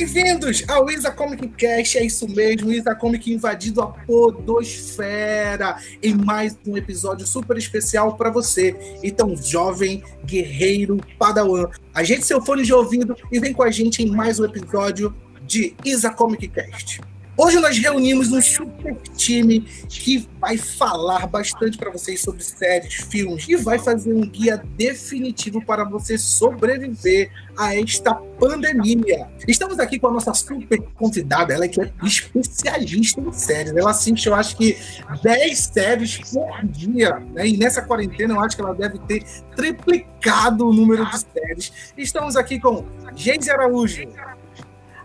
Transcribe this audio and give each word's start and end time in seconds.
Bem-vindos 0.00 0.64
ao 0.66 0.90
Isa 0.90 1.10
Comic 1.10 1.46
Cast, 1.48 1.98
é 1.98 2.06
isso 2.06 2.26
mesmo, 2.26 2.72
Isa 2.72 2.94
Comic 2.94 3.30
invadido 3.30 3.82
a 3.82 3.88
podosfera 3.88 5.76
em 6.02 6.14
mais 6.14 6.58
um 6.66 6.74
episódio 6.74 7.26
super 7.26 7.58
especial 7.58 8.16
para 8.16 8.30
você. 8.30 8.74
Então, 9.02 9.36
jovem, 9.36 10.02
guerreiro, 10.24 10.96
padawan, 11.18 11.68
ajeite 11.92 12.24
seu 12.24 12.40
fone 12.40 12.62
de 12.62 12.72
ouvido 12.72 13.14
e 13.30 13.38
vem 13.38 13.52
com 13.52 13.62
a 13.62 13.70
gente 13.70 14.02
em 14.02 14.10
mais 14.10 14.40
um 14.40 14.46
episódio 14.46 15.14
de 15.42 15.74
Isa 15.84 16.08
Comic 16.08 16.48
Cast. 16.48 17.02
Hoje 17.42 17.58
nós 17.58 17.78
reunimos 17.78 18.30
um 18.32 18.42
super 18.42 18.94
time 19.16 19.62
que 19.88 20.28
vai 20.38 20.58
falar 20.58 21.26
bastante 21.26 21.78
para 21.78 21.90
vocês 21.90 22.20
sobre 22.20 22.42
séries, 22.42 22.92
filmes 23.10 23.48
e 23.48 23.56
vai 23.56 23.78
fazer 23.78 24.12
um 24.12 24.20
guia 24.28 24.62
definitivo 24.76 25.64
para 25.64 25.82
você 25.84 26.18
sobreviver 26.18 27.32
a 27.56 27.74
esta 27.74 28.14
pandemia. 28.14 29.26
Estamos 29.48 29.78
aqui 29.78 29.98
com 29.98 30.08
a 30.08 30.12
nossa 30.12 30.34
super 30.34 30.82
convidada, 30.96 31.54
ela 31.54 31.66
que 31.66 31.80
é 31.80 31.90
especialista 32.04 33.22
em 33.22 33.32
séries. 33.32 33.74
Ela 33.74 33.92
assiste, 33.92 34.26
eu 34.26 34.34
acho 34.34 34.54
que 34.54 34.76
10 35.22 35.58
séries 35.58 36.18
por 36.18 36.62
dia, 36.66 37.20
né? 37.32 37.48
E 37.48 37.56
nessa 37.56 37.80
quarentena 37.80 38.34
eu 38.34 38.40
acho 38.42 38.54
que 38.54 38.60
ela 38.60 38.74
deve 38.74 38.98
ter 38.98 39.24
triplicado 39.56 40.68
o 40.68 40.74
número 40.74 41.06
de 41.06 41.18
séries. 41.20 41.72
Estamos 41.96 42.36
aqui 42.36 42.60
com 42.60 42.84
Geise 43.16 43.50
Araújo. 43.50 44.02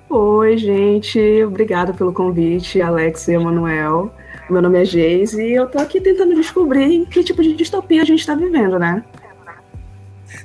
Oi, 0.07 0.55
gente. 0.57 1.43
Obrigada 1.43 1.91
pelo 1.93 2.13
convite, 2.13 2.79
Alex 2.79 3.27
e 3.27 3.33
Emanuel. 3.33 4.13
Meu 4.49 4.61
nome 4.61 4.79
é 4.79 4.85
Geise 4.85 5.41
e 5.41 5.55
eu 5.55 5.67
tô 5.67 5.79
aqui 5.79 5.99
tentando 5.99 6.35
descobrir 6.35 7.07
que 7.07 7.23
tipo 7.23 7.41
de 7.41 7.55
distopia 7.55 8.03
a 8.03 8.05
gente 8.05 8.19
está 8.19 8.35
vivendo, 8.35 8.77
né? 8.77 9.03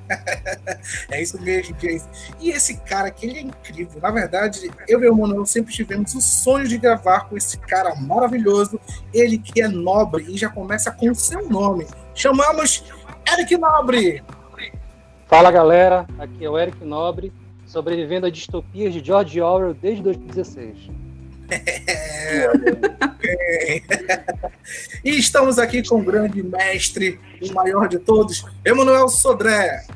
é 1.10 1.20
isso 1.20 1.40
mesmo, 1.42 1.76
Geise. 1.78 2.08
E 2.40 2.50
esse 2.50 2.78
cara 2.78 3.08
aqui, 3.08 3.26
ele 3.26 3.38
é 3.38 3.42
incrível. 3.42 4.00
Na 4.00 4.10
verdade, 4.10 4.70
eu 4.88 5.02
e 5.02 5.08
o 5.08 5.12
Emanuel 5.12 5.44
sempre 5.44 5.74
tivemos 5.74 6.14
o 6.14 6.22
sonho 6.22 6.66
de 6.66 6.78
gravar 6.78 7.28
com 7.28 7.36
esse 7.36 7.58
cara 7.58 7.94
maravilhoso. 7.96 8.80
Ele 9.12 9.36
que 9.36 9.60
é 9.60 9.68
nobre 9.68 10.24
e 10.26 10.38
já 10.38 10.48
começa 10.48 10.90
com 10.90 11.10
o 11.10 11.14
seu 11.14 11.46
nome. 11.50 11.86
Chamamos 12.14 12.82
Eric 13.30 13.58
Nobre. 13.58 14.24
Fala, 15.26 15.50
galera. 15.50 16.06
Aqui 16.18 16.44
é 16.44 16.48
o 16.48 16.58
Eric 16.58 16.82
Nobre 16.82 17.30
sobrevivendo 17.70 18.26
a 18.26 18.30
distopias 18.30 18.92
de 18.92 19.02
George 19.02 19.40
Orwell 19.40 19.72
desde 19.72 20.02
2016. 20.02 20.90
É, 21.48 22.50
e 25.04 25.10
estamos 25.10 25.58
aqui 25.58 25.82
com 25.86 26.00
o 26.00 26.02
grande 26.02 26.42
mestre, 26.42 27.20
o 27.40 27.54
maior 27.54 27.88
de 27.88 28.00
todos, 28.00 28.44
Emanuel 28.64 29.08
Sodré. 29.08 29.86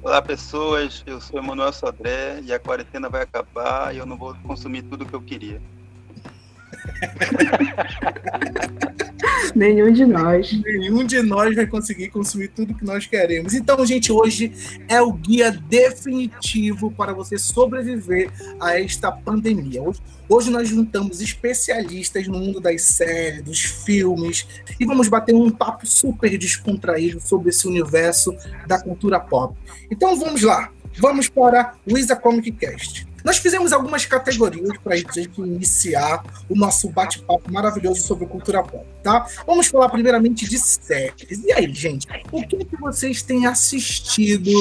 Olá, 0.00 0.22
pessoas. 0.22 1.02
Eu 1.04 1.20
sou 1.20 1.40
Emanuel 1.40 1.72
Sodré 1.72 2.38
e 2.44 2.52
a 2.52 2.60
quarentena 2.60 3.08
vai 3.08 3.22
acabar 3.22 3.92
e 3.92 3.98
eu 3.98 4.06
não 4.06 4.16
vou 4.16 4.36
consumir 4.44 4.82
tudo 4.82 5.04
que 5.04 5.14
eu 5.14 5.20
queria. 5.20 5.60
Nenhum 9.54 9.92
de 9.92 10.04
nós. 10.04 10.52
Nenhum 10.52 11.04
de 11.04 11.22
nós 11.22 11.54
vai 11.54 11.66
conseguir 11.66 12.08
consumir 12.08 12.48
tudo 12.48 12.74
que 12.74 12.84
nós 12.84 13.06
queremos. 13.06 13.54
Então, 13.54 13.84
gente, 13.84 14.12
hoje 14.12 14.52
é 14.88 15.00
o 15.00 15.12
guia 15.12 15.50
definitivo 15.50 16.90
para 16.90 17.12
você 17.12 17.38
sobreviver 17.38 18.30
a 18.60 18.80
esta 18.80 19.12
pandemia. 19.12 19.82
Hoje, 19.82 20.00
hoje 20.28 20.50
nós 20.50 20.68
juntamos 20.68 21.20
especialistas 21.20 22.26
no 22.26 22.38
mundo 22.38 22.60
das 22.60 22.82
séries, 22.82 23.42
dos 23.42 23.60
filmes, 23.60 24.46
e 24.78 24.84
vamos 24.84 25.08
bater 25.08 25.34
um 25.34 25.50
papo 25.50 25.86
super 25.86 26.36
descontraído 26.36 27.20
sobre 27.20 27.50
esse 27.50 27.66
universo 27.66 28.34
da 28.66 28.80
cultura 28.80 29.20
pop. 29.20 29.56
Então, 29.90 30.16
vamos 30.16 30.42
lá. 30.42 30.70
Vamos 30.98 31.28
para 31.28 31.74
o 31.86 31.98
Isa 31.98 32.16
Comic 32.16 32.52
Cast. 32.52 33.06
Nós 33.26 33.38
fizemos 33.38 33.72
algumas 33.72 34.06
categorias 34.06 34.78
para 34.84 34.94
a 34.94 34.96
gente 34.96 35.40
iniciar 35.40 36.22
o 36.48 36.54
nosso 36.54 36.88
bate-papo 36.88 37.52
maravilhoso 37.52 38.02
sobre 38.02 38.24
cultura 38.24 38.62
pop, 38.62 38.86
tá? 39.02 39.26
Vamos 39.44 39.66
falar 39.66 39.88
primeiramente 39.88 40.48
de 40.48 40.56
séries. 40.56 41.42
E 41.44 41.52
aí, 41.52 41.74
gente, 41.74 42.06
o 42.30 42.46
que, 42.46 42.64
que 42.64 42.76
vocês 42.76 43.22
têm 43.22 43.44
assistido 43.44 44.52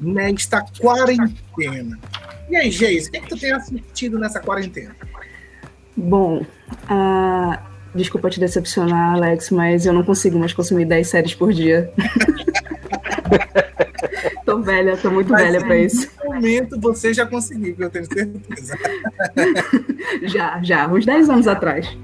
nesta 0.00 0.64
quarentena? 0.80 1.98
E 2.48 2.56
aí, 2.56 2.70
Geise, 2.70 3.10
o 3.10 3.12
que, 3.12 3.20
que 3.20 3.28
tu 3.28 3.38
tem 3.38 3.52
assistido 3.52 4.18
nessa 4.18 4.40
quarentena? 4.40 4.96
Bom, 5.94 6.46
uh, 6.84 7.58
desculpa 7.94 8.30
te 8.30 8.40
decepcionar, 8.40 9.16
Alex, 9.16 9.50
mas 9.50 9.84
eu 9.84 9.92
não 9.92 10.02
consigo 10.02 10.38
mais 10.38 10.54
consumir 10.54 10.86
10 10.86 11.06
séries 11.06 11.34
por 11.34 11.52
dia. 11.52 11.92
tô 14.44 14.58
velha, 14.60 14.96
tô 14.96 15.10
muito 15.10 15.30
Mas 15.30 15.42
velha 15.42 15.60
para 15.60 15.76
isso. 15.78 16.10
No 16.24 16.34
momento 16.34 16.80
você 16.80 17.12
já 17.12 17.26
conseguiu, 17.26 17.74
eu 17.78 17.90
tenho 17.90 18.06
certeza. 18.06 18.78
já, 20.22 20.62
já, 20.62 20.88
uns 20.88 21.04
10 21.04 21.30
anos 21.30 21.48
atrás. 21.48 21.96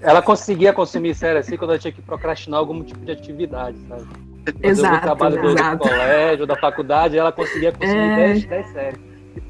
Ela 0.00 0.22
conseguia 0.22 0.72
consumir 0.72 1.14
série 1.14 1.38
assim 1.38 1.56
quando 1.56 1.70
ela 1.70 1.78
tinha 1.78 1.92
que 1.92 2.02
procrastinar 2.02 2.58
algum 2.58 2.82
tipo 2.82 3.04
de 3.04 3.12
atividade, 3.12 3.76
sabe? 3.88 4.04
Fazer 4.44 4.66
exato, 4.66 4.96
o 4.96 5.00
trabalho 5.00 5.40
do, 5.40 5.50
exato. 5.50 5.76
do 5.76 5.90
colégio, 5.90 6.46
da 6.46 6.56
faculdade, 6.56 7.16
ela 7.16 7.30
conseguia 7.30 7.72
consumir 7.72 7.98
é... 7.98 8.16
10, 8.16 8.44
10 8.46 8.66
séries. 8.72 9.00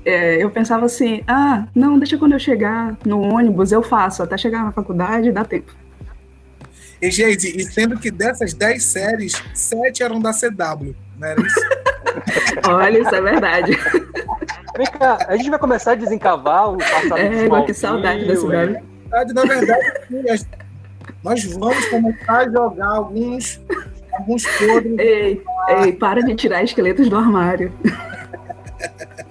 É, 0.04 0.42
eu 0.42 0.50
pensava 0.50 0.84
assim, 0.86 1.22
ah, 1.26 1.66
não, 1.74 1.98
deixa 1.98 2.18
quando 2.18 2.32
eu 2.32 2.38
chegar 2.38 2.96
no 3.04 3.20
ônibus, 3.20 3.70
eu 3.70 3.82
faço, 3.82 4.22
até 4.22 4.36
chegar 4.36 4.64
na 4.64 4.72
faculdade 4.72 5.30
dá 5.30 5.44
tempo. 5.44 5.72
E, 7.00 7.10
gente, 7.10 7.48
e 7.48 7.64
sendo 7.64 7.98
que 7.98 8.10
dessas 8.10 8.52
10 8.52 8.82
séries, 8.82 9.42
7 9.54 10.02
eram 10.02 10.20
da 10.20 10.30
CW, 10.32 10.94
não 11.22 11.28
era 11.28 11.40
isso? 11.40 11.60
Olha, 12.68 12.98
isso 12.98 13.14
é 13.14 13.20
verdade. 13.20 13.72
Vem 14.76 14.86
cá, 14.86 15.18
a 15.28 15.36
gente 15.36 15.50
vai 15.50 15.58
começar 15.58 15.92
a 15.92 15.94
desencavar 15.94 16.72
o 16.72 16.78
passado 16.78 17.18
É, 17.18 17.62
que 17.64 17.74
saudade 17.74 18.26
da 18.26 18.34
CW. 18.34 18.82
Na 19.34 19.42
verdade, 19.44 20.46
nós 21.22 21.44
vamos 21.44 21.84
começar 21.88 22.38
a 22.38 22.50
jogar 22.50 22.86
alguns, 22.86 23.60
alguns 24.12 24.44
podres. 24.58 24.98
Ei, 24.98 25.42
ei, 25.68 25.92
para 25.92 26.22
de 26.22 26.34
tirar 26.34 26.64
esqueletos 26.64 27.08
do 27.08 27.16
armário. 27.16 27.72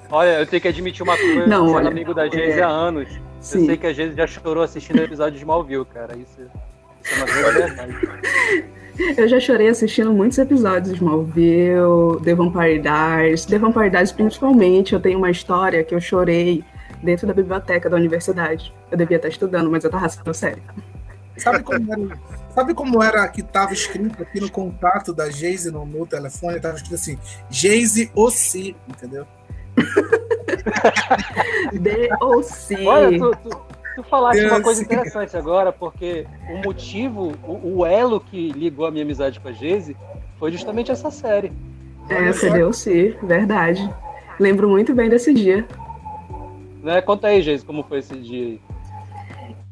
Olha, 0.09 0.39
eu 0.39 0.45
tenho 0.45 0.61
que 0.61 0.67
admitir 0.67 1.03
uma 1.03 1.17
coisa, 1.17 1.47
não, 1.47 1.65
sendo 1.65 1.77
olha, 1.77 1.89
amigo 1.89 2.13
da 2.13 2.27
Geise 2.27 2.59
é... 2.59 2.63
há 2.63 2.67
anos. 2.67 3.09
Sim. 3.39 3.61
Eu 3.61 3.65
sei 3.65 3.77
que 3.77 3.87
a 3.87 3.93
Geise 3.93 4.15
já 4.15 4.27
chorou 4.27 4.63
assistindo 4.63 4.99
o 4.99 5.03
episódio 5.03 5.33
de 5.33 5.39
Smallville, 5.39 5.85
cara. 5.85 6.15
Isso 6.15 6.41
eu 9.17 9.27
já 9.27 9.39
chorei 9.39 9.69
assistindo 9.69 10.13
muitos 10.13 10.37
episódios 10.37 10.89
de 10.89 10.95
Smallville, 10.95 12.21
The 12.23 12.35
Vampire 12.35 12.79
Diaries. 12.79 13.45
The 13.45 13.57
Vampire 13.57 13.89
Diaries, 13.89 14.11
principalmente, 14.11 14.93
eu 14.93 14.99
tenho 14.99 15.17
uma 15.17 15.31
história 15.31 15.83
que 15.83 15.93
eu 15.93 16.01
chorei 16.01 16.63
dentro 17.01 17.27
da 17.27 17.33
biblioteca 17.33 17.89
da 17.89 17.97
universidade. 17.97 18.73
Eu 18.89 18.97
devia 18.97 19.17
estar 19.17 19.29
estudando, 19.29 19.69
mas 19.69 19.83
eu 19.83 19.89
estava 19.89 20.05
assistindo 20.05 20.33
série. 20.33 20.61
Sabe 21.37 21.63
como 21.63 21.91
era, 21.91 22.19
sabe 22.53 22.73
como 22.73 23.03
era 23.03 23.27
que 23.27 23.41
estava 23.41 23.73
escrito 23.73 24.21
aqui 24.21 24.39
no 24.39 24.51
contato 24.51 25.13
da 25.13 25.29
Geise 25.29 25.71
no 25.71 25.85
meu 25.85 26.05
telefone? 26.05 26.57
Estava 26.57 26.75
escrito 26.75 26.95
assim, 26.95 27.17
Geise 27.49 28.11
Ossi, 28.15 28.75
entendeu? 28.87 29.25
The 31.81 32.09
Ossi. 32.21 32.85
Olha, 32.85 33.17
tu, 33.17 33.31
tu, 33.37 33.61
Tu 33.95 34.03
falaste 34.03 34.45
uma 34.45 34.61
coisa 34.61 34.81
interessante 34.81 35.35
agora, 35.35 35.71
porque 35.71 36.25
o 36.49 36.57
motivo, 36.65 37.33
o, 37.43 37.79
o, 37.79 37.85
elo 37.85 38.19
que 38.21 38.51
ligou 38.51 38.85
a 38.85 38.91
minha 38.91 39.03
amizade 39.03 39.39
com 39.39 39.49
a 39.49 39.51
Geise 39.51 39.97
foi 40.39 40.51
justamente 40.51 40.91
essa 40.91 41.11
série. 41.11 41.51
É, 42.09 42.31
deu 42.51 42.71
sim, 42.71 43.13
verdade. 43.23 43.87
Lembro 44.39 44.69
muito 44.69 44.93
bem 44.93 45.09
desse 45.09 45.33
dia. 45.33 45.67
Né? 46.81 47.01
Conta 47.01 47.27
aí, 47.27 47.41
Geise, 47.41 47.65
como 47.65 47.83
foi 47.83 47.99
esse 47.99 48.15
dia 48.15 48.45
aí. 48.45 48.61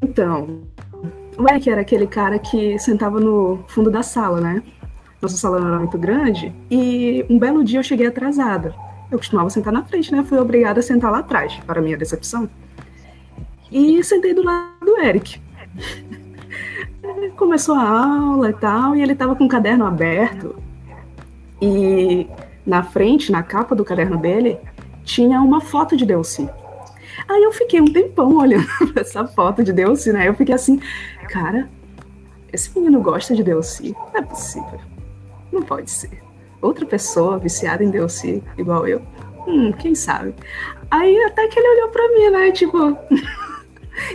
Então, 0.01 0.61
o 1.37 1.49
Eric 1.49 1.69
era 1.69 1.81
aquele 1.81 2.05
cara 2.05 2.37
que 2.37 2.77
sentava 2.77 3.19
no 3.19 3.63
fundo 3.67 3.89
da 3.89 4.03
sala, 4.03 4.41
né? 4.41 4.61
Nossa 5.21 5.37
sala 5.37 5.59
não 5.59 5.67
era 5.69 5.79
muito 5.79 5.97
grande. 5.97 6.53
E 6.69 7.25
um 7.29 7.39
belo 7.39 7.63
dia 7.63 7.79
eu 7.79 7.83
cheguei 7.83 8.07
atrasada. 8.07 8.73
Eu 9.11 9.17
costumava 9.17 9.49
sentar 9.49 9.73
na 9.73 9.83
frente, 9.83 10.11
né? 10.11 10.23
Fui 10.23 10.37
obrigada 10.37 10.79
a 10.79 10.83
sentar 10.83 11.11
lá 11.11 11.19
atrás, 11.19 11.53
para 11.65 11.81
minha 11.81 11.97
decepção. 11.97 12.49
E 13.71 14.03
sentei 14.03 14.33
do 14.33 14.43
lado 14.43 14.85
do 14.85 14.97
Eric. 14.99 15.41
Começou 17.35 17.75
a 17.75 17.87
aula 17.87 18.49
e 18.49 18.53
tal, 18.53 18.95
e 18.95 19.01
ele 19.01 19.13
estava 19.13 19.35
com 19.35 19.45
o 19.45 19.49
caderno 19.49 19.85
aberto. 19.85 20.55
E 21.61 22.27
na 22.65 22.83
frente, 22.83 23.31
na 23.31 23.43
capa 23.43 23.75
do 23.75 23.85
caderno 23.85 24.17
dele, 24.17 24.57
tinha 25.03 25.41
uma 25.41 25.61
foto 25.61 25.95
de 25.95 26.05
Delcy. 26.05 26.49
Aí 27.27 27.43
eu 27.43 27.51
fiquei 27.51 27.81
um 27.81 27.85
tempão 27.85 28.37
olhando 28.37 28.67
essa 28.95 29.25
foto 29.25 29.63
de 29.63 29.73
Delcy, 29.73 30.11
né? 30.11 30.27
Eu 30.27 30.33
fiquei 30.33 30.55
assim, 30.55 30.79
cara, 31.29 31.69
esse 32.51 32.73
menino 32.77 33.01
gosta 33.01 33.35
de 33.35 33.43
Delcy? 33.43 33.95
Não 34.13 34.21
é 34.21 34.23
possível. 34.23 34.79
Não 35.51 35.61
pode 35.63 35.89
ser. 35.89 36.21
Outra 36.61 36.85
pessoa 36.85 37.37
viciada 37.37 37.83
em 37.83 37.89
Delcy, 37.89 38.43
igual 38.57 38.87
eu? 38.87 39.01
Hum, 39.47 39.71
quem 39.71 39.95
sabe? 39.95 40.33
Aí 40.91 41.17
até 41.23 41.47
que 41.47 41.59
ele 41.59 41.69
olhou 41.69 41.89
pra 41.89 42.07
mim, 42.09 42.29
né? 42.29 42.51
Tipo, 42.51 42.97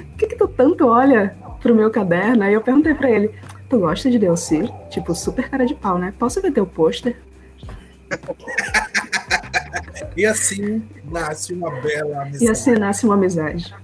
o 0.00 0.16
que, 0.16 0.26
que 0.26 0.36
tu 0.36 0.48
tanto 0.48 0.86
olha 0.86 1.36
pro 1.60 1.74
meu 1.74 1.90
caderno? 1.90 2.42
Aí 2.42 2.54
eu 2.54 2.60
perguntei 2.60 2.94
pra 2.94 3.10
ele, 3.10 3.34
tu 3.68 3.78
gosta 3.78 4.10
de 4.10 4.18
Delcy? 4.18 4.72
Tipo, 4.90 5.14
super 5.14 5.48
cara 5.48 5.66
de 5.66 5.74
pau, 5.74 5.98
né? 5.98 6.12
Posso 6.18 6.40
ver 6.40 6.52
teu 6.52 6.66
pôster? 6.66 7.16
E 10.16 10.24
assim 10.24 10.82
nasce 11.10 11.52
uma 11.52 11.70
bela 11.80 12.22
amizade. 12.22 12.44
E 12.44 12.48
assim 12.48 12.72
nasce 12.72 13.04
uma 13.04 13.14
amizade. 13.14 13.74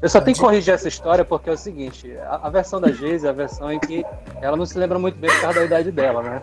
Eu 0.00 0.08
só 0.08 0.20
tenho 0.20 0.34
que 0.34 0.40
corrigir 0.40 0.74
essa 0.74 0.88
história 0.88 1.24
porque 1.24 1.50
é 1.50 1.52
o 1.52 1.56
seguinte: 1.56 2.12
a, 2.18 2.46
a 2.46 2.50
versão 2.50 2.80
da 2.80 2.90
Geise 2.90 3.26
é 3.26 3.30
a 3.30 3.32
versão 3.32 3.72
em 3.72 3.78
que 3.78 4.04
ela 4.40 4.56
não 4.56 4.66
se 4.66 4.78
lembra 4.78 4.98
muito 4.98 5.18
bem 5.18 5.30
por 5.30 5.40
causa 5.40 5.60
da 5.60 5.66
idade 5.66 5.92
dela, 5.92 6.22
né? 6.22 6.42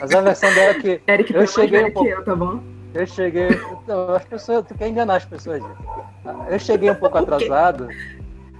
Mas 0.00 0.12
a 0.12 0.20
versão 0.20 0.52
dela 0.54 0.70
é 0.70 0.74
que. 0.74 1.00
Eric, 1.08 1.34
eu 1.34 1.46
cheguei 1.46 1.84
um 1.84 1.92
pouco. 1.92 2.08
Eu, 2.08 2.24
tá 2.24 2.34
bom? 2.34 2.60
Eu 2.96 3.06
cheguei. 3.06 3.48
Não, 3.86 4.14
as 4.14 4.24
pessoas. 4.24 4.64
Tu 4.66 4.74
quer 4.74 4.88
enganar 4.88 5.16
as 5.16 5.24
pessoas, 5.24 5.62
gente. 5.62 5.78
Eu 6.48 6.58
cheguei 6.58 6.90
um 6.90 6.94
pouco 6.94 7.18
atrasado. 7.18 7.88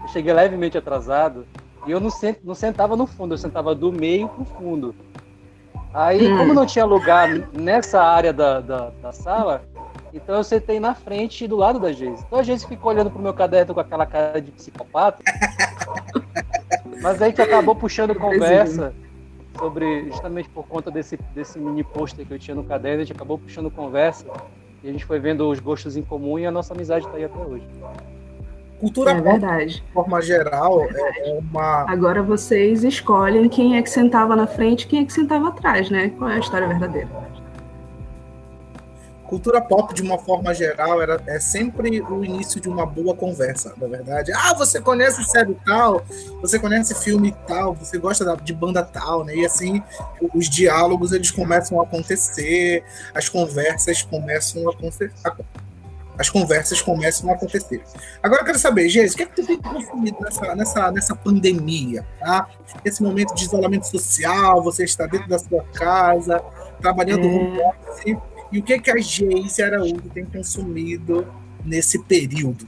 Eu 0.02 0.08
cheguei 0.08 0.32
levemente 0.32 0.76
atrasado. 0.76 1.46
E 1.86 1.90
eu 1.90 1.98
não, 1.98 2.10
sent, 2.10 2.38
não 2.44 2.54
sentava 2.54 2.96
no 2.96 3.06
fundo, 3.06 3.34
eu 3.34 3.38
sentava 3.38 3.74
do 3.74 3.92
meio 3.92 4.28
pro 4.28 4.44
fundo. 4.44 4.94
Aí, 5.94 6.30
hum. 6.30 6.36
como 6.36 6.52
não 6.52 6.66
tinha 6.66 6.84
lugar 6.84 7.28
nessa 7.52 8.02
área 8.02 8.32
da, 8.32 8.60
da, 8.60 8.90
da, 9.00 9.12
sala, 9.12 9.62
então 10.12 10.34
eu 10.34 10.44
sentei 10.44 10.80
na 10.80 10.94
frente 10.94 11.46
do 11.46 11.56
lado 11.56 11.78
da 11.78 11.92
Geise. 11.92 12.24
Então 12.26 12.40
a 12.40 12.42
Geise 12.42 12.66
ficou 12.66 12.90
olhando 12.90 13.10
pro 13.10 13.22
meu 13.22 13.32
caderno 13.32 13.72
com 13.72 13.80
aquela 13.80 14.04
cara 14.04 14.42
de 14.42 14.50
psicopata. 14.50 15.22
Mas 17.00 17.22
aí 17.22 17.32
que 17.32 17.40
acabou 17.40 17.74
puxando 17.74 18.14
conversa 18.16 18.92
sobre, 19.58 20.08
justamente 20.10 20.48
por 20.48 20.66
conta 20.66 20.90
desse, 20.90 21.16
desse 21.34 21.58
mini 21.58 21.82
pôster 21.84 22.26
que 22.26 22.32
eu 22.32 22.38
tinha 22.38 22.54
no 22.54 22.64
caderno, 22.64 23.02
a 23.02 23.04
gente 23.04 23.14
acabou 23.14 23.38
puxando 23.38 23.70
conversa 23.70 24.26
e 24.82 24.88
a 24.88 24.92
gente 24.92 25.04
foi 25.04 25.18
vendo 25.18 25.48
os 25.48 25.58
gostos 25.58 25.96
em 25.96 26.02
comum 26.02 26.38
e 26.38 26.46
a 26.46 26.50
nossa 26.50 26.74
amizade 26.74 27.04
está 27.06 27.16
aí 27.16 27.24
até 27.24 27.38
hoje. 27.38 27.66
Cultura 28.78 29.12
é 29.12 29.20
verdade. 29.20 29.76
de 29.76 29.92
forma 29.92 30.20
geral, 30.20 30.84
é, 30.84 31.30
é 31.30 31.38
uma. 31.38 31.90
Agora 31.90 32.22
vocês 32.22 32.84
escolhem 32.84 33.48
quem 33.48 33.76
é 33.76 33.82
que 33.82 33.88
sentava 33.88 34.36
na 34.36 34.46
frente 34.46 34.82
e 34.82 34.86
quem 34.86 35.02
é 35.02 35.04
que 35.04 35.12
sentava 35.12 35.48
atrás, 35.48 35.88
né? 35.88 36.10
Qual 36.10 36.28
é 36.28 36.34
a 36.34 36.38
história 36.38 36.68
verdadeira? 36.68 37.08
Cultura 39.26 39.60
pop, 39.60 39.92
de 39.94 40.02
uma 40.02 40.18
forma 40.18 40.54
geral, 40.54 41.02
era, 41.02 41.20
é 41.26 41.38
sempre 41.38 42.00
o 42.00 42.24
início 42.24 42.60
de 42.60 42.68
uma 42.68 42.86
boa 42.86 43.14
conversa, 43.14 43.74
na 43.76 43.86
verdade. 43.86 44.32
Ah, 44.32 44.54
você 44.54 44.80
conhece 44.80 45.24
série 45.24 45.56
tal, 45.66 46.04
você 46.40 46.58
conhece 46.58 46.94
filme 46.94 47.34
tal, 47.46 47.74
você 47.74 47.98
gosta 47.98 48.36
de 48.42 48.54
banda 48.54 48.82
tal, 48.82 49.24
né? 49.24 49.34
E 49.34 49.44
assim, 49.44 49.82
os 50.34 50.48
diálogos, 50.48 51.12
eles 51.12 51.30
começam 51.30 51.80
a 51.80 51.84
acontecer, 51.84 52.84
as 53.14 53.28
conversas 53.28 54.02
começam 54.02 54.68
a 54.68 54.72
acontecer. 54.72 55.12
As 56.18 56.30
conversas 56.30 56.80
começam 56.80 57.28
a 57.28 57.34
acontecer. 57.34 57.82
Agora 58.22 58.40
eu 58.40 58.46
quero 58.46 58.58
saber, 58.58 58.88
Geis, 58.88 59.12
o 59.12 59.16
que 59.18 59.22
é 59.24 59.26
que 59.26 59.36
tu 59.36 59.46
tem 59.46 59.60
consumido 59.60 60.16
nessa, 60.20 60.54
nessa, 60.54 60.90
nessa 60.90 61.14
pandemia? 61.14 62.06
Tá? 62.18 62.48
Esse 62.82 63.02
momento 63.02 63.34
de 63.34 63.44
isolamento 63.44 63.86
social, 63.86 64.62
você 64.62 64.84
está 64.84 65.06
dentro 65.06 65.28
da 65.28 65.38
sua 65.38 65.62
casa, 65.74 66.42
trabalhando 66.80 67.26
é... 67.26 67.26
home 67.26 67.60
office 67.60 68.35
e 68.56 68.58
o 68.58 68.62
que, 68.62 68.78
que 68.78 68.90
a 68.90 68.96
Geise 68.96 69.62
Araújo 69.62 70.00
tem 70.14 70.24
consumido 70.24 71.26
nesse 71.62 72.02
período? 72.02 72.66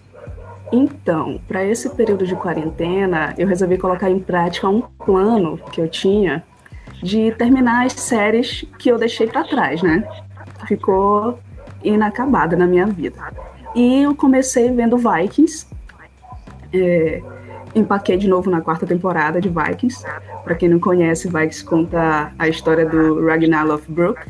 Então, 0.71 1.41
para 1.49 1.65
esse 1.65 1.89
período 1.89 2.27
de 2.27 2.37
quarentena, 2.37 3.35
eu 3.39 3.49
resolvi 3.49 3.79
colocar 3.79 4.11
em 4.11 4.21
prática 4.21 4.69
um 4.69 4.83
plano 4.83 5.57
que 5.73 5.81
eu 5.81 5.89
tinha 5.89 6.45
de 7.03 7.33
terminar 7.39 7.87
as 7.87 7.95
séries 7.95 8.67
que 8.79 8.91
eu 8.91 8.99
deixei 8.99 9.29
para 9.29 9.45
trás, 9.45 9.83
né? 9.83 10.07
Ficou 10.67 11.39
inacabada 11.83 12.55
na 12.55 12.67
minha 12.67 12.87
vida. 12.87 13.19
E 13.75 14.03
eu 14.03 14.15
comecei 14.15 14.71
vendo 14.71 14.99
Vikings. 14.99 15.67
É, 16.71 17.23
empaquei 17.75 18.19
de 18.19 18.29
novo 18.29 18.51
na 18.51 18.61
quarta 18.61 18.87
temporada 18.87 19.41
de 19.41 19.49
Vikings. 19.49 20.05
Para 20.45 20.55
quem 20.55 20.69
não 20.69 20.79
conhece, 20.79 21.29
Vikings 21.29 21.65
conta 21.65 22.31
a 22.39 22.47
história 22.47 22.85
do 22.85 23.25
Ragnar 23.27 23.67
Lothbrok, 23.67 24.21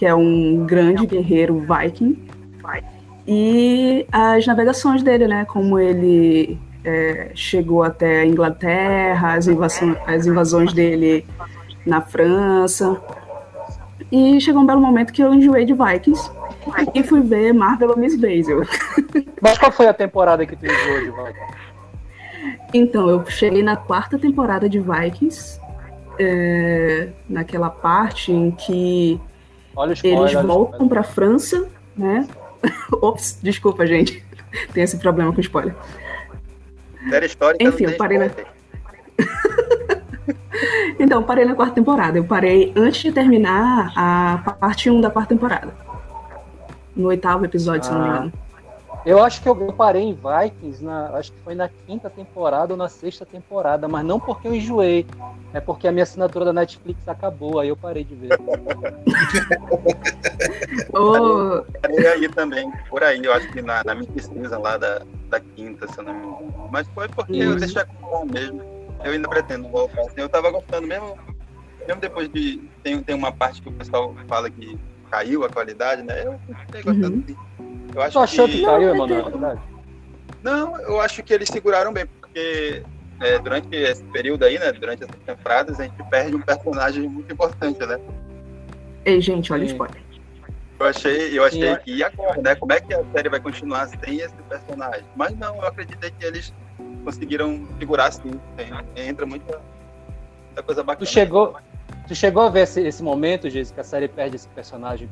que 0.00 0.06
é 0.06 0.14
um 0.14 0.64
grande 0.64 1.04
guerreiro 1.04 1.60
viking, 1.60 2.16
e 3.28 4.06
as 4.10 4.46
navegações 4.46 5.02
dele, 5.02 5.28
né? 5.28 5.44
Como 5.44 5.78
ele 5.78 6.58
é, 6.82 7.32
chegou 7.34 7.82
até 7.82 8.20
a 8.22 8.26
Inglaterra, 8.26 9.34
as, 9.34 9.46
invasões, 9.46 9.98
as 10.06 10.26
invasões 10.26 10.72
dele 10.72 11.26
na 11.84 12.00
França. 12.00 12.98
E 14.10 14.40
chegou 14.40 14.62
um 14.62 14.66
belo 14.66 14.80
momento 14.80 15.12
que 15.12 15.22
eu 15.22 15.34
enjoei 15.34 15.66
de 15.66 15.74
Vikings 15.74 16.30
e 16.94 17.02
fui 17.02 17.20
ver 17.20 17.52
Marvel 17.52 17.94
Miss 17.98 18.18
Basil. 18.18 18.62
Mas 19.42 19.58
qual 19.58 19.70
foi 19.70 19.86
a 19.86 19.92
temporada 19.92 20.46
que 20.46 20.56
tu 20.56 20.64
enjoou 20.64 20.98
de 21.00 21.10
Vikings? 21.10 21.60
Então, 22.72 23.10
eu 23.10 23.26
cheguei 23.26 23.62
na 23.62 23.76
quarta 23.76 24.18
temporada 24.18 24.66
de 24.66 24.80
Vikings, 24.80 25.60
é, 26.18 27.10
naquela 27.28 27.68
parte 27.68 28.32
em 28.32 28.50
que 28.50 29.20
Olha 29.74 29.94
Eles 30.02 30.32
voltam 30.32 30.88
para 30.88 31.00
a 31.00 31.04
França, 31.04 31.68
né? 31.96 32.26
Ops, 33.00 33.38
desculpa, 33.42 33.86
gente. 33.86 34.24
Tem 34.72 34.82
esse 34.82 34.98
problema 34.98 35.32
com 35.32 35.40
spoiler. 35.40 35.74
Série 37.08 37.26
histórica 37.26 37.64
Enfim, 37.64 37.84
eu 37.84 37.96
parei 37.96 38.18
na... 38.18 38.26
então, 40.98 41.22
parei 41.22 41.44
na 41.44 41.54
quarta 41.54 41.74
temporada. 41.74 42.18
Eu 42.18 42.24
parei 42.24 42.72
antes 42.76 43.00
de 43.00 43.12
terminar 43.12 43.92
a 43.96 44.56
parte 44.60 44.90
1 44.90 45.00
da 45.00 45.10
quarta 45.10 45.34
temporada. 45.34 45.72
No 46.94 47.08
oitavo 47.08 47.44
episódio, 47.44 47.80
ah. 47.80 47.84
se 47.84 47.92
não 47.92 48.00
me 48.00 48.04
ah. 48.04 48.10
engano. 48.10 48.32
Eu 49.04 49.22
acho 49.22 49.40
que 49.40 49.48
eu 49.48 49.54
parei 49.72 50.02
em 50.02 50.14
Vikings, 50.14 50.84
na, 50.84 51.16
acho 51.16 51.32
que 51.32 51.40
foi 51.40 51.54
na 51.54 51.68
quinta 51.68 52.10
temporada 52.10 52.74
ou 52.74 52.76
na 52.76 52.88
sexta 52.88 53.24
temporada, 53.24 53.88
mas 53.88 54.04
não 54.04 54.20
porque 54.20 54.46
eu 54.46 54.54
enjoei, 54.54 55.06
é 55.54 55.60
porque 55.60 55.88
a 55.88 55.92
minha 55.92 56.02
assinatura 56.02 56.44
da 56.44 56.52
Netflix 56.52 57.08
acabou, 57.08 57.60
aí 57.60 57.68
eu 57.68 57.76
parei 57.76 58.04
de 58.04 58.14
ver. 58.14 58.36
oh. 60.92 61.64
Parei 61.80 62.06
aí 62.06 62.28
também, 62.28 62.70
por 62.88 63.02
aí, 63.02 63.24
eu 63.24 63.32
acho 63.32 63.50
que 63.52 63.62
na, 63.62 63.82
na 63.84 63.94
minha 63.94 64.12
pesquisa 64.12 64.58
lá 64.58 64.76
da, 64.76 65.00
da 65.30 65.40
quinta, 65.40 65.88
se 65.88 65.98
eu 65.98 66.04
não 66.04 66.12
me 66.12 66.26
engano. 66.26 66.68
Mas 66.70 66.86
foi 66.88 67.08
porque 67.08 67.36
eu 67.36 67.56
deixei 67.56 67.82
bom 68.00 68.26
mesmo. 68.26 68.60
Eu 69.02 69.12
ainda 69.12 69.28
pretendo 69.28 69.66
voltar. 69.68 70.02
Assim, 70.02 70.20
eu 70.20 70.28
tava 70.28 70.50
gostando 70.50 70.86
mesmo, 70.86 71.18
mesmo 71.86 72.00
depois 72.00 72.28
de. 72.28 72.60
Tem, 72.82 73.02
tem 73.02 73.14
uma 73.14 73.32
parte 73.32 73.62
que 73.62 73.68
o 73.68 73.72
pessoal 73.72 74.14
fala 74.28 74.50
que 74.50 74.78
caiu 75.10 75.44
a 75.44 75.48
qualidade, 75.48 76.02
né? 76.02 76.26
Eu 76.26 76.38
fiquei 76.66 76.82
gostando 76.82 77.16
uhum. 77.16 77.36
Eu 77.94 78.02
acho 78.02 78.12
tu 78.12 78.18
achou 78.20 78.46
que, 78.46 78.58
que 78.58 78.64
caiu, 78.64 78.90
Emanuel? 78.90 79.58
Não, 80.42 80.80
eu 80.80 81.00
acho 81.00 81.22
que 81.22 81.34
eles 81.34 81.48
seguraram 81.48 81.92
bem, 81.92 82.06
porque 82.06 82.82
é, 83.20 83.38
durante 83.38 83.74
esse 83.76 84.02
período 84.04 84.44
aí, 84.44 84.58
né? 84.58 84.72
Durante 84.72 85.04
essas 85.04 85.16
temporadas, 85.26 85.78
a 85.78 85.84
gente 85.84 86.02
perde 86.10 86.34
um 86.34 86.40
personagem 86.40 87.08
muito 87.08 87.32
importante, 87.32 87.78
né? 87.84 88.00
Ei, 89.04 89.20
gente, 89.20 89.52
olha 89.52 89.62
o 89.62 89.66
spoiler. 89.66 90.02
Eu 90.78 90.86
achei, 90.86 91.38
eu 91.38 91.44
achei 91.44 91.76
que 91.76 91.96
e 91.96 92.02
agora, 92.02 92.40
né? 92.40 92.54
Como 92.54 92.72
é 92.72 92.80
que 92.80 92.94
a 92.94 93.04
série 93.12 93.28
vai 93.28 93.38
continuar 93.38 93.86
sem 93.88 94.20
esse 94.20 94.34
personagem? 94.48 95.04
Mas 95.14 95.36
não, 95.36 95.56
eu 95.56 95.66
acreditei 95.66 96.10
que 96.10 96.24
eles 96.24 96.54
conseguiram 97.04 97.68
segurar 97.78 98.10
sim. 98.10 98.40
Tem, 98.56 98.70
entra 99.06 99.26
muita, 99.26 99.60
muita 100.46 100.62
coisa 100.62 100.82
bacana. 100.82 101.06
Tu 101.06 101.12
chegou, 101.12 101.56
tu 102.08 102.14
chegou 102.14 102.44
a 102.44 102.48
ver 102.48 102.60
esse, 102.60 102.80
esse 102.80 103.02
momento, 103.02 103.50
Jéssica, 103.50 103.74
que 103.74 103.80
a 103.80 103.84
série 103.84 104.08
perde 104.08 104.36
esse 104.36 104.48
personagem? 104.48 105.10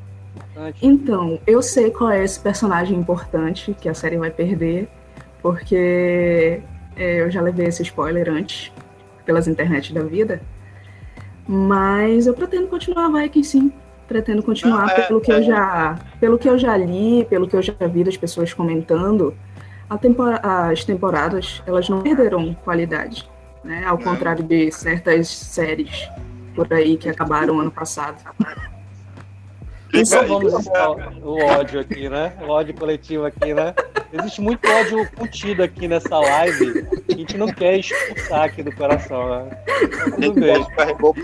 Então, 0.82 1.38
eu 1.47 1.62
sei 1.62 1.90
qual 1.90 2.11
é 2.11 2.25
esse 2.25 2.38
personagem 2.40 2.99
importante 2.99 3.75
que 3.80 3.88
a 3.88 3.94
série 3.94 4.16
vai 4.16 4.30
perder, 4.30 4.88
porque 5.40 6.61
é, 6.97 7.20
eu 7.20 7.30
já 7.30 7.40
levei 7.40 7.66
esse 7.66 7.82
spoiler 7.82 8.28
antes, 8.28 8.73
pelas 9.25 9.47
internet 9.47 9.92
da 9.92 10.02
vida. 10.02 10.40
Mas 11.47 12.26
eu 12.26 12.35
pretendo 12.35 12.66
continuar 12.66 13.08
Viking 13.11 13.42
sim. 13.42 13.73
Pretendo 14.06 14.42
continuar 14.42 14.87
Não, 14.87 14.90
é, 14.90 15.02
pelo 15.02 15.20
que 15.20 15.30
é. 15.30 15.37
eu 15.37 15.42
já, 15.42 15.99
pelo 16.18 16.38
que 16.38 16.49
eu 16.49 16.58
já 16.58 16.76
li, 16.76 17.26
pelo 17.28 17.47
que 17.47 17.54
eu 17.54 17.62
já 17.62 17.75
vi 17.90 18.02
das 18.04 18.16
pessoas 18.16 18.52
comentando. 18.52 19.35
As 19.88 20.85
temporadas 20.85 21.62
elas 21.66 21.88
não 21.88 22.02
perderam 22.02 22.54
qualidade, 22.64 23.28
né? 23.64 23.85
Ao 23.87 23.99
contrário 23.99 24.44
de 24.44 24.70
certas 24.70 25.28
séries 25.28 26.08
por 26.54 26.70
aí 26.73 26.97
que 26.97 27.08
acabaram 27.08 27.58
ano 27.61 27.70
passado. 27.70 28.16
Só 30.04 30.23
vamos 30.23 30.52
o 31.23 31.38
ódio 31.45 31.80
aqui, 31.80 32.09
né? 32.09 32.33
O 32.42 32.50
ódio 32.50 32.75
coletivo 32.75 33.25
aqui, 33.25 33.54
né? 33.54 33.75
Existe 34.12 34.40
muito 34.40 34.66
ódio 34.68 35.09
contido 35.12 35.62
aqui 35.62 35.88
nessa 35.88 36.18
live. 36.18 36.87
A 37.09 37.12
gente 37.12 37.37
não 37.37 37.49
quer 37.49 37.78
expulsar 37.78 38.45
aqui 38.45 38.62
do 38.62 38.75
coração, 38.75 39.28
né? 39.28 39.50
Tudo 40.14 40.40
bem. 40.40 40.64
Carregou, 40.76 41.14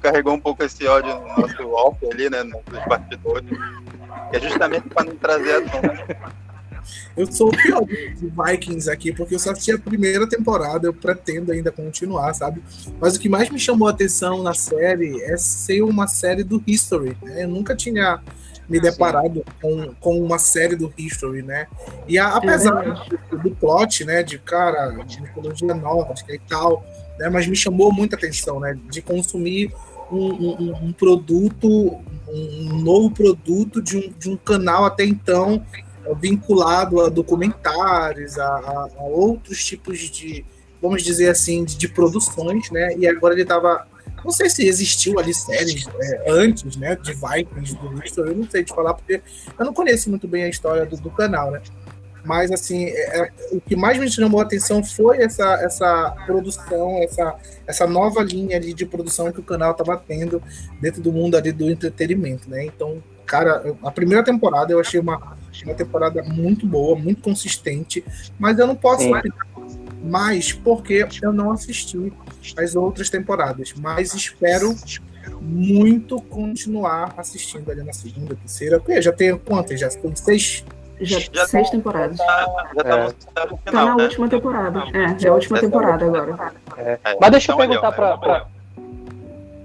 carregou 0.00 0.34
um 0.34 0.40
pouco 0.40 0.64
esse 0.64 0.86
ódio 0.86 1.14
no 1.14 1.26
nosso 1.40 1.70
off 1.72 1.98
ali, 2.12 2.28
né? 2.28 2.42
Nos 2.42 2.84
bastidores. 2.86 3.48
Que 4.30 4.36
é 4.36 4.40
justamente 4.40 4.88
para 4.88 5.04
não 5.04 5.16
trazer 5.16 5.56
a 5.56 5.60
tona. 5.62 6.38
Eu 7.16 7.30
sou 7.30 7.48
o 7.48 7.50
pior 7.50 7.84
de 7.84 8.26
Vikings 8.26 8.90
aqui, 8.90 9.12
porque 9.12 9.34
eu 9.34 9.38
só 9.38 9.50
assisti 9.50 9.72
a 9.72 9.78
primeira 9.78 10.28
temporada, 10.28 10.86
eu 10.86 10.94
pretendo 10.94 11.52
ainda 11.52 11.72
continuar, 11.72 12.32
sabe? 12.34 12.62
Mas 13.00 13.16
o 13.16 13.20
que 13.20 13.28
mais 13.28 13.50
me 13.50 13.58
chamou 13.58 13.88
a 13.88 13.90
atenção 13.90 14.42
na 14.42 14.54
série 14.54 15.20
é 15.22 15.36
ser 15.36 15.82
uma 15.82 16.06
série 16.06 16.44
do 16.44 16.62
History. 16.66 17.16
Né? 17.22 17.44
Eu 17.44 17.48
nunca 17.48 17.74
tinha 17.74 18.20
me 18.68 18.78
ah, 18.78 18.82
deparado 18.82 19.44
com, 19.60 19.94
com 19.94 20.20
uma 20.20 20.38
série 20.38 20.76
do 20.76 20.92
History, 20.96 21.42
né? 21.42 21.66
E 22.06 22.18
a, 22.18 22.36
apesar 22.36 22.86
é 22.86 22.90
do, 23.30 23.38
do, 23.38 23.50
plot, 23.56 24.04
né, 24.04 24.22
de 24.22 24.38
cara, 24.38 24.90
de 25.04 25.22
mitologia 25.22 25.74
nórdica 25.74 26.34
e 26.34 26.38
tal, 26.38 26.84
né, 27.18 27.28
mas 27.30 27.46
me 27.46 27.56
chamou 27.56 27.90
muita 27.90 28.16
atenção, 28.16 28.60
né, 28.60 28.78
de 28.90 29.00
consumir 29.00 29.72
um, 30.10 30.18
um, 30.18 30.84
um 30.84 30.92
produto 30.92 31.98
um 32.30 32.78
novo 32.82 33.10
produto 33.10 33.80
de 33.80 33.96
um, 33.96 34.12
de 34.18 34.30
um 34.30 34.36
canal 34.36 34.84
até 34.84 35.04
então 35.04 35.64
vinculado 36.14 37.00
a 37.00 37.08
documentários, 37.08 38.38
a, 38.38 38.46
a, 38.46 38.88
a 38.98 39.02
outros 39.02 39.64
tipos 39.64 39.98
de, 39.98 40.44
vamos 40.80 41.02
dizer 41.02 41.30
assim, 41.30 41.64
de, 41.64 41.76
de 41.76 41.88
produções, 41.88 42.70
né? 42.70 42.96
E 42.96 43.06
agora 43.06 43.34
ele 43.34 43.42
estava 43.42 43.86
não 44.24 44.32
sei 44.32 44.50
se 44.50 44.66
existiu 44.66 45.18
ali 45.18 45.32
séries 45.32 45.86
é, 46.00 46.30
antes, 46.30 46.76
né, 46.76 46.96
de 46.96 47.12
Vikings, 47.12 47.76
do 47.76 48.04
History, 48.04 48.30
eu 48.30 48.36
não 48.36 48.50
sei 48.50 48.64
te 48.64 48.74
falar, 48.74 48.94
porque 48.94 49.22
eu 49.58 49.64
não 49.64 49.72
conheço 49.72 50.10
muito 50.10 50.26
bem 50.26 50.44
a 50.44 50.48
história 50.48 50.84
do, 50.84 50.96
do 50.96 51.10
canal, 51.10 51.50
né? 51.50 51.62
Mas, 52.24 52.50
assim, 52.50 52.86
é, 52.86 53.20
é, 53.20 53.32
o 53.52 53.60
que 53.60 53.76
mais 53.76 53.96
me 53.96 54.10
chamou 54.10 54.40
a 54.40 54.42
atenção 54.42 54.84
foi 54.84 55.22
essa, 55.22 55.44
essa 55.62 56.14
produção, 56.26 56.98
essa, 57.02 57.36
essa 57.66 57.86
nova 57.86 58.22
linha 58.22 58.56
ali 58.56 58.74
de 58.74 58.84
produção 58.84 59.32
que 59.32 59.40
o 59.40 59.42
canal 59.42 59.72
estava 59.72 59.96
tendo 59.96 60.42
dentro 60.80 61.00
do 61.00 61.12
mundo 61.12 61.36
ali 61.36 61.52
do 61.52 61.70
entretenimento, 61.70 62.50
né? 62.50 62.64
Então, 62.64 63.02
cara, 63.24 63.74
a 63.82 63.90
primeira 63.90 64.22
temporada 64.22 64.72
eu 64.72 64.80
achei 64.80 65.00
uma, 65.00 65.37
uma 65.64 65.74
temporada 65.74 66.22
muito 66.22 66.66
boa, 66.66 66.96
muito 66.96 67.22
consistente, 67.22 68.04
mas 68.38 68.58
eu 68.58 68.66
não 68.66 68.76
posso 68.76 69.08
mais 70.02 70.52
porque 70.52 71.06
eu 71.22 71.32
não 71.32 71.52
assisti 71.52 72.12
as 72.56 72.76
outras 72.76 73.10
temporadas, 73.10 73.74
mas 73.76 74.14
espero 74.14 74.74
muito 75.40 76.20
continuar 76.22 77.14
assistindo 77.16 77.70
ali 77.70 77.82
na 77.82 77.92
segunda, 77.92 78.34
terceira, 78.34 78.78
porque 78.78 79.00
já 79.02 79.12
tem 79.12 79.36
quantas? 79.36 79.78
Já 79.78 79.88
tem 79.88 80.14
seis 80.16 80.64
já, 81.00 81.20
já 81.20 81.46
seis 81.46 81.66
tá, 81.66 81.76
temporadas. 81.76 82.18
Tá, 82.18 82.70
já 82.74 82.82
tá, 82.82 82.98
é. 82.98 83.04
no, 83.04 83.12
tá, 83.12 83.46
final, 83.46 83.58
tá 83.64 83.72
na 83.72 83.96
né? 83.96 84.02
última 84.02 84.28
temporada. 84.28 84.82
É, 84.92 85.24
é 85.24 85.28
a 85.28 85.34
última 85.34 85.60
temporada 85.60 86.04
agora. 86.04 86.52
É. 86.76 86.98
Mas 87.20 87.30
deixa 87.30 87.52
eu 87.52 87.54
então, 87.54 87.68
perguntar 87.68 87.92
para 87.92 88.18
pra, 88.18 88.46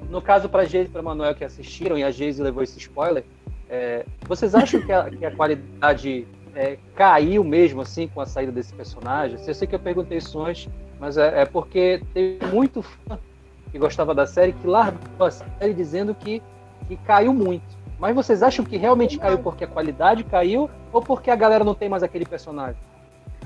No 0.10 0.22
caso, 0.22 0.48
para 0.48 0.66
Geise 0.66 0.90
e 0.90 0.92
para 0.92 1.02
Manuel 1.02 1.34
que 1.34 1.44
assistiram, 1.44 1.98
e 1.98 2.04
a 2.04 2.12
Geise 2.12 2.42
levou 2.42 2.62
esse 2.62 2.78
spoiler, 2.78 3.24
é, 3.74 4.06
vocês 4.28 4.54
acham 4.54 4.80
que 4.82 4.92
a, 4.92 5.10
que 5.10 5.26
a 5.26 5.36
qualidade 5.36 6.28
é, 6.54 6.78
caiu 6.96 7.44
mesmo 7.44 7.82
assim 7.82 8.08
com 8.08 8.22
a 8.22 8.26
saída 8.28 8.52
desse 8.52 8.72
personagem? 8.72 9.36
Eu 9.48 9.54
sei 9.56 9.68
que 9.68 9.74
eu 9.74 9.80
perguntei 9.80 10.20
isso 10.20 10.40
antes, 10.40 10.70
mas 11.00 11.18
é, 11.18 11.42
é 11.42 11.46
porque 11.46 12.04
tem 12.14 12.38
muito 12.52 12.84
fã 12.84 13.18
que 13.72 13.80
gostava 13.80 14.14
da 14.14 14.28
série 14.28 14.54
que 14.54 14.68
largou 14.68 15.26
a 15.26 15.32
série 15.32 15.74
dizendo 15.74 16.14
que, 16.14 16.40
que 16.88 16.96
caiu 16.98 17.34
muito. 17.34 17.66
Mas 17.98 18.14
vocês 18.14 18.44
acham 18.44 18.64
que 18.64 18.78
realmente 18.78 19.18
caiu 19.18 19.40
porque 19.40 19.64
a 19.64 19.68
qualidade 19.68 20.24
caiu 20.24 20.70
ou 20.92 21.02
porque 21.02 21.32
a 21.32 21.36
galera 21.36 21.64
não 21.64 21.74
tem 21.74 21.90
mais 21.90 22.04
aquele 22.04 22.26
personagem? 22.26 22.80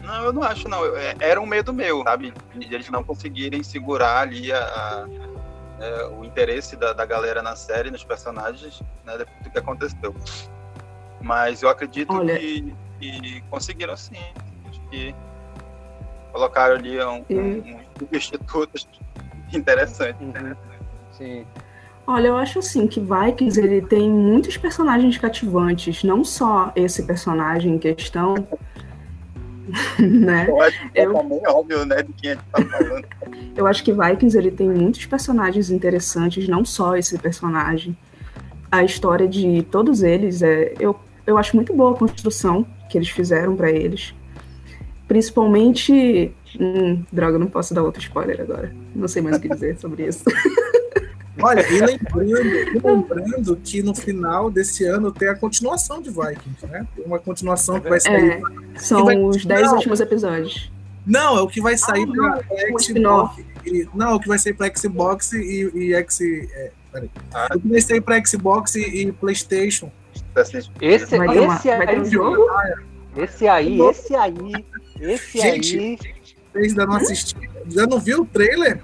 Não, 0.03 0.25
eu 0.25 0.33
não 0.33 0.43
acho, 0.43 0.67
não. 0.67 0.83
É, 0.97 1.15
era 1.21 1.39
um 1.39 1.45
medo 1.45 1.73
meu, 1.73 2.03
sabe? 2.03 2.33
De 2.53 2.75
eles 2.75 2.89
não 2.89 3.01
conseguirem 3.01 3.63
segurar 3.63 4.23
ali 4.23 4.51
a, 4.51 5.07
é, 5.79 6.05
o 6.07 6.23
interesse 6.23 6.75
da, 6.75 6.93
da, 6.93 7.05
galera 7.05 7.41
na 7.41 7.55
série, 7.55 7.91
nos 7.91 8.03
personagens, 8.03 8.81
né, 9.05 9.17
depois 9.17 9.43
do 9.43 9.49
que 9.49 9.57
aconteceu. 9.57 10.15
Mas 11.21 11.61
eu 11.61 11.69
acredito 11.69 12.13
Olha... 12.13 12.37
que, 12.37 12.73
que, 12.99 13.41
conseguiram 13.49 13.95
sim. 13.95 14.17
Acho 14.69 14.79
que 14.89 15.15
colocaram 16.31 16.75
ali 16.75 17.01
um, 17.03 17.25
e... 17.29 17.35
um, 17.35 17.79
um 18.01 18.15
instituto 18.15 18.87
interessante. 19.53 20.23
Uhum. 20.23 20.55
Sim. 21.11 21.45
Olha, 22.05 22.27
eu 22.27 22.37
acho 22.37 22.59
assim 22.59 22.87
que 22.87 23.01
Vikings 23.01 23.59
ele 23.59 23.81
tem 23.81 24.09
muitos 24.09 24.55
personagens 24.55 25.17
cativantes, 25.17 26.03
não 26.03 26.23
só 26.23 26.71
esse 26.73 27.03
personagem 27.05 27.73
em 27.73 27.77
questão, 27.77 28.47
né? 29.99 30.47
Eu 30.49 30.61
acho 30.61 30.91
que 30.91 30.99
eu, 30.99 31.41
é 31.45 31.49
óbvio, 31.49 31.85
né, 31.85 32.03
de 32.03 32.13
quem 32.13 32.31
a 32.31 32.33
gente 32.35 32.45
tá 32.51 32.61
falando. 32.61 33.07
eu 33.55 33.67
acho 33.67 33.83
que 33.83 33.91
Vikings 33.91 34.37
ele 34.37 34.51
tem 34.51 34.69
muitos 34.69 35.05
personagens 35.05 35.69
interessantes, 35.69 36.47
não 36.47 36.63
só 36.65 36.95
esse 36.95 37.17
personagem. 37.17 37.97
A 38.71 38.83
história 38.83 39.27
de 39.27 39.63
todos 39.71 40.03
eles 40.03 40.41
é, 40.41 40.73
eu, 40.79 40.99
eu 41.25 41.37
acho 41.37 41.55
muito 41.55 41.73
boa 41.73 41.91
a 41.91 41.97
construção 41.97 42.65
que 42.89 42.97
eles 42.97 43.09
fizeram 43.09 43.55
para 43.55 43.71
eles. 43.71 44.13
Principalmente, 45.07 46.33
hum, 46.59 47.03
droga, 47.11 47.39
não 47.39 47.47
posso 47.47 47.73
dar 47.73 47.83
outro 47.83 48.01
spoiler 48.01 48.41
agora. 48.41 48.73
Não 48.93 49.07
sei 49.07 49.21
mais 49.21 49.37
o 49.37 49.39
que 49.39 49.47
dizer 49.47 49.77
sobre 49.79 50.05
isso. 50.05 50.25
Olha, 51.41 51.61
e 51.69 51.79
lembrando, 51.79 52.47
e 52.47 52.79
lembrando 52.79 53.55
que 53.57 53.83
no 53.83 53.93
final 53.93 54.49
desse 54.49 54.85
ano 54.85 55.11
tem 55.11 55.27
a 55.29 55.35
continuação 55.35 56.01
de 56.01 56.09
Vikings, 56.09 56.65
né? 56.65 56.87
Tem 56.95 57.05
uma 57.05 57.19
continuação 57.19 57.79
que 57.79 57.89
vai 57.89 57.99
sair. 57.99 58.41
É, 58.75 58.79
são 58.79 59.05
vai... 59.05 59.17
os 59.17 59.45
10 59.45 59.71
últimos 59.73 59.99
episódios. 59.99 60.71
Não, 61.05 61.37
é 61.37 61.41
o 61.41 61.47
que 61.47 61.61
vai 61.61 61.77
sair 61.77 62.03
ah, 62.03 62.43
para 62.43 62.79
Xbox. 62.79 63.37
E, 63.65 63.89
não, 63.93 64.15
o 64.15 64.19
que 64.19 64.27
vai 64.27 64.39
sair 64.39 64.53
para 64.53 64.75
Xbox 64.75 65.31
e, 65.33 65.71
e 65.73 65.93
X. 65.93 66.21
É, 66.21 66.71
peraí. 66.91 67.11
Ah. 67.33 67.47
O 67.55 67.59
que 67.59 67.67
vai 67.67 67.81
sair 67.81 68.01
para 68.01 68.25
Xbox 68.25 68.75
e, 68.75 68.81
e 68.81 69.11
PlayStation. 69.11 69.91
Esse, 70.35 71.17
vai 71.17 71.27
esse, 71.37 71.67
uma, 71.69 71.83
aí, 71.85 72.05
jogo? 72.05 72.45
esse 73.15 73.47
aí, 73.47 73.81
esse 73.81 74.15
aí, 74.15 74.65
esse 74.99 75.39
gente, 75.39 75.77
aí. 75.77 75.97
Vocês 76.53 76.69
ainda 76.69 76.85
não 76.85 76.95
assistiram? 76.95 77.51
Já 77.69 77.87
não 77.87 77.99
viu 77.99 78.21
o 78.21 78.25
trailer? 78.25 78.81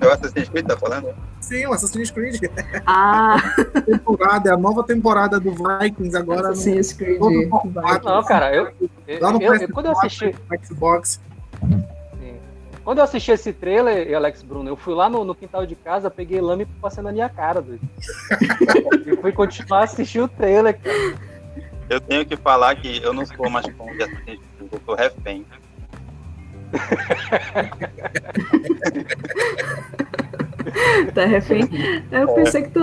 É 0.00 0.06
o 0.06 0.10
Assassin's 0.10 0.48
Creed, 0.48 0.66
tá 0.66 0.76
falando? 0.76 1.14
Sim, 1.44 1.66
o 1.66 1.74
Assassin's 1.74 2.10
Creed. 2.10 2.40
Ah! 2.86 3.36
temporada, 3.84 4.48
é 4.48 4.54
a 4.54 4.56
nova 4.56 4.82
temporada 4.82 5.38
do 5.38 5.50
Vikings 5.50 6.16
agora. 6.16 6.48
Assassin's 6.48 6.94
Creed. 6.94 7.20
Não, 7.20 8.24
cara, 8.24 8.54
eu, 8.54 8.72
eu, 9.06 9.18
eu, 9.18 9.54
eu 9.54 9.68
quando 9.68 9.86
eu 9.86 9.92
assisti. 9.92 10.34
Xbox. 10.64 11.20
Sim. 12.18 12.36
Quando 12.82 12.98
eu 12.98 13.04
assisti 13.04 13.30
esse 13.30 13.52
trailer, 13.52 14.16
Alex 14.16 14.42
Bruno, 14.42 14.70
eu 14.70 14.76
fui 14.76 14.94
lá 14.94 15.10
no, 15.10 15.22
no 15.22 15.34
quintal 15.34 15.66
de 15.66 15.74
casa, 15.74 16.10
peguei 16.10 16.40
lame 16.40 16.62
e 16.62 16.66
passei 16.80 17.02
na 17.02 17.12
minha 17.12 17.28
cara, 17.28 17.60
doido. 17.60 17.86
e 19.06 19.14
fui 19.16 19.32
continuar 19.32 19.82
assistindo 19.82 20.24
o 20.24 20.28
trailer, 20.28 20.80
cara. 20.80 21.14
Eu 21.90 22.00
tenho 22.00 22.24
que 22.24 22.38
falar 22.38 22.74
que 22.76 23.02
eu 23.02 23.12
não 23.12 23.26
sou 23.26 23.50
mais 23.50 23.66
fã 23.66 23.84
de 23.84 24.02
Assassin's 24.02 24.24
Creed, 24.24 24.40
eu 24.72 24.80
sou 24.86 24.94
refém. 24.94 25.44
tá 31.14 31.24
refém. 31.24 31.68
Eu 32.10 32.34
pensei 32.34 32.62
que 32.62 32.70
tu. 32.70 32.80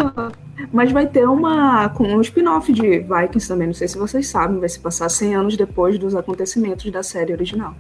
Mas 0.71 0.91
vai 0.91 1.07
ter 1.07 1.27
uma 1.27 1.89
com 1.89 2.03
um 2.03 2.21
spin-off 2.21 2.71
de 2.71 2.99
Vikings 2.99 3.47
também, 3.47 3.67
não 3.67 3.73
sei 3.73 3.87
se 3.87 3.97
vocês 3.97 4.27
sabem, 4.27 4.59
vai 4.59 4.69
se 4.69 4.79
passar 4.79 5.09
100 5.09 5.35
anos 5.35 5.57
depois 5.57 5.97
dos 5.97 6.15
acontecimentos 6.15 6.89
da 6.91 7.01
série 7.01 7.33
original. 7.33 7.73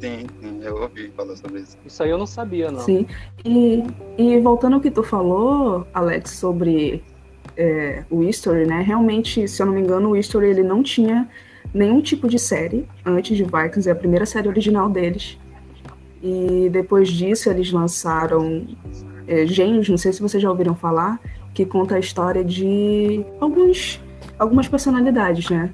Sim, 0.00 0.26
sim, 0.40 0.60
eu 0.62 0.76
ouvi 0.76 1.10
falar 1.16 1.36
sobre 1.36 1.60
isso. 1.60 1.76
Isso 1.84 2.02
aí 2.02 2.10
eu 2.10 2.18
não 2.18 2.26
sabia, 2.26 2.70
não. 2.70 2.80
Sim. 2.80 3.06
E, 3.44 3.82
e 4.18 4.40
voltando 4.40 4.74
ao 4.74 4.80
que 4.80 4.90
tu 4.90 5.02
falou, 5.02 5.86
Alex, 5.92 6.32
sobre 6.32 7.02
é, 7.56 8.04
o 8.10 8.22
History, 8.22 8.66
né? 8.66 8.82
Realmente, 8.82 9.48
se 9.48 9.62
eu 9.62 9.66
não 9.66 9.72
me 9.72 9.80
engano, 9.80 10.10
o 10.10 10.16
History 10.16 10.48
ele 10.48 10.62
não 10.62 10.82
tinha 10.82 11.28
nenhum 11.72 12.00
tipo 12.00 12.28
de 12.28 12.38
série 12.38 12.86
antes 13.04 13.36
de 13.36 13.44
Vikings, 13.44 13.88
é 13.88 13.92
a 13.92 13.96
primeira 13.96 14.26
série 14.26 14.48
original 14.48 14.88
deles. 14.88 15.38
E 16.22 16.68
depois 16.70 17.08
disso 17.08 17.50
eles 17.50 17.70
lançaram 17.70 18.66
é, 19.26 19.46
Gênios, 19.46 19.88
não 19.88 19.98
sei 19.98 20.12
se 20.12 20.22
vocês 20.22 20.42
já 20.42 20.50
ouviram 20.50 20.74
falar, 20.74 21.20
que 21.52 21.64
conta 21.64 21.96
a 21.96 21.98
história 21.98 22.44
de 22.44 23.24
alguns, 23.40 24.00
algumas 24.38 24.68
personalidades, 24.68 25.50
né? 25.50 25.72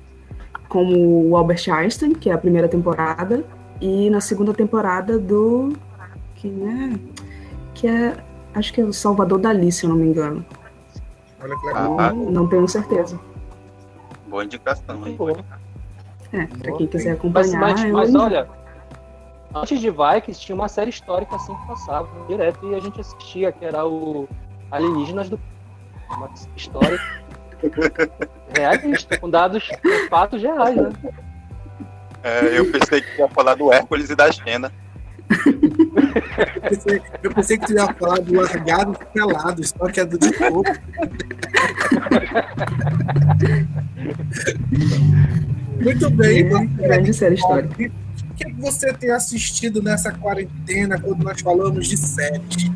Como 0.69 1.29
o 1.29 1.37
Albert 1.37 1.69
Einstein, 1.69 2.15
que 2.15 2.31
é 2.31 2.33
a 2.33 2.39
primeira 2.39 2.69
temporada, 2.69 3.45
e 3.81 4.09
na 4.11 4.21
segunda 4.21 4.55
temporada 4.55 5.19
do. 5.19 5.73
que, 6.37 6.49
né, 6.49 6.99
que 7.75 7.87
é. 7.87 8.17
Acho 8.55 8.73
que 8.73 8.81
é 8.81 8.85
o 8.85 8.93
Salvador 8.93 9.39
Dali, 9.39 9.73
se 9.73 9.85
eu 9.85 9.91
não 9.91 9.97
me 9.97 10.07
engano. 10.07 10.45
Olha 11.43 11.57
que 11.59 11.67
legal. 11.67 11.99
Ah, 11.99 12.13
não 12.13 12.47
tenho 12.47 12.69
certeza. 12.69 13.19
Boa 14.29 14.45
indicação, 14.45 15.07
hein? 15.07 15.19
É, 16.33 16.47
pra 16.47 16.73
quem 16.73 16.87
quiser 16.87 17.13
acompanhar. 17.13 17.61
Mas, 17.61 17.83
mas, 17.85 17.93
mas 17.93 18.15
olha, 18.15 18.49
antes 19.55 19.81
de 19.81 19.91
Vikings 19.91 20.41
tinha 20.41 20.55
uma 20.55 20.69
série 20.69 20.91
histórica 20.91 21.37
assim 21.37 21.55
que 21.55 21.67
passava 21.67 22.09
direto 22.27 22.71
e 22.71 22.75
a 22.75 22.81
gente 22.81 23.01
assistia, 23.01 23.53
que 23.53 23.65
era 23.65 23.87
o 23.87 24.29
Alienígenas 24.71 25.29
do. 25.29 25.39
Uma 26.11 26.31
história 26.57 27.01
realista, 28.57 29.17
com 29.19 29.31
dados, 29.31 29.69
com 29.69 30.09
fatos 30.11 30.43
reais, 30.43 30.77
né? 30.77 30.93
É, 32.23 32.59
eu 32.59 32.71
pensei 32.71 33.01
que 33.01 33.19
ia 33.19 33.29
falar 33.29 33.55
do 33.55 33.73
Hércules 33.73 34.11
e 34.11 34.15
da 34.15 34.31
Xena. 34.31 34.71
eu, 35.47 36.69
pensei, 36.69 37.03
eu 37.23 37.33
pensei 37.33 37.57
que 37.59 37.67
tu 37.67 37.73
ia 37.73 37.93
falar 37.95 38.21
do 38.21 38.35
Largados 38.35 38.99
Pelados, 39.15 39.71
só 39.71 39.89
que 39.89 40.01
é 40.01 40.05
do 40.05 40.19
de 40.19 40.33
fogo. 40.35 40.65
Muito 45.83 46.11
bem. 46.11 46.49
Grande 46.77 47.15
série 47.15 47.37
histórica. 47.37 47.91
Que 48.45 48.53
você 48.61 48.93
tem 48.93 49.11
assistido 49.11 49.83
nessa 49.83 50.13
quarentena 50.13 51.01
quando 51.01 51.23
nós 51.23 51.41
falamos 51.41 51.87
de 51.87 51.97
séries? 51.97 52.71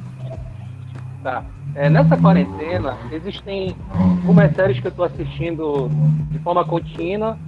Tá. 1.23 1.44
É, 1.75 1.90
nessa 1.90 2.16
quarentena, 2.16 2.96
existem 3.12 3.76
algumas 3.90 4.54
séries 4.54 4.80
que 4.80 4.87
eu 4.87 4.90
estou 4.90 5.04
assistindo 5.04 5.90
de 6.30 6.38
forma 6.38 6.64
contínua 6.64 7.38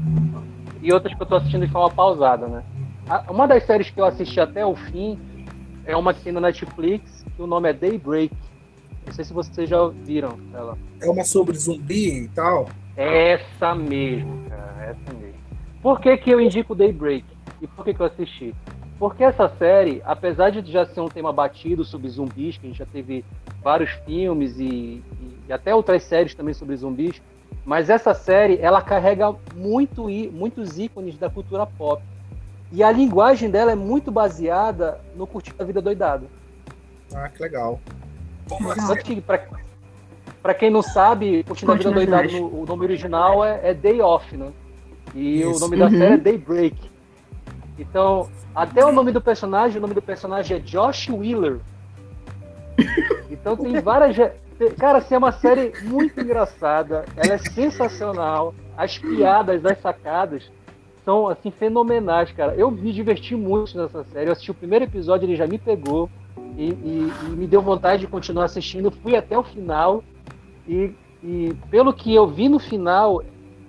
e 0.83 0.93
outras 0.93 1.15
que 1.15 1.23
eu 1.23 1.25
estou 1.25 1.39
assistindo 1.39 1.67
de 1.67 1.73
forma 1.73 1.91
pausada, 1.91 2.47
né? 2.47 2.63
Uma 3.29 3.49
das 3.49 3.65
séries 3.65 3.89
que 3.89 3.99
eu 3.99 4.05
assisti 4.05 4.39
até 4.39 4.67
o 4.67 4.77
fim 4.77 5.19
é 5.87 5.97
uma 5.97 6.13
que 6.13 6.21
tem 6.21 6.33
na 6.33 6.43
Netflix, 6.43 7.25
que 7.35 7.43
o 7.43 7.47
nome 7.47 7.71
é 7.71 7.73
Daybreak. 7.73 8.35
Não 9.07 9.13
sei 9.15 9.25
se 9.25 9.33
vocês 9.33 9.71
já 9.71 9.89
viram 10.05 10.39
ela. 10.53 10.77
É 11.01 11.09
uma 11.09 11.25
sobre 11.25 11.57
zumbi 11.57 12.25
e 12.25 12.29
tal. 12.29 12.69
Essa 12.95 13.75
mesmo, 13.75 14.45
cara, 14.51 14.85
essa 14.85 15.15
mesmo. 15.19 15.39
Por 15.81 16.01
que, 16.01 16.15
que 16.19 16.31
eu 16.31 16.39
indico 16.39 16.75
Daybreak? 16.75 17.25
E 17.61 17.67
por 17.67 17.85
que, 17.85 17.95
que 17.95 18.00
eu 18.00 18.07
assisti? 18.07 18.55
Porque 18.99 19.23
essa 19.23 19.49
série, 19.49 20.02
apesar 20.05 20.50
de 20.50 20.71
já 20.71 20.85
ser 20.85 21.00
um 21.00 21.09
tema 21.09 21.33
batido 21.33 21.85
sobre 21.85 22.09
zumbis, 22.09 22.59
que 22.59 22.67
a 22.67 22.69
gente 22.69 22.78
já 22.78 22.87
teve 22.87 23.25
vários 23.62 23.90
filmes 24.05 24.59
e, 24.59 25.02
e 25.49 25.52
até 25.52 25.75
outras 25.75 26.02
séries 26.02 26.35
também 26.35 26.52
sobre 26.52 26.76
zumbis, 26.76 27.23
mas 27.64 27.88
essa 27.90 28.12
série 28.12 28.59
ela 28.61 28.83
carrega 28.83 29.35
muito, 29.55 30.09
muitos 30.33 30.78
ícones 30.78 31.17
da 31.17 31.31
cultura 31.31 31.64
pop. 31.64 32.02
E 32.73 32.83
a 32.83 32.90
linguagem 32.90 33.50
dela 33.50 33.73
é 33.73 33.75
muito 33.75 34.11
baseada 34.11 35.00
no 35.14 35.26
Curtir 35.26 35.55
a 35.59 35.64
Vida 35.64 35.81
Doidado. 35.81 36.26
Ah, 37.14 37.28
que 37.28 37.43
legal. 37.43 37.81
Para 40.43 40.55
quem 40.55 40.71
não 40.71 40.83
sabe, 40.83 41.45
Curtindo 41.45 41.73
a 41.73 41.75
Vida 41.76 41.90
Doidado, 41.93 42.33
no, 42.33 42.62
o 42.62 42.67
nome 42.67 42.85
original 42.85 43.45
é, 43.45 43.71
é 43.71 43.75
Day 43.75 44.00
Off, 44.00 44.37
né? 44.37 44.50
E 45.14 45.40
Isso. 45.40 45.57
o 45.57 45.61
nome 45.61 45.76
da 45.76 45.87
uhum. 45.87 45.99
série 45.99 46.14
é 46.14 46.17
Daybreak. 46.19 46.76
Então, 47.79 48.29
até 48.55 48.85
o 48.85 48.93
nome 48.93 49.13
do 49.13 49.21
personagem, 49.21 49.79
o 49.79 49.81
nome 49.81 49.95
do 49.95 50.03
personagem 50.03 50.57
é 50.57 50.61
Josh 50.61 51.09
Wheeler. 51.09 51.61
Então 53.31 53.57
tem 53.57 53.81
várias. 53.81 54.17
Cara, 54.79 54.99
assim, 54.99 55.15
é 55.15 55.19
uma 55.19 55.33
série 55.33 55.73
muito 55.83 56.21
engraçada. 56.21 57.05
Ela 57.17 57.35
é 57.35 57.39
sensacional. 57.39 58.55
As 58.77 58.99
piadas, 58.99 59.65
as 59.65 59.81
sacadas 59.81 60.51
são 61.05 61.29
assim 61.29 61.51
fenomenais, 61.51 62.31
cara. 62.33 62.55
Eu 62.55 62.71
me 62.71 62.93
diverti 62.93 63.35
muito 63.35 63.77
nessa 63.77 64.05
série. 64.05 64.29
Eu 64.29 64.33
assisti 64.33 64.51
o 64.51 64.55
primeiro 64.55 64.85
episódio, 64.85 65.27
ele 65.27 65.37
já 65.37 65.47
me 65.47 65.59
pegou 65.59 66.11
e, 66.57 66.69
e, 66.71 67.13
e 67.25 67.29
me 67.31 67.47
deu 67.47 67.63
vontade 67.63 68.01
de 68.01 68.07
continuar 68.07 68.45
assistindo. 68.45 68.91
Fui 68.91 69.17
até 69.17 69.39
o 69.39 69.43
final 69.43 70.03
e, 70.67 70.93
e 71.23 71.57
pelo 71.71 71.93
que 71.93 72.15
eu 72.15 72.27
vi 72.27 72.49
no 72.49 72.59
final, 72.59 73.23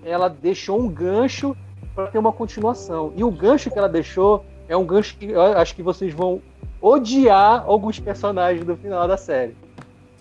ela 0.04 0.28
deixou 0.28 0.80
um 0.80 0.90
gancho 0.90 1.56
para 2.00 2.08
ter 2.08 2.18
uma 2.18 2.32
continuação. 2.32 3.12
E 3.16 3.24
o 3.24 3.32
gancho 3.32 3.70
que 3.70 3.78
ela 3.78 3.90
deixou 3.90 4.46
é 4.68 4.78
um 4.78 4.86
gancho 4.86 5.18
que 5.18 5.32
eu 5.32 5.42
acho 5.42 5.76
que 5.76 5.84
vocês 5.84 6.14
vão 6.14 6.42
odiar 6.82 7.64
alguns 7.68 8.00
personagens 8.00 8.66
do 8.66 8.78
final 8.78 9.08
da 9.08 9.18
série. 9.18 9.56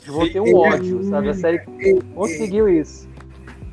Vão 0.06 0.28
ter 0.30 0.40
um 0.40 0.56
ódio, 0.56 1.04
sabe? 1.04 1.28
A 1.28 1.34
série 1.34 1.62
conseguiu 2.14 2.68
isso. 2.68 3.06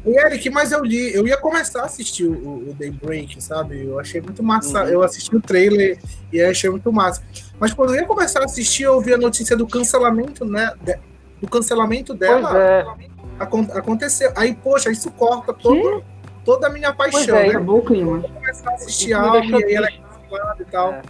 E 0.05 0.15
Eric, 0.19 0.49
mas 0.51 0.71
eu 0.71 0.83
li, 0.83 1.15
eu 1.15 1.25
ia 1.25 1.37
começar 1.37 1.81
a 1.81 1.85
assistir 1.85 2.25
o, 2.25 2.69
o 2.69 2.75
Daybreak, 2.77 3.41
sabe? 3.41 3.85
Eu 3.85 3.99
achei 3.99 4.21
muito 4.21 4.43
massa. 4.43 4.83
Uhum. 4.83 4.89
Eu 4.89 5.03
assisti 5.03 5.35
o 5.35 5.41
trailer 5.41 5.97
e 6.31 6.39
achei 6.41 6.69
muito 6.69 6.91
massa. 6.93 7.23
Mas 7.59 7.73
quando 7.73 7.95
eu 7.95 8.01
ia 8.01 8.05
começar 8.05 8.41
a 8.41 8.45
assistir, 8.45 8.83
eu 8.83 8.95
ouvi 8.95 9.13
a 9.13 9.17
notícia 9.17 9.57
do 9.57 9.65
cancelamento, 9.65 10.45
né? 10.45 10.71
Do 11.41 11.49
cancelamento 11.49 12.13
dela. 12.13 12.49
Pois 12.49 12.55
é. 12.55 13.79
Aconteceu. 13.79 14.31
Aí, 14.35 14.53
poxa, 14.53 14.91
isso 14.91 15.09
corta 15.11 15.53
todo, 15.53 16.03
toda 16.45 16.67
a 16.67 16.69
minha 16.69 16.93
paixão. 16.93 17.19
Pois 17.19 17.27
é, 17.27 17.53
né? 17.53 17.59
o 17.59 17.81
clima. 17.81 18.17
Eu 18.17 18.29
começar 18.29 18.69
a 18.69 18.73
assistir 18.75 19.13
algo 19.13 19.43
e 19.43 19.63
aí 19.63 19.73
ela 19.73 19.87
é 19.87 20.61
e 20.61 20.65
tal. 20.65 20.93
É. 20.93 21.01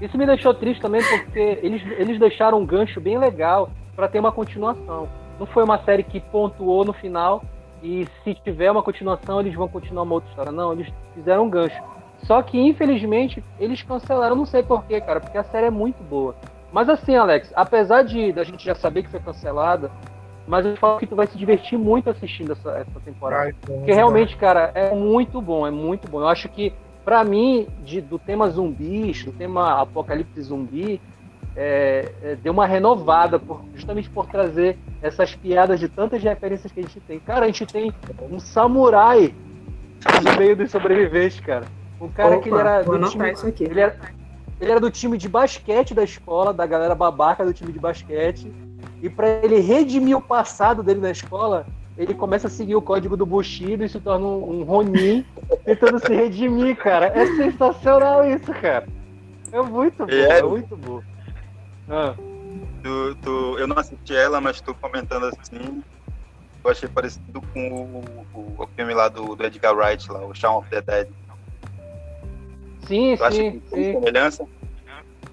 Isso 0.00 0.18
me 0.18 0.26
deixou 0.26 0.52
triste 0.54 0.80
também 0.80 1.02
porque 1.02 1.58
eles, 1.62 1.82
eles 1.98 2.18
deixaram 2.18 2.58
um 2.58 2.66
gancho 2.66 3.00
bem 3.00 3.18
legal 3.18 3.70
para 3.94 4.08
ter 4.08 4.18
uma 4.18 4.32
continuação. 4.32 5.08
Não 5.38 5.46
foi 5.46 5.62
uma 5.62 5.78
série 5.84 6.02
que 6.02 6.18
pontuou 6.20 6.84
no 6.84 6.92
final 6.92 7.44
e 7.82 8.08
se 8.22 8.34
tiver 8.34 8.70
uma 8.70 8.82
continuação 8.82 9.40
eles 9.40 9.54
vão 9.54 9.68
continuar 9.68 10.02
uma 10.02 10.14
outra 10.14 10.30
história. 10.30 10.50
Não, 10.50 10.72
eles 10.72 10.92
fizeram 11.14 11.44
um 11.44 11.50
gancho. 11.50 11.80
Só 12.24 12.42
que 12.42 12.58
infelizmente 12.58 13.44
eles 13.58 13.82
cancelaram, 13.82 14.34
não 14.34 14.46
sei 14.46 14.62
porquê, 14.62 15.00
cara, 15.00 15.20
porque 15.20 15.38
a 15.38 15.44
série 15.44 15.66
é 15.66 15.70
muito 15.70 16.02
boa. 16.02 16.34
Mas 16.72 16.88
assim, 16.88 17.14
Alex, 17.14 17.52
apesar 17.54 18.02
de 18.02 18.32
da 18.32 18.42
gente 18.42 18.64
já 18.64 18.74
saber 18.74 19.04
que 19.04 19.10
foi 19.10 19.20
cancelada, 19.20 19.90
mas 20.46 20.66
eu 20.66 20.76
falo 20.76 20.98
que 20.98 21.06
tu 21.06 21.16
vai 21.16 21.26
se 21.26 21.38
divertir 21.38 21.78
muito 21.78 22.10
assistindo 22.10 22.52
essa, 22.52 22.70
essa 22.70 23.00
temporada. 23.04 23.44
Ai, 23.44 23.54
porque 23.60 23.92
realmente, 23.92 24.36
cara, 24.36 24.70
é 24.74 24.94
muito 24.94 25.40
bom, 25.40 25.66
é 25.66 25.70
muito 25.70 26.08
bom. 26.08 26.20
Eu 26.20 26.28
acho 26.28 26.48
que 26.48 26.72
para 27.04 27.22
mim, 27.22 27.66
de, 27.84 28.00
do 28.00 28.18
tema 28.18 28.48
zumbis, 28.48 29.24
do 29.24 29.32
tema 29.32 29.80
apocalipse 29.80 30.40
zumbi, 30.40 31.00
é, 31.56 32.12
é, 32.22 32.36
deu 32.36 32.52
uma 32.52 32.66
renovada, 32.66 33.38
por, 33.38 33.62
justamente 33.74 34.10
por 34.10 34.26
trazer 34.26 34.76
essas 35.02 35.34
piadas 35.34 35.78
de 35.78 35.88
tantas 35.88 36.22
referências 36.22 36.72
que 36.72 36.80
a 36.80 36.82
gente 36.82 37.00
tem. 37.00 37.20
Cara, 37.20 37.44
a 37.44 37.46
gente 37.46 37.66
tem 37.66 37.92
um 38.30 38.40
samurai 38.40 39.34
no 40.22 40.38
meio 40.38 40.56
dos 40.56 40.70
sobreviventes, 40.70 41.40
cara. 41.40 41.66
Um 42.00 42.08
cara 42.08 42.36
Opa, 42.36 42.42
que 42.42 42.48
ele 42.48 42.58
era, 42.58 42.82
do 42.82 43.08
time, 43.08 43.24
ele 43.60 43.80
era. 43.80 43.96
Ele 44.60 44.70
era 44.70 44.80
do 44.80 44.90
time 44.90 45.18
de 45.18 45.28
basquete 45.28 45.94
da 45.94 46.04
escola, 46.04 46.52
da 46.52 46.64
galera 46.64 46.94
babaca 46.94 47.44
do 47.44 47.52
time 47.52 47.72
de 47.72 47.78
basquete. 47.78 48.50
E 49.04 49.10
para 49.10 49.28
ele 49.44 49.60
redimir 49.60 50.16
o 50.16 50.22
passado 50.22 50.82
dele 50.82 50.98
na 50.98 51.10
escola, 51.10 51.66
ele 51.98 52.14
começa 52.14 52.46
a 52.46 52.50
seguir 52.50 52.74
o 52.74 52.80
código 52.80 53.18
do 53.18 53.26
Bushido 53.26 53.84
e 53.84 53.88
se 53.88 54.00
torna 54.00 54.24
um, 54.24 54.60
um 54.60 54.62
Ronin 54.62 55.26
tentando 55.62 55.98
se 55.98 56.08
redimir, 56.08 56.74
cara. 56.78 57.08
É 57.08 57.26
sensacional 57.36 58.26
isso, 58.26 58.50
cara. 58.54 58.88
É 59.52 59.60
muito 59.60 60.06
bom, 60.06 60.10
é, 60.10 60.38
é 60.38 60.42
muito 60.42 60.74
bom. 60.74 61.02
Ah. 61.86 62.14
Tu, 62.82 63.14
tu, 63.22 63.58
eu 63.58 63.66
não 63.66 63.78
assisti 63.78 64.16
ela, 64.16 64.40
mas 64.40 64.62
tu 64.62 64.74
comentando 64.74 65.26
assim, 65.26 65.82
eu 66.64 66.70
achei 66.70 66.88
parecido 66.88 67.42
com 67.52 67.68
o, 67.68 68.04
o, 68.32 68.62
o 68.62 68.66
filme 68.68 68.94
lá 68.94 69.10
do, 69.10 69.36
do, 69.36 69.44
Edgar 69.44 69.76
Wright, 69.76 70.10
lá, 70.10 70.24
o 70.24 70.34
Shaun 70.34 70.60
of 70.60 70.70
the 70.70 70.80
Dead. 70.80 71.08
Sim, 72.86 73.18
tu 73.18 73.32
sim, 73.32 73.62
sim. 73.68 73.92
Semelhança? 73.92 74.46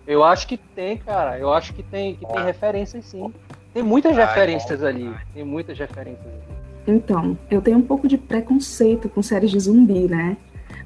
Eu 0.06 0.26
acho 0.26 0.46
que 0.46 0.58
tem, 0.58 0.98
cara. 0.98 1.40
Eu 1.40 1.54
acho 1.54 1.74
que 1.74 1.82
tem, 1.82 2.16
que 2.16 2.26
ah. 2.26 2.34
tem 2.34 2.44
referências 2.44 3.06
sim. 3.06 3.34
Tem 3.74 3.84
muitas 3.84 4.18
ah, 4.18 4.26
referências 4.26 4.84
ali. 4.84 5.14
Tem 5.34 5.44
muitas 5.44 5.78
referências 5.78 6.26
ali. 6.26 6.62
Então, 6.88 7.38
eu 7.50 7.62
tenho 7.62 7.78
um 7.78 7.82
pouco 7.82 8.08
de 8.08 8.18
preconceito 8.18 9.08
com 9.08 9.22
séries 9.22 9.52
de 9.52 9.60
zumbi, 9.60 10.08
né? 10.08 10.36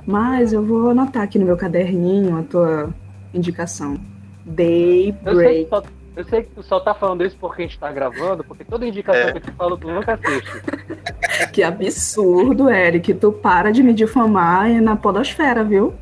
Mas 0.05 0.53
eu 0.53 0.63
vou 0.63 0.89
anotar 0.89 1.23
aqui 1.23 1.39
no 1.39 1.45
meu 1.45 1.57
caderninho 1.57 2.37
a 2.37 2.43
tua 2.43 2.93
indicação. 3.33 3.97
Daybreak. 4.45 5.69
Eu, 5.71 5.83
eu 6.17 6.23
sei 6.25 6.43
que 6.43 6.49
tu 6.51 6.63
só 6.63 6.79
tá 6.79 6.93
falando 6.93 7.25
isso 7.25 7.35
porque 7.39 7.63
a 7.63 7.65
gente 7.65 7.79
tá 7.79 7.91
gravando, 7.91 8.43
porque 8.43 8.63
toda 8.63 8.85
indicação 8.85 9.29
é. 9.29 9.31
que 9.31 9.37
eu 9.37 9.41
te 9.41 9.51
falo, 9.51 9.77
tu 9.77 9.87
nunca 9.87 10.13
assiste. 10.13 10.61
que 11.51 11.63
absurdo, 11.63 12.69
Eric. 12.69 13.13
Tu 13.15 13.31
para 13.31 13.71
de 13.71 13.81
me 13.81 13.93
difamar 13.93 14.69
na 14.81 14.95
podosfera, 14.95 15.63
viu? 15.63 15.93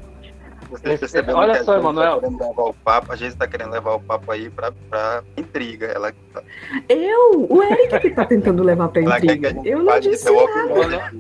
Você 0.82 1.20
Olha 1.34 1.64
só, 1.64 1.78
Emanuel. 1.78 2.22
Levar 2.22 2.64
o 2.64 2.74
papo, 2.74 3.12
a 3.12 3.16
gente 3.16 3.34
está 3.34 3.48
querendo 3.48 3.72
levar 3.72 3.96
o 3.96 4.00
papo 4.00 4.32
aí 4.32 4.50
para 4.50 4.72
pra 4.90 5.24
intriga. 5.38 5.88
Ela... 5.88 6.12
Tá- 6.34 6.44
eu? 6.90 7.48
O 7.50 7.62
Eric 7.64 8.00
que 8.00 8.10
tá 8.10 8.26
tentando 8.26 8.64
levar 8.64 8.90
pra 8.90 9.02
intriga. 9.02 9.56
Eu 9.64 9.84
não 9.84 10.00
disse 10.00 10.32
nada. 10.32 11.12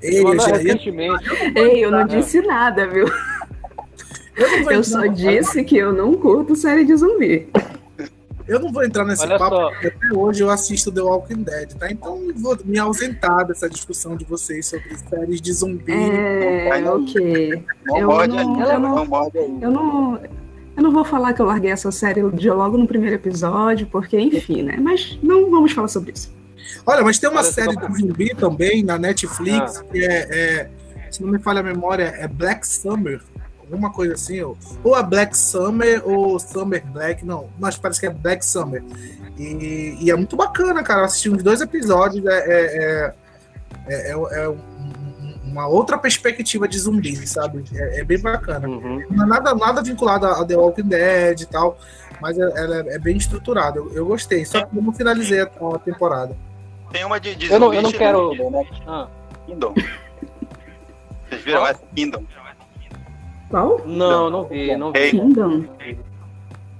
Ei, 0.00 0.20
eu, 0.20 0.30
recentemente. 0.30 1.24
Ei, 1.54 1.84
eu 1.84 1.90
não 1.90 2.06
disse 2.06 2.40
nada, 2.42 2.86
viu? 2.86 3.06
Eu, 4.36 4.70
eu 4.70 4.84
só 4.84 5.06
disse 5.06 5.62
que 5.62 5.76
eu 5.76 5.92
não 5.92 6.14
curto 6.14 6.56
série 6.56 6.84
de 6.84 6.96
zumbi. 6.96 7.48
Eu 8.46 8.60
não 8.60 8.72
vou 8.72 8.84
entrar 8.84 9.04
nesse 9.04 9.24
Olha 9.24 9.38
papo, 9.38 9.56
só. 9.56 9.70
porque 9.70 9.86
até 9.88 10.16
hoje 10.16 10.42
eu 10.42 10.50
assisto 10.50 10.90
The 10.90 11.00
Walking 11.00 11.42
Dead, 11.42 11.74
tá? 11.74 11.90
Então 11.90 12.20
vou 12.36 12.58
me 12.64 12.78
ausentar 12.78 13.46
dessa 13.46 13.68
discussão 13.68 14.16
de 14.16 14.24
vocês 14.24 14.66
sobre 14.66 14.96
séries 14.96 15.40
de 15.40 15.52
zumbi. 15.52 15.92
É, 15.92 16.80
não, 16.80 17.02
ok. 17.02 17.64
Não 17.84 17.98
eu, 17.98 18.06
morde 18.06 18.36
não, 18.36 18.60
eu, 18.60 18.80
não, 18.80 19.30
eu 19.60 19.70
não. 19.70 20.20
Eu 20.74 20.82
não 20.82 20.90
vou 20.90 21.04
falar 21.04 21.34
que 21.34 21.42
eu 21.42 21.46
larguei 21.46 21.70
essa 21.70 21.92
série 21.92 22.22
de 22.30 22.50
logo 22.50 22.78
no 22.78 22.86
primeiro 22.86 23.14
episódio, 23.16 23.86
porque, 23.88 24.18
enfim, 24.18 24.62
né? 24.62 24.78
Mas 24.80 25.18
não 25.22 25.50
vamos 25.50 25.72
falar 25.72 25.88
sobre 25.88 26.12
isso. 26.12 26.32
Olha, 26.86 27.02
mas 27.02 27.18
tem 27.18 27.28
uma 27.28 27.42
Olha, 27.42 27.52
série 27.52 27.76
de 27.76 28.00
zumbi 28.00 28.34
também 28.34 28.82
na 28.82 28.98
Netflix, 28.98 29.76
ah. 29.76 29.84
que 29.84 30.02
é, 30.02 30.28
é, 30.30 30.70
se 31.10 31.22
não 31.22 31.30
me 31.30 31.38
falha 31.38 31.60
a 31.60 31.62
memória, 31.62 32.14
é 32.16 32.26
Black 32.26 32.66
Summer 32.66 33.20
alguma 33.62 33.90
coisa 33.92 34.14
assim, 34.14 34.40
ou, 34.40 34.56
ou 34.82 34.94
a 34.94 35.02
Black 35.02 35.36
Summer 35.36 36.02
ou 36.04 36.38
Summer 36.38 36.84
Black, 36.86 37.24
não, 37.24 37.48
mas 37.58 37.76
parece 37.76 38.00
que 38.00 38.06
é 38.06 38.10
Black 38.10 38.44
Summer. 38.44 38.82
E, 39.38 39.96
e 40.00 40.10
é 40.10 40.16
muito 40.16 40.36
bacana, 40.36 40.82
cara. 40.82 41.00
Eu 41.00 41.04
assisti 41.06 41.30
uns 41.30 41.42
dois 41.42 41.60
episódios, 41.60 42.24
é, 42.26 42.38
é, 42.38 43.14
é, 43.88 44.10
é 44.10 44.54
uma 45.44 45.66
outra 45.66 45.98
perspectiva 45.98 46.66
de 46.66 46.78
zumbi, 46.78 47.26
sabe? 47.26 47.64
É, 47.74 48.04
bem 48.04 48.20
bacana. 48.20 48.68
Uhum. 48.68 49.04
Não 49.10 49.24
é 49.24 49.28
nada, 49.28 49.54
nada 49.54 49.82
vinculado 49.82 50.26
a 50.26 50.44
The 50.44 50.56
Walking 50.56 50.88
Dead 50.88 51.40
e 51.40 51.46
tal, 51.46 51.78
mas 52.20 52.38
ela 52.38 52.78
é, 52.90 52.98
bem 52.98 53.16
estruturada. 53.16 53.78
Eu, 53.78 53.92
eu, 53.92 54.06
gostei, 54.06 54.44
só 54.44 54.64
que 54.64 54.76
eu 54.76 54.82
não 54.82 54.92
finalizei 54.92 55.40
a, 55.40 55.44
a 55.44 55.78
temporada. 55.78 56.36
Tem 56.90 57.04
uma 57.04 57.18
de, 57.18 57.34
de 57.34 57.50
eu, 57.50 57.58
não, 57.58 57.72
eu 57.72 57.82
não 57.82 57.92
quero. 57.92 58.34
Né? 58.50 58.66
Ah. 58.86 59.08
Kingdom. 59.46 59.74
Vocês 61.28 61.42
viram 61.42 61.66
essa 61.66 61.82
Kingdom? 61.94 62.24
Qual? 63.52 63.82
Não, 63.84 64.30
não 64.30 64.44
vi, 64.44 64.74
não 64.74 64.90
vi. 64.92 65.10
Kingdom. 65.10 65.64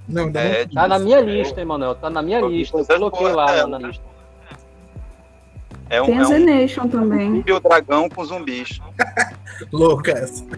Não, 0.08 0.30
é, 0.34 0.66
tá 0.66 0.88
na 0.88 0.98
minha 0.98 1.20
lista, 1.20 1.60
Emanuel. 1.60 1.94
Tá 1.94 2.08
na 2.08 2.22
minha 2.22 2.40
lista. 2.40 2.78
Eu 2.78 2.86
coloquei 2.86 3.28
lá 3.28 3.54
é, 3.54 3.66
na 3.66 3.78
lista. 3.78 4.02
É 5.90 6.00
um, 6.00 6.06
Tem 6.06 6.18
a 6.18 6.24
Z 6.24 6.34
é 6.34 6.82
um, 6.82 6.88
também. 6.88 7.44
E 7.46 7.52
o 7.52 7.60
dragão 7.60 8.08
com 8.08 8.24
zumbis. 8.24 8.80
Loucas. 9.70 10.44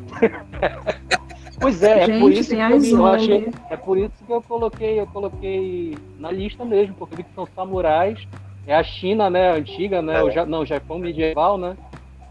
Pois 1.60 1.82
é, 1.82 2.00
é 2.00 2.06
Gente, 2.06 2.20
por 2.20 2.32
isso 2.32 2.50
que 2.50 2.92
eu, 2.92 3.06
achei, 3.06 3.48
é 3.70 3.76
por 3.76 3.96
isso 3.96 4.12
que 4.26 4.32
eu 4.32 4.42
coloquei, 4.42 5.00
eu 5.00 5.06
coloquei 5.06 5.96
na 6.18 6.30
lista 6.30 6.64
mesmo, 6.64 6.94
porque 6.96 7.16
vi 7.16 7.22
que 7.22 7.32
são 7.32 7.48
samurais, 7.54 8.18
é 8.66 8.74
a 8.74 8.82
China, 8.82 9.30
né, 9.30 9.52
antiga, 9.52 10.02
né, 10.02 10.18
É. 10.18 10.22
o 10.22 10.30
ja, 10.30 10.44
não, 10.44 10.66
Japão 10.66 10.98
medieval, 10.98 11.56
né, 11.56 11.76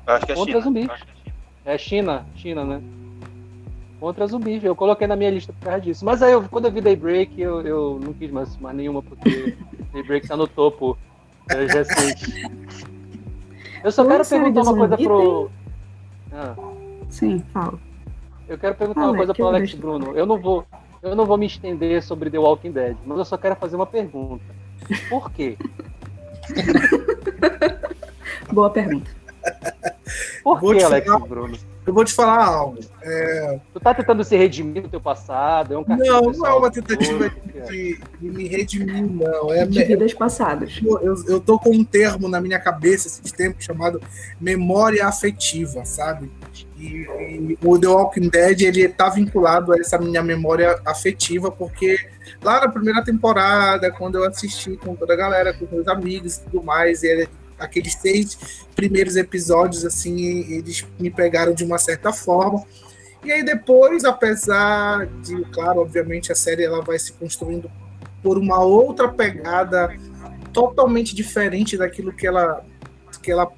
Eu 0.06 0.14
acho 0.14 0.26
que 0.26 0.32
é 0.34 0.36
Contra 0.36 0.62
China. 0.62 0.94
acho 0.94 1.06
que 1.06 1.10
é 1.16 1.22
China. 1.32 1.34
é 1.66 1.78
China, 1.78 2.26
China, 2.36 2.64
né, 2.66 2.82
contra 4.04 4.28
zumbis, 4.28 4.62
eu 4.62 4.76
coloquei 4.76 5.08
na 5.08 5.16
minha 5.16 5.30
lista 5.30 5.54
por 5.54 5.64
causa 5.64 5.80
disso, 5.80 6.04
mas 6.04 6.22
aí 6.22 6.34
eu, 6.34 6.44
quando 6.44 6.66
eu 6.66 6.72
vi 6.74 6.82
Daybreak, 6.82 7.40
eu, 7.40 7.62
eu 7.62 8.00
não 8.04 8.12
quis 8.12 8.30
mais, 8.30 8.58
mais 8.58 8.76
nenhuma, 8.76 9.02
porque 9.02 9.56
Daybreak 9.94 10.28
tá 10.28 10.36
no 10.36 10.46
topo 10.46 10.98
das 11.48 11.72
recentes. 11.72 12.84
Eu 13.82 13.94
só 13.94 14.06
quero 14.06 14.26
perguntar 14.26 14.62
uma 14.64 14.76
coisa 14.76 14.98
pro... 14.98 15.50
Ah. 16.34 16.54
Sim, 17.08 17.42
fala. 17.54 17.80
Eu 18.50 18.58
quero 18.58 18.76
perguntar 18.76 19.00
Fala, 19.00 19.12
uma 19.14 19.18
coisa 19.18 19.34
pro 19.34 19.48
Alex 19.48 19.70
deixo. 19.70 19.78
Bruno. 19.78 20.12
Eu 20.18 20.26
não 20.26 20.38
vou, 20.38 20.66
eu 21.02 21.16
não 21.16 21.26
vou 21.26 21.38
me 21.38 21.46
estender 21.46 22.04
sobre 22.04 22.30
The 22.30 22.40
Walking 22.40 22.74
Dead, 22.74 22.98
mas 23.06 23.20
eu 23.20 23.24
só 23.24 23.38
quero 23.38 23.56
fazer 23.56 23.78
uma 23.78 23.86
pergunta. 23.86 24.44
Por 25.10 25.32
quê? 25.32 25.58
Boa 28.52 28.70
pergunta. 28.70 29.10
Por 30.44 30.60
Vou 30.60 30.76
que, 30.76 30.84
Alex 30.84 31.08
falar- 31.08 31.26
Bruno? 31.26 31.58
Eu 31.86 31.94
vou 31.94 32.06
te 32.06 32.14
falar 32.14 32.46
algo. 32.46 32.80
É, 33.02 33.60
Tu 33.74 33.80
tá 33.80 33.94
tentando 33.94 34.24
se 34.24 34.38
redimir 34.38 34.84
do 34.84 34.90
teu 34.90 35.02
passado? 35.02 35.74
É 35.74 35.78
um 35.78 35.84
não, 35.88 36.22
não 36.32 36.46
é 36.48 36.54
uma 36.54 36.72
tentativa 36.72 37.30
de, 37.70 38.00
de 38.22 38.30
me 38.30 38.48
redimir, 38.48 39.04
não. 39.04 39.54
É, 39.54 39.66
De 39.66 39.84
vidas 39.84 40.14
passadas. 40.14 40.80
eu, 40.82 41.24
eu 41.28 41.40
tô 41.42 41.60
com 41.60 41.72
um 41.72 41.84
termo 41.84 42.30
na 42.30 42.40
minha 42.40 42.58
cabeça 42.60 43.08
esses 43.08 43.32
tempos 43.34 43.66
chamado 43.66 44.02
memória 44.40 45.06
afetiva, 45.06 45.84
sabe? 45.84 46.32
E, 46.78 46.86
e 46.86 47.58
o 47.64 47.78
The 47.78 47.88
Walking 47.88 48.30
Dead 48.30 48.62
ele 48.62 48.88
tá 48.88 49.10
vinculado 49.10 49.74
a 49.74 49.78
essa 49.80 49.98
minha 49.98 50.24
memória 50.24 50.80
afetiva 50.86 51.52
porque 51.52 51.98
lá 52.42 52.62
na 52.62 52.70
primeira 52.70 53.04
temporada, 53.04 53.92
quando 53.92 54.16
eu 54.16 54.24
assisti 54.26 54.78
com 54.78 54.96
toda 54.96 55.14
a 55.14 55.18
galera, 55.18 55.54
com 55.54 55.66
meus 55.74 55.88
amigos 55.88 56.38
e 56.38 56.42
tudo 56.44 56.64
mais, 56.64 57.04
e 57.04 57.08
ele- 57.08 57.30
aqueles 57.60 57.94
seis 57.94 58.38
primeiros 58.76 59.16
episódios 59.16 59.86
assim, 59.86 60.20
eles 60.54 60.86
me 61.00 61.10
pegaram 61.10 61.54
de 61.54 61.64
uma 61.64 61.78
certa 61.78 62.12
forma. 62.12 62.64
E 63.24 63.32
aí 63.32 63.44
depois, 63.44 64.04
apesar 64.04 65.06
de, 65.22 65.46
claro, 65.46 65.80
obviamente 65.80 66.32
a 66.32 66.36
série 66.36 66.64
ela 66.64 66.82
vai 66.82 67.00
se 67.00 67.14
construindo 67.14 67.72
por 68.22 68.38
uma 68.38 68.60
outra 68.60 69.08
pegada 69.08 69.96
totalmente 70.52 71.16
diferente 71.16 71.78
daquilo 71.78 72.14
que 72.14 72.28
ela 72.28 72.64
que 73.22 73.32
ela 73.32 73.50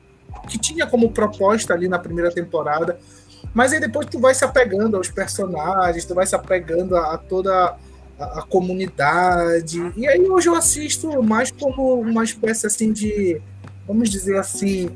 que 0.47 0.59
tinha 0.59 0.85
como 0.85 1.11
proposta 1.11 1.73
ali 1.73 1.87
na 1.87 1.97
primeira 1.97 2.31
temporada. 2.31 2.99
Mas 3.53 3.73
aí 3.73 3.79
depois 3.79 4.05
tu 4.05 4.19
vai 4.19 4.33
se 4.33 4.43
apegando 4.43 4.97
aos 4.97 5.09
personagens, 5.09 6.05
tu 6.05 6.13
vai 6.13 6.25
se 6.25 6.35
apegando 6.35 6.95
a, 6.95 7.13
a 7.13 7.17
toda 7.17 7.75
a, 8.19 8.39
a 8.39 8.41
comunidade. 8.43 9.93
E 9.95 10.07
aí 10.07 10.29
hoje 10.29 10.49
eu 10.49 10.55
assisto 10.55 11.23
mais 11.23 11.51
como 11.51 11.99
uma 12.01 12.23
espécie 12.23 12.67
assim 12.67 12.91
de, 12.91 13.41
vamos 13.87 14.09
dizer 14.09 14.37
assim, 14.37 14.89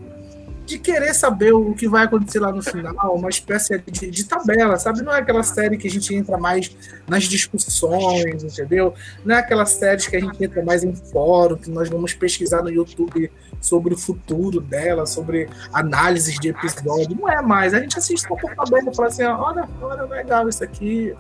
de 0.70 0.78
querer 0.78 1.16
saber 1.16 1.52
o 1.52 1.74
que 1.74 1.88
vai 1.88 2.06
acontecer 2.06 2.40
lá 2.40 2.52
no 2.52 2.62
final, 2.62 3.16
uma 3.16 3.30
espécie 3.30 3.76
de, 3.80 4.12
de 4.12 4.24
tabela, 4.24 4.78
sabe? 4.78 5.02
Não 5.02 5.12
é 5.12 5.18
aquela 5.18 5.42
série 5.42 5.78
que 5.78 5.88
a 5.88 5.92
gente 5.92 6.14
entra 6.14 6.38
mais 6.38 6.76
nas 7.08 7.24
discussões, 7.24 8.44
entendeu? 8.44 8.94
Não 9.26 9.36
é 9.36 9.40
aquela 9.40 9.66
série 9.66 10.08
que 10.08 10.16
a 10.16 10.20
gente 10.20 10.44
entra 10.44 10.64
mais 10.64 10.84
em 10.84 10.94
fórum, 10.94 11.56
que 11.56 11.72
nós 11.72 11.90
vamos 11.90 12.14
pesquisar 12.14 12.62
no 12.62 12.70
YouTube 12.70 13.32
sobre 13.60 13.96
o 13.96 13.98
futuro 13.98 14.62
dela, 14.62 15.08
sobre 15.08 15.50
análises 15.74 16.40
de 16.40 16.50
episódio. 16.50 17.18
Não 17.20 17.28
é 17.28 17.42
mais. 17.42 17.74
A 17.74 17.80
gente 17.80 17.98
assiste 17.98 18.28
só 18.28 18.36
por 18.36 18.54
tabela 18.54 18.92
e 18.92 18.96
fala 18.96 19.08
assim: 19.08 19.24
ó, 19.24 19.42
olha, 19.42 19.68
olha, 19.82 20.04
legal 20.04 20.48
isso 20.48 20.64
aqui, 20.64 21.16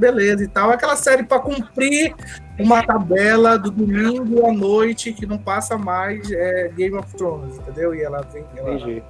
beleza 0.00 0.42
e 0.42 0.48
tal. 0.48 0.70
É 0.70 0.74
aquela 0.74 0.96
série 0.96 1.22
para 1.22 1.38
cumprir 1.38 2.14
uma 2.58 2.82
tabela 2.82 3.58
do 3.58 3.70
domingo 3.70 4.46
à 4.46 4.52
noite 4.52 5.12
que 5.12 5.26
não 5.26 5.38
passa 5.38 5.78
mais 5.78 6.30
é, 6.32 6.68
Game 6.76 6.96
of 6.96 7.14
Thrones, 7.14 7.56
entendeu? 7.58 7.94
E 7.94 8.02
ela 8.02 8.22
vem. 8.32 8.44
Ela... 8.56 8.74
Entendi. 8.74 9.02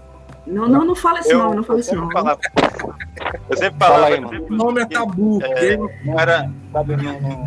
Não, 0.47 0.69
não, 0.69 0.85
não 0.85 0.95
fala 0.95 1.21
esse 1.21 1.33
Eu, 1.33 1.39
nome, 1.39 1.57
não 1.57 1.63
fala 1.65 1.83
sempre 1.83 2.01
nome. 2.01 2.13
falava. 2.13 2.41
Eu 3.49 3.57
sempre 3.57 3.79
Fala 3.79 3.95
falava 3.95 4.07
aí, 4.07 4.15
que 4.15 4.21
mano. 4.21 4.47
O 4.47 4.53
nome 4.57 4.81
é 4.83 4.87
tabu. 4.87 5.39
É, 5.43 5.61
Game 5.61 5.83
of- 5.85 5.95
não 6.07 6.19
era, 6.19 6.51
sabe, 6.73 6.97
não, 6.97 7.21
não, 7.21 7.45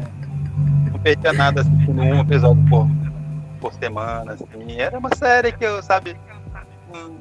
não 0.92 1.00
perdia 1.00 1.34
nada 1.34 1.62
assistindo 1.62 2.02
um 2.02 2.20
episódio 2.22 2.64
por, 2.70 2.88
por 3.60 3.74
semana, 3.74 4.34
assim. 4.34 4.80
Era 4.80 4.98
uma 5.00 5.10
série 5.16 5.52
que 5.52 5.66
eu, 5.66 5.82
sabe, 5.82 6.16
não, 6.94 7.16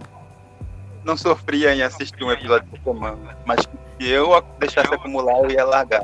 não 1.04 1.16
sofria 1.16 1.74
em 1.74 1.82
assistir 1.82 2.22
um 2.22 2.30
episódio 2.30 2.68
por 2.68 2.78
semana. 2.94 3.36
Mas 3.46 3.66
se 4.02 4.10
eu 4.10 4.42
deixasse 4.58 4.92
acumular, 4.92 5.38
eu 5.44 5.50
ia 5.50 5.64
largar. 5.64 6.02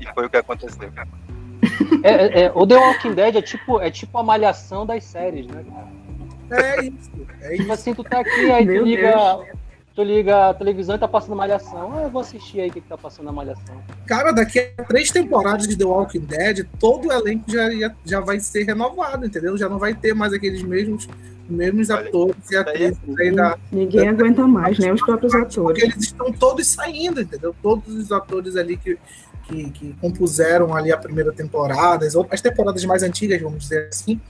E 0.00 0.06
foi 0.14 0.26
o 0.26 0.30
que 0.30 0.36
aconteceu. 0.36 0.90
É, 2.04 2.10
é, 2.10 2.42
é, 2.44 2.52
o 2.54 2.64
The 2.66 2.76
Walking 2.76 3.14
Dead 3.14 3.36
é 3.36 3.42
tipo, 3.42 3.80
é 3.80 3.90
tipo 3.90 4.16
a 4.16 4.22
malhação 4.22 4.86
das 4.86 5.02
séries, 5.04 5.46
né? 5.48 5.64
É 6.50 6.84
isso. 6.84 7.10
É 7.42 7.50
Tipo 7.50 7.62
isso. 7.62 7.72
assim, 7.72 7.94
tu 7.94 8.04
tá 8.04 8.20
aqui, 8.20 8.50
aí 8.50 8.64
tu 8.64 8.72
Meu 8.72 8.84
liga, 8.84 9.10
Deus. 9.12 9.59
Tu 9.94 10.02
liga 10.02 10.50
a 10.50 10.54
televisão 10.54 10.94
e 10.96 10.98
tá 10.98 11.08
passando 11.08 11.36
malhação. 11.36 11.92
Ah, 11.92 12.02
eu 12.02 12.10
vou 12.10 12.20
assistir 12.20 12.60
aí 12.60 12.68
o 12.68 12.72
que, 12.72 12.80
que 12.80 12.88
tá 12.88 12.96
passando 12.96 13.26
na 13.26 13.32
malhação. 13.32 13.76
Cara, 14.06 14.32
daqui 14.32 14.58
a 14.78 14.84
três 14.84 15.10
temporadas 15.10 15.66
de 15.68 15.76
The 15.76 15.84
Walking 15.84 16.20
Dead, 16.20 16.66
todo 16.78 17.08
o 17.08 17.12
elenco 17.12 17.50
já, 17.50 17.68
já, 18.04 18.20
vai 18.20 18.40
ser 18.40 18.64
renovado, 18.64 19.26
entendeu? 19.26 19.56
Já 19.58 19.68
não 19.68 19.78
vai 19.78 19.94
ter 19.94 20.14
mais 20.14 20.32
aqueles 20.32 20.62
mesmos, 20.62 21.08
mesmos 21.48 21.90
atores 21.90 22.36
e 22.50 22.54
é 22.56 22.58
atrizes 22.58 22.98
aí 23.18 23.30
da. 23.34 23.58
Ninguém 23.70 24.08
aguenta 24.08 24.46
mais, 24.46 24.78
nem 24.78 24.92
os 24.92 25.02
próprios 25.02 25.32
Porque 25.32 25.58
atores. 25.60 25.82
eles 25.82 25.96
estão 26.04 26.32
todos 26.32 26.66
saindo, 26.66 27.20
entendeu? 27.20 27.54
Todos 27.62 27.94
os 27.94 28.12
atores 28.12 28.56
ali 28.56 28.76
que, 28.76 28.96
que, 29.48 29.70
que 29.70 29.92
compuseram 30.00 30.74
ali 30.74 30.92
a 30.92 30.96
primeira 30.96 31.32
temporada, 31.32 32.06
as, 32.06 32.14
outras- 32.14 32.34
as 32.34 32.40
temporadas 32.40 32.84
mais 32.84 33.02
antigas, 33.02 33.40
vamos 33.42 33.64
dizer 33.64 33.88
assim, 33.92 34.20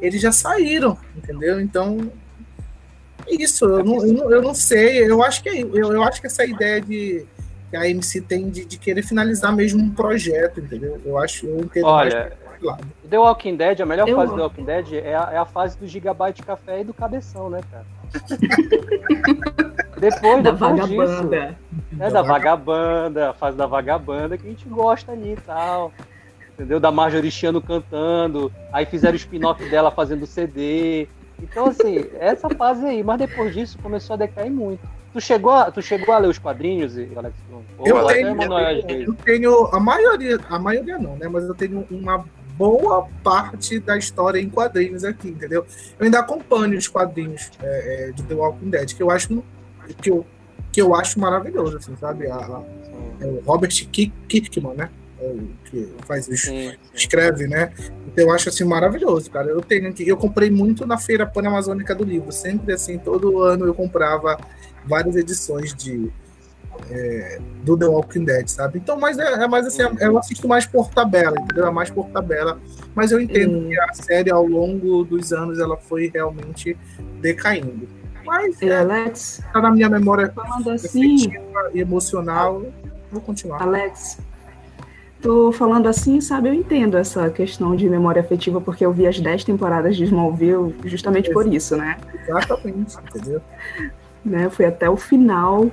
eles 0.00 0.20
já 0.20 0.32
saíram, 0.32 0.96
entendeu? 1.16 1.60
Então. 1.60 2.10
É 3.30 3.42
Isso, 3.42 3.64
eu 3.64 3.84
não, 3.84 4.06
eu 4.06 4.12
não, 4.12 4.30
eu 4.30 4.42
não 4.42 4.54
sei. 4.54 5.08
Eu 5.08 5.22
acho 5.22 5.42
que 5.42 5.48
é- 5.48 5.62
eu, 5.62 5.92
eu 5.92 6.02
acho 6.02 6.20
que 6.20 6.26
essa 6.26 6.44
ideia 6.44 6.80
de 6.80 7.26
que 7.70 7.76
a 7.76 7.88
MC 7.88 8.20
tem 8.20 8.50
de, 8.50 8.64
de 8.64 8.78
querer 8.78 9.02
finalizar 9.02 9.54
mesmo 9.54 9.80
um 9.80 9.90
projeto, 9.90 10.60
entendeu? 10.60 11.00
Eu 11.04 11.16
acho, 11.18 11.46
eu 11.46 11.60
entendo 11.60 11.86
mais 11.86 12.12
Olha, 12.12 12.32
lado. 12.60 12.84
The 13.08 13.18
Walking 13.18 13.56
Dead, 13.56 13.80
a 13.80 13.86
melhor 13.86 14.08
Eu 14.08 14.16
fase 14.16 14.32
do. 14.32 14.36
The 14.36 14.42
Walking 14.42 14.64
Dead 14.64 14.92
é 14.94 15.14
a, 15.14 15.30
é 15.32 15.36
a 15.36 15.44
fase 15.44 15.78
do 15.78 15.86
gigabyte 15.86 16.42
café 16.42 16.80
e 16.80 16.84
do 16.84 16.92
cabeção, 16.92 17.48
né, 17.48 17.60
cara? 17.70 17.84
depois, 19.98 20.42
Da 20.42 20.50
depois 20.50 20.74
disso, 20.88 20.96
vagabanda. 20.96 21.58
né, 21.92 22.10
da 22.10 22.22
vagabanda, 22.22 23.30
a 23.30 23.34
fase 23.34 23.56
da 23.56 23.66
vagabanda 23.66 24.36
que 24.36 24.46
a 24.46 24.50
gente 24.50 24.68
gosta 24.68 25.12
ali 25.12 25.32
e 25.32 25.36
tal. 25.36 25.92
Entendeu? 26.54 26.80
Da 26.80 26.90
Marjorie 26.90 27.30
Chiano 27.30 27.62
cantando, 27.62 28.52
aí 28.72 28.84
fizeram 28.84 29.14
o 29.14 29.16
spin-off 29.16 29.66
dela 29.70 29.90
fazendo 29.90 30.26
CD. 30.26 31.08
Então, 31.42 31.66
assim, 31.66 32.04
essa 32.18 32.48
fase 32.50 32.84
aí, 32.86 33.02
mas 33.02 33.18
depois 33.18 33.52
disso 33.54 33.78
começou 33.82 34.14
a 34.14 34.16
decair 34.18 34.50
muito. 34.50 34.80
Tu 35.12 35.20
chegou 35.20 35.50
a, 35.52 35.70
tu 35.70 35.82
chegou 35.82 36.14
a 36.14 36.18
ler 36.18 36.28
os 36.28 36.38
quadrinhos, 36.38 36.96
Alex? 37.16 37.34
Ou 37.78 37.86
Eu 37.86 38.06
tenho, 38.06 38.52
às 38.54 38.84
vezes? 38.84 39.08
eu 39.08 39.14
tenho 39.14 39.66
a 39.66 39.80
maioria, 39.80 40.38
a 40.48 40.58
maioria 40.58 40.98
não, 40.98 41.16
né? 41.16 41.26
Mas 41.28 41.44
eu 41.44 41.54
tenho 41.54 41.84
uma 41.90 42.24
boa 42.56 43.08
parte 43.24 43.80
da 43.80 43.96
história 43.96 44.38
em 44.38 44.48
quadrinhos 44.48 45.02
aqui, 45.02 45.28
entendeu? 45.28 45.66
Eu 45.98 46.04
ainda 46.04 46.20
acompanho 46.20 46.76
os 46.78 46.86
quadrinhos 46.86 47.50
é, 47.62 48.08
é, 48.08 48.12
de 48.12 48.22
The 48.22 48.34
Walking 48.34 48.70
Dead, 48.70 48.94
que 48.94 49.02
eu 49.02 49.10
acho 49.10 49.42
que 50.00 50.10
eu, 50.10 50.24
que 50.70 50.80
eu 50.80 50.94
acho 50.94 51.18
maravilhoso, 51.18 51.78
assim, 51.78 51.96
sabe? 51.96 52.28
A, 52.30 52.36
a- 52.36 52.62
é 53.20 53.26
o 53.26 53.40
Robert 53.44 53.70
Ki- 53.90 54.12
Kirkman, 54.28 54.74
né? 54.74 54.90
É 55.20 55.34
que 55.66 55.88
faz 56.06 56.24
Sim, 56.24 56.36
sim. 56.36 56.72
escreve, 56.94 57.46
né? 57.46 57.72
Então 58.06 58.24
eu 58.24 58.32
acho 58.32 58.48
assim 58.48 58.64
maravilhoso, 58.64 59.30
cara. 59.30 59.48
Eu 59.48 59.60
tenho 59.60 59.88
aqui, 59.88 60.08
eu 60.08 60.16
comprei 60.16 60.50
muito 60.50 60.86
na 60.86 60.96
feira 60.96 61.26
pan-amazônica 61.26 61.94
do 61.94 62.04
livro. 62.04 62.32
Sempre 62.32 62.72
assim, 62.72 62.98
todo 62.98 63.40
ano 63.42 63.66
eu 63.66 63.74
comprava 63.74 64.38
várias 64.86 65.16
edições 65.16 65.74
de 65.74 66.10
é, 66.90 67.38
do 67.62 67.76
The 67.76 67.86
Walking 67.86 68.24
Dead, 68.24 68.48
sabe? 68.48 68.78
Então, 68.78 68.98
mas 68.98 69.18
é, 69.18 69.44
é 69.44 69.48
mais 69.48 69.66
assim, 69.66 69.82
eu 70.00 70.18
assisto 70.18 70.48
mais 70.48 70.64
por 70.66 70.88
tabela, 70.88 71.38
entendeu? 71.38 71.66
É 71.66 71.70
mais 71.70 71.90
por 71.90 72.08
tabela. 72.08 72.58
Mas 72.94 73.12
eu 73.12 73.20
entendo 73.20 73.58
Hum. 73.58 73.68
que 73.68 73.78
a 73.78 73.92
série 73.92 74.30
ao 74.30 74.46
longo 74.46 75.04
dos 75.04 75.32
anos 75.32 75.58
ela 75.58 75.76
foi 75.76 76.10
realmente 76.12 76.76
decaindo. 77.20 77.86
Mas 78.24 78.60
é, 78.62 78.76
Alex, 78.78 79.42
tá 79.52 79.60
na 79.60 79.70
minha 79.70 79.88
memória 79.88 80.30
falando 80.34 80.70
assim, 80.70 81.26
afetiva 81.26 81.70
e 81.74 81.80
emocional. 81.80 82.64
Vou 83.10 83.20
continuar. 83.20 83.62
Alex, 83.62 84.18
tô 85.20 85.52
falando 85.52 85.86
assim, 85.86 86.20
sabe, 86.20 86.48
eu 86.48 86.54
entendo 86.54 86.96
essa 86.96 87.28
questão 87.30 87.76
de 87.76 87.88
memória 87.88 88.20
afetiva, 88.20 88.60
porque 88.60 88.84
eu 88.84 88.92
vi 88.92 89.06
as 89.06 89.20
10 89.20 89.44
temporadas 89.44 89.96
de 89.96 90.04
Smallville 90.04 90.74
justamente 90.84 91.30
por 91.30 91.46
isso, 91.46 91.76
né? 91.76 91.96
Exatamente, 92.26 92.96
entendeu? 92.98 93.40
né? 94.24 94.48
Fui 94.50 94.64
até 94.64 94.88
o 94.88 94.96
final, 94.96 95.70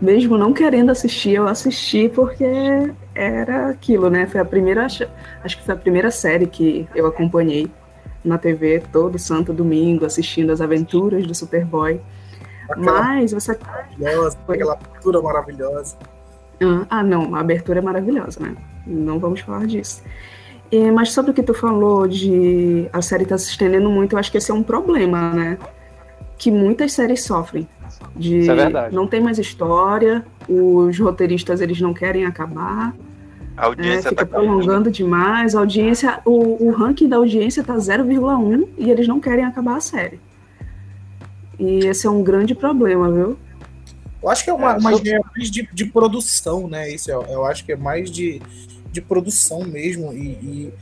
mesmo 0.00 0.36
não 0.36 0.52
querendo 0.52 0.90
assistir, 0.90 1.32
eu 1.32 1.46
assisti 1.46 2.08
porque 2.08 2.44
era 3.14 3.68
aquilo, 3.68 4.10
né? 4.10 4.26
Foi 4.26 4.40
a 4.40 4.44
primeira, 4.44 4.84
acho 4.84 5.06
que 5.56 5.62
foi 5.62 5.74
a 5.74 5.78
primeira 5.78 6.10
série 6.10 6.46
que 6.46 6.88
eu 6.94 7.06
acompanhei 7.06 7.70
na 8.24 8.38
TV 8.38 8.82
todo 8.92 9.18
santo 9.18 9.52
domingo, 9.52 10.04
assistindo 10.04 10.50
as 10.50 10.60
aventuras 10.60 11.26
do 11.26 11.34
Superboy. 11.34 12.00
Aquela 12.68 13.02
Mas 13.02 13.32
você 13.32 13.58
maravilhosa, 13.58 14.38
aquela 14.48 14.76
cultura 14.76 15.20
maravilhosa. 15.20 15.96
Ah, 16.90 17.02
não, 17.02 17.34
a 17.34 17.40
abertura 17.40 17.78
é 17.78 17.82
maravilhosa, 17.82 18.40
né? 18.40 18.54
Não 18.86 19.18
vamos 19.18 19.40
falar 19.40 19.66
disso. 19.66 20.02
É, 20.70 20.90
mas 20.90 21.12
sobre 21.12 21.30
o 21.32 21.34
que 21.34 21.42
tu 21.42 21.52
falou 21.52 22.08
de 22.08 22.88
a 22.92 23.02
série 23.02 23.26
tá 23.26 23.36
se 23.36 23.50
estendendo 23.50 23.90
muito, 23.90 24.14
eu 24.14 24.18
acho 24.18 24.30
que 24.30 24.38
esse 24.38 24.50
é 24.50 24.54
um 24.54 24.62
problema, 24.62 25.32
né? 25.32 25.58
Que 26.38 26.50
muitas 26.50 26.92
séries 26.92 27.22
sofrem. 27.24 27.68
De 28.16 28.38
Isso 28.40 28.50
é 28.50 28.54
verdade. 28.54 28.94
não 28.94 29.06
tem 29.06 29.20
mais 29.20 29.38
história, 29.38 30.24
os 30.48 30.98
roteiristas 30.98 31.60
eles 31.60 31.80
não 31.80 31.92
querem 31.94 32.24
acabar, 32.24 32.94
A 33.56 33.66
audiência 33.66 34.08
é, 34.08 34.10
fica 34.10 34.26
tá 34.26 34.26
caindo. 34.26 34.46
prolongando 34.46 34.90
demais, 34.90 35.54
a 35.54 35.60
audiência, 35.60 36.20
o, 36.24 36.66
o 36.66 36.70
ranking 36.72 37.08
da 37.08 37.16
audiência 37.16 37.62
tá 37.62 37.74
0,1 37.76 38.66
e 38.78 38.90
eles 38.90 39.06
não 39.06 39.20
querem 39.20 39.44
acabar 39.44 39.76
a 39.76 39.80
série. 39.80 40.18
E 41.58 41.86
esse 41.86 42.06
é 42.06 42.10
um 42.10 42.22
grande 42.22 42.54
problema, 42.54 43.10
viu? 43.10 43.36
Eu 44.22 44.28
acho 44.28 44.44
que 44.44 44.50
é 44.50 44.52
uma, 44.52 44.72
É, 44.72 44.78
uma 44.78 44.90
mais 45.34 45.50
de, 45.50 45.68
de 45.72 45.84
produção, 45.86 46.68
né? 46.68 46.88
Isso 46.90 47.10
eu, 47.10 47.22
eu 47.22 47.44
acho 47.44 47.64
que 47.64 47.72
é 47.72 47.76
mais 47.76 48.10
de, 48.10 48.40
de 48.90 49.00
produção 49.00 49.64
mesmo. 49.64 50.12
E, 50.12 50.28
e, 50.28 50.74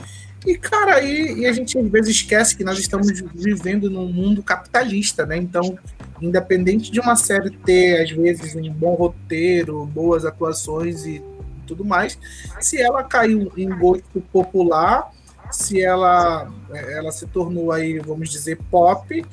e, 0.45 0.57
cara, 0.57 0.95
aí 0.95 1.39
e 1.39 1.45
a 1.45 1.53
gente 1.53 1.77
às 1.77 1.87
vezes 1.89 2.15
esquece 2.17 2.55
que 2.55 2.63
nós 2.63 2.77
estamos 2.77 3.09
vivendo 3.33 3.89
num 3.89 4.11
mundo 4.11 4.43
capitalista, 4.43 5.25
né? 5.25 5.37
Então, 5.37 5.77
independente 6.21 6.91
de 6.91 6.99
uma 6.99 7.15
série 7.15 7.49
ter, 7.49 8.03
às 8.03 8.11
vezes, 8.11 8.55
um 8.55 8.71
bom 8.71 8.93
roteiro, 8.93 9.85
boas 9.85 10.23
atuações 10.23 11.05
e 11.05 11.23
tudo 11.65 11.83
mais, 11.83 12.17
se 12.59 12.79
ela 12.79 13.03
caiu 13.03 13.51
em 13.55 13.69
gosto 13.69 14.21
popular, 14.31 15.09
se 15.51 15.81
ela, 15.81 16.51
ela 16.69 17.11
se 17.11 17.25
tornou 17.27 17.71
aí, 17.71 17.97
vamos 17.99 18.29
dizer, 18.29 18.59
pop, 18.69 19.25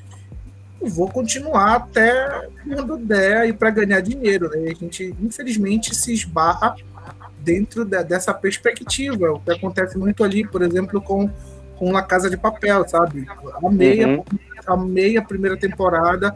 vou 0.80 1.08
continuar 1.10 1.74
até 1.76 2.48
quando 2.64 2.96
der 2.98 3.48
e 3.48 3.52
para 3.52 3.70
ganhar 3.70 4.00
dinheiro. 4.00 4.48
Né? 4.50 4.70
A 4.70 4.74
gente, 4.74 5.14
infelizmente, 5.20 5.94
se 5.94 6.12
esbarra 6.12 6.74
dentro 7.40 7.84
de- 7.84 8.04
dessa 8.04 8.32
perspectiva. 8.34 9.32
O 9.32 9.40
que 9.40 9.50
acontece 9.50 9.96
muito 9.98 10.22
ali, 10.22 10.46
por 10.46 10.62
exemplo, 10.62 11.00
com, 11.00 11.28
com 11.76 11.92
La 11.92 12.02
Casa 12.02 12.28
de 12.30 12.36
Papel, 12.36 12.86
sabe? 12.88 13.26
Amei, 13.64 14.04
Uhum. 14.04 14.24
a, 14.66 14.72
amei 14.74 15.16
a 15.16 15.22
primeira 15.22 15.56
temporada, 15.56 16.34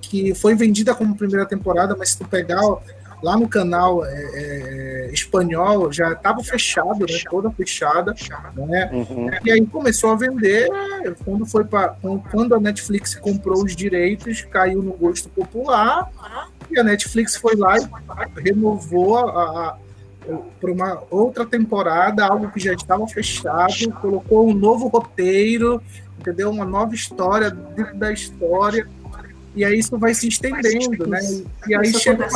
que 0.00 0.34
foi 0.34 0.54
vendida 0.54 0.94
como 0.94 1.16
primeira 1.16 1.44
temporada, 1.46 1.94
mas 1.98 2.10
se 2.10 2.18
tu 2.18 2.24
pegar 2.26 2.60
lá 3.22 3.36
no 3.36 3.48
canal 3.48 4.04
é, 4.04 4.10
é, 4.10 5.10
espanhol, 5.12 5.92
já 5.92 6.12
estava 6.12 6.42
fechado, 6.42 7.00
né? 7.00 7.20
toda 7.30 7.50
fechada, 7.50 8.14
né? 8.56 8.90
Uhum. 8.92 9.30
E 9.44 9.50
aí 9.50 9.64
começou 9.66 10.10
a 10.10 10.16
vender, 10.16 10.68
quando 11.24 11.46
foi 11.46 11.64
para 11.64 11.96
quando 12.30 12.54
a 12.54 12.60
Netflix 12.60 13.14
comprou 13.14 13.64
os 13.64 13.76
direitos, 13.76 14.42
caiu 14.42 14.82
no 14.82 14.92
gosto 14.92 15.28
popular, 15.28 16.10
e 16.70 16.78
a 16.78 16.82
Netflix 16.82 17.36
foi 17.36 17.54
lá 17.54 17.76
e 17.78 18.40
renovou 18.40 19.18
a, 19.18 19.76
para 20.60 20.72
uma 20.72 21.02
outra 21.10 21.44
temporada, 21.44 22.26
algo 22.26 22.50
que 22.50 22.60
já 22.60 22.72
estava 22.72 23.06
fechado, 23.06 23.92
colocou 24.00 24.48
um 24.48 24.54
novo 24.54 24.88
roteiro, 24.88 25.82
entendeu? 26.18 26.50
Uma 26.50 26.64
nova 26.64 26.94
história 26.94 27.50
dentro 27.50 27.96
da 27.96 28.12
história. 28.12 28.86
E 29.54 29.64
aí 29.64 29.78
isso 29.78 29.98
vai 29.98 30.14
se 30.14 30.28
estendendo, 30.28 31.06
né? 31.06 31.20
E 31.68 31.74
aí 31.74 31.92
chega 31.92 32.26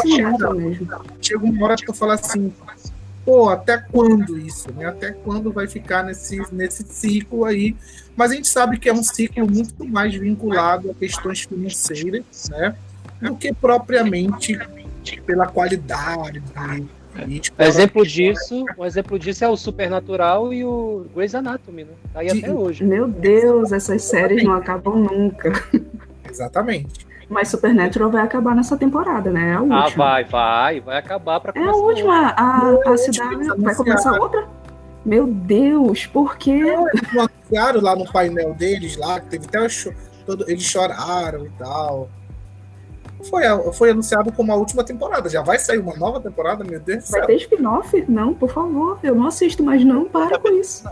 mesmo. 0.55 0.89
chega 1.21 1.45
uma 1.45 1.65
hora 1.67 1.77
que 1.77 1.89
eu 1.89 1.95
falo 1.95 2.13
assim, 2.13 2.53
pô, 3.25 3.49
até 3.49 3.79
quando 3.79 4.39
isso, 4.39 4.69
né? 4.77 4.87
Até 4.87 5.13
quando 5.13 5.51
vai 5.53 5.67
ficar 5.67 6.03
nesse, 6.05 6.41
nesse 6.53 6.85
ciclo 6.89 7.45
aí? 7.45 7.75
Mas 8.15 8.31
a 8.31 8.35
gente 8.35 8.49
sabe 8.49 8.79
que 8.79 8.89
é 8.89 8.93
um 8.93 9.03
ciclo 9.03 9.47
muito 9.51 9.85
mais 9.87 10.15
vinculado 10.15 10.91
a 10.91 10.95
questões 10.95 11.41
financeiras, 11.43 12.25
né? 12.51 12.75
Do 13.21 13.35
que 13.35 13.53
propriamente 13.53 14.59
pela 15.25 15.47
qualidade. 15.47 16.43
Tipo, 17.41 17.63
Um 17.63 17.65
exemplo 17.67 18.07
disso, 18.07 18.65
um 18.77 18.85
exemplo 18.85 19.19
disso 19.19 19.43
é 19.43 19.49
o 19.49 19.57
Supernatural 19.57 20.53
e 20.53 20.63
o 20.65 21.07
Grey's 21.15 21.35
Anatomy, 21.35 21.85
né? 21.85 21.91
Tá 22.13 22.21
aí 22.21 22.31
De- 22.31 22.39
até 22.41 22.53
hoje. 22.53 22.85
Meu 22.85 23.09
Deus, 23.09 23.73
essas 23.73 24.03
séries 24.03 24.45
não 24.45 24.53
acabam 24.53 24.97
nunca. 24.97 25.51
Exatamente. 26.37 27.07
Mas 27.29 27.49
Supernatural 27.49 28.11
vai 28.11 28.23
acabar 28.23 28.55
nessa 28.55 28.77
temporada, 28.77 29.31
né? 29.33 29.51
É 29.51 29.55
a 29.55 29.61
última. 29.61 29.85
Ah, 29.87 29.91
vai, 29.91 30.25
vai, 30.25 30.81
vai 30.81 30.99
acabar 30.99 31.41
pra 31.41 31.53
É 31.55 31.59
a 31.59 31.63
começar 31.73 31.79
última. 31.83 32.29
A, 32.37 32.93
a 32.93 32.97
cidade 32.97 33.35
eles 33.35 33.49
vai 33.57 33.75
começar 33.75 34.21
outra? 34.21 34.47
Meu 35.05 35.27
Deus, 35.27 36.07
por 36.07 36.37
quê? 36.37 36.51
Eles 36.53 37.19
anunciaram 37.19 37.81
lá 37.81 37.97
no 37.97 38.11
painel 38.13 38.55
deles, 38.55 38.97
lá, 38.97 39.19
que 39.21 39.27
teve 39.27 39.47
até 39.47 39.61
o 39.61 39.69
cho- 39.69 39.93
todo, 40.25 40.45
eles 40.49 40.63
choraram 40.63 41.47
e 41.47 41.51
tal. 41.51 42.09
Foi, 43.29 43.43
foi 43.73 43.91
anunciado 43.91 44.31
como 44.31 44.53
a 44.53 44.57
última 44.57 44.85
temporada. 44.85 45.29
Já 45.29 45.43
vai 45.43 45.59
sair 45.59 45.79
uma 45.79 45.97
nova 45.97 46.21
temporada, 46.21 46.63
meu 46.63 46.79
Deus 46.79 47.05
do 47.07 47.11
Vai 47.11 47.27
ter 47.27 47.37
spin-off? 47.37 48.05
Não, 48.09 48.35
por 48.35 48.51
favor. 48.53 48.99
Eu 49.03 49.15
não 49.17 49.27
assisto, 49.27 49.65
mas 49.65 49.85
não 49.85 50.05
para 50.05 50.39
com 50.39 50.49
isso. 50.49 50.89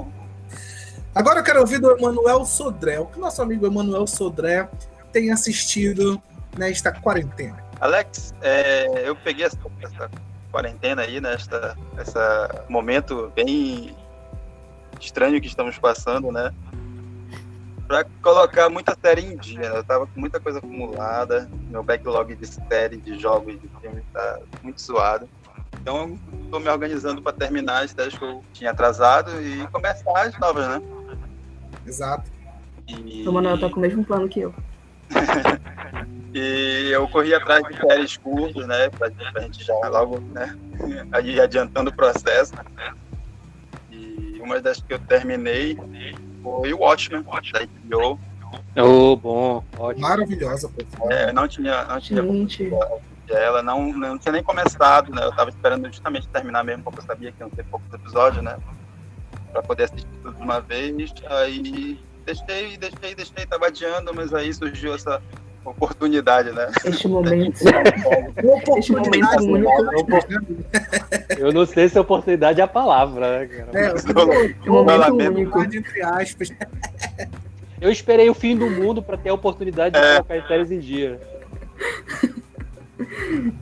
Agora 1.15 1.39
eu 1.41 1.45
quero 1.45 1.61
ouvir 1.61 1.79
do 1.79 1.93
Emanuel 1.93 2.45
Sodré. 2.45 2.99
O 2.99 3.07
que 3.07 3.21
nosso 3.21 3.41
amigo 3.41 3.67
Emanuel 3.67 4.07
Sodré 4.07 4.69
tem 5.15 5.31
assistido 5.31 6.21
nesta 6.59 6.93
quarentena? 6.93 7.57
Alex, 7.81 8.35
é, 8.43 9.09
eu 9.09 9.15
peguei 9.15 9.47
essa, 9.47 9.57
essa 9.81 10.11
quarentena 10.51 11.03
aí, 11.03 11.21
nesta 11.21 11.77
essa 11.97 12.65
momento 12.69 13.33
bem 13.35 13.97
estranho 15.01 15.41
que 15.41 15.47
estamos 15.47 15.79
passando, 15.79 16.33
né? 16.33 16.53
Pra 17.87 18.05
colocar 18.23 18.69
muita 18.69 18.97
série 19.01 19.23
em 19.23 19.37
dia. 19.37 19.71
né? 19.71 19.79
Eu 19.79 19.85
tava 19.85 20.07
com 20.07 20.19
muita 20.19 20.41
coisa 20.41 20.59
acumulada, 20.59 21.49
meu 21.71 21.83
backlog 21.83 22.35
de 22.35 22.47
série, 22.47 22.97
de 22.97 23.19
jogos, 23.19 23.61
de 23.61 23.69
filme 23.81 24.03
tá 24.13 24.41
muito 24.63 24.83
zoado. 24.83 25.29
Então, 25.81 26.19
eu 26.33 26.51
tô 26.51 26.59
me 26.59 26.69
organizando 26.69 27.21
para 27.21 27.33
terminar 27.33 27.85
as 27.85 27.91
séries 27.91 28.17
que 28.17 28.25
eu 28.25 28.43
tinha 28.53 28.71
atrasado 28.71 29.31
e 29.43 29.67
começar 29.69 30.23
as 30.23 30.37
novas, 30.39 30.67
né? 30.67 30.83
Exato. 31.87 32.33
E... 32.89 33.29
O 33.29 33.33
Manuel 33.33 33.61
tá 33.61 33.69
com 33.69 33.77
o 33.77 33.81
mesmo 33.81 34.05
plano 34.05 34.29
que 34.29 34.41
eu. 34.41 34.55
E 36.35 36.91
eu 36.91 37.07
corri 37.07 37.33
atrás 37.33 37.63
de 37.65 37.77
séries 37.77 38.17
curtas, 38.17 38.67
né? 38.67 38.91
Pra, 38.91 39.09
pra 39.09 39.43
gente 39.43 39.63
já 39.63 39.73
logo, 39.89 40.19
né? 40.33 40.59
Aí 41.13 41.41
adiantando 41.41 41.91
o 41.91 41.95
processo. 41.95 42.53
E 43.93 44.41
uma 44.43 44.61
das 44.61 44.83
que 44.83 44.95
eu 44.95 44.99
terminei 44.99 45.79
foi 46.43 46.75
o 46.75 46.81
Watchmen, 46.81 47.23
da 47.23 47.65
HBO. 47.65 48.19
Ô, 48.77 49.15
bom, 49.15 49.65
ótimo. 49.79 50.09
Maravilhosa, 50.09 50.69
pessoal. 50.71 51.09
É, 51.13 51.33
não 51.33 51.47
tinha, 51.47 51.85
não 51.85 52.01
tinha 52.01 52.21
Gente, 52.21 52.69
ela, 53.29 53.63
não, 53.63 53.93
não 53.93 54.19
tinha 54.19 54.33
nem 54.33 54.43
começado, 54.43 55.13
né? 55.15 55.25
Eu 55.25 55.33
tava 55.33 55.51
esperando 55.51 55.87
justamente 55.87 56.27
terminar 56.29 56.65
mesmo, 56.65 56.83
porque 56.83 56.99
eu 56.99 57.05
sabia 57.05 57.31
que 57.31 57.41
iam 57.41 57.51
ter 57.51 57.65
poucos 57.67 57.93
episódios, 57.95 58.43
né? 58.43 58.59
Pra 59.53 59.63
poder 59.63 59.85
assistir 59.85 60.07
tudo 60.21 60.37
de 60.37 60.43
uma 60.43 60.61
vez. 60.61 61.15
Aí 61.29 62.01
deixei, 62.25 62.77
deixei, 62.77 63.15
deixei, 63.15 63.47
tava 63.47 63.67
adiando, 63.67 64.13
mas 64.15 64.33
aí 64.35 64.53
surgiu 64.53 64.95
essa 64.95 65.21
oportunidade, 65.65 66.51
né? 66.53 66.71
este 66.85 67.09
momento. 67.09 67.59
Este 68.77 68.93
momento 68.93 69.43
único. 69.43 69.71
Eu 71.39 71.53
não 71.53 71.65
sei 71.65 71.89
se 71.89 71.99
oportunidade 71.99 72.61
é 72.61 72.65
a 72.65 72.69
palavra, 72.69 73.39
né, 73.41 73.47
cara? 73.47 73.71
É, 73.79 73.93
Um 74.69 74.73
momento 74.73 74.99
lamento. 74.99 75.33
único. 75.33 75.63
entre 75.63 76.03
aspas. 76.03 76.51
Eu 77.81 77.91
esperei 77.91 78.29
o 78.29 78.35
fim 78.35 78.57
do 78.57 78.69
mundo 78.69 79.03
pra 79.03 79.17
ter 79.17 79.31
a 79.31 79.35
oportunidade 79.35 79.95
de 79.99 80.05
É. 80.05 80.15
colocar 80.17 80.35
as 80.35 80.47
séries 80.49 80.71
em 80.71 80.79
dia. 80.81 81.19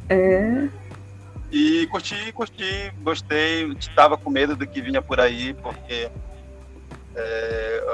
É, 0.08 0.68
E 1.50 1.86
curti, 1.88 2.32
curti, 2.32 2.92
gostei. 3.02 3.70
Estava 3.78 4.16
com 4.16 4.30
medo 4.30 4.56
do 4.56 4.66
que 4.66 4.80
vinha 4.80 5.02
por 5.02 5.20
aí, 5.20 5.52
porque 5.54 6.08
é, 7.14 7.84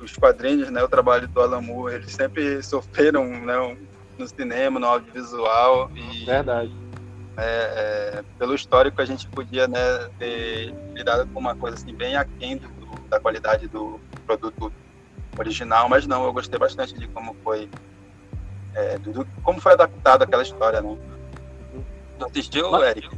os 0.00 0.12
quadrinhos, 0.12 0.70
né, 0.70 0.82
o 0.82 0.88
trabalho 0.88 1.28
do 1.28 1.40
Alan 1.40 1.60
Moore, 1.60 1.94
eles 1.94 2.12
sempre 2.12 2.62
sofreram 2.62 3.26
né, 3.26 3.76
no 4.18 4.26
cinema, 4.28 4.78
no 4.80 4.86
audiovisual. 4.86 5.90
E 5.96 6.24
Verdade. 6.24 6.72
é, 7.38 8.22
pelo 8.38 8.54
histórico 8.54 9.00
a 9.00 9.04
gente 9.04 9.28
podia 9.28 9.66
né, 9.68 9.78
ter 10.18 10.74
lidado 10.94 11.26
com 11.32 11.40
uma 11.40 11.54
coisa 11.54 11.76
assim, 11.76 11.94
bem 11.94 12.16
aquém 12.16 12.56
do, 12.58 12.68
da 13.08 13.18
qualidade 13.20 13.68
do 13.68 14.00
produto 14.26 14.72
original, 15.38 15.88
mas 15.88 16.06
não, 16.06 16.24
eu 16.24 16.32
gostei 16.32 16.58
bastante 16.58 16.94
de 16.94 17.08
como 17.08 17.34
foi 17.42 17.68
é, 18.74 18.98
do, 18.98 19.12
do- 19.12 19.26
como 19.42 19.60
foi 19.60 19.72
adaptado 19.72 20.22
aquela 20.22 20.42
história, 20.42 20.80
né? 20.80 20.96
Tu 22.18 22.24
assistiu, 22.26 22.70
Mas- 22.70 22.90
Eric? 22.90 23.08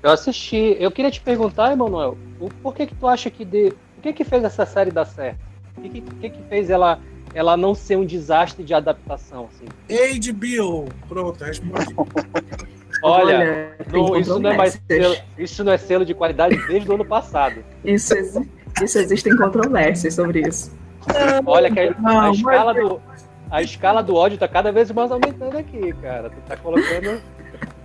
Eu 0.00 0.10
assisti. 0.12 0.76
Eu 0.78 0.92
queria 0.92 1.10
te 1.10 1.20
perguntar, 1.20 1.72
Emanuel, 1.72 2.16
por 2.62 2.72
que 2.74 2.86
que 2.86 2.94
tu 2.94 3.06
acha 3.08 3.28
que 3.30 3.44
de, 3.44 3.72
o 3.98 4.00
que 4.00 4.12
que 4.12 4.24
fez 4.24 4.44
essa 4.44 4.64
série 4.64 4.90
dar 4.90 5.04
certo? 5.04 5.38
O 5.76 5.80
que 5.82 5.88
que, 5.88 5.98
o 5.98 6.14
que 6.16 6.30
que 6.30 6.42
fez 6.48 6.70
ela 6.70 6.98
ela 7.34 7.56
não 7.56 7.74
ser 7.74 7.96
um 7.96 8.06
desastre 8.06 8.64
de 8.64 8.72
adaptação 8.72 9.48
assim? 9.52 9.66
HBO. 10.32 10.86
Pronto, 11.08 11.44
respondi. 11.44 11.94
Olha, 13.02 13.76
não- 13.92 14.16
isso 14.16 14.38
não 14.40 14.50
é 14.50 14.56
mais 14.56 14.80
selo, 14.88 15.16
isso 15.36 15.62
não 15.62 15.72
é 15.72 15.78
selo 15.78 16.04
de 16.04 16.14
qualidade 16.14 16.56
desde 16.66 16.90
o 16.90 16.94
ano 16.94 17.04
passado. 17.04 17.62
Isso, 17.84 18.14
isso 18.82 18.98
existem 18.98 19.36
controvérsias 19.36 20.14
sobre 20.14 20.40
isso. 20.48 20.76
Olha 21.46 21.70
que 21.70 21.78
a, 21.78 21.90
a 21.90 22.00
Não, 22.00 22.32
escala 22.32 22.74
do 22.74 23.00
a 23.50 23.62
escala 23.62 24.02
do 24.02 24.14
ódio 24.14 24.36
tá 24.36 24.46
cada 24.48 24.70
vez 24.72 24.90
mais 24.90 25.10
aumentando 25.10 25.56
aqui, 25.56 25.92
cara. 26.02 26.28
Tu 26.28 26.36
tá 26.46 26.56
colocando 26.56 27.20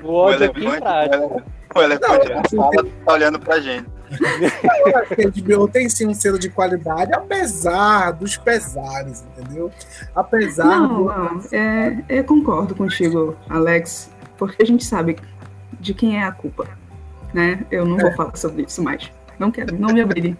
o 0.03 0.11
ódio 0.13 0.45
aqui 0.49 0.65
em 0.65 0.79
prática. 0.79 1.43
O 1.75 1.81
elefante 1.81 2.29
na 2.29 2.43
sala 2.45 2.85
tá 3.05 3.13
olhando 3.13 3.39
pra 3.39 3.59
gente. 3.59 3.87
A 4.13 5.41
HBO 5.55 5.67
tem 5.67 5.89
sim 5.89 6.07
um 6.07 6.13
selo 6.13 6.37
de 6.37 6.49
qualidade, 6.49 7.13
apesar 7.13 8.11
dos 8.11 8.37
pesares, 8.37 9.25
entendeu? 9.35 9.71
Apesar 10.15 10.65
Não, 10.65 10.87
do... 10.87 11.03
não, 11.05 11.41
é, 11.51 12.03
eu 12.09 12.23
concordo 12.23 12.75
contigo, 12.75 13.35
Alex, 13.49 14.11
porque 14.37 14.61
a 14.61 14.65
gente 14.65 14.85
sabe 14.85 15.17
de 15.79 15.93
quem 15.93 16.17
é 16.17 16.23
a 16.23 16.31
culpa, 16.31 16.67
né? 17.33 17.65
Eu 17.71 17.85
não 17.85 17.97
vou 17.97 18.11
falar 18.13 18.35
sobre 18.35 18.63
isso 18.63 18.83
mais. 18.83 19.11
Não 19.39 19.49
quero, 19.49 19.77
não 19.77 19.89
me 19.89 20.03
obrigue. 20.03 20.37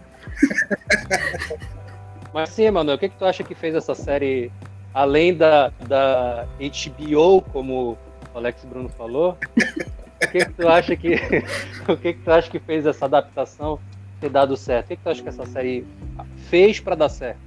Mas 2.33 2.49
sim, 2.49 2.63
Emanuel, 2.63 2.95
o 2.95 2.99
que, 2.99 3.09
que 3.09 3.17
tu 3.17 3.25
acha 3.25 3.43
que 3.43 3.53
fez 3.55 3.75
essa 3.75 3.93
série, 3.93 4.51
além 4.93 5.35
da, 5.35 5.71
da 5.87 6.47
HBO, 6.59 7.41
como 7.51 7.97
o 8.33 8.37
Alex 8.37 8.63
Bruno 8.65 8.89
falou? 8.89 9.37
O 10.23 10.27
que, 10.27 10.45
que 10.45 10.53
tu 10.53 10.67
acha 10.67 10.95
que 10.95 11.15
o 11.87 11.97
que, 11.97 12.13
que 12.13 12.19
tu 12.21 12.31
acha 12.31 12.49
que 12.49 12.59
fez 12.59 12.85
essa 12.85 13.05
adaptação 13.05 13.79
ter 14.19 14.29
dado 14.29 14.55
certo? 14.55 14.85
O 14.85 14.87
que, 14.89 14.95
que 14.97 15.03
tu 15.03 15.09
acha 15.09 15.21
que 15.21 15.29
essa 15.29 15.45
série 15.45 15.85
fez 16.49 16.79
para 16.79 16.95
dar 16.95 17.09
certo? 17.09 17.39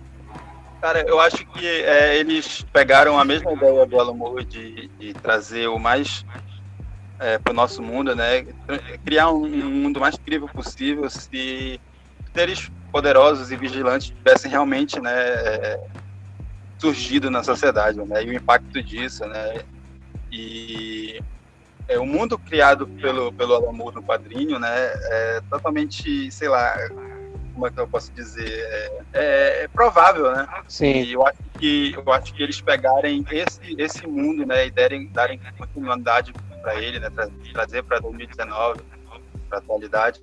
Cara, 0.80 1.00
eu 1.00 1.18
acho 1.18 1.44
que 1.46 1.66
é, 1.66 2.16
eles 2.16 2.62
pegaram 2.72 3.18
a 3.18 3.24
mesma 3.24 3.52
ideia 3.52 3.86
do 3.86 3.98
Alan 3.98 4.14
Moore 4.14 4.44
de, 4.44 4.88
de 4.98 5.14
trazer 5.14 5.68
o 5.68 5.78
mais 5.78 6.24
é, 7.18 7.38
para 7.38 7.50
o 7.50 7.56
nosso 7.56 7.82
mundo, 7.82 8.14
né? 8.14 8.46
Criar 9.04 9.30
um, 9.30 9.44
um 9.44 9.70
mundo 9.70 10.00
mais 10.00 10.14
incrível 10.14 10.48
possível 10.48 11.08
se 11.08 11.80
seres 12.34 12.70
poderosos 12.92 13.50
e 13.50 13.56
vigilantes 13.56 14.08
tivessem 14.08 14.50
realmente, 14.50 15.00
né, 15.00 15.10
é, 15.12 15.80
surgido 16.78 17.30
na 17.30 17.42
sociedade, 17.42 17.98
né? 18.04 18.22
E 18.22 18.28
o 18.28 18.34
impacto 18.34 18.82
disso, 18.82 19.26
né? 19.26 19.62
E 20.30 21.18
é, 21.88 21.98
o 21.98 22.06
mundo 22.06 22.38
criado 22.38 22.86
pelo 22.86 23.32
pelo 23.32 23.54
Alan 23.54 23.72
Moore 23.72 23.96
no 23.96 24.02
quadrinho, 24.02 24.58
né, 24.58 24.68
é 24.68 25.40
totalmente, 25.48 26.30
sei 26.30 26.48
lá, 26.48 26.76
como 27.54 27.66
é 27.66 27.70
que 27.70 27.80
eu 27.80 27.88
posso 27.88 28.12
dizer, 28.12 28.48
é, 28.48 29.02
é, 29.12 29.64
é 29.64 29.68
provável, 29.68 30.30
né? 30.30 30.46
Sim. 30.68 31.02
E 31.02 31.12
eu 31.12 31.26
acho 31.26 31.38
que 31.58 31.94
eu 31.94 32.12
acho 32.12 32.34
que 32.34 32.42
eles 32.42 32.60
pegarem 32.60 33.24
esse 33.30 33.74
esse 33.78 34.06
mundo, 34.06 34.44
né, 34.44 34.66
e 34.66 34.70
derem 34.70 35.08
darem 35.08 35.40
continuidade 35.56 36.32
para 36.60 36.74
ele, 36.74 36.98
né, 36.98 37.08
tra 37.10 37.28
trazer 37.52 37.82
para 37.84 37.98
2019, 38.00 38.80
para 39.48 39.58
atualidade. 39.58 40.20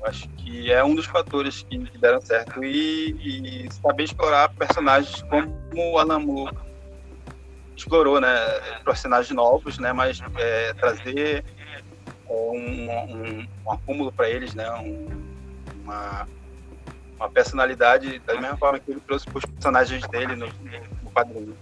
Eu 0.00 0.06
acho 0.06 0.28
que 0.30 0.70
é 0.70 0.82
um 0.84 0.94
dos 0.94 1.06
fatores 1.06 1.62
que, 1.68 1.76
que 1.76 1.98
deram 1.98 2.20
certo 2.20 2.62
e, 2.62 3.66
e, 3.66 3.72
saber 3.72 4.04
explorar 4.04 4.48
personagens 4.50 5.22
como 5.22 5.52
o 5.74 5.98
Alan 5.98 6.20
Moore 6.20 6.56
explorou, 7.78 8.20
né, 8.20 8.28
personagens 8.84 9.34
novos, 9.34 9.78
né, 9.78 9.92
mas 9.92 10.20
é, 10.36 10.74
trazer 10.74 11.44
um, 12.28 12.90
um, 12.90 13.48
um 13.66 13.72
acúmulo 13.72 14.12
para 14.12 14.28
eles, 14.28 14.54
né, 14.54 14.70
um, 14.72 15.08
uma 15.82 16.26
uma 17.18 17.28
personalidade 17.28 18.20
da 18.20 18.40
mesma 18.40 18.56
forma 18.56 18.78
que 18.78 18.90
ele 18.90 19.00
trouxe 19.00 19.26
para 19.26 19.38
os 19.38 19.44
personagens 19.44 20.06
dele 20.08 20.36
no, 20.36 20.46
no 20.46 21.10
quadrinho. 21.12 21.54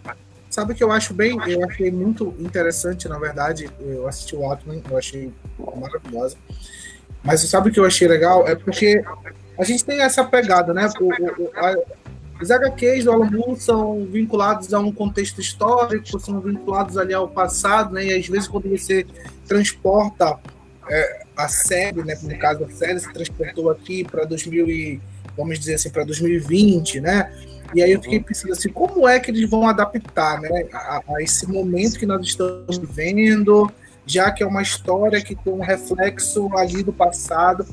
Sabe 0.51 0.73
o 0.73 0.77
que 0.77 0.85
eu 0.85 0.93
acho 0.93 1.13
bem? 1.13 1.39
Eu 1.47 1.65
achei 1.65 1.91
muito 1.91 2.35
interessante, 2.39 3.09
na 3.09 3.19
verdade. 3.19 3.69
Eu 3.81 4.07
assisti 4.07 4.37
o 4.37 4.41
Watchmen, 4.41 4.83
eu 4.89 4.97
achei 4.97 5.33
maravilhosa. 5.77 6.37
Mas 7.23 7.41
sabe 7.41 7.71
o 7.71 7.73
que 7.73 7.81
eu 7.81 7.85
achei 7.85 8.07
legal? 8.07 8.47
É 8.47 8.55
porque 8.55 9.03
a 9.59 9.65
gente 9.65 9.85
tem 9.85 10.01
essa 10.01 10.25
pegada, 10.25 10.73
né? 10.73 10.89
O, 11.01 11.09
o, 11.09 11.51
a, 11.57 11.75
os 12.41 12.51
HQs 12.51 13.05
do 13.05 13.13
Alan 13.13 13.31
Moore 13.31 13.59
são 13.59 14.05
vinculados 14.05 14.73
a 14.75 14.79
um 14.79 14.93
contexto 14.93 15.41
histórico, 15.41 16.21
são 16.21 16.41
vinculados 16.41 16.99
ali 16.99 17.15
ao 17.15 17.29
passado, 17.29 17.95
né? 17.95 18.07
E 18.07 18.15
às 18.15 18.27
vezes 18.29 18.47
quando 18.47 18.69
você 18.69 19.07
transporta 19.47 20.39
é, 20.89 21.23
a 21.37 21.49
série, 21.49 22.03
né? 22.03 22.17
No 22.23 22.39
caso 22.39 22.65
a 22.65 22.71
série 22.71 23.01
se 23.01 23.13
transportou 23.13 23.71
aqui 23.71 24.05
para 24.05 24.25
2000 24.25 24.69
e, 24.69 25.01
vamos 25.37 25.59
dizer 25.59 25.75
assim, 25.75 25.91
para 25.91 26.05
2020, 26.05 27.01
né? 27.01 27.33
E 27.75 27.83
aí 27.83 27.93
eu 27.93 28.03
fiquei 28.03 28.21
pensando 28.21 28.53
assim, 28.53 28.69
como 28.69 29.09
é 29.09 29.19
que 29.19 29.31
eles 29.31 29.49
vão 29.49 29.69
adaptar, 29.69 30.41
né, 30.41 30.67
a, 30.73 31.03
a 31.09 31.23
esse 31.23 31.47
momento 31.51 31.99
que 31.99 32.07
nós 32.07 32.25
estamos 32.25 32.79
vivendo, 32.79 33.71
já 34.07 34.31
que 34.31 34.43
é 34.43 34.47
uma 34.47 34.63
história 34.63 35.21
que 35.21 35.35
tem 35.35 35.53
um 35.53 35.61
reflexo 35.61 36.49
ali 36.57 36.83
do 36.83 36.93
passado. 36.93 37.67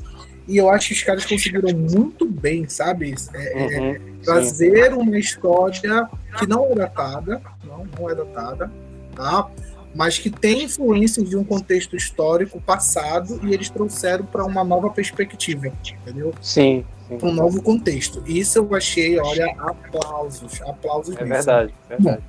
E 0.46 0.56
eu 0.58 0.68
acho 0.68 0.88
que 0.88 0.94
os 0.94 1.02
caras 1.02 1.24
conseguiram 1.24 1.72
muito 1.72 2.26
bem, 2.28 2.68
sabe? 2.68 3.14
É, 3.32 3.54
Uhum, 3.78 3.94
é, 3.94 4.00
trazer 4.24 4.92
uma 4.92 5.18
história 5.18 6.08
que 6.38 6.46
não 6.46 6.66
é 6.72 6.74
datada, 6.74 7.40
não, 7.64 7.86
não 7.98 8.10
é 8.10 8.14
datada, 8.14 8.70
tá? 9.14 9.48
Mas 9.94 10.18
que 10.18 10.28
tem 10.28 10.64
influências 10.64 11.28
de 11.28 11.36
um 11.36 11.44
contexto 11.44 11.94
histórico 11.96 12.60
passado 12.60 13.38
e 13.44 13.54
eles 13.54 13.70
trouxeram 13.70 14.24
para 14.26 14.44
uma 14.44 14.64
nova 14.64 14.90
perspectiva, 14.90 15.68
entendeu? 16.02 16.34
Sim, 16.42 16.84
sim. 17.08 17.16
Para 17.16 17.28
um 17.28 17.32
novo 17.32 17.62
contexto. 17.62 18.22
Isso 18.26 18.58
eu 18.58 18.74
achei, 18.74 19.18
olha, 19.20 19.46
aplausos, 19.58 20.60
aplausos 20.62 21.16
É 21.16 21.20
mesmo. 21.20 21.34
verdade, 21.34 21.74
verdade. 21.88 22.22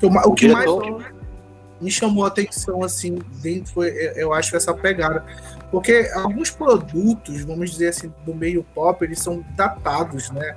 O, 0.00 0.10
ma- 0.10 0.22
o 0.26 0.32
que 0.32 0.48
mais 0.48 0.70
me 1.80 1.90
chamou 1.90 2.24
a 2.24 2.28
atenção, 2.28 2.82
assim, 2.84 3.18
dentro, 3.42 3.82
eu 3.84 4.32
acho, 4.32 4.56
essa 4.56 4.72
pegada. 4.72 5.24
Porque 5.70 6.10
alguns 6.14 6.50
produtos, 6.50 7.42
vamos 7.44 7.70
dizer 7.70 7.88
assim, 7.88 8.12
do 8.24 8.34
meio 8.34 8.64
pop, 8.74 9.04
eles 9.04 9.20
são 9.20 9.44
datados, 9.54 10.30
né? 10.30 10.56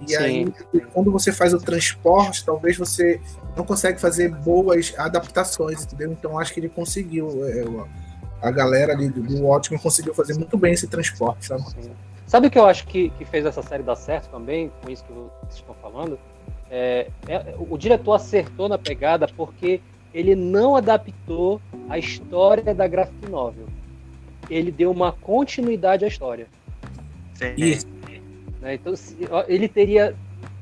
E 0.00 0.10
Sim. 0.10 0.16
aí, 0.16 0.52
quando 0.92 1.10
você 1.10 1.32
faz 1.32 1.52
o 1.54 1.58
transporte, 1.58 2.44
talvez 2.44 2.76
você 2.76 3.20
não 3.56 3.64
consegue 3.64 4.00
fazer 4.00 4.28
boas 4.28 4.94
adaptações, 4.98 5.84
entendeu? 5.84 6.12
Então, 6.12 6.38
acho 6.38 6.52
que 6.52 6.60
ele 6.60 6.68
conseguiu. 6.68 7.28
é, 7.48 7.62
o- 7.64 7.86
a 8.42 8.50
galera 8.50 8.92
ali 8.92 9.08
do, 9.08 9.22
do 9.22 9.42
Watchmen 9.42 9.80
conseguiu 9.80 10.12
fazer 10.14 10.34
muito 10.34 10.58
bem 10.58 10.74
esse 10.74 10.86
transporte, 10.86 11.46
sabe? 11.46 11.62
Sim. 11.70 11.90
Sabe 12.26 12.48
o 12.48 12.50
que 12.50 12.58
eu 12.58 12.66
acho 12.66 12.86
que, 12.86 13.08
que 13.10 13.24
fez 13.24 13.46
essa 13.46 13.62
série 13.62 13.82
dar 13.82 13.96
certo 13.96 14.28
também, 14.30 14.70
com 14.82 14.90
isso 14.90 15.02
que 15.04 15.12
vocês 15.12 15.54
estão 15.60 15.74
falando? 15.80 16.18
É, 16.70 17.08
é- 17.26 17.54
o 17.58 17.78
diretor 17.78 18.12
acertou 18.14 18.68
na 18.68 18.76
pegada 18.76 19.26
porque 19.34 19.80
ele 20.12 20.34
não 20.34 20.76
adaptou 20.76 21.60
a 21.88 21.98
história 21.98 22.74
da 22.74 22.86
graphic 22.86 23.26
novel. 23.30 23.66
Ele 24.50 24.70
deu 24.70 24.90
uma 24.90 25.12
continuidade 25.12 26.04
à 26.04 26.08
história. 26.08 26.46
Sim. 27.34 27.54
Isso. 27.56 27.86
né? 28.60 28.74
Então, 28.74 28.94
se- 28.96 29.16
ele 29.48 29.68
teria. 29.68 30.14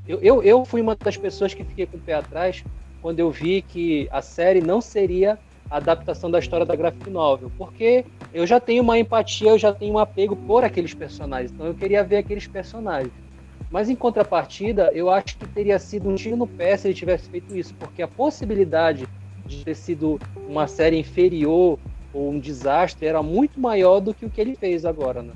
Eu, 0.07 0.19
eu, 0.21 0.43
eu 0.43 0.65
fui 0.65 0.81
uma 0.81 0.97
das 0.97 1.17
pessoas 1.17 1.55
que 1.55 1.63
fiquei 1.65 1.87
com 1.87 1.97
o 1.97 2.01
pé 2.01 2.15
atrás 2.15 2.65
quando 3.01 3.19
eu 3.21 3.31
vi 3.31 3.63
que 3.63 4.09
a 4.11 4.23
série 4.23 4.61
não 4.61 4.81
seria 4.81 5.39
a 5.71 5.77
adaptação 5.79 6.31
da 6.31 6.39
história 6.39 6.67
da 6.67 6.77
graphic 6.77 7.09
novel, 7.11 7.51
porque 7.57 8.05
eu 8.33 8.47
já 8.47 8.61
tenho 8.61 8.83
uma 8.83 8.99
empatia, 8.99 9.51
eu 9.51 9.59
já 9.59 9.73
tenho 9.73 9.95
um 9.95 9.99
apego 9.99 10.37
por 10.37 10.65
aqueles 10.65 10.93
personagens, 10.95 11.51
então 11.51 11.67
eu 11.67 11.75
queria 11.75 12.05
ver 12.05 12.19
aqueles 12.19 12.47
personagens. 12.47 13.13
Mas 13.71 13.89
em 13.89 13.97
contrapartida, 13.97 14.91
eu 14.93 15.09
acho 15.09 15.37
que 15.39 15.47
teria 15.47 15.79
sido 15.79 16.09
um 16.11 16.15
tiro 16.15 16.37
no 16.37 16.47
pé 16.47 16.77
se 16.77 16.87
ele 16.89 16.95
tivesse 16.95 17.29
feito 17.29 17.57
isso, 17.57 17.75
porque 17.75 18.03
a 18.03 18.09
possibilidade 18.09 19.07
de 19.47 19.65
ter 19.65 19.75
sido 19.75 20.21
uma 20.47 20.67
série 20.67 20.99
inferior 20.99 21.79
ou 22.13 22.31
um 22.31 22.39
desastre 22.39 23.07
era 23.07 23.23
muito 23.23 23.59
maior 23.61 24.01
do 24.01 24.13
que 24.15 24.25
o 24.27 24.31
que 24.31 24.41
ele 24.41 24.55
fez 24.57 24.85
agora, 24.85 25.23
né? 25.23 25.33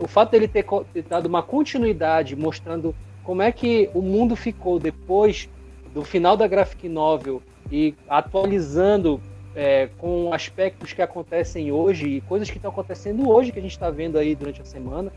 O 0.00 0.06
fato 0.08 0.30
dele 0.30 0.48
ter, 0.48 0.64
dado 1.08 1.26
uma 1.26 1.42
continuidade 1.42 2.34
mostrando 2.36 2.94
como 3.24 3.42
é 3.42 3.52
que 3.52 3.90
o 3.94 4.00
mundo 4.00 4.34
ficou 4.34 4.78
depois 4.78 5.48
do 5.92 6.02
final 6.04 6.36
da 6.36 6.46
graphic 6.46 6.88
novel 6.88 7.42
e 7.70 7.94
atualizando 8.08 9.20
é, 9.54 9.88
com 9.98 10.32
aspectos 10.32 10.92
que 10.92 11.02
acontecem 11.02 11.70
hoje 11.70 12.08
e 12.08 12.20
coisas 12.22 12.48
que 12.50 12.56
estão 12.56 12.70
acontecendo 12.70 13.28
hoje 13.28 13.52
que 13.52 13.58
a 13.58 13.62
gente 13.62 13.72
está 13.72 13.90
vendo 13.90 14.16
aí 14.16 14.34
durante 14.34 14.62
a 14.62 14.64
semana, 14.64 15.12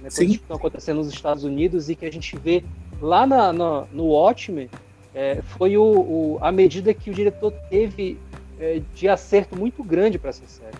né, 0.00 0.08
coisas 0.08 0.14
Sim. 0.14 0.26
que 0.28 0.34
estão 0.36 0.56
acontecendo 0.56 0.96
nos 0.98 1.08
Estados 1.12 1.44
Unidos 1.44 1.90
e 1.90 1.94
que 1.94 2.06
a 2.06 2.10
gente 2.12 2.34
vê 2.38 2.64
lá 3.00 3.26
na, 3.26 3.52
na- 3.52 3.84
no 3.92 4.04
Watchmen 4.06 4.70
é, 5.14 5.42
foi 5.42 5.76
o, 5.76 5.82
o- 5.84 6.38
a 6.40 6.50
medida 6.50 6.92
que 6.94 7.10
o 7.10 7.14
diretor 7.14 7.52
teve 7.68 8.18
é, 8.58 8.80
de 8.94 9.08
acerto 9.08 9.56
muito 9.56 9.82
grande 9.82 10.18
para 10.18 10.30
essa 10.30 10.46
série. 10.46 10.76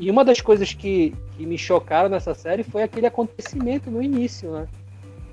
E- 0.00 0.06
E 0.06 0.10
uma 0.10 0.24
das 0.24 0.40
coisas 0.40 0.72
que, 0.72 1.14
que 1.36 1.44
me 1.46 1.58
chocaram 1.58 2.08
nessa 2.08 2.34
série 2.34 2.62
foi 2.62 2.82
aquele 2.82 3.06
acontecimento 3.06 3.90
no 3.90 4.02
início, 4.02 4.50
né? 4.52 4.66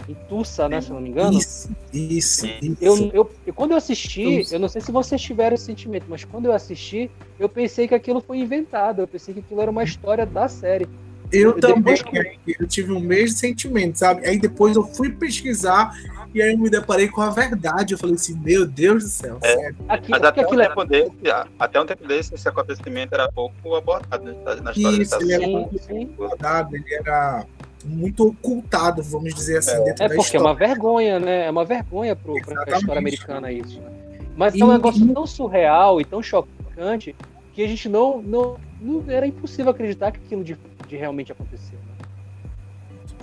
Em 0.09 0.15
Tulsa, 0.27 0.67
né? 0.67 0.81
Se 0.81 0.89
eu 0.89 0.95
não 0.95 1.01
me 1.01 1.09
engano. 1.09 1.37
Isso, 1.37 1.69
isso, 1.93 2.45
isso. 2.61 2.75
Eu, 2.81 3.11
eu, 3.13 3.31
eu- 3.47 3.53
quando 3.53 3.71
eu 3.71 3.77
assisti, 3.77 4.43
eu 4.51 4.59
não 4.59 4.67
sei 4.67 4.81
se 4.81 4.91
vocês 4.91 5.21
tiveram 5.21 5.53
esse 5.53 5.65
sentimento, 5.65 6.05
mas 6.09 6.23
quando 6.23 6.45
eu 6.47 6.53
assisti, 6.53 7.09
eu 7.39 7.47
pensei 7.47 7.87
que 7.87 7.93
aquilo 7.93 8.19
foi 8.19 8.39
inventado. 8.39 9.01
Eu 9.01 9.07
pensei 9.07 9.33
que 9.33 9.39
aquilo 9.41 9.61
era 9.61 9.69
uma 9.69 9.83
história 9.83 10.25
da 10.25 10.47
série. 10.47 10.87
Eu 11.31 11.53
também, 11.61 11.93
Depois 11.95 12.37
eu 12.59 12.67
tive 12.67 12.91
o 12.91 12.99
mesmo 12.99 13.37
sentimento, 13.37 13.97
sabe? 13.99 14.27
Aí 14.27 14.37
depois 14.37 14.75
eu 14.75 14.83
fui 14.83 15.11
pesquisar 15.11 15.95
e 16.33 16.41
aí 16.41 16.51
eu 16.53 16.57
me 16.57 16.69
deparei 16.69 17.07
com 17.07 17.21
a 17.21 17.29
verdade. 17.29 17.93
Eu 17.93 17.97
falei 17.97 18.15
assim, 18.15 18.37
meu 18.39 18.65
Deus 18.65 19.03
do 19.03 19.09
céu, 19.09 19.37
É. 19.41 19.67
Aqui, 19.87 20.09
Mas 20.11 20.21
porque 20.21 20.25
até 20.27 20.41
um, 20.41 20.45
aquilo 20.45 20.61
é. 20.61 20.67
tempo 20.67 20.85
desse, 20.85 21.11
até 21.59 21.81
um 21.81 21.85
tempo 21.85 22.07
desse, 22.07 22.33
esse 22.35 22.47
acontecimento 22.47 23.13
era 23.13 23.31
pouco 23.31 23.75
abordado 23.75 24.23
né, 24.23 24.33
na- 24.61 24.71
história 24.71 25.01
Isso, 25.01 25.15
ele 25.21 25.33
era 25.33 25.45
sim. 25.79 26.05
guardado, 26.17 26.75
ele 26.75 26.93
era 26.93 27.45
muito 27.83 28.27
ocultado, 28.27 29.01
vamos 29.03 29.33
dizer 29.33 29.57
assim, 29.57 29.71
É. 29.71 29.83
dentro 29.83 30.03
É 30.03 30.07
da 30.09 30.15
porque 30.15 30.19
é 30.19 30.23
história. 30.39 30.45
uma 30.47 30.53
vergonha, 30.55 31.19
né? 31.19 31.45
É 31.47 31.49
uma 31.51 31.65
vergonha 31.65 32.15
pra 32.15 32.33
Exatamente. 32.33 32.75
história 32.77 32.99
americana 32.99 33.51
isso. 33.51 33.79
né? 33.79 33.89
Mas 34.35 34.53
E- 34.55 34.61
é 34.61 34.65
um 34.65 34.71
negócio 34.71 35.13
tão 35.13 35.25
surreal 35.27 35.99
e 35.99 36.05
tão 36.05 36.21
chocante 36.23 37.15
que 37.53 37.61
a 37.63 37.67
gente 37.67 37.89
não, 37.89 38.21
não, 38.21 38.55
não 38.79 39.03
era 39.09 39.27
impossível 39.27 39.71
acreditar 39.71 40.11
que 40.11 40.19
aquilo 40.25 40.43
de, 40.43 40.57
de 40.87 40.95
realmente 40.95 41.31
aconteceu. 41.31 41.77
Né? 41.77 41.91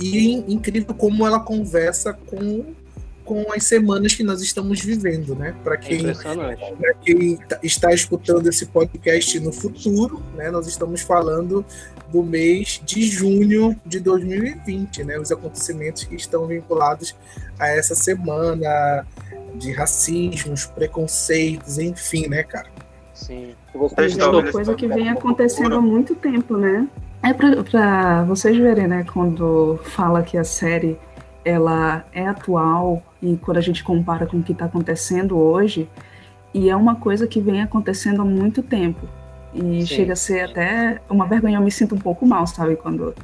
E 0.01 0.35
incrível 0.53 0.95
como 0.95 1.27
ela 1.27 1.41
conversa 1.41 2.13
com 2.13 2.65
com 3.29 3.53
as 3.53 3.65
semanas 3.65 4.15
que 4.15 4.25
nós 4.25 4.41
estamos 4.41 4.81
vivendo, 4.81 5.37
né? 5.37 5.55
Para 5.63 5.77
quem, 5.77 6.01
é 6.09 6.95
quem 7.05 7.37
tá, 7.37 7.59
está 7.63 7.93
escutando 7.93 8.49
esse 8.49 8.65
podcast 8.65 9.39
no 9.39 9.53
futuro, 9.53 10.23
né? 10.35 10.51
Nós 10.51 10.67
estamos 10.67 11.03
falando 11.03 11.63
do 12.11 12.23
mês 12.23 12.81
de 12.83 13.03
junho 13.03 13.79
de 13.85 14.01
2020, 14.01 15.05
né? 15.05 15.21
Os 15.21 15.31
acontecimentos 15.31 16.05
que 16.05 16.17
estão 16.17 16.47
vinculados 16.47 17.15
a 17.59 17.69
essa 17.69 17.95
semana 17.95 19.07
de 19.57 19.73
racismos, 19.73 20.65
preconceitos, 20.65 21.79
enfim, 21.79 22.29
né, 22.29 22.43
cara? 22.43 22.71
Sim. 23.13 23.55
Vocês 23.75 24.17
é 24.17 24.27
uma 24.27 24.51
coisa 24.51 24.75
que 24.75 24.89
vem 24.89 25.11
acontecendo 25.11 25.75
há 25.75 25.81
muito 25.83 26.15
tempo, 26.15 26.57
né? 26.57 26.89
É 27.23 27.35
para 27.35 28.25
vocês 28.25 28.57
verem, 28.57 28.89
né? 28.89 29.05
Quando 29.13 29.79
fala 29.85 30.23
que 30.23 30.39
a 30.39 30.45
série 30.45 30.97
ela 31.49 32.05
é 32.13 32.27
atual 32.27 33.03
e 33.23 33.37
quando 33.37 33.57
a 33.57 33.63
gente 33.63 33.83
compara 33.83 34.27
com 34.27 34.37
o 34.37 34.43
que 34.43 34.53
está 34.53 34.67
acontecendo 34.67 35.37
hoje, 35.39 35.89
e 36.53 36.69
é 36.69 36.77
uma 36.77 36.97
coisa 36.97 37.27
que 37.27 37.41
vem 37.41 37.63
acontecendo 37.63 38.21
há 38.21 38.25
muito 38.25 38.63
tempo. 38.63 39.09
E 39.55 39.81
Sim. 39.81 39.87
chega 39.87 40.13
a 40.13 40.17
ser 40.17 40.41
até 40.41 41.01
uma 41.09 41.27
vergonha, 41.27 41.57
eu 41.57 41.63
me 41.63 41.71
sinto 41.71 41.95
um 41.95 41.99
pouco 41.99 42.27
mal, 42.27 42.47
sabe, 42.47 42.77
quando 42.77 43.15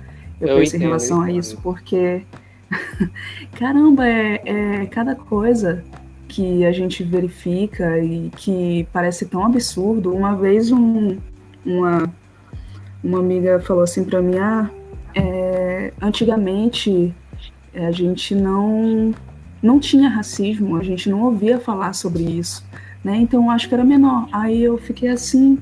eu, 0.41 0.49
eu 0.49 0.57
penso 0.57 0.77
entendo, 0.77 0.83
em 0.83 0.85
relação 0.87 1.21
a 1.21 1.31
isso, 1.31 1.59
porque 1.63 2.23
caramba, 3.59 4.07
é, 4.09 4.41
é 4.45 4.87
cada 4.87 5.15
coisa 5.15 5.85
que 6.27 6.65
a 6.65 6.73
gente 6.73 7.05
verifica 7.05 7.99
e 7.99 8.31
que 8.37 8.89
parece 8.91 9.27
tão 9.27 9.45
absurdo. 9.45 10.13
Uma 10.13 10.35
vez 10.35 10.73
um, 10.73 11.19
uma, 11.65 12.11
uma 13.03 13.19
amiga 13.19 13.61
falou 13.61 13.83
assim 13.83 14.03
para 14.03 14.23
mim, 14.23 14.39
ah, 14.39 14.71
é, 15.15 15.93
antigamente 16.01 17.15
a 17.75 17.91
gente 17.91 18.35
não 18.35 19.13
não 19.63 19.81
tinha 19.81 20.11
racismo, 20.11 20.77
a 20.77 20.83
gente 20.83 21.09
não 21.09 21.23
ouvia 21.23 21.59
falar 21.59 21.95
sobre 21.95 22.23
isso, 22.23 22.65
né? 23.03 23.17
Então 23.17 23.45
eu 23.45 23.51
acho 23.51 23.69
que 23.69 23.75
era 23.75 23.85
menor. 23.85 24.29
Aí 24.31 24.63
eu 24.63 24.77
fiquei 24.77 25.09
assim, 25.09 25.59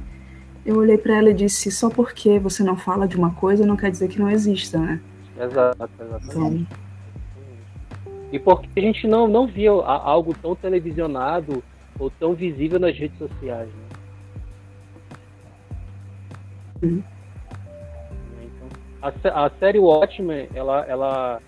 eu 0.67 0.77
olhei 0.77 0.99
para 0.99 1.17
ela 1.17 1.31
e 1.31 1.35
disse: 1.35 1.71
só 1.71 1.89
porque 1.89 2.39
você 2.39 2.63
não 2.63 2.77
fala 2.77 3.07
de 3.07 3.17
uma 3.17 3.31
coisa 3.31 3.65
não 3.65 3.77
quer 3.77 3.91
dizer 3.91 4.09
que 4.09 4.19
não 4.19 4.31
exista, 4.31 4.79
né? 4.79 5.01
Exato, 5.39 5.89
exatamente. 6.01 6.27
Então, 6.31 6.67
e 8.33 8.39
porque 8.39 8.69
a 8.77 8.81
gente 8.81 9.07
não, 9.07 9.29
não 9.29 9.47
via 9.47 9.71
algo 9.71 10.35
tão 10.35 10.57
televisionado 10.57 11.63
ou 11.99 12.11
tão 12.11 12.33
visível 12.33 12.81
nas 12.81 12.97
redes 12.97 13.17
sociais, 13.19 13.69
né? 13.69 13.93
Uhum. 16.83 17.03
Então, 18.43 19.33
a, 19.33 19.47
a 19.47 19.51
série 19.61 19.79
Watchmen, 19.79 20.49
ela, 20.55 20.85
ela 20.87 21.41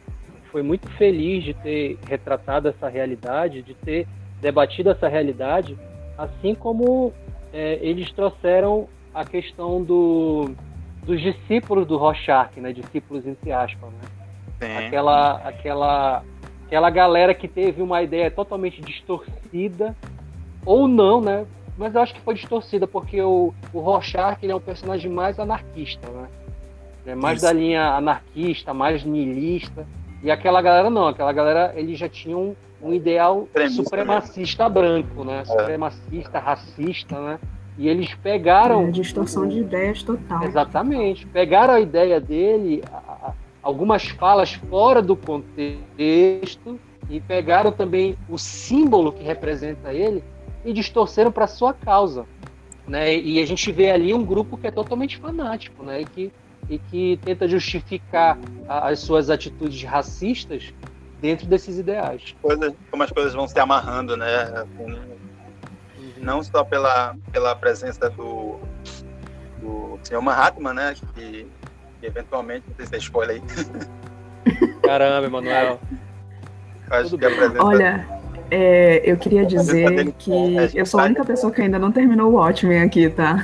foi 0.54 0.62
muito 0.62 0.88
feliz 0.90 1.42
de 1.42 1.52
ter 1.52 1.98
retratado 2.08 2.68
essa 2.68 2.88
realidade, 2.88 3.60
de 3.60 3.74
ter 3.74 4.06
debatido 4.40 4.88
essa 4.88 5.08
realidade, 5.08 5.76
assim 6.16 6.54
como 6.54 7.12
é, 7.52 7.80
eles 7.82 8.12
trouxeram 8.12 8.86
a 9.12 9.24
questão 9.24 9.82
do, 9.82 10.52
dos 11.04 11.20
discípulos 11.20 11.88
do 11.88 11.96
Rorschach, 11.96 12.60
né? 12.60 12.72
Discípulos 12.72 13.26
entre 13.26 13.50
aspas, 13.50 13.90
né? 14.60 14.86
Aquela, 14.86 15.38
aquela, 15.38 16.22
aquela 16.66 16.88
galera 16.88 17.34
que 17.34 17.48
teve 17.48 17.82
uma 17.82 18.00
ideia 18.00 18.30
totalmente 18.30 18.80
distorcida, 18.80 19.92
ou 20.64 20.86
não, 20.86 21.20
né? 21.20 21.46
Mas 21.76 21.96
eu 21.96 22.00
acho 22.00 22.14
que 22.14 22.20
foi 22.20 22.34
distorcida, 22.34 22.86
porque 22.86 23.20
o, 23.20 23.52
o 23.72 23.80
Rorschach 23.80 24.38
ele 24.40 24.52
é 24.52 24.54
um 24.54 24.60
personagem 24.60 25.10
mais 25.10 25.40
anarquista, 25.40 26.08
né? 26.10 26.28
É 27.06 27.14
mais 27.16 27.38
Isso. 27.38 27.46
da 27.46 27.52
linha 27.52 27.88
anarquista, 27.96 28.72
mais 28.72 29.02
niilista. 29.02 29.84
E 30.24 30.30
aquela 30.30 30.62
galera 30.62 30.88
não, 30.88 31.06
aquela 31.06 31.32
galera 31.34 31.74
eles 31.76 31.98
já 31.98 32.08
tinham 32.08 32.56
um 32.82 32.94
ideal 32.94 33.46
supremacista 33.70 34.66
branco, 34.70 35.22
né? 35.22 35.40
É. 35.40 35.44
Supremacista, 35.44 36.38
racista, 36.38 37.20
né? 37.20 37.38
E 37.76 37.88
eles 37.88 38.14
pegaram. 38.14 38.84
É, 38.84 38.90
distorção 38.90 39.46
de 39.46 39.58
ideias 39.58 40.02
total. 40.02 40.42
Exatamente. 40.44 41.26
Pegaram 41.26 41.74
a 41.74 41.80
ideia 41.80 42.18
dele, 42.18 42.82
algumas 43.62 44.08
falas 44.08 44.54
fora 44.54 45.02
do 45.02 45.14
contexto, 45.14 46.80
e 47.10 47.20
pegaram 47.20 47.70
também 47.70 48.16
o 48.26 48.38
símbolo 48.38 49.12
que 49.12 49.22
representa 49.22 49.92
ele 49.92 50.24
e 50.64 50.72
distorceram 50.72 51.30
para 51.30 51.46
sua 51.46 51.74
causa. 51.74 52.24
Né? 52.88 53.14
E 53.14 53.42
a 53.42 53.46
gente 53.46 53.70
vê 53.70 53.90
ali 53.90 54.14
um 54.14 54.24
grupo 54.24 54.56
que 54.56 54.66
é 54.66 54.70
totalmente 54.70 55.18
fanático, 55.18 55.82
né? 55.82 56.00
E 56.00 56.04
que 56.06 56.32
e 56.68 56.78
que 56.78 57.18
tenta 57.22 57.48
justificar 57.48 58.38
as 58.68 59.00
suas 59.00 59.30
atitudes 59.30 59.82
racistas 59.84 60.72
dentro 61.20 61.46
desses 61.46 61.78
ideais. 61.78 62.34
Coisas, 62.42 62.74
como 62.90 63.02
as 63.02 63.10
coisas 63.10 63.34
vão 63.34 63.48
se 63.48 63.58
amarrando, 63.58 64.16
né? 64.16 64.66
Não 66.18 66.42
só 66.42 66.64
pela, 66.64 67.16
pela 67.32 67.54
presença 67.54 68.10
do, 68.10 68.58
do 69.60 69.98
senhor 70.02 70.20
Mahatma, 70.20 70.72
né? 70.72 70.94
Que, 71.14 71.46
que 72.00 72.06
eventualmente, 72.06 72.64
não 72.68 72.76
sei 72.76 72.86
se 72.86 72.94
é 72.94 72.98
spoiler 72.98 73.36
aí. 73.36 73.42
Caramba, 74.82 75.26
Emanuel. 75.26 75.80
Acho 76.90 77.16
que 77.16 77.24
a 77.24 77.30
presença 77.30 77.64
Olha, 77.64 78.06
é, 78.50 79.02
eu 79.10 79.16
queria 79.16 79.46
dizer 79.46 80.12
que 80.12 80.58
é 80.58 80.70
eu 80.74 80.84
sou 80.84 81.00
a 81.00 81.04
única 81.04 81.24
pessoa 81.24 81.50
que 81.50 81.62
ainda 81.62 81.78
não 81.78 81.90
terminou 81.90 82.32
o 82.32 82.34
Watchmen 82.34 82.82
aqui, 82.82 83.08
tá? 83.08 83.36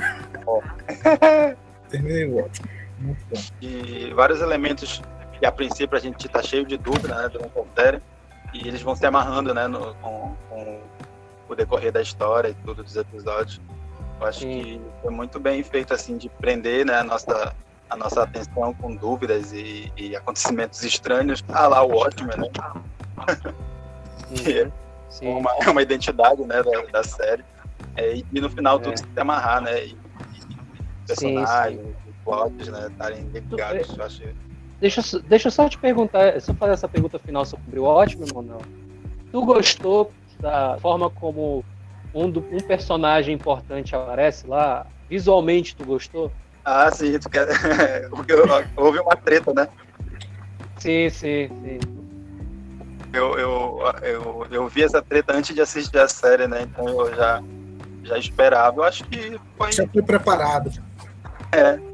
Terminei 1.89 2.25
o 2.25 2.35
Watchmen. 2.35 2.80
E 3.61 4.13
vários 4.13 4.41
elementos 4.41 5.01
que 5.41 5.45
a 5.45 5.51
princípio 5.51 5.97
a 5.97 5.99
gente 5.99 6.27
está 6.27 6.41
cheio 6.43 6.65
de 6.65 6.77
dúvida, 6.77 7.15
né, 7.15 7.29
do 7.29 7.39
Confere, 7.49 7.99
e 8.53 8.67
eles 8.67 8.81
vão 8.83 8.95
se 8.95 9.05
amarrando, 9.05 9.53
né, 9.53 9.67
no, 9.67 9.95
com, 9.95 10.35
com, 10.47 10.81
o 11.49 11.55
decorrer 11.55 11.91
da 11.91 12.01
história 12.01 12.49
e 12.49 12.53
tudo 12.53 12.83
dos 12.83 12.95
episódios. 12.95 13.59
Eu 14.19 14.27
acho 14.27 14.39
Sim. 14.41 14.61
que 14.61 14.81
foi 15.01 15.11
muito 15.11 15.39
bem 15.39 15.63
feito, 15.63 15.93
assim, 15.93 16.15
de 16.15 16.29
prender, 16.29 16.85
né, 16.85 16.99
a 16.99 17.03
nossa, 17.03 17.55
a 17.89 17.97
nossa 17.97 18.23
atenção 18.23 18.73
com 18.75 18.95
dúvidas 18.95 19.51
e, 19.51 19.91
e 19.97 20.15
acontecimentos 20.15 20.83
estranhos. 20.83 21.43
Ah 21.49 21.67
lá, 21.67 21.83
o 21.83 21.95
ótimo, 21.95 22.29
né? 22.37 22.49
que 24.35 24.59
é. 24.61 24.71
Uma, 25.23 25.53
uma 25.67 25.81
identidade, 25.81 26.41
né, 26.43 26.61
da, 26.63 26.99
da 26.99 27.03
série. 27.03 27.43
É, 27.97 28.15
e, 28.15 28.39
no 28.39 28.49
final 28.49 28.79
tudo 28.79 28.93
é. 28.93 28.97
se 28.97 29.05
amarrar, 29.17 29.59
né, 29.59 29.85
e, 29.85 29.89
e 29.89 31.07
personagens, 31.07 31.79
sim, 31.79 31.85
sim 31.87 31.90
plots, 32.23 32.67
né, 32.67 32.87
estarem 32.89 33.23
ligados. 33.29 33.97
Eu 33.97 34.03
acho... 34.03 34.23
Deixa, 34.81 35.01
deixa 35.27 35.47
eu 35.47 35.51
só 35.51 35.69
te 35.69 35.77
perguntar, 35.77 36.41
só 36.41 36.55
fazer 36.55 36.73
essa 36.73 36.87
pergunta 36.87 37.19
final 37.19 37.45
sobre 37.45 37.79
o 37.79 37.83
ótimo 37.83 38.25
ou 38.33 38.41
não. 38.41 38.57
Tu 39.31 39.45
gostou 39.45 40.11
da 40.39 40.75
forma 40.79 41.07
como 41.07 41.63
um, 42.15 42.29
do, 42.29 42.39
um 42.51 42.59
personagem 42.59 43.35
importante 43.35 43.95
aparece 43.95 44.47
lá? 44.47 44.87
Visualmente, 45.07 45.75
tu 45.75 45.85
gostou? 45.85 46.31
Ah, 46.65 46.89
sim, 46.91 47.17
tu 47.19 47.29
quer... 47.29 47.47
porque 48.09 48.33
houve 48.75 48.99
uma 48.99 49.15
treta, 49.15 49.53
né? 49.53 49.67
Sim, 50.79 51.09
sim, 51.11 51.47
sim. 51.47 51.79
Eu, 53.13 53.37
eu, 53.37 53.79
eu, 54.01 54.47
eu 54.49 54.67
vi 54.67 54.83
essa 54.83 55.01
treta 55.01 55.35
antes 55.35 55.53
de 55.53 55.61
assistir 55.61 55.99
a 55.99 56.07
série, 56.07 56.47
né? 56.47 56.63
Então 56.63 56.87
eu 56.87 57.13
já, 57.13 57.43
já 58.03 58.17
esperava. 58.17 58.77
Eu 58.77 58.83
acho 58.83 59.03
que 59.03 59.39
foi. 59.57 59.71
Já 59.71 59.85
fui 59.87 60.01
preparado. 60.01 60.71
É 61.51 61.90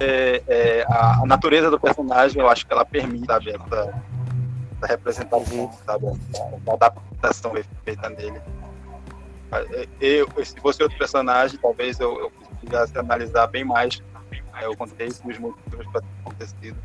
é, 0.00 0.42
é, 0.46 0.82
a, 0.88 1.22
a, 1.22 1.26
natureza 1.26 1.70
do 1.70 1.78
personagem, 1.78 2.40
eu 2.40 2.48
acho 2.48 2.66
que 2.66 2.72
ela 2.72 2.84
permite, 2.84 3.26
sabe, 3.26 3.50
essa, 3.50 4.02
essa 4.76 4.86
representação, 4.86 5.72
sabe, 5.84 6.06
essa, 6.06 6.72
adaptação 6.72 7.52
feita 7.84 8.08
nele. 8.10 8.40
É, 9.50 9.88
eu, 10.00 10.28
se 10.44 10.60
fosse 10.60 10.82
outro 10.82 10.98
personagem, 10.98 11.58
talvez 11.60 11.98
eu, 11.98 12.20
eu 12.20 12.30
precisasse 12.30 12.98
analisar 12.98 13.46
bem 13.46 13.64
mais 13.64 14.02
é, 14.60 14.68
o 14.68 14.76
contexto 14.76 15.26
e 15.28 15.32
os 15.32 15.38
motivos 15.38 15.86
para 15.86 16.00
ter 16.00 16.06
acontecido. 16.20 16.76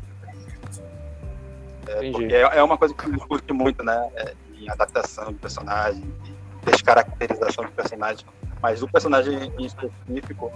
É, 1.86 2.10
porque 2.10 2.34
é, 2.34 2.40
é, 2.40 2.62
uma 2.62 2.78
coisa 2.78 2.94
que 2.94 3.06
eu 3.06 3.12
discute 3.12 3.52
muito, 3.52 3.82
né, 3.84 4.10
é, 4.14 4.34
em 4.56 4.68
adaptação 4.70 5.32
de 5.32 5.38
personagem, 5.38 6.14
descaracterização 6.64 7.66
de 7.66 7.72
personagem, 7.72 8.24
mas 8.62 8.82
o 8.82 8.88
personagem 8.88 9.52
em 9.58 9.66
específico, 9.66 10.50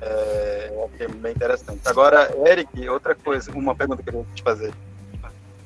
é, 0.00 0.70
eu 0.72 0.90
achei 0.94 1.08
bem 1.08 1.32
interessante. 1.32 1.80
Agora, 1.86 2.30
Eric, 2.46 2.88
outra 2.88 3.14
coisa, 3.14 3.50
uma 3.52 3.74
pergunta 3.74 4.02
que 4.02 4.08
eu 4.08 4.12
queria 4.12 4.34
te 4.34 4.42
fazer. 4.42 4.72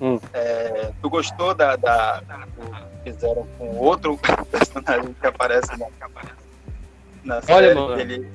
Hum. 0.01 0.19
É, 0.33 0.93
tu 1.01 1.09
gostou 1.09 1.55
da, 1.55 1.77
da, 1.77 2.23
que 3.03 3.13
fizeram 3.13 3.47
com 3.57 3.77
outro 3.77 4.19
personagem 4.51 5.15
que 5.15 5.27
aparece 5.27 5.71
na, 5.79 5.87
na 7.25 7.43
série? 7.43 7.69
Olha, 7.69 7.75
mano. 7.75 8.01
Ele, 8.01 8.29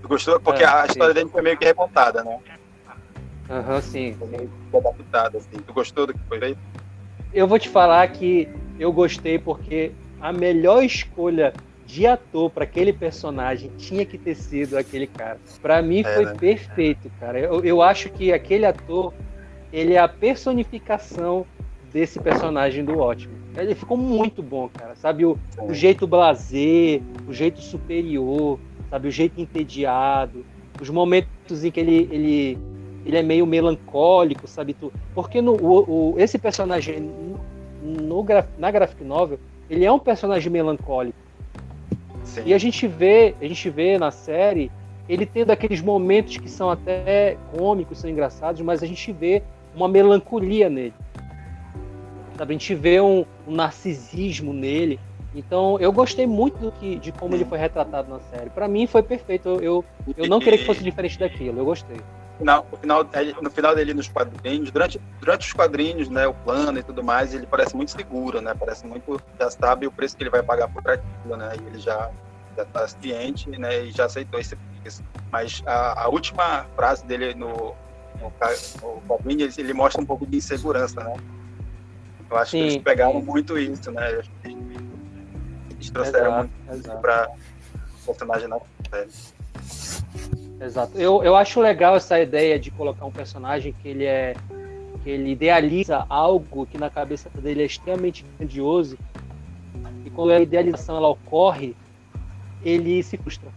tu 0.00 0.08
gostou? 0.08 0.38
Porque 0.40 0.62
é, 0.62 0.66
a 0.66 0.86
história 0.86 1.12
sim. 1.12 1.20
dele 1.20 1.30
foi 1.30 1.42
meio 1.42 1.58
que 1.58 1.64
recontada, 1.64 2.22
né? 2.22 2.38
Aham, 3.50 3.74
uhum, 3.74 3.82
sim. 3.82 4.14
Foi 4.18 4.28
meio 4.28 4.50
que 4.70 4.76
adaptada, 4.76 5.38
assim. 5.38 5.58
Tu 5.58 5.72
gostou 5.72 6.06
do 6.06 6.14
que 6.14 6.20
foi 6.28 6.38
feito? 6.38 6.60
Eu 7.32 7.46
vou 7.46 7.58
te 7.58 7.68
falar 7.68 8.06
que 8.08 8.48
eu 8.78 8.92
gostei 8.92 9.38
porque 9.38 9.92
a 10.20 10.32
melhor 10.32 10.82
escolha 10.84 11.52
de 11.86 12.06
ator 12.06 12.50
para 12.50 12.64
aquele 12.64 12.92
personagem 12.92 13.70
tinha 13.78 14.04
que 14.04 14.18
ter 14.18 14.34
sido 14.34 14.76
aquele 14.76 15.06
cara. 15.06 15.38
Para 15.62 15.80
mim 15.80 16.00
É, 16.00 16.14
foi 16.14 16.24
né? 16.24 16.34
perfeito, 16.38 17.08
cara. 17.20 17.38
Eu, 17.38 17.64
eu 17.64 17.80
acho 17.80 18.10
que 18.10 18.32
aquele 18.32 18.66
ator, 18.66 19.14
ele 19.72 19.94
é 19.94 19.98
a 19.98 20.08
personificação 20.08 21.46
desse 21.92 22.18
personagem 22.20 22.84
do 22.84 22.98
ótimo. 22.98 23.34
Ele 23.56 23.74
ficou 23.74 23.96
muito 23.96 24.42
bom, 24.42 24.68
cara. 24.68 24.94
Sabe 24.96 25.24
o, 25.24 25.38
o 25.62 25.72
jeito 25.72 26.06
blazer, 26.06 27.00
o 27.26 27.32
jeito 27.32 27.60
superior, 27.62 28.58
sabe 28.90 29.08
o 29.08 29.10
jeito 29.10 29.40
entediado, 29.40 30.44
os 30.80 30.90
momentos 30.90 31.64
em 31.64 31.70
que 31.70 31.80
ele 31.80 32.08
ele, 32.10 32.58
ele 33.06 33.16
é 33.16 33.22
meio 33.22 33.46
melancólico, 33.46 34.46
sabe 34.46 34.74
tu? 34.74 34.92
Porque 35.14 35.40
no 35.40 35.52
o, 35.54 36.12
o- 36.12 36.18
esse 36.18 36.36
personagem 36.38 37.08
no, 37.82 38.22
gra- 38.24 38.46
na 38.58 38.70
graphic 38.70 39.02
novel, 39.04 39.38
ele 39.70 39.84
é 39.84 39.92
um 39.92 39.98
personagem 39.98 40.50
melancólico. 40.52 41.16
Sim. 42.36 42.42
E 42.46 42.52
a 42.54 42.58
gente 42.58 42.86
vê, 42.86 43.34
a 43.40 43.44
gente 43.46 43.70
vê 43.70 43.98
na 43.98 44.10
série 44.10 44.70
ele 45.08 45.24
tendo 45.24 45.50
aqueles 45.50 45.80
momentos 45.80 46.36
que 46.36 46.48
são 46.50 46.68
até 46.68 47.36
cômicos, 47.56 47.98
são 47.98 48.10
engraçados, 48.10 48.60
mas 48.60 48.82
a 48.82 48.86
gente 48.86 49.10
vê 49.12 49.42
uma 49.74 49.88
melancolia 49.88 50.68
nele. 50.68 50.94
Sabe? 52.36 52.54
A 52.54 52.58
gente 52.58 52.74
vê 52.74 53.00
um, 53.00 53.24
um 53.46 53.54
narcisismo 53.54 54.52
nele. 54.52 55.00
Então, 55.34 55.78
eu 55.80 55.92
gostei 55.92 56.26
muito 56.26 56.58
do 56.58 56.72
que, 56.72 56.96
de 56.96 57.12
como 57.12 57.34
ele 57.34 57.44
foi 57.44 57.58
retratado 57.58 58.10
na 58.10 58.20
série. 58.20 58.50
Pra 58.50 58.66
mim, 58.66 58.86
foi 58.86 59.02
perfeito. 59.02 59.48
Eu, 59.48 59.60
eu, 59.62 59.84
eu 60.16 60.26
não 60.26 60.40
queria 60.40 60.58
que 60.58 60.64
fosse 60.64 60.82
diferente 60.82 61.18
daquilo. 61.18 61.58
Eu 61.58 61.64
gostei. 61.64 61.96
No 62.40 62.76
final, 62.78 63.06
ele- 63.14 63.34
no 63.40 63.50
final 63.50 63.74
dele 63.74 63.94
nos 63.94 64.08
quadrinhos, 64.08 64.70
durante, 64.70 65.00
durante 65.20 65.46
os 65.46 65.52
quadrinhos, 65.54 66.10
né, 66.10 66.26
o 66.26 66.34
plano 66.34 66.78
e 66.78 66.82
tudo 66.82 67.02
mais, 67.02 67.32
ele 67.34 67.46
parece 67.46 67.74
muito 67.74 67.92
seguro, 67.92 68.42
né? 68.42 68.54
Parece 68.58 68.86
muito, 68.86 69.18
já 69.40 69.50
sabe 69.50 69.86
o 69.86 69.90
preço 69.92 70.16
que 70.16 70.22
ele 70.22 70.30
vai 70.30 70.42
pagar 70.42 70.68
por 70.68 70.86
aquilo, 70.86 71.36
né? 71.36 71.52
E 71.62 71.66
ele 71.66 71.78
já 71.78 72.10
já 72.56 72.62
está 72.62 72.88
ciente, 72.88 73.50
né? 73.50 73.84
E 73.84 73.90
já 73.90 74.06
aceitou 74.06 74.40
esse 74.40 74.56
preço. 74.56 75.02
Mas 75.30 75.62
a, 75.66 76.04
a 76.04 76.08
última 76.08 76.64
frase 76.74 77.04
dele 77.04 77.34
no, 77.34 77.74
no, 78.20 78.32
no 78.80 79.30
ele, 79.30 79.50
ele 79.56 79.72
mostra 79.72 80.00
um 80.00 80.06
pouco 80.06 80.26
de 80.26 80.36
insegurança, 80.38 81.02
né? 81.02 81.16
Eu 82.28 82.36
acho 82.36 82.52
Sim, 82.52 82.58
que 82.58 82.64
eles 82.64 82.76
pegaram 82.78 83.22
muito 83.22 83.58
isso, 83.58 83.90
né? 83.90 84.22
Eles 84.44 85.90
trouxeram 85.90 86.26
Exato, 86.26 86.50
muito 86.68 86.90
para 87.00 87.30
o 88.02 88.06
personagem 88.06 88.48
na 88.48 88.58
série. 88.90 89.10
Exato. 90.60 90.98
Eu, 90.98 91.22
eu 91.22 91.36
acho 91.36 91.60
legal 91.60 91.96
essa 91.96 92.18
ideia 92.18 92.58
de 92.58 92.70
colocar 92.70 93.04
um 93.04 93.12
personagem 93.12 93.74
que 93.80 93.88
ele 93.88 94.04
é 94.04 94.34
que 95.04 95.10
ele 95.10 95.30
idealiza 95.30 96.04
algo 96.08 96.66
que 96.66 96.78
na 96.78 96.90
cabeça 96.90 97.30
dele 97.30 97.62
é 97.62 97.66
extremamente 97.66 98.24
grandioso 98.36 98.98
e 100.04 100.10
quando 100.10 100.32
a 100.32 100.40
idealização 100.40 100.96
ela 100.96 101.08
ocorre, 101.08 101.76
ele 102.62 103.02
se 103.02 103.16
frustra. 103.16 103.48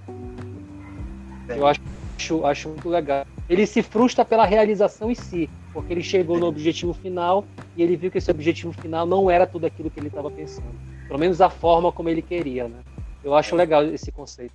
Eu 1.48 1.66
acho, 1.66 1.82
acho, 2.18 2.46
acho 2.46 2.70
muito 2.70 2.90
legal. 2.90 3.26
Ele 3.50 3.66
se 3.66 3.82
frustra 3.82 4.24
pela 4.24 4.46
realização 4.46 5.10
em 5.10 5.16
si, 5.16 5.50
porque 5.74 5.94
ele 5.94 6.04
chegou 6.04 6.38
no 6.38 6.46
objetivo 6.46 6.94
final 6.94 7.46
e 7.76 7.82
ele 7.82 7.96
viu 7.96 8.12
que 8.12 8.18
esse 8.18 8.30
objetivo 8.30 8.74
final 8.74 9.06
não 9.06 9.30
era 9.30 9.48
tudo 9.48 9.66
aquilo 9.66 9.90
que 9.90 10.00
ele 10.00 10.08
estava 10.08 10.30
pensando. 10.30 10.68
Pelo 11.08 11.20
menos 11.20 11.42
a 11.42 11.50
forma 11.50 11.92
como 11.92 12.10
ele 12.10 12.22
queria, 12.22 12.68
né? 12.68 12.80
Eu 13.24 13.34
acho 13.36 13.56
legal 13.56 13.84
esse 13.86 14.12
conceito. 14.12 14.54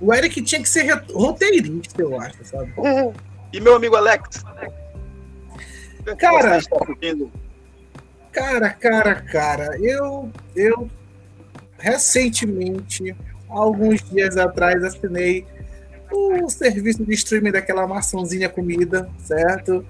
O 0.00 0.12
Eric 0.12 0.42
tinha 0.42 0.60
que 0.60 0.68
ser 0.68 0.92
roteirista, 1.12 2.02
eu 2.02 2.20
acho, 2.20 2.44
sabe? 2.44 2.72
E 3.52 3.60
meu 3.60 3.76
amigo 3.76 3.96
Alex? 3.96 4.44
Cara-? 6.18 6.66
Cara, 8.32 8.70
cara, 8.70 9.14
cara, 9.22 9.78
eu, 9.80 10.30
eu 10.54 10.90
recentemente, 11.78 13.16
alguns 13.48 14.02
dias 14.02 14.36
atrás, 14.36 14.82
assinei 14.84 15.46
o 16.10 16.48
serviço 16.48 17.04
de 17.04 17.14
streaming 17.14 17.52
daquela 17.52 17.86
maçãzinha 17.86 18.48
comida, 18.48 19.08
certo? 19.18 19.84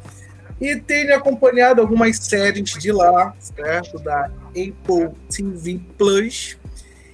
E 0.60 0.76
tenho 0.76 1.14
acompanhado 1.14 1.80
algumas 1.80 2.16
séries 2.16 2.70
de 2.70 2.90
lá, 2.90 3.34
certo? 3.38 3.98
Da 3.98 4.30
Apple 4.48 5.10
TV 5.28 5.80
Plus. 5.98 6.56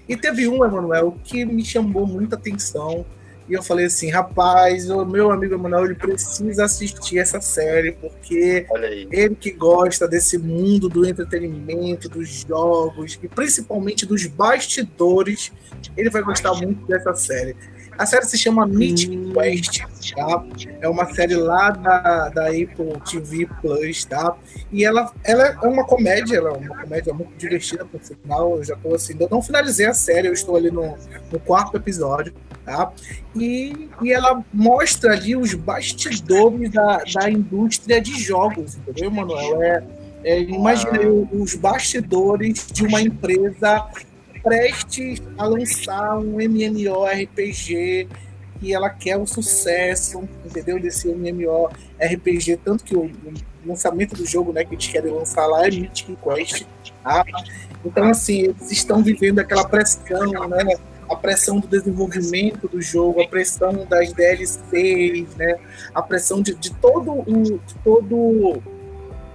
E 0.09 0.17
teve 0.17 0.49
um, 0.49 0.65
Emanuel, 0.65 1.17
que 1.25 1.45
me 1.45 1.65
chamou 1.65 2.07
muita 2.07 2.37
atenção. 2.37 3.05
E 3.49 3.55
eu 3.55 3.63
falei 3.63 3.87
assim, 3.87 4.11
rapaz, 4.11 4.89
o 4.89 5.05
meu 5.05 5.31
amigo 5.31 5.55
Emanuel, 5.55 5.87
ele 5.87 5.95
precisa 5.95 6.65
assistir 6.65 7.19
essa 7.19 7.41
série, 7.41 7.93
porque 7.93 8.67
ele 9.11 9.35
que 9.35 9.51
gosta 9.51 10.07
desse 10.07 10.39
mundo 10.39 10.89
do 10.89 11.05
entretenimento, 11.07 12.09
dos 12.09 12.29
jogos 12.49 13.19
e 13.23 13.29
principalmente 13.29 14.07
dos 14.07 14.27
bastidores, 14.27 15.53
ele 15.97 16.09
vai 16.09 16.23
gostar 16.23 16.55
muito 16.55 16.87
dessa 16.87 17.15
série. 17.15 17.57
A 17.99 18.07
série 18.07 18.25
se 18.25 18.39
chama 18.39 18.67
Mythic 18.67 19.33
Quest, 19.33 19.83
tá? 20.15 20.45
É 20.81 20.89
uma 20.89 21.07
série 21.15 21.35
lá 21.35 21.71
da, 21.71 22.29
da 22.31 22.47
Apple 22.49 23.01
TV 23.09 23.49
Plus, 23.61 24.05
tá? 24.05 24.35
E 24.71 24.85
ela, 24.85 25.13
ela 25.25 25.59
é 25.63 25.67
uma 25.67 25.85
comédia, 25.85 26.37
ela 26.37 26.51
é 26.51 26.53
uma 26.53 26.83
comédia 26.83 27.13
muito 27.13 27.33
divertida, 27.37 27.85
por 27.85 28.03
sinal. 28.03 28.57
Eu 28.57 28.65
já 28.65 28.77
tô 28.77 28.95
assim, 28.95 29.15
eu 29.19 29.29
não 29.31 29.43
finalizei 29.43 29.87
a 29.87 29.95
série, 29.95 30.29
eu 30.29 30.33
estou 30.33 30.57
ali 30.57 30.71
no, 30.71 30.97
no 31.31 31.39
quarto 31.41 31.77
episódio, 31.77 32.35
tá? 32.65 32.93
E, 33.37 33.89
e 34.03 34.13
ela 34.13 34.43
mostra 34.53 35.13
ali 35.13 35.37
os 35.37 35.55
bastidores 35.55 36.71
da, 36.71 37.03
da 37.15 37.31
indústria 37.31 38.01
de 38.01 38.19
jogos, 38.21 38.77
entendeu, 38.77 39.11
Manuel? 39.11 39.63
É, 39.63 39.85
é, 40.25 40.41
imagina 40.41 40.99
aí 40.99 41.07
os 41.07 41.55
bastidores 41.55 42.67
de 42.73 42.85
uma 42.85 43.01
empresa 43.01 43.87
prestes 44.43 45.23
a 45.39 45.47
lançar 45.47 46.19
um 46.19 46.41
MMORPG 46.41 48.09
e 48.61 48.73
ela 48.73 48.89
quer 48.89 49.17
o 49.17 49.27
sucesso, 49.27 50.29
entendeu? 50.45 50.81
Desse 50.81 51.09
MMORPG, 51.09 52.59
tanto 52.65 52.85
que 52.85 52.97
o, 52.97 53.05
o 53.05 53.33
lançamento 53.67 54.15
do 54.15 54.25
jogo, 54.27 54.53
né, 54.53 54.65
que 54.65 54.75
eles 54.75 54.87
querem 54.87 55.13
lançar 55.13 55.47
lá 55.47 55.67
é 55.67 55.71
Mythic 55.71 56.17
Quest, 56.17 56.65
tá? 57.03 57.25
Então, 57.85 58.09
assim, 58.09 58.43
eles 58.43 58.71
estão 58.71 59.03
vivendo 59.03 59.41
aquela 59.41 59.67
pressão, 59.67 60.31
né? 60.49 60.77
A 61.11 61.17
pressão 61.17 61.59
do 61.59 61.67
desenvolvimento 61.67 62.69
do 62.69 62.81
jogo, 62.81 63.21
a 63.21 63.29
pressão 63.29 63.85
das 63.89 64.13
DLCs, 64.13 65.35
né? 65.37 65.59
A 65.93 66.01
pressão 66.01 66.41
de, 66.41 66.55
de 66.55 66.73
todo 66.75 67.13
o 67.13 67.25
de 67.59 67.75
todo 67.83 68.63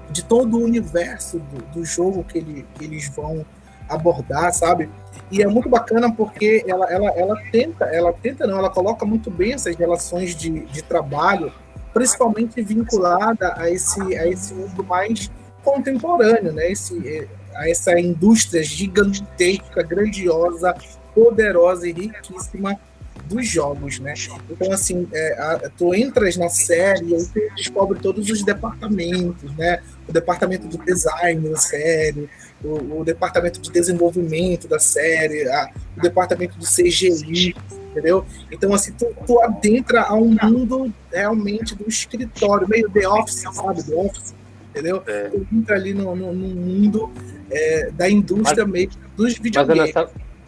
de 0.10 0.24
todo 0.24 0.58
o 0.58 0.64
universo 0.64 1.38
do, 1.38 1.62
do 1.74 1.86
jogo 1.86 2.24
que, 2.24 2.38
ele, 2.38 2.66
que 2.76 2.86
eles 2.86 3.10
vão 3.10 3.46
abordar, 3.90 4.54
sabe? 4.54 4.90
E 5.32 5.42
é 5.42 5.48
muito 5.48 5.70
bacana 5.70 6.12
porque 6.12 6.64
ela, 6.68 6.86
ela, 6.92 7.10
ela 7.12 7.36
tenta, 7.52 7.86
ela 7.86 8.14
tenta 8.14 8.48
não, 8.48 8.60
ela 8.60 8.70
coloca 8.70 9.06
muito 9.06 9.30
bem 9.30 9.54
essas 9.54 9.76
relações 9.76 10.36
de, 10.36 10.62
de 10.66 10.82
trabalho, 10.82 11.52
principalmente 11.94 12.62
vinculada 12.62 13.54
a 13.58 13.70
esse, 13.70 14.02
a 14.18 14.28
esse 14.28 14.54
mundo 14.54 14.84
mais 14.84 15.30
contemporâneo, 15.64 16.54
né? 16.54 16.72
Esse, 16.72 17.28
a 17.56 17.70
essa 17.70 18.00
indústria 18.00 18.64
gigantesca, 18.64 19.84
grandiosa, 19.84 20.76
poderosa 21.14 21.88
e 21.88 21.92
riquíssima 21.92 22.80
dos 23.28 23.48
jogos, 23.48 24.00
né? 24.00 24.14
Então, 24.50 24.72
assim, 24.72 25.08
é, 25.14 25.34
a, 25.40 25.70
tu 25.78 25.94
entras 25.94 26.38
na 26.38 26.50
série 26.50 27.14
e 27.14 27.26
tu 27.26 27.56
descobre 27.56 28.00
todos 28.00 28.30
os 28.30 28.44
departamentos, 28.44 29.56
né? 29.56 29.82
O 30.08 30.12
departamento 30.12 30.68
de 30.68 30.78
design 30.78 31.50
da 31.50 31.58
série, 31.58 32.30
o, 32.64 33.00
o 33.00 33.06
departamento 33.06 33.60
de 33.60 33.70
desenvolvimento 33.70 34.68
da 34.68 34.80
série, 34.80 35.48
a, 35.50 35.70
o 35.98 36.02
departamento 36.02 36.58
de 36.58 36.66
CGI, 36.66 37.56
entendeu? 37.92 38.26
Então, 38.52 38.74
assim, 38.74 38.92
tu, 38.94 39.14
tu 39.26 39.42
adentra 39.42 40.04
a 40.04 40.16
um 40.16 40.36
mundo 40.44 40.94
realmente 41.12 41.76
do 41.76 41.88
escritório, 41.88 42.68
meio 42.68 42.90
The 42.90 43.08
Office, 43.08 43.44
sabe? 43.54 43.84
The 43.84 43.96
Office, 43.96 44.34
entendeu? 44.70 45.04
É. 45.06 45.30
Tu 45.30 45.48
entra 45.54 45.76
ali 45.76 45.94
no, 45.94 46.16
no, 46.16 46.34
no 46.34 46.48
mundo 46.56 47.12
é, 47.52 47.92
da 47.92 48.10
indústria 48.10 48.66
meio 48.66 48.90
dos 49.16 49.34
Mas 49.34 49.40
é 49.40 49.42
videogames. 49.42 49.94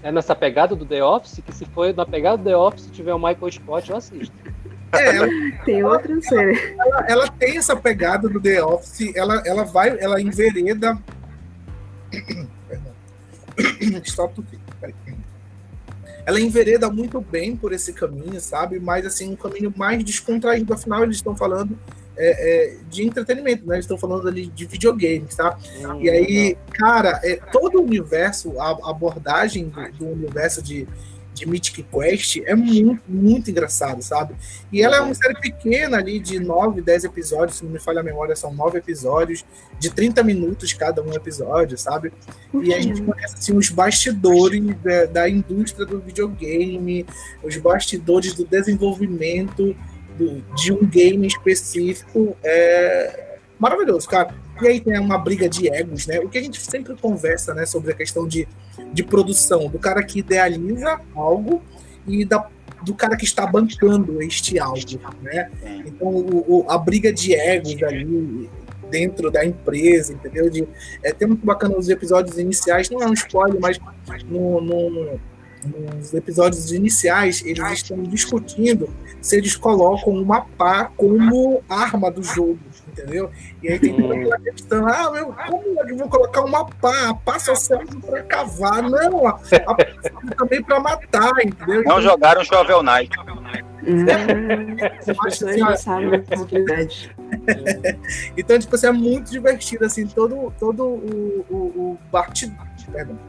É 0.01 0.11
nessa 0.11 0.35
pegada 0.35 0.75
do 0.75 0.85
The 0.85 1.03
Office 1.03 1.41
que 1.45 1.53
se 1.53 1.65
for 1.65 1.93
na 1.93 2.05
pegada 2.05 2.37
do 2.37 2.43
The 2.43 2.55
Office 2.55 2.83
se 2.83 2.91
tiver 2.91 3.13
o 3.13 3.19
Michael 3.19 3.51
Scott, 3.51 3.89
eu 3.89 3.97
assisto. 3.97 4.35
É, 4.91 5.15
ela, 5.15 5.27
Tem 5.65 5.83
outra 5.83 6.21
série. 6.21 6.75
ela, 6.77 7.05
ela 7.07 7.27
tem 7.27 7.57
essa 7.57 7.75
pegada 7.75 8.27
do 8.27 8.39
The 8.39 8.63
Office, 8.63 9.13
ela, 9.15 9.41
ela 9.45 9.63
vai, 9.63 9.97
ela 9.99 10.21
envereda. 10.21 10.97
Perdão. 12.67 12.93
Stop 14.03 14.41
peraí. 14.79 14.95
Ela 16.25 16.39
envereda 16.39 16.89
muito 16.91 17.19
bem 17.19 17.55
por 17.55 17.73
esse 17.73 17.91
caminho, 17.91 18.39
sabe? 18.39 18.79
Mas 18.79 19.05
assim, 19.05 19.31
um 19.31 19.35
caminho 19.35 19.73
mais 19.75 20.03
descontraído. 20.03 20.73
Afinal, 20.73 21.03
eles 21.03 21.15
estão 21.15 21.35
falando 21.35 21.77
é, 22.19 22.73
é, 22.73 22.77
de 22.89 23.03
entretenimento, 23.03 23.65
né? 23.65 23.75
Eles 23.75 23.85
estão 23.85 23.97
falando 23.97 24.27
ali 24.27 24.47
de 24.47 24.65
videogames, 24.65 25.35
tá? 25.35 25.57
Hum, 25.81 26.01
E 26.01 26.09
aí, 26.09 26.57
cara, 26.73 27.19
é, 27.23 27.37
todo 27.51 27.79
o 27.79 27.83
universo, 27.83 28.59
a 28.59 28.69
a 28.69 28.91
abordagem 28.91 29.69
do, 29.69 29.91
do 29.93 30.07
universo 30.07 30.61
de, 30.61 30.87
de 31.33 31.47
Mythic 31.47 31.83
Quest 31.83 32.41
é 32.45 32.53
muito, 32.53 33.01
muito 33.07 33.49
engraçado, 33.49 34.01
sabe? 34.01 34.35
E 34.71 34.81
ela 34.81 34.97
é 34.97 35.01
uma 35.01 35.13
série 35.13 35.39
pequena 35.39 35.97
ali, 35.97 36.19
de 36.19 36.39
9, 36.39 36.81
10 36.81 37.05
episódios, 37.05 37.57
se 37.57 37.63
não 37.63 37.71
me 37.71 37.79
falha 37.79 38.01
a 38.01 38.03
memória, 38.03 38.35
são 38.35 38.53
9 38.53 38.77
episódios, 38.79 39.45
de 39.79 39.89
30 39.89 40.21
minutos 40.23 40.73
cada 40.73 41.01
um 41.01 41.13
episódio, 41.13 41.77
sabe? 41.77 42.11
E 42.53 42.73
a 42.73 42.81
gente 42.81 43.01
conhece 43.01 43.35
assim, 43.35 43.57
os 43.57 43.69
bastidores 43.69 44.61
da, 44.83 45.05
da 45.05 45.29
indústria 45.29 45.85
do 45.85 45.99
videogame, 45.99 47.05
os 47.41 47.55
bastidores 47.57 48.33
do 48.33 48.45
desenvolvimento 48.45 49.75
do, 50.19 50.41
de 50.55 50.73
um 50.73 50.85
game 50.85 51.25
específico. 51.25 52.35
É 52.43 53.37
maravilhoso, 53.57 54.07
cara. 54.07 54.33
E 54.61 54.67
aí 54.67 54.79
tem 54.79 54.99
uma 54.99 55.17
briga 55.17 55.47
de 55.47 55.69
egos, 55.69 56.05
né? 56.05 56.19
O 56.19 56.29
que 56.29 56.37
a 56.37 56.41
gente 56.41 56.59
sempre 56.59 56.95
conversa, 56.95 57.53
né, 57.53 57.65
sobre 57.65 57.91
a 57.91 57.95
questão 57.95 58.27
de, 58.27 58.47
de 58.93 59.03
produção, 59.03 59.69
do 59.69 59.79
cara 59.79 60.03
que 60.03 60.19
idealiza 60.19 60.99
algo 61.15 61.61
e 62.05 62.25
da, 62.25 62.47
do 62.83 62.93
cara 62.93 63.15
que 63.15 63.23
está 63.23 63.45
bancando 63.45 64.21
este 64.21 64.59
algo, 64.59 64.79
né? 65.21 65.49
Então 65.85 66.07
o, 66.07 66.65
o, 66.65 66.65
a 66.69 66.77
briga 66.77 67.11
de 67.11 67.33
egos 67.33 67.81
ali 67.83 68.49
dentro 68.89 69.31
da 69.31 69.45
empresa, 69.45 70.13
entendeu? 70.13 70.49
De, 70.49 70.67
é 71.03 71.11
até 71.11 71.25
muito 71.25 71.45
bacana 71.45 71.77
os 71.77 71.87
episódios 71.87 72.37
iniciais, 72.37 72.89
não 72.89 73.01
é 73.01 73.07
um 73.07 73.13
spoiler, 73.13 73.59
mas 73.61 73.79
no, 74.23 74.59
no 74.59 75.19
nos 75.63 76.13
episódios 76.13 76.71
iniciais, 76.71 77.43
eles 77.45 77.71
estão 77.71 78.01
discutindo 78.03 78.89
se 79.21 79.35
eles 79.35 79.55
colocam 79.55 80.13
uma 80.13 80.41
pá 80.41 80.89
como 80.95 81.61
arma 81.67 82.09
do 82.09 82.23
jogo, 82.23 82.59
entendeu? 82.87 83.29
E 83.61 83.67
aí 83.67 83.79
tem 83.79 83.93
toda 83.95 84.15
aquela 84.15 84.39
questão, 84.39 84.87
ah, 84.87 85.11
meu, 85.11 85.33
como 85.47 85.81
eles 85.81 85.97
vão 85.97 86.07
colocar 86.07 86.41
uma 86.41 86.65
pá? 86.65 87.09
A 87.09 87.13
pá 87.13 87.37
só 87.39 87.55
serve 87.55 87.97
pra 87.97 88.23
cavar, 88.23 88.81
não, 88.83 89.27
a, 89.27 89.31
a 89.31 89.75
pá 89.75 89.85
serve 90.01 90.35
também 90.37 90.63
pra 90.63 90.79
matar, 90.79 91.31
entendeu? 91.43 91.83
Não 91.83 92.01
jogaram 92.01 92.43
Shovel 92.43 92.81
Knight. 92.81 93.11
A 93.19 93.23
Então, 98.37 98.57
tipo 98.57 98.75
assim, 98.75 98.87
é 98.87 98.91
muito 98.91 99.31
divertido, 99.31 99.85
assim, 99.85 100.07
todo, 100.07 100.53
todo 100.59 100.83
o, 100.83 101.45
o, 101.49 101.55
o 101.55 101.97
bate... 102.11 102.51
Perdão 102.91 103.28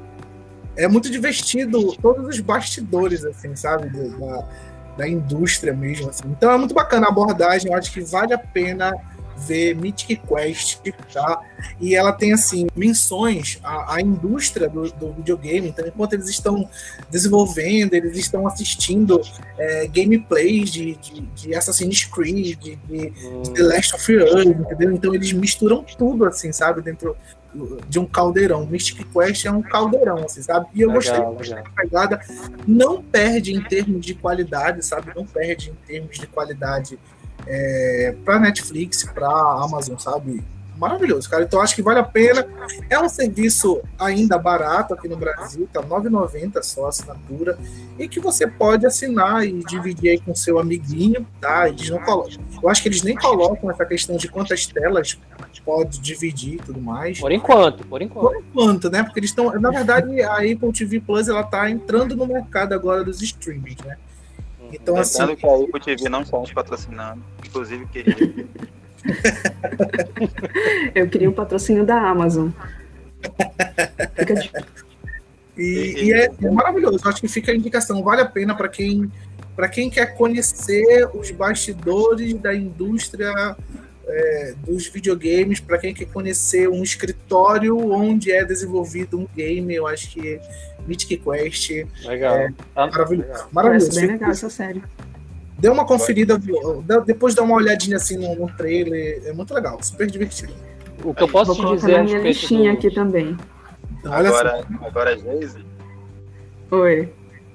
é 0.80 0.88
muito 0.88 1.10
divertido 1.10 1.94
todos 1.96 2.26
os 2.26 2.40
bastidores, 2.40 3.24
assim, 3.24 3.54
sabe? 3.54 3.88
Da, 3.88 4.48
da 4.96 5.08
indústria 5.08 5.74
mesmo. 5.74 6.08
Assim. 6.08 6.22
Então 6.26 6.50
é 6.50 6.56
muito 6.56 6.74
bacana 6.74 7.06
a 7.06 7.10
abordagem, 7.10 7.70
eu 7.70 7.76
acho 7.76 7.92
que 7.92 8.00
vale 8.00 8.32
a 8.32 8.38
pena 8.38 8.92
ver 9.46 9.74
Mythic 9.74 10.20
Quest, 10.26 10.80
tá? 11.12 11.40
E 11.80 11.94
ela 11.94 12.12
tem, 12.12 12.32
assim, 12.32 12.66
menções 12.76 13.58
à, 13.62 13.96
à 13.96 14.00
indústria 14.00 14.68
do, 14.68 14.90
do, 14.92 15.12
videogame. 15.12 15.68
Então, 15.68 15.86
enquanto 15.86 16.14
eles 16.14 16.28
estão 16.28 16.68
desenvolvendo, 17.10 17.94
eles 17.94 18.16
estão 18.16 18.46
assistindo 18.46 19.20
é, 19.58 19.86
gameplays 19.86 20.70
de, 20.70 20.94
de, 20.96 21.20
de, 21.20 21.54
Assassin's 21.54 22.04
Creed, 22.04 22.58
de, 22.58 22.76
de, 22.76 23.10
de 23.10 23.54
The 23.54 23.62
Last 23.62 23.94
of 23.94 24.16
Us, 24.16 24.46
entendeu? 24.46 24.92
Então, 24.92 25.14
eles 25.14 25.32
misturam 25.32 25.84
tudo, 25.96 26.24
assim, 26.24 26.52
sabe? 26.52 26.82
Dentro 26.82 27.16
de 27.88 27.98
um 27.98 28.06
caldeirão. 28.06 28.66
Mystic 28.66 29.06
Quest 29.12 29.44
é 29.44 29.50
um 29.50 29.62
caldeirão, 29.62 30.24
assim, 30.24 30.42
sabe? 30.42 30.66
E 30.74 30.80
eu 30.80 30.88
legal, 30.88 31.34
gostei 31.34 31.56
da 31.56 31.70
pegada. 31.70 32.20
Não 32.66 33.02
perde 33.02 33.54
em 33.54 33.62
termos 33.62 34.04
de 34.04 34.14
qualidade, 34.14 34.84
sabe? 34.84 35.12
Não 35.14 35.26
perde 35.26 35.70
em 35.70 35.74
termos 35.86 36.18
de 36.18 36.26
qualidade 36.26 36.98
é, 37.46 38.14
para 38.24 38.38
Netflix, 38.38 39.04
para 39.04 39.28
Amazon, 39.28 39.96
sabe? 39.98 40.42
Maravilhoso, 40.76 41.28
cara. 41.28 41.42
Então 41.42 41.60
acho 41.60 41.74
que 41.74 41.82
vale 41.82 41.98
a 41.98 42.04
pena. 42.04 42.46
É 42.88 42.98
um 42.98 43.08
serviço 43.08 43.82
ainda 43.98 44.38
barato 44.38 44.94
aqui 44.94 45.08
no 45.08 45.16
Brasil, 45.16 45.68
tá 45.70 45.80
R$ 45.80 45.86
9,90 45.86 46.62
só 46.62 46.86
a 46.86 46.88
assinatura, 46.88 47.58
e 47.98 48.08
que 48.08 48.18
você 48.18 48.46
pode 48.46 48.86
assinar 48.86 49.44
e 49.46 49.62
dividir 49.64 50.10
aí 50.10 50.18
com 50.18 50.34
seu 50.34 50.58
amiguinho, 50.58 51.26
tá? 51.38 51.68
Eles 51.68 51.90
não 51.90 51.98
colocam. 51.98 52.38
Eu 52.62 52.68
acho 52.70 52.82
que 52.82 52.88
eles 52.88 53.02
nem 53.02 53.14
colocam 53.14 53.70
essa 53.70 53.84
questão 53.84 54.16
de 54.16 54.26
quantas 54.28 54.66
telas 54.66 55.18
pode 55.64 56.00
dividir 56.00 56.54
e 56.54 56.58
tudo 56.58 56.80
mais. 56.80 57.20
Por 57.20 57.30
enquanto, 57.30 57.86
por 57.86 58.02
enquanto. 58.02 58.32
Por 58.32 58.36
enquanto, 58.36 58.90
né? 58.90 59.02
Porque 59.02 59.20
eles 59.20 59.30
estão. 59.30 59.52
Na 59.60 59.70
verdade, 59.70 60.20
a 60.22 60.36
Apple 60.36 60.72
TV 60.72 61.00
Plus 61.00 61.28
ela 61.28 61.42
tá 61.42 61.70
entrando 61.70 62.16
no 62.16 62.26
mercado 62.26 62.72
agora 62.72 63.04
dos 63.04 63.22
streamings, 63.22 63.78
né? 63.84 63.96
Então, 64.72 64.96
assim. 64.96 65.36
que 65.36 65.46
a 65.46 65.54
Apple 65.54 65.80
TV 65.80 66.08
não 66.08 66.22
está 66.22 66.38
patrocinando, 66.54 67.22
inclusive 67.44 67.86
queria. 67.86 68.14
Eu 70.94 71.08
queria 71.08 71.30
um 71.30 71.32
patrocínio 71.32 71.84
da 71.84 72.00
Amazon. 72.00 72.50
Fica 74.16 74.34
de... 74.34 74.50
e, 75.56 76.04
e 76.04 76.12
é, 76.12 76.26
é, 76.26 76.50
maravilhoso. 76.50 77.08
Acho 77.08 77.20
que 77.20 77.28
fica 77.28 77.52
a 77.52 77.54
indicação. 77.54 78.02
Vale 78.02 78.22
a 78.22 78.26
pena 78.26 78.54
para 78.54 78.68
quem 78.68 79.10
para 79.56 79.68
quem 79.68 79.90
quer 79.90 80.16
conhecer 80.16 81.08
os 81.12 81.30
bastidores 81.30 82.34
da 82.34 82.54
indústria 82.54 83.56
é, 84.06 84.54
dos 84.64 84.86
videogames, 84.88 85.60
para 85.60 85.78
quem 85.78 85.94
quer 85.94 86.06
conhecer 86.06 86.68
um 86.68 86.82
escritório 86.82 87.76
onde 87.92 88.32
é 88.32 88.44
desenvolvido 88.44 89.18
um 89.18 89.26
game, 89.34 89.74
eu 89.74 89.86
acho 89.86 90.10
que 90.10 90.40
Mythic 90.86 91.18
Quest 91.18 91.70
legal. 92.04 92.36
é 92.36 92.52
maravilhoso. 92.74 93.28
Legal. 93.28 93.48
maravilhoso. 93.52 94.00
bem 94.00 94.08
legal 94.08 94.30
essa 94.30 94.50
série. 94.50 94.82
Dê 95.58 95.68
uma 95.68 95.84
conferida, 95.84 96.40
depois 97.04 97.34
dá 97.34 97.42
uma 97.42 97.54
olhadinha 97.54 97.98
assim 97.98 98.16
no, 98.16 98.34
no 98.34 98.56
trailer, 98.56 99.22
é 99.26 99.32
muito 99.32 99.52
legal, 99.52 99.78
super 99.82 100.06
divertido. 100.06 100.54
O 101.04 101.14
que 101.14 101.22
eu 101.22 101.28
posso 101.28 101.54
Vou 101.54 101.76
te 101.76 101.80
dizer 101.80 101.98
na 101.98 102.04
minha 102.04 102.18
listinha 102.18 102.72
do... 102.72 102.78
aqui 102.78 102.90
também. 102.90 103.36
Então, 103.98 104.12
agora, 104.12 104.66
agora, 104.82 105.18
Geise. 105.18 105.64
Oi. 106.70 107.12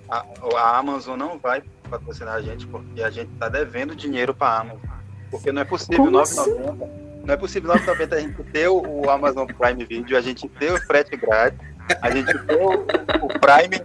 A, 0.10 0.24
a 0.56 0.78
Amazon 0.78 1.18
não 1.18 1.40
vai 1.40 1.64
patrocinar 1.90 2.36
a 2.36 2.42
gente 2.42 2.68
porque 2.68 3.02
a 3.02 3.10
gente 3.10 3.32
está 3.34 3.50
devendo 3.50 3.96
dinheiro 3.96 4.34
para 4.34 4.48
a 4.48 4.62
Amazon. 4.62 4.95
Porque 5.38 5.52
não 5.52 5.62
é 5.62 5.66
possível 5.66 6.06
9,90. 6.06 6.22
Assim? 6.22 6.56
Não 7.26 7.34
é 7.34 7.38
possível 7.38 7.74
9,90 7.74 8.14
a 8.14 8.20
gente 8.20 8.44
ter 8.44 8.68
o 8.68 9.10
Amazon 9.10 9.48
Prime 9.48 9.86
Video, 9.86 10.18
a 10.18 10.22
gente 10.22 10.48
ter 10.48 10.72
o 10.72 10.82
frete 10.82 11.16
grátis, 11.18 11.60
a 12.02 12.12
gente 12.12 12.38
ter 12.46 12.56
o, 12.56 12.74
o 12.74 13.28
Prime, 13.40 13.82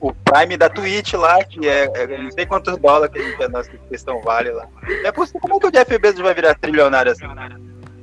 o 0.00 0.12
Prime 0.12 0.56
da 0.56 0.68
Twitch 0.68 1.14
lá, 1.14 1.42
que 1.44 1.66
é, 1.66 1.90
é 1.94 2.18
não 2.18 2.30
sei 2.30 2.44
quantos 2.44 2.76
dólares 2.76 3.12
que 3.12 3.20
a, 3.20 3.22
gente, 3.22 3.42
a 3.42 3.48
nossa 3.48 3.70
questão 3.88 4.20
vale 4.20 4.50
lá. 4.50 4.68
É 5.04 5.10
possível, 5.10 5.40
como 5.40 5.56
é 5.56 5.60
que 5.60 5.66
o 5.66 5.70
Jeff 5.70 5.98
Bezos 5.98 6.20
vai 6.20 6.34
virar 6.34 6.54
trilionário 6.54 7.12
assim? 7.12 7.26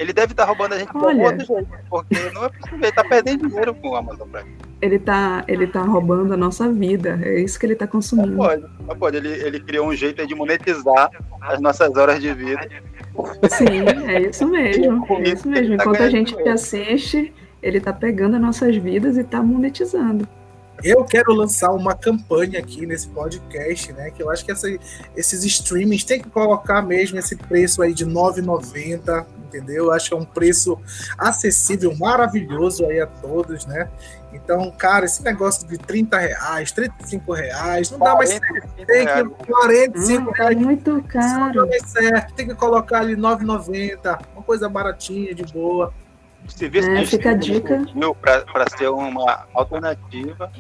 Ele 0.01 0.13
deve 0.13 0.33
estar 0.33 0.43
tá 0.45 0.49
roubando 0.49 0.73
a 0.73 0.79
gente 0.79 0.91
por 0.91 1.13
outro 1.13 1.45
jeito, 1.45 1.69
porque 1.87 2.15
não 2.33 2.45
é 2.45 2.49
possível, 2.49 2.79
ele 2.79 2.87
está 2.87 3.03
perdendo 3.03 3.47
dinheiro 3.47 3.75
com 3.75 3.89
o 3.89 3.95
Amazon 3.95 4.27
Prime. 4.29 4.49
Ele 4.81 4.95
está 4.95 5.43
ele 5.47 5.67
tá 5.67 5.83
roubando 5.83 6.33
a 6.33 6.37
nossa 6.37 6.71
vida, 6.71 7.19
é 7.21 7.39
isso 7.39 7.59
que 7.59 7.67
ele 7.67 7.73
está 7.73 7.85
consumindo. 7.85 8.31
Não 8.31 8.37
pode, 8.37 8.65
não 8.87 8.97
pode. 8.97 9.17
Ele, 9.17 9.29
ele 9.29 9.59
criou 9.59 9.87
um 9.87 9.93
jeito 9.93 10.25
de 10.25 10.33
monetizar 10.33 11.11
as 11.39 11.61
nossas 11.61 11.95
horas 11.95 12.19
de 12.19 12.33
vida. 12.33 12.67
Sim, 13.47 14.09
é 14.09 14.21
isso 14.21 14.47
mesmo. 14.47 15.05
É 15.19 15.29
isso 15.29 15.47
mesmo. 15.47 15.77
Tá 15.77 15.83
Enquanto 15.83 16.01
a 16.01 16.09
gente 16.09 16.49
assiste, 16.49 17.31
ele 17.61 17.77
está 17.77 17.93
pegando 17.93 18.37
as 18.37 18.41
nossas 18.41 18.75
vidas 18.75 19.17
e 19.17 19.21
está 19.21 19.43
monetizando. 19.43 20.27
Eu 20.84 21.03
quero 21.03 21.34
lançar 21.34 21.71
uma 21.71 21.95
campanha 21.95 22.59
aqui 22.59 22.86
nesse 22.86 23.07
podcast, 23.07 23.91
né? 23.93 24.11
Que 24.11 24.23
eu 24.23 24.29
acho 24.29 24.43
que 24.43 24.51
essa, 24.51 24.67
esses 25.15 25.43
streamings 25.43 26.03
tem 26.03 26.21
que 26.21 26.29
colocar 26.29 26.82
mesmo 26.82 27.19
esse 27.19 27.36
preço 27.36 27.82
aí 27.82 27.93
de 27.93 28.03
R$ 28.03 28.11
9,90, 28.11 29.25
entendeu? 29.47 29.86
Eu 29.86 29.91
acho 29.91 30.09
que 30.09 30.13
é 30.13 30.17
um 30.17 30.25
preço 30.25 30.79
acessível, 31.17 31.95
maravilhoso 31.97 32.86
aí 32.86 32.99
a 32.99 33.07
todos, 33.07 33.65
né? 33.65 33.89
Então, 34.34 34.71
cara, 34.71 35.05
esse 35.05 35.21
negócio 35.23 35.67
de 35.67 35.77
30 35.77 36.17
reais, 36.17 36.71
35 36.71 37.34
reais, 37.34 37.91
não 37.91 37.99
dá 37.99 38.15
mais 38.15 38.29
certo. 38.29 38.67
Tem 38.88 39.05
que 39.05 39.45
45 39.45 40.29
hum, 40.29 40.34
reais. 40.34 40.57
muito 40.57 41.03
caro. 41.03 41.39
Não 41.39 41.51
dá 41.51 41.65
mais 41.65 41.84
certo. 41.84 42.34
Tem 42.34 42.47
que 42.47 42.55
colocar 42.55 42.99
ali 42.99 43.15
9,90, 43.15 44.19
uma 44.34 44.43
coisa 44.43 44.69
baratinha, 44.69 45.36
de 45.36 45.43
boa. 45.51 45.93
Serviço 46.47 46.89
é, 46.89 47.05
fica 47.05 47.31
a 47.31 47.33
dica. 47.33 47.85
Para 48.21 48.65
ser 48.77 48.89
uma 48.89 49.45
alternativa, 49.53 50.51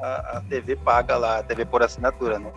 a, 0.00 0.38
a, 0.38 0.42
TV 0.48 0.76
paga 0.76 1.16
lá, 1.16 1.38
a 1.38 1.42
TV 1.42 1.64
por 1.64 1.82
assinatura, 1.82 2.38
né? 2.38 2.50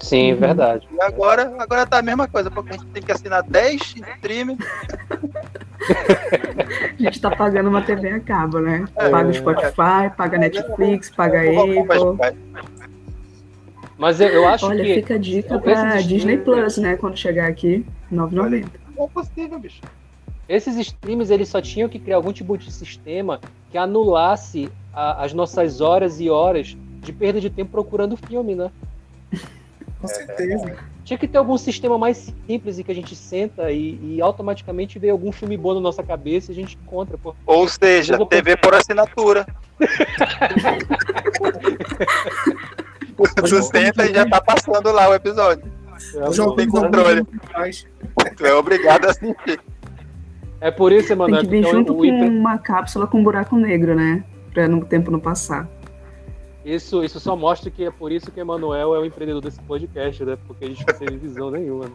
Sim, 0.00 0.32
uhum. 0.32 0.38
verdade. 0.38 0.88
E 0.92 1.00
agora, 1.00 1.54
agora 1.58 1.86
tá 1.86 1.98
a 1.98 2.02
mesma 2.02 2.28
coisa, 2.28 2.50
porque 2.50 2.70
a 2.70 2.72
gente 2.74 2.86
tem 2.86 3.02
que 3.02 3.12
assinar 3.12 3.42
10 3.42 3.94
streaming. 4.16 4.58
a 6.98 7.02
gente 7.02 7.20
tá 7.20 7.30
pagando 7.30 7.68
uma 7.68 7.82
TV 7.82 8.10
a 8.10 8.20
cabo, 8.20 8.60
né? 8.60 8.84
É, 8.96 9.08
paga 9.08 9.28
o 9.28 9.34
Spotify, 9.34 10.10
paga 10.16 10.38
Netflix, 10.38 11.10
paga 11.10 11.40
Apple. 11.40 12.36
Mas 13.96 14.20
eu, 14.20 14.28
eu 14.28 14.48
acho 14.48 14.66
Olha, 14.66 14.82
que. 14.82 14.90
Olha, 14.90 14.94
fica 14.96 15.14
a 15.14 15.18
dica 15.18 15.58
pra 15.58 16.00
Disney 16.00 16.38
Plus, 16.38 16.78
né? 16.78 16.96
Quando 16.96 17.16
chegar 17.16 17.48
aqui, 17.48 17.86
9,90. 18.12 18.66
Não 18.96 19.04
é 19.04 19.08
possível, 19.08 19.58
bicho. 19.58 19.80
Esses 20.48 20.76
streams 20.76 21.30
eles 21.30 21.48
só 21.48 21.60
tinham 21.60 21.88
que 21.88 21.98
criar 21.98 22.16
algum 22.16 22.32
tipo 22.32 22.56
de 22.56 22.70
sistema 22.70 23.40
que 23.70 23.78
anulasse 23.78 24.70
a, 24.92 25.24
as 25.24 25.32
nossas 25.32 25.80
horas 25.80 26.20
e 26.20 26.28
horas 26.28 26.76
de 27.00 27.12
perda 27.12 27.40
de 27.40 27.50
tempo 27.50 27.70
procurando 27.70 28.16
filme, 28.16 28.54
né? 28.54 28.70
Com 30.00 30.08
certeza. 30.08 30.76
Tinha 31.04 31.18
que 31.18 31.28
ter 31.28 31.38
algum 31.38 31.56
sistema 31.58 31.98
mais 31.98 32.32
simples 32.46 32.78
em 32.78 32.82
que 32.82 32.90
a 32.90 32.94
gente 32.94 33.14
senta 33.14 33.70
e, 33.70 33.98
e 34.02 34.20
automaticamente 34.22 34.98
vê 34.98 35.10
algum 35.10 35.30
filme 35.32 35.56
bom 35.56 35.74
na 35.74 35.80
nossa 35.80 36.02
cabeça 36.02 36.50
e 36.50 36.52
a 36.52 36.54
gente 36.54 36.78
encontra. 36.82 37.18
Pô. 37.18 37.34
Ou 37.46 37.68
seja, 37.68 38.24
TV 38.26 38.56
por 38.56 38.74
assinatura. 38.74 39.46
Sustenta 43.46 44.06
e 44.06 44.14
já 44.14 44.28
tá 44.28 44.40
passando 44.40 44.92
lá 44.92 45.10
o 45.10 45.14
episódio. 45.14 45.70
Eu 46.14 46.32
já 46.32 46.50
tem 46.52 46.68
controle. 46.68 47.22
Tu 48.36 48.46
é 48.46 48.54
obrigado 48.54 49.06
a 49.06 49.10
assistir. 49.10 49.60
É 50.64 50.70
por 50.70 50.92
isso, 50.92 51.12
Emanuel. 51.12 51.42
Tem 51.42 51.50
que 51.50 51.56
vir 51.56 51.70
junto 51.70 51.94
com 51.94 52.06
uma 52.08 52.56
cápsula 52.56 53.06
com 53.06 53.18
um 53.18 53.22
buraco 53.22 53.54
negro, 53.54 53.94
né? 53.94 54.24
Pra 54.50 54.66
o 54.66 54.82
tempo 54.82 55.10
não 55.10 55.20
passar. 55.20 55.68
Isso, 56.64 57.04
isso 57.04 57.20
só 57.20 57.36
mostra 57.36 57.70
que 57.70 57.84
é 57.84 57.90
por 57.90 58.10
isso 58.10 58.32
que 58.32 58.40
Emanuel 58.40 58.94
é 58.94 58.98
o 58.98 59.04
empreendedor 59.04 59.42
desse 59.42 59.60
podcast, 59.60 60.24
né? 60.24 60.38
Porque 60.46 60.64
a 60.64 60.68
gente 60.68 60.82
não 60.88 60.94
tem 60.94 61.18
visão 61.18 61.50
nenhuma. 61.50 61.84
Né? 61.84 61.92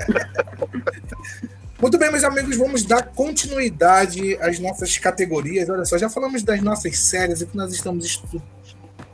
Muito 1.80 1.96
bem, 1.96 2.10
meus 2.10 2.22
amigos, 2.22 2.58
vamos 2.58 2.82
dar 2.82 3.04
continuidade 3.04 4.36
às 4.42 4.58
nossas 4.58 4.98
categorias. 4.98 5.70
Olha 5.70 5.86
só, 5.86 5.96
já 5.96 6.10
falamos 6.10 6.42
das 6.42 6.60
nossas 6.60 6.98
séries, 6.98 7.40
o 7.40 7.46
que 7.46 7.56
nós 7.56 7.72
estamos 7.72 8.04
estudando, 8.04 8.42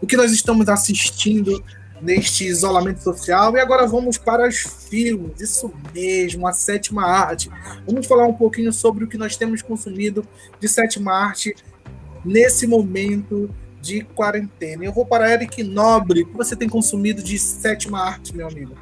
o 0.03 0.07
que 0.09 0.17
nós 0.17 0.33
estamos 0.33 0.69
assistindo 0.69 1.63
neste 2.01 2.45
isolamento 2.45 3.03
social. 3.03 3.57
E 3.57 3.61
agora 3.61 3.87
vamos 3.87 4.19
para 4.19 4.49
os 4.49 4.57
filmes, 4.57 5.41
isso 5.41 5.73
mesmo, 5.95 6.47
a 6.47 6.53
sétima 6.53 7.05
arte. 7.05 7.51
Vamos 7.87 8.07
falar 8.07 8.27
um 8.27 8.35
pouquinho 8.35 8.73
sobre 8.73 9.05
o 9.05 9.09
que 9.09 9.19
nós 9.19 9.37
temos 9.37 9.63
consumido 9.63 10.27
de 10.61 10.69
sétima 10.69 11.13
arte 11.13 11.55
nesse 12.25 12.67
momento 12.67 13.49
de 13.81 14.03
quarentena. 14.03 14.85
Eu 14.85 14.93
vou 14.93 15.07
para 15.07 15.33
Eric 15.33 15.63
Nobre, 15.63 16.23
o 16.23 16.27
que 16.27 16.37
você 16.37 16.57
tem 16.57 16.69
consumido 16.69 17.23
de 17.23 17.39
sétima 17.39 18.01
arte, 18.01 18.37
meu 18.37 18.49
amigo? 18.49 18.75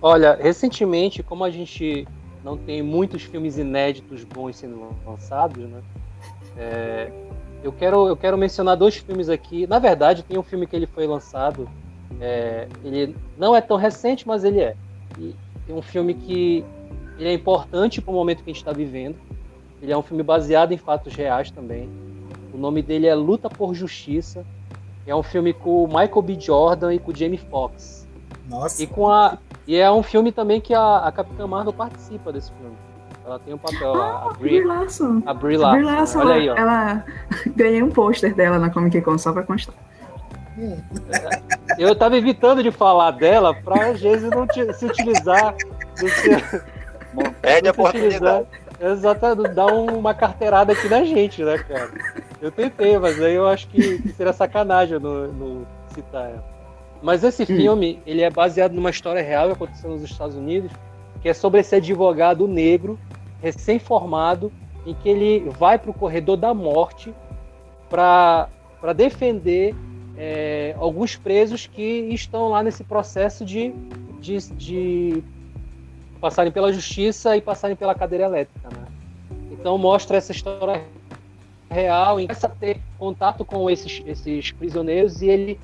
Olha, 0.00 0.38
recentemente, 0.40 1.22
como 1.22 1.44
a 1.44 1.50
gente 1.50 2.08
não 2.42 2.56
tem 2.56 2.82
muitos 2.82 3.22
filmes 3.22 3.56
inéditos 3.56 4.24
bons 4.24 4.56
sendo 4.56 4.96
lançados, 5.06 5.68
né? 5.68 5.80
É, 6.56 7.12
eu, 7.62 7.72
quero, 7.72 8.08
eu 8.08 8.16
quero 8.16 8.36
mencionar 8.36 8.76
dois 8.76 8.96
filmes 8.96 9.28
aqui. 9.28 9.66
Na 9.66 9.78
verdade, 9.78 10.22
tem 10.22 10.38
um 10.38 10.42
filme 10.42 10.66
que 10.66 10.74
ele 10.74 10.86
foi 10.86 11.06
lançado. 11.06 11.68
É, 12.24 12.68
ele 12.84 13.16
não 13.36 13.54
é 13.54 13.60
tão 13.60 13.76
recente, 13.76 14.26
mas 14.26 14.44
ele 14.44 14.60
é. 14.60 14.76
E 15.18 15.34
tem 15.66 15.74
um 15.74 15.82
filme 15.82 16.14
que 16.14 16.64
ele 17.18 17.28
é 17.28 17.32
importante 17.32 18.00
para 18.00 18.12
o 18.12 18.14
momento 18.14 18.44
que 18.44 18.50
a 18.50 18.52
gente 18.52 18.62
está 18.62 18.72
vivendo. 18.72 19.16
Ele 19.82 19.92
é 19.92 19.98
um 19.98 20.02
filme 20.02 20.22
baseado 20.22 20.70
em 20.70 20.76
fatos 20.76 21.12
reais 21.14 21.50
também. 21.50 21.88
O 22.54 22.56
nome 22.56 22.80
dele 22.80 23.08
é 23.08 23.14
Luta 23.14 23.50
por 23.50 23.74
Justiça. 23.74 24.46
É 25.04 25.14
um 25.16 25.22
filme 25.22 25.52
com 25.52 25.82
o 25.82 25.86
Michael 25.88 26.22
B. 26.22 26.38
Jordan 26.38 26.94
e 26.94 27.00
com 27.00 27.10
o 27.10 27.14
Jamie 27.14 27.38
Foxx. 27.38 28.06
Nossa. 28.48 28.80
E 28.80 28.86
com 28.86 29.10
a 29.10 29.36
e 29.66 29.76
é 29.76 29.90
um 29.90 30.02
filme 30.02 30.32
também 30.32 30.60
que 30.60 30.74
a, 30.74 30.98
a 30.98 31.12
Capitã 31.12 31.46
Marvel 31.46 31.72
participa 31.72 32.32
desse 32.32 32.52
filme. 32.52 32.76
Ela 33.24 33.38
tem 33.38 33.54
um 33.54 33.58
papel 33.58 33.94
lá. 33.94 34.24
Ah, 34.24 34.30
a 34.30 34.32
Brie, 34.34 34.64
Larson. 34.64 35.22
A 35.24 35.34
Brie 35.34 35.56
Larson. 35.56 35.78
Brie 35.78 35.86
Larson 35.86 36.18
Olha 36.18 36.34
aí, 36.34 36.48
ó. 36.48 36.56
Ela 36.56 37.04
ganhei 37.54 37.82
um 37.82 37.90
pôster 37.90 38.34
dela 38.34 38.58
na 38.58 38.70
Comic 38.70 39.00
Con 39.00 39.16
só 39.16 39.32
pra 39.32 39.44
constar. 39.44 39.74
Eu 41.78 41.94
tava 41.94 42.16
evitando 42.16 42.62
de 42.62 42.70
falar 42.70 43.12
dela 43.12 43.54
pra 43.54 43.90
às 43.90 44.00
vezes 44.00 44.30
não 44.30 44.46
se 44.72 44.84
utilizar. 44.84 45.54
Perde 47.40 47.68
a 47.68 47.70
oportunidade. 47.72 48.46
Exatamente, 48.80 49.54
dar 49.54 49.66
uma 49.66 50.12
carteirada 50.12 50.72
aqui 50.72 50.88
na 50.88 51.04
gente, 51.04 51.44
né, 51.44 51.56
cara? 51.58 51.90
Eu 52.40 52.50
tentei, 52.50 52.98
mas 52.98 53.22
aí 53.22 53.34
eu 53.34 53.46
acho 53.46 53.68
que, 53.68 54.02
que 54.02 54.08
seria 54.08 54.32
sacanagem 54.32 54.98
no, 54.98 55.32
no 55.32 55.66
citar 55.94 56.30
ela. 56.30 56.44
Mas 57.00 57.22
esse 57.22 57.44
hum. 57.44 57.46
filme, 57.46 58.02
ele 58.04 58.22
é 58.22 58.30
baseado 58.30 58.72
numa 58.72 58.90
história 58.90 59.22
real 59.22 59.46
que 59.46 59.52
aconteceu 59.52 59.90
nos 59.90 60.02
Estados 60.02 60.36
Unidos, 60.36 60.72
que 61.20 61.28
é 61.28 61.34
sobre 61.34 61.60
esse 61.60 61.76
advogado 61.76 62.48
negro, 62.48 62.98
recém-formado, 63.40 64.52
em 64.84 64.94
que 64.94 65.08
ele 65.08 65.48
vai 65.50 65.78
para 65.78 65.90
o 65.90 65.94
corredor 65.94 66.36
da 66.36 66.52
morte 66.52 67.14
para 67.88 68.48
defender 68.96 69.76
é, 70.16 70.74
alguns 70.78 71.16
presos 71.16 71.66
que 71.66 71.82
estão 72.12 72.48
lá 72.48 72.62
nesse 72.62 72.84
processo 72.84 73.44
de, 73.44 73.72
de, 74.20 74.38
de, 74.54 75.24
passarem 76.20 76.52
pela 76.52 76.72
justiça 76.72 77.36
e 77.36 77.40
passarem 77.40 77.76
pela 77.76 77.94
cadeira 77.94 78.24
elétrica. 78.24 78.68
Né? 78.68 78.86
Então 79.52 79.76
mostra 79.78 80.16
essa 80.16 80.32
história 80.32 80.82
real, 81.70 82.16
começa 82.16 82.46
a 82.46 82.50
ter 82.50 82.78
contato 82.98 83.44
com 83.44 83.70
esses, 83.70 84.02
esses 84.06 84.52
prisioneiros 84.52 85.22
e 85.22 85.28
ele 85.28 85.60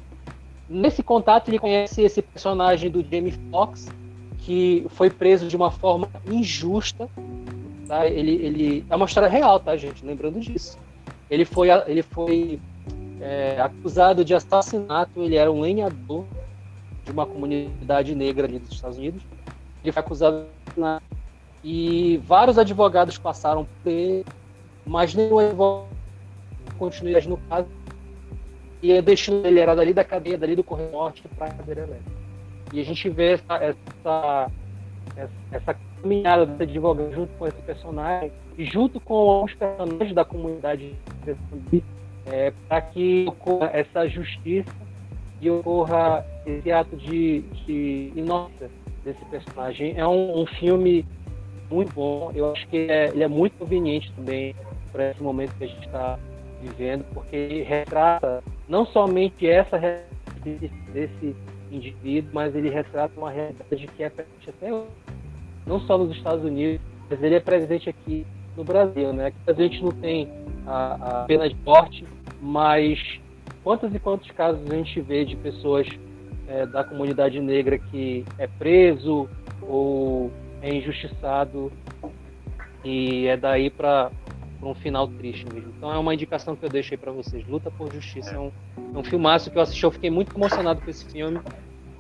Nesse 0.69 1.03
contato, 1.03 1.49
ele 1.49 1.59
conhece 1.59 2.03
esse 2.03 2.21
personagem 2.21 2.91
do 2.91 3.03
Jamie 3.03 3.33
Foxx, 3.51 3.89
que 4.41 4.85
foi 4.91 5.09
preso 5.09 5.49
de 5.49 5.57
uma 5.57 5.71
forma 5.71 6.11
injusta. 6.31 7.09
Tá? 7.87 8.07
Ele, 8.07 8.33
ele 8.33 8.85
é 8.91 8.95
uma 8.95 9.07
história 9.07 9.31
real, 9.31 9.59
tá, 9.59 9.77
gente? 9.79 10.05
Lembrando 10.05 10.39
disso. 10.41 10.79
Ele 11.31 11.47
foi, 11.47 11.69
ele 11.87 12.03
foi 12.03 12.61
é, 13.21 13.61
acusado 13.61 14.25
de 14.25 14.35
assassinato. 14.35 15.23
Ele 15.23 15.37
era 15.37 15.51
um 15.51 15.61
lenhador 15.61 16.25
de 17.05 17.13
uma 17.13 17.27
comunidade 17.27 18.15
negra 18.15 18.47
ali 18.47 18.59
dos 18.59 18.73
Estados 18.73 18.99
Unidos. 18.99 19.23
Ele 19.83 19.93
foi 19.93 20.01
acusado 20.01 20.43
de 20.43 20.47
assassinato. 20.67 21.05
E 21.63 22.19
vários 22.25 22.59
advogados 22.59 23.19
passaram 23.19 23.67
por 23.83 23.91
ele, 23.91 24.25
mas 24.87 25.15
nenhum 25.15 25.39
advogado 25.39 25.89
continuou 26.79 27.23
no 27.25 27.37
caso 27.49 27.67
e 28.81 28.93
o 28.97 29.03
dele 29.03 29.59
era 29.59 29.75
dali 29.75 29.93
da 29.93 30.05
cadeia, 30.05 30.39
dali 30.39 30.55
do 30.55 30.63
Correio 30.63 30.93
Norte 30.93 31.25
para 31.37 31.49
a 31.49 31.51
cadeira 31.51 31.83
elétrica. 31.83 32.19
E 32.73 32.81
a 32.81 32.85
gente 32.85 33.09
vê 33.09 33.33
essa, 33.33 33.57
essa, 33.57 34.51
essa 35.51 35.77
caminhada 36.01 36.47
desse 36.47 36.63
advogado 36.63 37.13
junto 37.13 37.33
com 37.39 37.47
esse 37.47 37.61
personagem 37.63 38.33
e 38.57 38.65
junto 38.65 39.01
com 39.01 39.15
alguns 39.15 39.55
personagens 39.55 40.15
da 40.15 40.25
comunidade 40.25 40.95
é, 42.31 42.53
para 42.69 42.81
que 42.81 43.25
ocorra 43.29 43.71
essa 43.73 44.09
justiça 44.09 44.73
e 45.41 45.51
ocorra 45.51 46.25
esse 46.47 46.71
ato 46.71 46.97
de, 46.97 47.41
de 47.67 48.13
inocência 48.15 48.71
desse 49.05 49.25
personagem. 49.27 49.95
É 49.97 50.07
um, 50.07 50.41
um, 50.41 50.47
filme 50.47 51.05
muito 51.71 51.93
bom, 51.93 52.33
eu 52.35 52.53
acho 52.53 52.67
que 52.69 52.91
é, 52.91 53.09
ele 53.09 53.23
é 53.23 53.29
muito 53.29 53.59
conveniente 53.59 54.13
também 54.13 54.55
para 54.91 55.11
esse 55.11 55.23
momento 55.23 55.55
que 55.57 55.65
a 55.65 55.67
gente 55.67 55.87
está 55.87 56.19
vivendo, 56.63 57.05
porque 57.13 57.37
ele 57.37 57.63
retrata 57.63 58.43
não 58.69 58.87
somente 58.87 59.47
essa 59.47 59.77
realidade 59.77 60.71
desse 60.93 61.37
indivíduo, 61.71 62.31
mas 62.33 62.55
ele 62.55 62.71
retrata 62.71 63.13
uma 63.19 63.31
realidade 63.31 63.87
que 63.97 64.03
é 64.03 64.09
presente 64.09 64.51
até 64.51 64.73
hoje, 64.73 64.89
não 65.67 65.81
só 65.81 65.99
nos 65.99 66.17
Estados 66.17 66.45
Unidos, 66.45 66.81
mas 67.09 67.23
ele 67.23 67.35
é 67.35 67.41
presente 67.41 67.89
aqui 67.89 68.27
no 68.57 68.65
Brasil, 68.65 69.13
né? 69.13 69.27
Aqui 69.27 69.39
a 69.47 69.53
gente 69.53 69.83
não 69.83 69.93
tem 69.93 70.29
a, 70.67 71.21
a 71.23 71.25
pena 71.25 71.49
de 71.49 71.57
morte, 71.65 72.05
mas 72.41 73.21
quantos 73.63 73.95
e 73.95 73.99
quantos 73.99 74.31
casos 74.31 74.71
a 74.71 74.75
gente 74.75 75.01
vê 75.01 75.25
de 75.25 75.37
pessoas 75.37 75.87
é, 76.47 76.67
da 76.67 76.83
comunidade 76.85 77.41
negra 77.41 77.79
que 77.79 78.25
é 78.39 78.47
preso 78.47 79.29
ou 79.63 80.31
é 80.63 80.75
injustiçado 80.75 81.71
e 82.85 83.27
é 83.27 83.37
daí 83.37 83.71
para 83.71 84.11
um 84.63 84.75
final 84.75 85.07
triste 85.07 85.47
mesmo. 85.53 85.73
Então 85.77 85.93
é 85.93 85.99
uma 85.99 86.15
indicação 86.15 86.57
que 86.57 86.65
eu 86.65 86.69
deixei 86.69 86.97
para 86.97 87.13
vocês. 87.13 87.47
Luta 87.47 87.71
por 87.71 87.93
Justiça 87.93 88.35
é 88.35 88.39
um, 88.39 88.51
é 88.95 88.99
um 88.99 89.05
filmaço 89.05 89.51
que 89.51 89.59
eu 89.59 89.63
assisti, 89.63 89.85
eu 89.85 89.91
fiquei 89.91 90.11
muito 90.11 90.35
emocionado 90.37 90.81
com 90.81 90.91
esse 90.91 91.05
filme. 91.05 91.41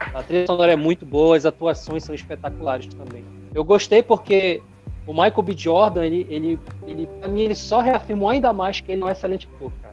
A 0.00 0.22
trilha 0.22 0.46
sonora 0.46 0.72
é 0.72 0.76
muito 0.76 1.04
boa, 1.04 1.36
as 1.36 1.44
atuações 1.44 2.04
são 2.04 2.14
espetaculares 2.14 2.86
também. 2.86 3.24
Eu 3.54 3.64
gostei 3.64 4.02
porque 4.02 4.62
o 5.06 5.12
Michael 5.12 5.42
B. 5.42 5.54
Jordan, 5.56 6.04
ele, 6.04 6.26
ele, 6.28 6.58
ele 6.86 7.06
pra 7.18 7.28
mim, 7.28 7.42
ele 7.42 7.54
só 7.54 7.80
reafirmou 7.80 8.28
ainda 8.28 8.52
mais 8.52 8.80
que 8.80 8.92
ele 8.92 9.00
não 9.00 9.08
é 9.08 9.12
excelente 9.12 9.48
ator, 9.54 9.72
cara. 9.82 9.87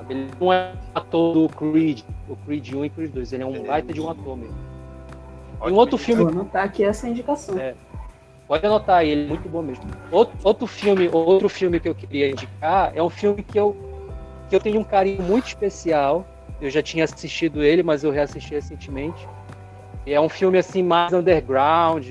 Sabe? 0.00 0.14
Ele 0.14 0.30
não 0.40 0.52
é 0.52 0.72
ator 0.94 1.34
do 1.34 1.48
Creed, 1.50 2.00
o 2.26 2.36
Creed 2.36 2.72
1 2.72 2.84
e 2.86 2.90
Creed 2.90 3.12
2, 3.12 3.32
ele 3.34 3.42
é 3.42 3.46
um 3.46 3.62
baita 3.62 3.92
de 3.92 4.00
um 4.00 4.08
ator 4.08 4.36
mesmo. 4.36 4.56
Em 5.62 5.72
um 5.72 5.76
outro 5.76 5.98
filme. 5.98 6.22
Vou 6.22 6.32
anotar 6.32 6.64
aqui 6.64 6.82
essa 6.82 7.06
indicação. 7.06 7.58
É, 7.58 7.74
Pode 8.48 8.66
anotar 8.66 8.96
aí, 8.96 9.10
ele 9.10 9.24
é 9.24 9.28
muito 9.28 9.48
bom 9.48 9.62
mesmo. 9.62 9.84
Outro, 10.10 10.36
outro 10.42 10.66
filme, 10.66 11.08
outro 11.12 11.48
filme 11.48 11.78
que 11.78 11.88
eu 11.88 11.94
queria 11.94 12.30
indicar 12.30 12.92
é 12.94 13.02
um 13.02 13.10
filme 13.10 13.42
que 13.42 13.60
eu, 13.60 13.76
que 14.48 14.56
eu 14.56 14.60
tenho 14.60 14.80
um 14.80 14.84
carinho 14.84 15.22
muito 15.22 15.48
especial. 15.48 16.26
Eu 16.60 16.70
já 16.70 16.82
tinha 16.82 17.04
assistido 17.04 17.62
ele, 17.62 17.82
mas 17.82 18.02
eu 18.02 18.10
reassisti 18.10 18.54
recentemente. 18.54 19.28
E 20.06 20.14
é 20.14 20.20
um 20.20 20.28
filme 20.30 20.56
assim 20.56 20.82
mais 20.82 21.12
underground, 21.12 22.06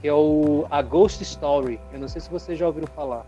que 0.00 0.08
é 0.08 0.14
o 0.14 0.66
A 0.70 0.80
Ghost 0.80 1.20
Story. 1.22 1.80
Eu 1.92 1.98
não 1.98 2.08
sei 2.08 2.20
se 2.20 2.30
você 2.30 2.54
já 2.54 2.66
ouviu 2.66 2.86
falar. 2.94 3.26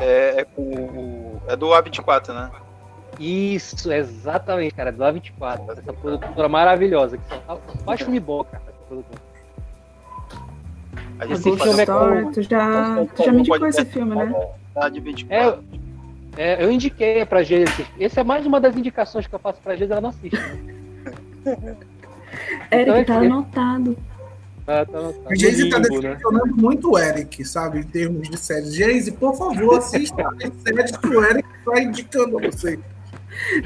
É, 0.00 0.42
é, 0.42 0.46
o, 0.56 1.40
é 1.48 1.56
do 1.56 1.68
A24, 1.68 2.32
né? 2.32 2.50
Isso, 3.18 3.92
exatamente, 3.92 4.74
cara, 4.74 4.90
do 4.90 5.02
A24. 5.02 5.70
Essa 5.70 5.92
produtora 5.92 6.48
maravilhosa. 6.48 7.18
Que 7.18 7.24
só 7.28 7.60
faz 7.84 8.00
filme 8.00 8.20
bom, 8.20 8.44
cara, 8.44 8.62
essa 8.66 8.86
produtora. 8.88 9.34
A 11.18 11.26
gente 11.26 11.42
Ghost 11.42 11.80
Story, 11.80 12.22
com... 12.24 12.32
tu 12.32 12.42
já, 12.42 13.06
tu 13.14 13.24
já 13.24 13.32
me 13.32 13.40
indicou 13.40 13.66
esse 13.68 13.84
filme, 13.84 14.14
né? 14.16 14.34
É, 15.30 15.58
é, 16.36 16.64
eu 16.64 16.70
indiquei 16.70 17.24
pra 17.24 17.42
Geise. 17.42 17.86
Esse 17.98 18.18
é 18.18 18.24
mais 18.24 18.44
uma 18.44 18.60
das 18.60 18.76
indicações 18.76 19.26
que 19.26 19.34
eu 19.34 19.38
faço 19.38 19.60
pra 19.62 19.76
Geise, 19.76 19.92
ela 19.92 20.00
não 20.00 20.08
assiste. 20.08 20.36
Né? 20.36 20.74
Eric, 22.72 22.90
então, 22.90 23.04
tá 23.04 23.16
anotado. 23.18 23.96
Ah, 24.66 24.84
tá 24.84 24.98
anotado. 24.98 25.26
O 25.30 25.36
Geise 25.36 25.70
tá 25.70 25.78
decepcionando 25.78 26.46
né? 26.46 26.52
muito 26.56 26.90
o 26.90 26.98
Eric, 26.98 27.44
sabe, 27.44 27.78
em 27.78 27.84
termos 27.84 28.28
de 28.28 28.36
séries. 28.36 28.74
Geise, 28.74 29.12
por 29.12 29.36
favor, 29.36 29.78
assista 29.78 30.22
as 30.42 30.62
séries 30.62 30.96
que 30.96 31.06
o 31.06 31.24
Eric 31.24 31.48
tá 31.64 31.80
indicando 31.80 32.38
a 32.38 32.50
você. 32.50 32.78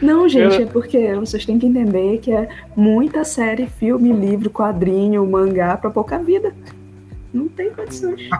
Não, 0.01 0.29
gente, 0.29 0.63
é 0.63 0.67
porque 0.67 1.15
vocês 1.15 1.45
têm 1.45 1.59
que 1.59 1.67
entender 1.67 2.19
que 2.19 2.33
é 2.33 2.49
muita 2.77 3.25
série, 3.25 3.67
filme, 3.67 4.13
livro, 4.13 4.51
quadrinho, 4.51 5.27
mangá 5.27 5.77
pra 5.77 5.91
pouca 5.91 6.19
vida. 6.19 6.55
Não 7.33 7.49
tem 7.49 7.71
condições. 7.71 8.29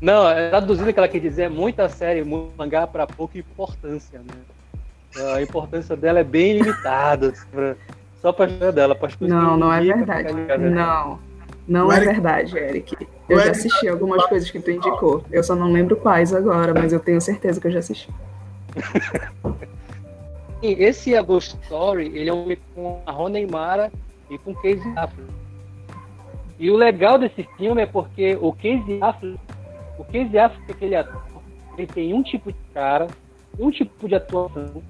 Não, 0.00 0.26
é 0.26 0.48
traduzindo 0.48 0.92
que 0.92 0.98
ela 0.98 1.08
quer 1.08 1.18
dizer 1.18 1.42
é 1.42 1.48
muita 1.48 1.86
série, 1.88 2.24
muito 2.24 2.52
mangá 2.56 2.86
para 2.86 3.06
pouca 3.06 3.38
importância, 3.38 4.18
né? 4.20 5.32
A 5.34 5.42
importância 5.42 5.94
dela 5.94 6.20
é 6.20 6.24
bem 6.24 6.54
limitada, 6.54 7.34
pra, 7.52 7.76
só 8.22 8.32
para 8.32 8.68
a 8.68 8.70
dela. 8.70 8.94
Pra 8.94 9.10
não, 9.20 9.58
não 9.58 9.72
é 9.72 9.82
verdade. 9.82 10.32
Não, 10.70 11.18
não 11.68 11.92
é 11.92 12.00
verdade, 12.00 12.56
Eric. 12.56 12.96
Eu 13.28 13.40
já 13.40 13.50
assisti 13.50 13.88
algumas 13.88 14.24
coisas 14.26 14.50
que 14.50 14.58
tu 14.58 14.70
indicou. 14.70 15.22
Eu 15.30 15.44
só 15.44 15.54
não 15.54 15.70
lembro 15.70 15.96
quais 15.96 16.32
agora, 16.32 16.72
mas 16.72 16.92
eu 16.92 17.00
tenho 17.00 17.20
certeza 17.20 17.60
que 17.60 17.66
eu 17.66 17.72
já 17.72 17.80
assisti. 17.80 18.08
Esse 20.62 21.16
A 21.16 21.22
Ghost 21.22 21.56
Story, 21.62 22.06
ele 22.14 22.28
é 22.28 22.34
um 22.34 22.56
com 22.74 23.00
a 23.06 23.12
Rona 23.12 23.38
Mara 23.50 23.90
e 24.28 24.38
com 24.38 24.54
Casey 24.54 24.92
Affleck. 24.96 25.30
E 26.58 26.70
o 26.70 26.76
legal 26.76 27.18
desse 27.18 27.42
filme 27.56 27.82
é 27.82 27.86
porque 27.86 28.36
o 28.40 28.52
Casey 28.52 28.98
Affleck 29.00 29.38
o 30.00 30.04
Casey 30.04 30.38
Affleck, 30.38 30.72
aquele 30.72 30.96
ator, 30.96 31.22
ele 31.76 31.86
tem 31.86 32.14
um 32.14 32.22
tipo 32.22 32.50
de 32.50 32.58
cara, 32.72 33.06
um 33.58 33.70
tipo 33.70 34.08
de 34.08 34.14
atuação, 34.14 34.82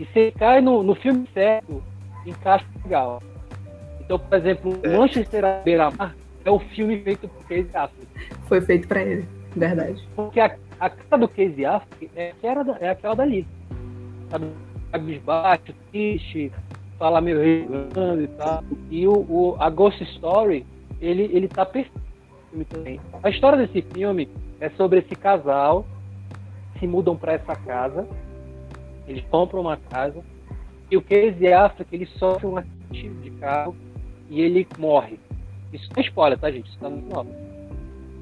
e 0.00 0.04
se 0.06 0.32
cai 0.32 0.60
no, 0.60 0.82
no 0.82 0.96
filme 0.96 1.28
certo, 1.32 1.80
encaixa 2.26 2.66
legal. 2.82 3.22
Então, 4.00 4.18
por 4.18 4.36
exemplo, 4.36 4.76
é. 4.82 4.96
Manchester 4.96 5.44
à 5.44 5.60
beira-mar 5.60 6.16
é 6.44 6.50
o 6.50 6.58
filme 6.58 7.00
feito 7.02 7.28
por 7.28 7.42
Casey 7.42 7.70
Affleck. 7.72 8.08
Foi 8.48 8.60
feito 8.60 8.88
para 8.88 9.02
ele, 9.02 9.28
verdade. 9.54 10.02
Porque 10.16 10.40
a, 10.40 10.56
a 10.80 10.90
cara 10.90 11.18
do 11.18 11.28
Casey 11.28 11.64
Affleck 11.64 12.10
é, 12.16 12.30
aquela, 12.30 12.78
é 12.80 12.90
aquela 12.90 13.14
dali. 13.14 13.46
Sabe? 14.28 14.46
Cabisbaixo, 14.92 15.74
triste, 15.90 16.52
fala 16.98 17.20
meio 17.20 17.40
regando 17.40 18.22
e 18.22 18.28
tal. 18.28 18.62
E 18.90 19.08
o, 19.08 19.12
o, 19.12 19.56
a 19.58 19.68
Ghost 19.68 20.02
Story, 20.04 20.64
ele, 21.00 21.24
ele 21.32 21.48
tá 21.48 21.66
perfeito 21.66 22.00
também. 22.68 23.00
A 23.22 23.30
história 23.30 23.58
desse 23.58 23.82
filme 23.92 24.28
é 24.60 24.68
sobre 24.70 25.00
esse 25.00 25.16
casal 25.16 25.84
se 26.82 26.86
mudam 26.88 27.16
para 27.16 27.34
essa 27.34 27.54
casa, 27.54 28.08
eles 29.06 29.24
compram 29.30 29.60
uma 29.60 29.76
casa 29.76 30.20
e 30.90 30.96
o 30.96 31.02
Casey 31.02 31.52
Affleck 31.52 31.94
ele 31.94 32.06
sofre 32.06 32.44
um 32.44 32.56
acidente 32.56 33.08
de 33.22 33.30
carro 33.32 33.76
e 34.28 34.40
ele 34.40 34.66
morre. 34.76 35.18
Isso 35.72 35.88
não 35.94 36.02
é 36.02 36.06
spoiler, 36.06 36.38
tá, 36.38 36.50
gente? 36.50 36.68
Isso 36.68 36.78
tá 36.80 36.90
muito. 36.90 37.52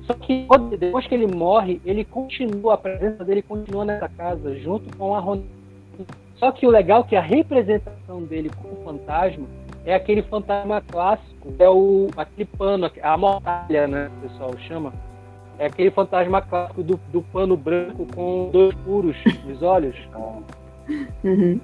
Só 0.06 0.12
que 0.12 0.46
depois 0.78 1.06
que 1.06 1.14
ele 1.14 1.26
morre, 1.26 1.80
ele 1.86 2.04
continua, 2.04 2.74
a 2.74 2.78
presença 2.78 3.24
dele 3.24 3.40
continua 3.40 3.86
nessa 3.86 4.08
casa, 4.10 4.54
junto 4.58 4.94
com 4.96 5.14
a 5.14 5.20
Ron. 5.20 5.42
Só 6.41 6.51
que 6.51 6.66
o 6.66 6.70
legal 6.70 7.03
é 7.03 7.05
que 7.05 7.16
a 7.16 7.20
representação 7.20 8.22
dele 8.22 8.51
como 8.62 8.82
fantasma 8.82 9.47
é 9.84 9.95
aquele 9.95 10.22
fantasma 10.22 10.80
clássico, 10.80 11.55
é 11.59 11.68
o 11.68 12.09
aquele 12.16 12.47
pano, 12.47 12.91
a 13.03 13.16
mortalha, 13.18 13.86
né, 13.86 14.11
o 14.16 14.28
pessoal 14.28 14.59
chama. 14.66 14.93
É 15.59 15.66
aquele 15.66 15.91
fantasma 15.91 16.41
clássico 16.41 16.82
do, 16.82 16.99
do 17.12 17.20
pano 17.20 17.59
branco 17.59 18.07
com 18.14 18.49
dois 18.51 18.74
furos 18.84 19.16
nos 19.45 19.62
olhos. 19.62 19.95
Uhum. 21.22 21.61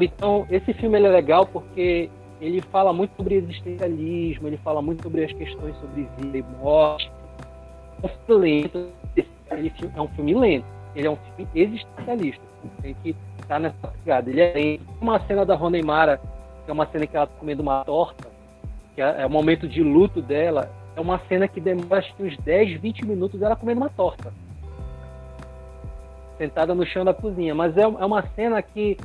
Então, 0.00 0.44
esse 0.50 0.72
filme 0.74 0.98
é 0.98 1.08
legal 1.08 1.46
porque 1.46 2.10
ele 2.40 2.60
fala 2.60 2.92
muito 2.92 3.14
sobre 3.16 3.36
existencialismo, 3.36 4.48
ele 4.48 4.56
fala 4.56 4.82
muito 4.82 5.04
sobre 5.04 5.24
as 5.24 5.32
questões 5.32 5.76
sobre 5.76 6.08
vida 6.18 6.38
e 6.38 6.44
morte. 6.60 7.08
É 8.02 8.06
um 8.06 8.10
filme 8.26 8.40
lento, 8.40 8.88
ele 9.52 9.72
é 9.94 10.00
um 10.00 10.08
filme 10.08 10.34
lento, 10.34 10.66
ele 10.96 11.06
é 11.06 11.10
um 11.10 11.16
filme 11.16 11.48
existencialista. 11.54 12.42
Tem 12.82 12.94
que 13.02 13.14
estar 13.50 13.58
nessa 13.58 13.88
pegada. 13.88 14.30
Ele 14.30 14.40
é. 14.40 14.78
Uma 15.00 15.18
cena 15.26 15.44
da 15.44 15.56
Rona 15.56 15.82
Mara 15.82 16.20
que 16.64 16.70
é 16.70 16.72
uma 16.72 16.86
cena 16.86 17.06
que 17.06 17.16
ela 17.16 17.26
tá 17.26 17.32
comendo 17.38 17.62
uma 17.62 17.84
torta, 17.84 18.28
que 18.94 19.02
é, 19.02 19.22
é, 19.22 19.26
o 19.26 19.30
momento 19.30 19.66
de 19.66 19.82
luto 19.82 20.20
dela, 20.22 20.70
é 20.94 21.00
uma 21.00 21.18
cena 21.26 21.48
que 21.48 21.60
demora 21.60 21.98
acho 21.98 22.14
que 22.14 22.22
uns 22.22 22.36
10, 22.36 22.80
20 22.80 23.06
minutos 23.06 23.40
ela 23.42 23.56
comendo 23.56 23.80
uma 23.80 23.88
torta. 23.88 24.32
Sentada 26.38 26.74
no 26.74 26.86
chão 26.86 27.04
da 27.04 27.14
cozinha. 27.14 27.54
Mas 27.54 27.76
é, 27.76 27.82
é 27.82 27.86
uma 27.86 28.22
cena 28.34 28.62
que, 28.62 28.96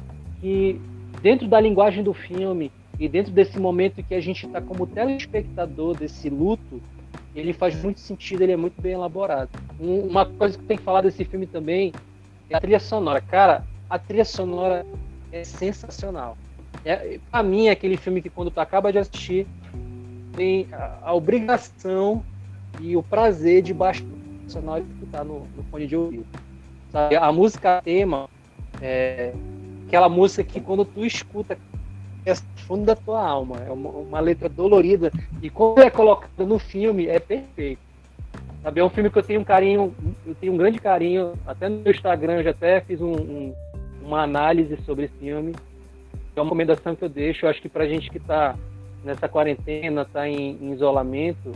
que, 0.41 0.79
dentro 1.21 1.47
da 1.47 1.59
linguagem 1.59 2.03
do 2.03 2.13
filme 2.13 2.71
e 2.99 3.07
dentro 3.07 3.31
desse 3.31 3.59
momento 3.59 4.03
que 4.03 4.13
a 4.13 4.21
gente 4.21 4.45
está 4.45 4.61
como 4.61 4.85
telespectador 4.85 5.95
desse 5.95 6.29
luto, 6.29 6.81
ele 7.35 7.51
faz 7.51 7.81
muito 7.83 7.99
sentido, 7.99 8.43
ele 8.43 8.53
é 8.53 8.57
muito 8.57 8.81
bem 8.81 8.93
elaborado. 8.93 9.49
Um, 9.79 10.01
uma 10.01 10.25
coisa 10.25 10.57
que 10.57 10.63
tem 10.65 10.77
que 10.77 10.83
falar 10.83 11.01
desse 11.01 11.25
filme 11.25 11.45
também 11.45 11.93
é 12.49 12.55
a 12.55 12.61
trilha 12.61 12.79
sonora. 12.79 13.19
Cara, 13.19 13.63
a 13.89 13.99
trilha 13.99 14.25
sonora 14.25 14.85
é 15.31 15.43
sensacional. 15.43 16.37
É, 16.83 17.19
pra 17.31 17.41
mim, 17.41 17.67
é 17.67 17.71
aquele 17.71 17.97
filme 17.97 18.21
que 18.21 18.29
quando 18.29 18.51
tu 18.51 18.59
acaba 18.59 18.91
de 18.91 18.99
assistir, 18.99 19.47
tem 20.35 20.67
a, 20.71 20.97
a 21.01 21.13
obrigação 21.13 22.23
e 22.79 22.95
o 22.95 23.03
prazer 23.03 23.61
de 23.61 23.73
baixar 23.73 24.03
o 24.03 24.37
profissional 24.37 24.79
e 24.79 24.81
escutar 24.81 25.23
no, 25.23 25.47
no 25.55 25.63
fone 25.71 25.87
de 25.87 25.95
ouvido. 25.95 26.25
Sabe? 26.91 27.15
A 27.15 27.31
música 27.31 27.81
tema 27.81 28.29
é 28.81 29.33
aquela 29.87 30.09
música 30.09 30.43
que 30.43 30.59
quando 30.59 30.83
tu 30.83 31.05
escuta 31.05 31.57
é 32.25 32.35
fundo 32.67 32.85
da 32.85 32.95
tua 32.95 33.23
alma, 33.23 33.57
é 33.67 33.71
uma, 33.71 33.89
uma, 33.89 34.19
letra 34.19 34.49
dolorida 34.49 35.11
e 35.41 35.49
quando 35.49 35.79
é 35.81 35.89
colocada 35.89 36.43
no 36.43 36.57
filme 36.57 37.07
é 37.07 37.19
perfeito. 37.19 37.81
Sabe? 38.63 38.79
É 38.79 38.83
um 38.83 38.89
filme 38.89 39.11
que 39.11 39.17
eu 39.19 39.23
tenho 39.23 39.41
um 39.41 39.43
carinho, 39.43 39.93
eu 40.25 40.33
tenho 40.33 40.53
um 40.53 40.57
grande 40.57 40.79
carinho, 40.79 41.33
até 41.45 41.69
no 41.69 41.81
meu 41.81 41.91
Instagram 41.91 42.37
eu 42.37 42.43
já 42.43 42.49
até 42.49 42.81
fiz 42.81 42.99
um, 42.99 43.13
um, 43.13 43.53
uma 44.05 44.21
análise 44.21 44.77
sobre 44.85 45.05
esse 45.05 45.15
filme 45.15 45.53
é 46.35 46.41
uma 46.41 46.45
recomendação 46.45 46.95
que 46.95 47.03
eu 47.03 47.09
deixo. 47.09 47.45
Eu 47.45 47.49
acho 47.49 47.61
que 47.61 47.69
para 47.69 47.87
gente 47.87 48.09
que 48.09 48.17
está 48.17 48.55
nessa 49.03 49.27
quarentena, 49.27 50.01
está 50.01 50.27
em, 50.27 50.57
em, 50.61 50.73
isolamento, 50.73 51.51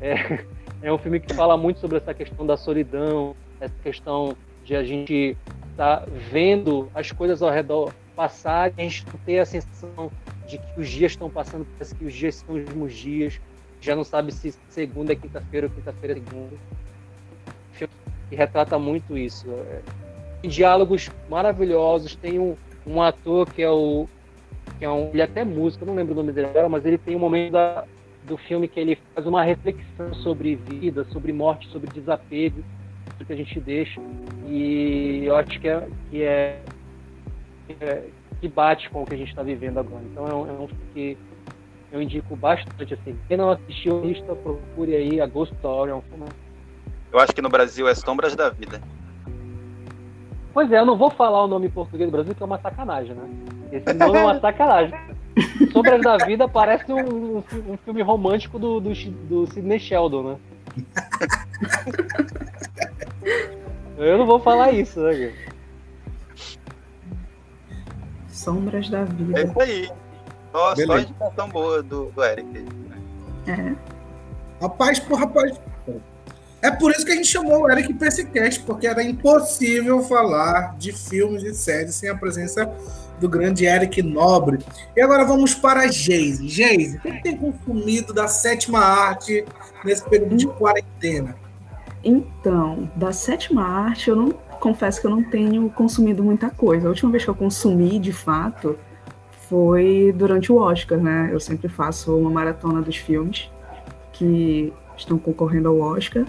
é, 0.00 0.44
é 0.82 0.92
um 0.92 0.98
filme 0.98 1.20
que 1.20 1.34
fala 1.34 1.56
muito 1.56 1.80
sobre 1.80 1.96
essa 1.96 2.12
questão 2.14 2.46
da 2.46 2.56
solidão, 2.56 3.34
essa 3.60 3.74
questão 3.82 4.36
de 4.64 4.76
a 4.76 4.84
gente 4.84 5.36
estar 5.70 6.00
tá 6.00 6.06
vendo 6.30 6.90
as 6.94 7.10
coisas 7.10 7.42
ao 7.42 7.50
redor 7.50 7.92
passar, 8.14 8.72
a 8.76 8.82
gente 8.82 9.04
ter 9.24 9.38
a 9.38 9.46
sensação 9.46 10.10
de 10.46 10.58
que 10.58 10.80
os 10.80 10.88
dias 10.88 11.12
estão 11.12 11.30
passando, 11.30 11.66
parece 11.72 11.94
que 11.94 12.04
os 12.04 12.12
dias 12.12 12.36
são 12.36 12.56
os 12.56 12.64
mesmos 12.64 12.92
dias, 12.94 13.40
já 13.80 13.94
não 13.94 14.02
sabe 14.02 14.32
se 14.32 14.52
segunda 14.68 15.12
é 15.12 15.16
quinta-feira 15.16 15.68
ou 15.68 15.72
quinta-feira 15.72 16.18
é 16.18 16.22
segunda. 16.22 16.56
E 18.30 18.36
retrata 18.36 18.78
muito 18.78 19.16
isso. 19.16 19.46
Diálogos 20.42 21.10
maravilhosos, 21.28 22.14
tem 22.16 22.38
um, 22.38 22.56
um 22.86 23.02
ator 23.02 23.50
que 23.50 23.62
é 23.62 23.70
o 23.70 24.06
que 24.78 24.84
é 24.84 24.90
um, 24.90 25.08
ele 25.08 25.20
é 25.20 25.24
até 25.24 25.44
músico, 25.44 25.84
não 25.84 25.94
lembro 25.94 26.12
o 26.12 26.16
nome 26.16 26.30
dele 26.30 26.48
agora, 26.48 26.68
mas 26.68 26.84
ele 26.84 26.98
tem 26.98 27.16
um 27.16 27.18
momento 27.18 27.52
da, 27.52 27.84
do 28.24 28.36
filme 28.36 28.68
que 28.68 28.78
ele 28.78 28.98
faz 29.14 29.26
uma 29.26 29.42
reflexão 29.42 30.14
sobre 30.14 30.54
vida, 30.54 31.04
sobre 31.10 31.32
morte, 31.32 31.68
sobre 31.68 31.90
desapego, 31.90 32.62
que 33.28 33.32
a 33.32 33.36
gente 33.36 33.60
deixa. 33.60 34.00
E 34.46 35.22
eu 35.24 35.36
acho 35.36 35.60
que 35.60 35.68
é, 35.68 35.88
que, 36.10 36.22
é, 36.22 36.62
é 37.80 38.04
que 38.40 38.48
bate 38.48 38.88
com 38.90 39.02
o 39.02 39.06
que 39.06 39.14
a 39.14 39.18
gente 39.18 39.28
está 39.28 39.42
vivendo 39.42 39.78
agora. 39.78 40.02
Então 40.10 40.26
é 40.26 40.34
um, 40.34 40.48
é 40.48 40.52
um 40.52 40.68
que 40.94 41.16
eu 41.92 42.00
indico 42.00 42.34
bastante. 42.34 42.94
Assim. 42.94 43.16
Quem 43.28 43.36
não 43.36 43.50
assistiu 43.50 44.00
lista, 44.04 44.34
procure 44.34 44.96
aí 44.96 45.20
a 45.20 45.26
Ghost 45.26 45.54
Story. 45.56 45.90
É 45.90 45.94
um 45.94 46.02
filme... 46.02 46.24
Eu 47.12 47.20
acho 47.20 47.34
que 47.34 47.42
no 47.42 47.48
Brasil 47.48 47.86
é 47.86 47.94
Sombras 47.94 48.34
da 48.34 48.48
Vida. 48.48 48.80
Pois 50.52 50.70
é, 50.72 50.78
eu 50.78 50.86
não 50.86 50.96
vou 50.96 51.10
falar 51.10 51.44
o 51.44 51.46
nome 51.46 51.66
em 51.66 51.70
português 51.70 52.08
do 52.10 52.12
Brasil, 52.12 52.34
que 52.34 52.42
é 52.42 52.46
uma 52.46 52.58
sacanagem, 52.58 53.14
né? 53.14 53.28
Esse 53.70 53.92
nome 53.92 54.18
é 54.18 54.22
uma 54.22 54.40
sacanagem. 54.40 54.98
Sombras 55.72 56.02
da 56.02 56.16
Vida 56.18 56.48
parece 56.48 56.92
um, 56.92 56.98
um, 56.98 57.44
um 57.68 57.76
filme 57.84 58.02
romântico 58.02 58.58
do, 58.58 58.80
do, 58.80 58.92
do 58.92 59.46
Sidney 59.52 59.78
Sheldon, 59.78 60.22
né? 60.22 60.36
Eu 63.96 64.18
não 64.18 64.26
vou 64.26 64.40
falar 64.40 64.72
isso, 64.72 65.00
né? 65.00 65.32
Sombras 68.28 68.88
da 68.88 69.04
Vida. 69.04 69.40
É 69.40 69.44
isso 69.44 69.60
aí. 69.60 69.90
Só, 70.52 70.74
só 70.74 70.98
indicação 70.98 71.48
boa 71.48 71.82
do, 71.82 72.06
do 72.06 72.24
Eric. 72.24 72.66
É. 73.46 73.74
Rapaz, 74.60 74.98
por 75.00 75.18
rapaz. 75.18 75.60
É 76.60 76.70
por 76.70 76.90
isso 76.90 77.04
que 77.04 77.12
a 77.12 77.14
gente 77.14 77.28
chamou 77.28 77.62
o 77.62 77.70
Eric 77.70 77.94
para 77.94 78.08
esse 78.08 78.24
cast, 78.26 78.60
porque 78.60 78.86
era 78.86 79.02
impossível 79.02 80.02
falar 80.02 80.76
de 80.76 80.92
filmes 80.92 81.42
e 81.44 81.54
séries 81.54 81.94
sem 81.94 82.08
a 82.08 82.16
presença 82.16 82.68
do 83.20 83.28
grande 83.28 83.64
Eric 83.64 84.02
Nobre. 84.02 84.58
E 84.96 85.00
agora 85.00 85.24
vamos 85.24 85.54
para 85.54 85.80
a 85.80 85.88
Geise. 85.88 86.48
Geise, 86.48 86.96
o 86.98 87.00
que 87.00 87.22
tem 87.22 87.36
consumido 87.36 88.12
da 88.12 88.26
sétima 88.26 88.80
arte 88.80 89.44
nesse 89.84 90.08
período 90.08 90.36
de 90.36 90.46
quarentena? 90.46 91.36
Então, 92.02 92.90
da 92.94 93.12
sétima 93.12 93.62
arte, 93.62 94.10
eu 94.10 94.16
não 94.16 94.30
confesso 94.60 95.00
que 95.00 95.06
eu 95.06 95.10
não 95.10 95.22
tenho 95.22 95.68
consumido 95.70 96.22
muita 96.22 96.50
coisa. 96.50 96.86
A 96.86 96.90
última 96.90 97.10
vez 97.10 97.24
que 97.24 97.30
eu 97.30 97.34
consumi, 97.34 97.98
de 97.98 98.12
fato, 98.12 98.78
foi 99.48 100.12
durante 100.16 100.52
o 100.52 100.56
Oscar, 100.56 100.98
né? 100.98 101.30
Eu 101.32 101.40
sempre 101.40 101.68
faço 101.68 102.16
uma 102.16 102.30
maratona 102.30 102.82
dos 102.82 102.96
filmes 102.96 103.50
que 104.12 104.72
estão 104.96 105.18
concorrendo 105.18 105.68
ao 105.68 105.78
Oscar. 105.78 106.24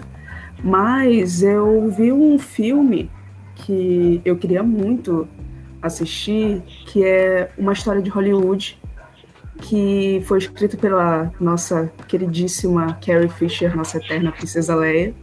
Mas 0.62 1.42
eu 1.42 1.90
vi 1.90 2.12
um 2.12 2.38
filme 2.38 3.10
que 3.54 4.20
eu 4.24 4.36
queria 4.36 4.62
muito 4.62 5.26
assistir, 5.82 6.62
que 6.86 7.04
é 7.04 7.50
uma 7.56 7.72
história 7.72 8.02
de 8.02 8.10
Hollywood 8.10 8.78
que 9.60 10.22
foi 10.26 10.38
escrito 10.38 10.76
pela 10.78 11.30
nossa 11.38 11.92
queridíssima 12.08 12.94
Carrie 12.94 13.28
Fisher, 13.28 13.76
nossa 13.76 13.98
eterna 13.98 14.32
princesa 14.32 14.74
Leia, 14.74 15.14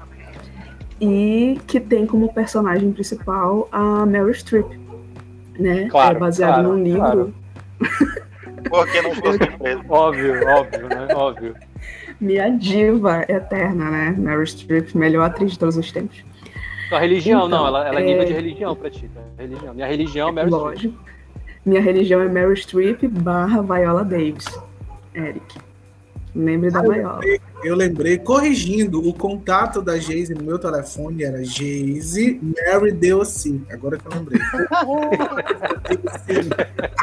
e 1.01 1.59
que 1.67 1.79
tem 1.79 2.05
como 2.05 2.31
personagem 2.33 2.91
principal 2.91 3.67
a 3.71 4.05
Meryl 4.05 4.33
Streep, 4.33 4.67
né? 5.59 5.87
Claro, 5.89 6.17
é 6.17 6.19
baseado 6.19 6.53
claro, 6.53 6.69
num 6.69 6.83
livro. 6.83 6.99
claro. 6.99 7.33
Por 8.69 8.91
que 8.91 9.01
não 9.01 9.15
fosse 9.15 9.37
surpresa? 9.37 9.81
Óbvio, 9.87 10.47
óbvio, 10.47 10.89
né? 10.89 11.07
Óbvio. 11.15 11.55
Minha 12.19 12.49
diva 12.49 13.23
eterna, 13.29 13.89
né? 13.91 14.15
Meryl 14.17 14.45
Streep, 14.45 14.95
melhor 14.95 15.25
atriz 15.25 15.51
de 15.51 15.59
todos 15.59 15.77
os 15.77 15.91
tempos. 15.91 16.23
Sua 16.89 16.99
religião, 16.99 17.45
Então, 17.47 17.59
não, 17.59 17.67
ela, 17.67 17.87
ela 17.87 17.99
é 17.99 18.03
é- 18.03 18.05
nível 18.05 18.25
de 18.25 18.33
religião 18.33 18.75
pra 18.75 18.89
ti, 18.89 19.09
tá? 19.13 19.21
Religião. 19.37 19.73
Minha 19.73 19.87
religião 19.87 20.29
é 20.29 20.31
Mary 20.31 20.47
Streep. 20.49 20.63
Lógico. 20.63 21.03
Minha 21.65 21.81
religião 21.81 22.21
é 22.21 22.27
Meryl 22.29 22.55
Streep 22.55 23.03
barra 23.07 23.61
Viola 23.61 24.03
Davis. 24.05 24.45
Eric. 25.13 25.59
Lembre 26.35 26.71
da 26.71 26.81
Viola. 26.81 27.19
Eu 27.63 27.75
lembrei, 27.75 28.17
corrigindo, 28.19 29.05
o 29.07 29.13
contato 29.13 29.81
da 29.81 29.97
Geise 29.97 30.33
no 30.33 30.43
meu 30.43 30.59
telefone 30.59 31.23
era 31.23 31.43
Geise 31.43 32.39
Mary 32.41 32.91
Deossi. 32.91 33.61
Agora 33.71 33.97
que 33.97 34.05
eu 34.07 34.11
lembrei. 34.13 34.39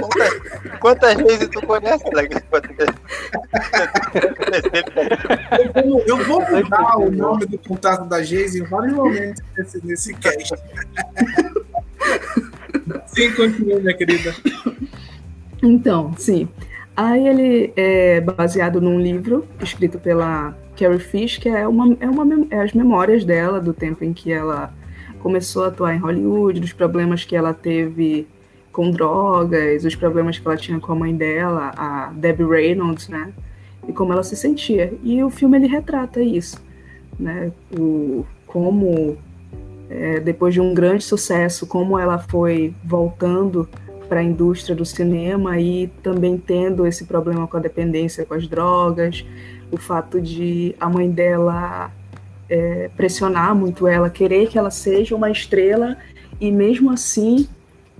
Quantas, 0.00 0.78
quantas 0.80 1.14
vezes 1.16 1.48
tu 1.48 1.60
conhece, 1.66 2.04
Alex? 2.12 2.36
Eu 5.74 5.82
vou- 5.82 6.02
Eu 6.06 6.16
vou 6.24 6.40
mudar 6.50 6.96
o 6.98 7.10
nome 7.10 7.46
do 7.46 7.58
contato 7.58 8.08
da 8.08 8.22
Geise 8.22 8.60
em 8.60 8.64
vários 8.64 8.94
momentos 8.94 9.42
nesse, 9.58 9.84
nesse 9.86 10.14
cast. 10.14 10.54
Sim, 13.06 13.32
continue, 13.32 13.80
minha 13.80 13.96
querida. 13.96 14.34
Então, 15.62 16.14
sim. 16.18 16.48
Aí 16.96 17.26
ele 17.26 17.72
é 17.76 18.20
baseado 18.20 18.80
num 18.80 19.00
livro 19.00 19.46
escrito 19.60 19.98
pela 19.98 20.56
Carrie 20.76 21.00
Fish, 21.00 21.38
que 21.38 21.48
é, 21.48 21.66
uma, 21.66 21.96
é, 21.98 22.08
uma, 22.08 22.46
é 22.50 22.60
as 22.60 22.72
memórias 22.72 23.24
dela 23.24 23.60
do 23.60 23.72
tempo 23.72 24.04
em 24.04 24.12
que 24.12 24.32
ela 24.32 24.72
começou 25.18 25.64
a 25.64 25.68
atuar 25.68 25.94
em 25.94 25.98
Hollywood, 25.98 26.60
dos 26.60 26.72
problemas 26.72 27.24
que 27.24 27.34
ela 27.34 27.52
teve 27.52 28.28
com 28.70 28.90
drogas, 28.90 29.84
os 29.84 29.94
problemas 29.94 30.38
que 30.38 30.46
ela 30.46 30.56
tinha 30.56 30.78
com 30.78 30.92
a 30.92 30.94
mãe 30.94 31.16
dela, 31.16 31.72
a 31.76 32.12
Debbie 32.14 32.44
Reynolds, 32.44 33.08
né? 33.08 33.32
E 33.88 33.92
como 33.92 34.12
ela 34.12 34.22
se 34.22 34.36
sentia. 34.36 34.92
E 35.02 35.22
o 35.22 35.30
filme 35.30 35.56
ele 35.58 35.66
retrata 35.66 36.20
isso, 36.20 36.62
né? 37.18 37.50
O, 37.76 38.26
como 38.46 39.16
é, 39.90 40.20
depois 40.20 40.54
de 40.54 40.60
um 40.60 40.74
grande 40.74 41.04
sucesso, 41.04 41.66
como 41.66 41.98
ela 41.98 42.18
foi 42.18 42.74
voltando 42.84 43.68
para 44.08 44.20
a 44.20 44.22
indústria 44.22 44.74
do 44.74 44.84
cinema 44.84 45.58
e 45.58 45.88
também 46.02 46.36
tendo 46.36 46.86
esse 46.86 47.04
problema 47.04 47.46
com 47.46 47.56
a 47.56 47.60
dependência 47.60 48.24
com 48.24 48.34
as 48.34 48.46
drogas, 48.46 49.24
o 49.70 49.76
fato 49.76 50.20
de 50.20 50.74
a 50.78 50.88
mãe 50.88 51.10
dela 51.10 51.90
é, 52.48 52.90
pressionar 52.96 53.54
muito 53.54 53.86
ela, 53.86 54.10
querer 54.10 54.48
que 54.48 54.58
ela 54.58 54.70
seja 54.70 55.14
uma 55.16 55.30
estrela 55.30 55.96
e 56.40 56.50
mesmo 56.50 56.90
assim 56.90 57.48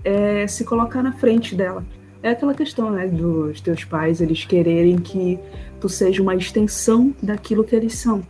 é, 0.03 0.45
se 0.47 0.63
colocar 0.63 1.01
na 1.01 1.13
frente 1.13 1.55
dela. 1.55 1.83
É 2.21 2.29
aquela 2.29 2.53
questão, 2.53 2.89
né, 2.89 3.07
dos 3.07 3.61
teus 3.61 3.83
pais, 3.83 4.19
eles 4.21 4.45
quererem 4.45 4.97
que 4.97 5.39
tu 5.79 5.87
seja 5.87 6.21
uma 6.21 6.35
extensão 6.35 7.13
daquilo 7.21 7.63
que 7.63 7.75
eles 7.75 7.95
são, 7.95 8.23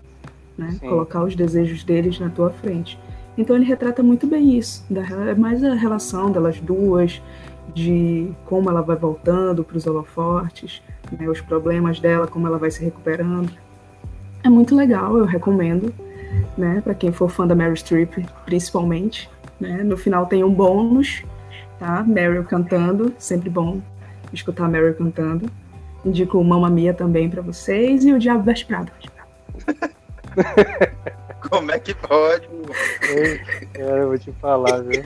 né? 0.58 0.72
Sim. 0.72 0.90
Colocar 0.90 1.24
os 1.24 1.36
desejos 1.36 1.84
deles 1.84 2.20
na 2.20 2.30
tua 2.30 2.50
frente. 2.50 3.00
Então 3.38 3.56
ele 3.56 3.66
retrata 3.66 4.02
muito 4.02 4.28
bem 4.28 4.58
isso, 4.58 4.86
da, 4.90 5.02
é 5.02 5.36
mais 5.36 5.64
a 5.64 5.74
relação 5.74 6.32
delas 6.32 6.60
duas, 6.60 7.22
de 7.74 8.32
como 8.46 8.70
ela 8.70 8.82
vai 8.82 8.96
voltando 8.96 9.64
para 9.64 9.78
os 9.78 9.86
holofortes, 9.86 10.82
né, 11.12 11.28
os 11.28 11.42
problemas 11.42 12.00
dela, 12.00 12.28
como 12.28 12.48
ela 12.48 12.58
vai 12.58 12.72
se 12.72 12.84
recuperando. 12.84 13.52
É 14.44 14.50
muito 14.50 14.76
legal, 14.76 15.18
eu 15.18 15.26
recomendo, 15.26 15.94
né, 16.58 16.82
para 16.82 16.94
quem 16.94 17.12
for 17.12 17.30
fã 17.30 17.48
da 17.48 17.56
Meryl 17.56 17.76
Streep, 17.76 18.14
principalmente. 18.46 19.30
Né, 19.60 19.84
no 19.84 19.98
final 19.98 20.26
tem 20.26 20.44
um 20.44 20.54
bônus, 20.54 21.24
tá? 21.80 22.04
Meryl 22.04 22.44
cantando, 22.44 23.14
sempre 23.18 23.50
bom 23.50 23.82
escutar 24.34 24.68
Meryl 24.68 24.94
cantando. 24.94 25.50
Indico 26.04 26.44
Mamma 26.44 26.70
Mia 26.70 26.94
também 26.94 27.30
para 27.30 27.42
vocês 27.42 28.06
e 28.06 28.14
o 28.14 28.20
Diabo 28.20 28.44
Veste 28.44 28.66
Prada. 28.66 28.92
Como 31.50 31.72
é 31.72 31.80
que 31.80 31.94
pode? 31.94 32.48
É, 33.76 34.02
eu 34.02 34.08
vou 34.08 34.18
te 34.18 34.32
falar, 34.34 34.82
viu? 34.82 35.04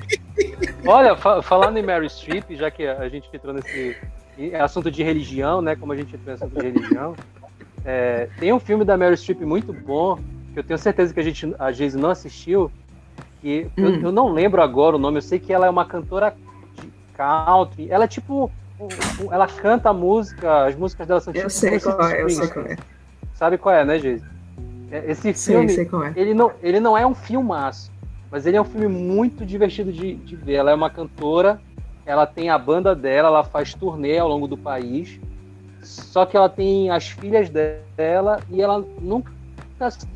Olha, 0.86 1.16
fa- 1.18 1.42
falando 1.42 1.78
em 1.78 1.84
Mary 1.84 2.10
Streep, 2.10 2.52
já 2.56 2.72
que 2.72 2.88
a 2.88 3.10
gente 3.10 3.30
entrou 3.34 3.54
nesse 3.54 3.96
em 4.38 4.56
assunto 4.56 4.90
de 4.90 5.04
religião, 5.04 5.62
né? 5.62 5.76
Como 5.76 5.92
a 5.92 5.96
gente 5.98 6.16
entrou 6.16 6.32
nesse 6.32 6.44
assunto 6.46 6.58
de 6.62 6.66
religião, 6.72 7.14
é, 7.84 8.30
tem 8.40 8.54
um 8.54 8.60
filme 8.60 8.86
da 8.86 8.96
Mary 8.98 9.18
Streep 9.18 9.42
muito 9.42 9.74
bom, 9.74 10.18
que 10.54 10.60
eu 10.60 10.64
tenho 10.64 10.80
certeza 10.80 11.14
que 11.14 11.20
a 11.20 11.24
gente, 11.24 11.54
a 11.60 11.72
Geise 11.74 11.98
não 11.98 12.10
assistiu, 12.10 12.72
que 13.42 13.70
eu, 13.76 13.90
Hum. 13.90 14.00
eu 14.02 14.12
não 14.14 14.32
lembro 14.32 14.62
agora 14.62 14.96
o 14.96 15.00
nome, 15.00 15.18
eu 15.18 15.22
sei 15.22 15.40
que 15.40 15.52
ela 15.52 15.66
é 15.68 15.70
uma 15.70 15.86
cantora 15.86 16.34
de 16.82 16.90
country, 17.18 17.88
ela 17.92 18.06
é 18.06 18.08
tipo, 18.08 18.50
ela 19.30 19.46
canta 19.48 19.90
a 19.90 19.94
música, 19.94 20.66
as 20.68 20.76
músicas 20.76 21.06
dela 21.08 21.20
são 21.20 21.34
tipo 21.34 21.46
Eu 21.46 21.50
sei 21.50 21.80
qual 21.82 22.08
é, 22.08 22.22
eu 22.24 22.30
sei 22.30 22.48
qual 22.48 22.66
é. 22.66 22.78
Sabe 23.34 23.58
qual 23.58 23.76
é, 23.76 23.84
né, 23.84 24.00
Geise? 24.00 24.26
É, 24.92 25.12
Esse 25.12 25.34
filme, 25.34 25.70
sei 25.70 25.86
é. 25.86 26.14
ele 26.20 26.34
não, 26.34 26.52
ele 26.62 26.80
não 26.80 26.98
é 26.98 27.06
um 27.06 27.14
filmaço, 27.14 27.92
mas 28.32 28.46
ele 28.46 28.58
é 28.58 28.62
um 28.62 28.66
filme 28.66 28.88
muito 28.88 29.46
divertido 29.46 29.92
de, 29.92 30.16
de 30.16 30.36
ver. 30.36 30.56
Ela 30.56 30.72
é 30.72 30.76
uma 30.76 30.90
cantora, 30.90 31.62
ela 32.06 32.26
tem 32.26 32.50
a 32.50 32.58
banda 32.58 32.96
dela, 32.96 33.28
ela 33.28 33.44
faz 33.44 33.74
turnê 33.74 34.18
ao 34.18 34.28
longo 34.28 34.48
do 34.48 34.58
país, 34.58 35.20
só 35.82 36.26
que 36.26 36.36
ela 36.36 36.50
tem 36.50 36.90
as 36.90 37.08
filhas 37.10 37.50
dela 37.50 38.40
e 38.50 38.62
ela 38.62 38.84
nunca, 39.00 39.32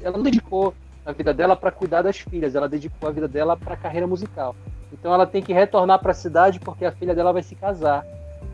ela 0.02 0.18
não 0.18 0.24
dedicou 0.24 0.74
a 1.06 1.12
vida 1.12 1.34
dela 1.34 1.56
para 1.56 1.72
cuidar 1.72 2.02
das 2.02 2.18
filhas, 2.20 2.56
ela 2.56 2.68
dedicou 2.68 3.10
a 3.10 3.12
vida 3.12 3.28
dela 3.28 3.56
para 3.58 3.74
a 3.74 3.78
carreira 3.78 4.08
musical. 4.08 4.56
Então 4.92 5.14
ela 5.14 5.26
tem 5.26 5.42
que 5.42 5.52
retornar 5.54 6.00
para 6.00 6.12
a 6.12 6.16
cidade 6.16 6.60
porque 6.60 6.86
a 6.86 6.92
filha 6.92 7.14
dela 7.16 7.34
vai 7.34 7.44
se 7.44 7.56
casar 7.56 8.06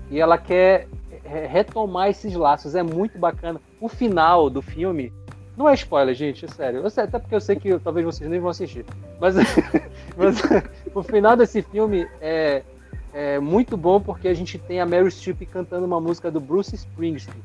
e 0.09 0.19
ela 0.19 0.37
quer 0.37 0.87
re- 1.23 1.47
retomar 1.47 2.09
esses 2.09 2.33
laços. 2.33 2.75
É 2.75 2.81
muito 2.81 3.17
bacana. 3.19 3.59
O 3.79 3.87
final 3.87 4.49
do 4.49 4.61
filme 4.61 5.13
não 5.59 5.67
é 5.67 5.73
spoiler, 5.73 6.15
gente, 6.15 6.45
é 6.45 6.47
sério. 6.47 6.79
Eu 6.79 6.89
sei, 6.89 7.03
até 7.03 7.19
porque 7.19 7.35
eu 7.35 7.41
sei 7.41 7.57
que 7.57 7.77
talvez 7.79 8.05
vocês 8.05 8.29
nem 8.29 8.39
vão 8.39 8.49
assistir. 8.49 8.85
Mas, 9.19 9.35
mas 10.15 10.41
o 10.95 11.03
final 11.03 11.35
desse 11.35 11.61
filme 11.61 12.07
é, 12.21 12.63
é 13.13 13.39
muito 13.39 13.75
bom 13.75 13.99
porque 13.99 14.29
a 14.29 14.33
gente 14.33 14.57
tem 14.57 14.79
a 14.79 14.85
Meryl 14.85 15.11
Streep 15.11 15.41
cantando 15.51 15.85
uma 15.85 15.99
música 15.99 16.31
do 16.31 16.39
Bruce 16.39 16.73
Springsteen, 16.73 17.43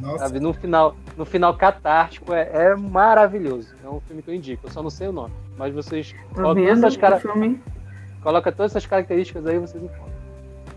Nossa, 0.00 0.18
sabe? 0.18 0.40
No 0.40 0.52
final, 0.52 0.96
no 1.16 1.24
final 1.24 1.56
catártico, 1.56 2.34
é, 2.34 2.50
é 2.52 2.74
maravilhoso. 2.74 3.76
É 3.84 3.88
um 3.88 4.00
filme 4.00 4.20
que 4.20 4.30
eu 4.32 4.34
indico, 4.34 4.66
eu 4.66 4.72
só 4.72 4.82
não 4.82 4.90
sei 4.90 5.06
o 5.06 5.12
nome. 5.12 5.32
Mas 5.56 5.72
vocês 5.72 6.12
colocam 6.34 6.66
todas 6.66 6.96
cara... 6.96 7.22
Coloca 8.20 8.50
todas 8.50 8.72
essas 8.72 8.86
características 8.86 9.46
aí, 9.46 9.56
vocês 9.56 9.80
encontram. 9.80 10.08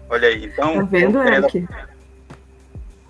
Olha 0.08 0.28
aí, 0.28 0.46
então, 0.46 0.76
tá 0.76 0.82
vendo, 0.84 1.20
querendo, 1.20 1.46
Eric? 1.46 1.68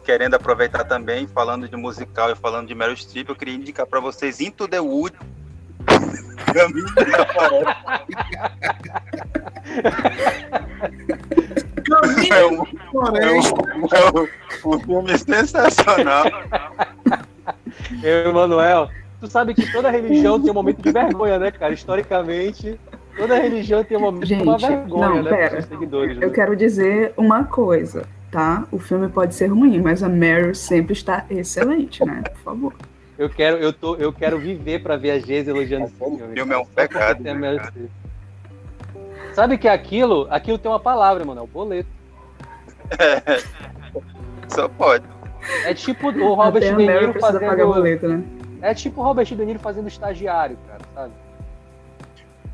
Querendo 0.03 0.35
aproveitar 0.35 0.83
também, 0.83 1.27
falando 1.27 1.67
de 1.67 1.75
musical 1.75 2.31
e 2.31 2.35
falando 2.35 2.67
de 2.67 2.75
Meryl 2.75 2.95
Streep, 2.95 3.29
eu 3.29 3.35
queria 3.35 3.55
indicar 3.55 3.85
para 3.85 3.99
vocês 3.99 4.39
Into 4.41 4.67
the 4.67 4.79
Wood. 4.79 5.15
Caminho 6.53 6.85
da 6.95 7.25
Floresta. 7.27 8.05
Caminho 11.83 12.33
É 12.33 12.45
um, 12.45 12.57
da 12.57 12.65
Floresta. 12.91 13.55
é 13.95 14.67
um, 14.67 14.69
um 14.75 14.79
filme 14.79 15.17
sensacional. 15.17 16.25
Eu, 18.03 18.29
Emanuel, 18.29 18.89
tu 19.19 19.27
sabe 19.27 19.53
que 19.53 19.71
toda 19.71 19.89
religião 19.89 20.39
tem 20.41 20.51
um 20.51 20.53
momento 20.53 20.81
de 20.81 20.91
vergonha, 20.91 21.39
né, 21.39 21.51
cara? 21.51 21.73
Historicamente, 21.73 22.79
toda 23.17 23.35
religião 23.35 23.83
tem 23.83 23.97
um 23.97 24.01
momento 24.01 24.25
de 24.27 24.33
uma 24.35 24.57
Gente, 24.59 24.69
vergonha, 24.69 25.09
não, 25.09 25.23
né, 25.23 25.29
pera. 25.29 25.61
seguidores. 25.61 26.17
né? 26.17 26.25
Eu 26.25 26.31
quero 26.31 26.55
dizer 26.55 27.13
uma 27.17 27.43
coisa, 27.43 28.05
tá? 28.31 28.65
O 28.71 28.79
filme 28.79 29.09
pode 29.09 29.35
ser 29.35 29.47
ruim, 29.47 29.81
mas 29.81 30.01
a 30.01 30.09
Meryl 30.09 30.55
sempre 30.55 30.93
está 30.93 31.25
excelente, 31.29 32.03
né? 32.05 32.23
Por 32.23 32.39
favor. 32.39 32.73
Eu 33.17 33.29
quero, 33.29 33.57
eu 33.57 33.71
tô, 33.71 33.95
eu 33.97 34.11
quero 34.11 34.39
viver 34.39 34.81
pra 34.81 34.95
ver 34.95 35.11
a 35.11 35.19
Geise 35.19 35.49
elogiando 35.49 35.85
esse 35.85 35.95
filme. 35.95 36.23
O 36.23 36.33
filme 36.33 36.53
é 36.53 36.57
um 36.57 36.65
pecado, 36.65 37.21
né. 37.21 37.69
Sabe 39.33 39.57
que 39.57 39.67
aquilo, 39.67 40.27
aquilo 40.29 40.57
tem 40.57 40.71
uma 40.71 40.79
palavra, 40.79 41.23
mano, 41.23 41.41
é 41.41 41.43
o 41.43 41.47
boleto. 41.47 41.89
Só 44.47 44.67
pode. 44.67 45.05
É 45.65 45.73
tipo 45.73 46.09
o 46.09 46.33
Robert 46.33 46.63
Até 46.63 46.75
De 46.75 46.87
Niro 46.87 47.13
precisa 47.13 47.39
pagar 47.39 47.49
fazendo. 47.49 47.73
boleto, 47.73 48.07
né? 48.07 48.23
É 48.61 48.73
tipo 48.73 49.01
o 49.01 49.03
Robert 49.03 49.25
De 49.25 49.45
Niro 49.45 49.59
fazendo 49.59 49.87
estagiário, 49.87 50.57
cara, 50.67 50.81
sabe? 50.93 51.13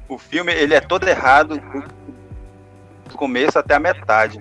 O 0.07 0.17
filme 0.17 0.53
ele 0.53 0.73
é 0.73 0.79
todo 0.79 1.07
errado 1.07 1.57
do, 1.57 1.83
do 3.09 3.17
começo 3.17 3.59
até 3.59 3.75
a 3.75 3.79
metade. 3.79 4.39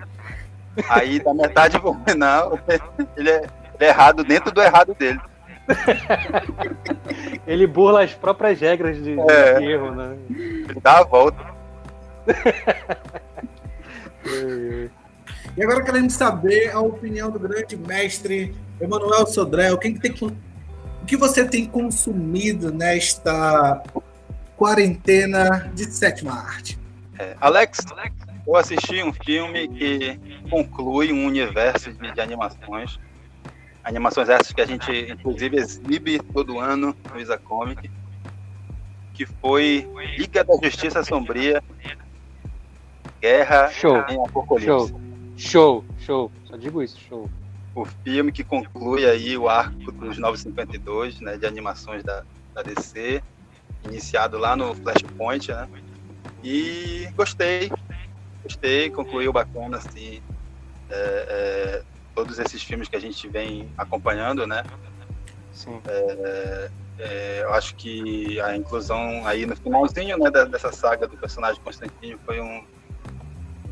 Aí 0.88 1.18
da 1.20 1.32
metade 1.34 1.78
pro 1.80 1.94
final, 2.06 2.58
ele 3.16 3.30
é, 3.30 3.46
ele 3.74 3.84
é 3.84 3.88
errado 3.88 4.22
dentro 4.24 4.52
do 4.52 4.62
errado 4.62 4.94
dele. 4.94 5.20
Ele 7.44 7.66
burla 7.66 8.04
as 8.04 8.14
próprias 8.14 8.60
regras 8.60 9.02
de, 9.02 9.18
É. 9.18 9.58
de 9.58 9.64
erro, 9.64 9.90
né? 9.96 10.16
Ele 10.30 10.80
dá 10.80 10.98
a 10.98 11.04
volta. 11.04 11.44
E 15.56 15.62
agora 15.62 15.82
queremos 15.82 16.12
saber 16.12 16.70
a 16.70 16.80
opinião 16.80 17.30
do 17.30 17.38
grande 17.38 17.76
mestre 17.76 18.54
Emanuel 18.78 19.26
Sodré. 19.26 19.72
O 19.72 19.78
que, 19.78 19.90
tem, 19.98 20.12
o 20.12 21.06
que 21.06 21.16
você 21.16 21.46
tem 21.46 21.64
consumido 21.64 22.70
nesta 22.70 23.82
quarentena 24.56 25.70
de 25.74 25.84
sétima 25.90 26.34
arte? 26.34 26.78
É, 27.18 27.34
Alex, 27.40 27.78
eu 28.46 28.56
assisti 28.56 29.02
um 29.02 29.12
filme 29.12 29.66
que 29.68 30.20
conclui 30.48 31.12
um 31.12 31.26
universo 31.26 31.92
de, 31.92 32.12
de 32.12 32.20
animações. 32.20 32.98
Animações 33.82 34.28
essas 34.28 34.52
que 34.52 34.60
a 34.60 34.66
gente, 34.66 34.90
inclusive, 35.10 35.56
exibe 35.56 36.18
todo 36.32 36.60
ano 36.60 36.96
no 37.12 37.20
Isa 37.20 37.36
Comic, 37.38 37.90
que 39.14 39.26
foi 39.26 39.88
Liga 40.16 40.44
da 40.44 40.54
Justiça 40.62 41.02
Sombria, 41.02 41.62
Guerra 43.20 43.70
show, 43.70 43.96
em 44.08 44.24
Apocalipse. 44.24 44.66
Show, 44.66 45.00
show, 45.36 45.84
show. 45.98 46.32
Só 46.44 46.56
digo 46.56 46.82
isso, 46.82 47.00
show. 47.00 47.30
O 47.74 47.84
filme 47.84 48.30
que 48.30 48.44
conclui 48.44 49.06
aí 49.06 49.36
o 49.36 49.48
arco 49.48 49.92
dos 49.92 50.18
952, 50.18 51.20
né, 51.20 51.36
de 51.36 51.46
animações 51.46 52.02
da, 52.02 52.24
da 52.54 52.62
DC, 52.62 53.22
iniciado 53.84 54.38
lá 54.38 54.56
no 54.56 54.74
Flashpoint, 54.74 55.48
né? 55.48 55.68
E 56.42 57.08
gostei, 57.16 57.70
gostei, 58.46 58.90
concluiu 58.90 59.32
bacana, 59.32 59.76
assim, 59.76 60.22
é, 60.88 61.26
é, 61.28 61.82
todos 62.14 62.38
esses 62.38 62.62
filmes 62.62 62.88
que 62.88 62.96
a 62.96 63.00
gente 63.00 63.28
vem 63.28 63.68
acompanhando, 63.76 64.46
né? 64.46 64.62
Sim. 65.52 65.80
É, 65.86 66.70
é, 66.98 67.40
eu 67.42 67.52
acho 67.52 67.74
que 67.74 68.40
a 68.40 68.56
inclusão 68.56 69.26
aí 69.26 69.44
no 69.44 69.56
finalzinho 69.56 70.16
né, 70.18 70.30
dessa 70.30 70.72
saga 70.72 71.06
do 71.06 71.16
personagem 71.16 71.60
Constantino 71.62 72.18
foi 72.24 72.40
um, 72.40 72.64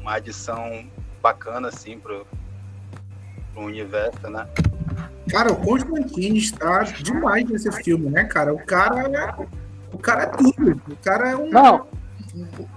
uma 0.00 0.14
adição 0.14 0.86
bacana 1.22 1.68
assim 1.68 1.98
pro, 1.98 2.26
pro 3.52 3.62
universo, 3.62 4.28
né? 4.28 4.46
Cara, 5.30 5.52
o 5.52 5.56
Constantine 5.56 6.38
está 6.38 6.82
demais 6.82 7.48
nesse 7.48 7.70
filme, 7.82 8.10
né, 8.10 8.24
cara? 8.24 8.52
O 8.52 8.64
cara 8.66 9.00
é, 9.08 9.46
o 9.92 9.98
cara 9.98 10.24
é 10.24 10.26
tudo. 10.26 10.82
O 10.90 10.96
cara 10.96 11.30
é 11.30 11.36
um. 11.36 11.48
Não. 11.48 11.86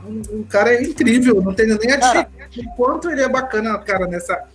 Um, 0.05 0.21
um 0.39 0.43
cara 0.43 0.73
é 0.73 0.83
incrível, 0.83 1.41
não 1.41 1.53
tem 1.53 1.67
nem 1.67 1.91
a 1.91 1.97
dizer 1.97 2.27
o 2.57 2.75
quanto 2.75 3.09
ele 3.09 3.21
é 3.21 3.29
bacana, 3.29 3.77
cara, 3.79 4.05
nessa. 4.05 4.45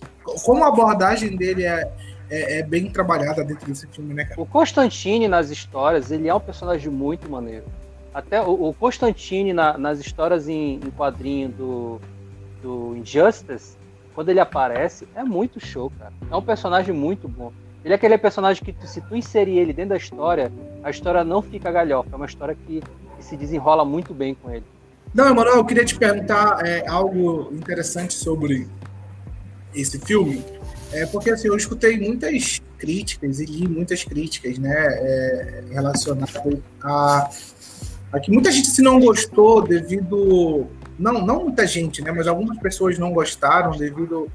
Como 0.45 0.63
a 0.63 0.69
abordagem 0.69 1.35
dele 1.35 1.65
é, 1.65 1.91
é, 2.29 2.59
é, 2.59 2.63
bem 2.63 2.89
trabalhada 2.89 3.43
dentro 3.43 3.67
desse 3.67 3.85
filme, 3.87 4.13
né, 4.13 4.23
cara? 4.23 4.41
O 4.41 4.45
Constantine 4.45 5.27
nas 5.27 5.49
histórias, 5.49 6.09
ele 6.11 6.29
é 6.29 6.33
um 6.33 6.39
personagem 6.39 6.89
muito 6.89 7.29
maneiro. 7.29 7.65
Até 8.13 8.41
o, 8.41 8.69
o 8.69 8.73
Constantine 8.73 9.51
na, 9.51 9.77
nas 9.77 9.99
histórias 9.99 10.47
em, 10.47 10.75
em 10.75 10.91
quadrinho 10.91 11.49
do, 11.49 12.01
do 12.61 12.95
Injustice, 12.95 13.75
quando 14.15 14.29
ele 14.29 14.39
aparece, 14.39 15.07
é 15.15 15.23
muito 15.23 15.59
show, 15.59 15.91
cara. 15.99 16.13
É 16.31 16.35
um 16.35 16.41
personagem 16.41 16.93
muito 16.93 17.27
bom. 17.27 17.51
Ele 17.83 17.93
é 17.93 17.95
aquele 17.95 18.17
personagem 18.17 18.63
que, 18.63 18.87
se 18.87 19.01
tu 19.01 19.15
inserir 19.15 19.57
ele 19.57 19.73
dentro 19.73 19.89
da 19.89 19.97
história, 19.97 20.51
a 20.83 20.89
história 20.89 21.23
não 21.23 21.41
fica 21.41 21.69
galhofa. 21.71 22.09
É 22.13 22.15
uma 22.15 22.25
história 22.25 22.55
que, 22.55 22.81
que 23.17 23.23
se 23.23 23.35
desenrola 23.35 23.83
muito 23.83 24.13
bem 24.13 24.33
com 24.33 24.49
ele. 24.49 24.63
Não, 25.13 25.29
Emanuel, 25.29 25.57
eu 25.57 25.65
queria 25.65 25.85
te 25.85 25.95
perguntar 25.95 26.65
é, 26.65 26.87
algo 26.87 27.49
interessante 27.53 28.13
sobre 28.13 28.67
esse 29.75 29.99
filme. 29.99 30.43
É 30.91 31.05
porque 31.05 31.31
assim, 31.31 31.47
eu 31.47 31.57
escutei 31.57 31.99
muitas 31.99 32.61
críticas 32.77 33.39
e 33.39 33.45
li 33.45 33.67
muitas 33.67 34.03
críticas 34.03 34.57
né, 34.57 34.73
é, 34.73 35.63
relacionadas 35.71 36.35
a, 36.83 37.29
a 38.11 38.19
que 38.19 38.31
muita 38.31 38.51
gente 38.51 38.67
se 38.67 38.81
não 38.81 38.99
gostou 38.99 39.61
devido 39.61 40.67
não, 40.97 41.25
não 41.25 41.43
muita 41.43 41.65
gente, 41.65 42.01
né? 42.01 42.11
Mas 42.11 42.27
algumas 42.27 42.57
pessoas 42.59 42.97
não 42.99 43.11
gostaram 43.11 43.71
devido 43.71 44.29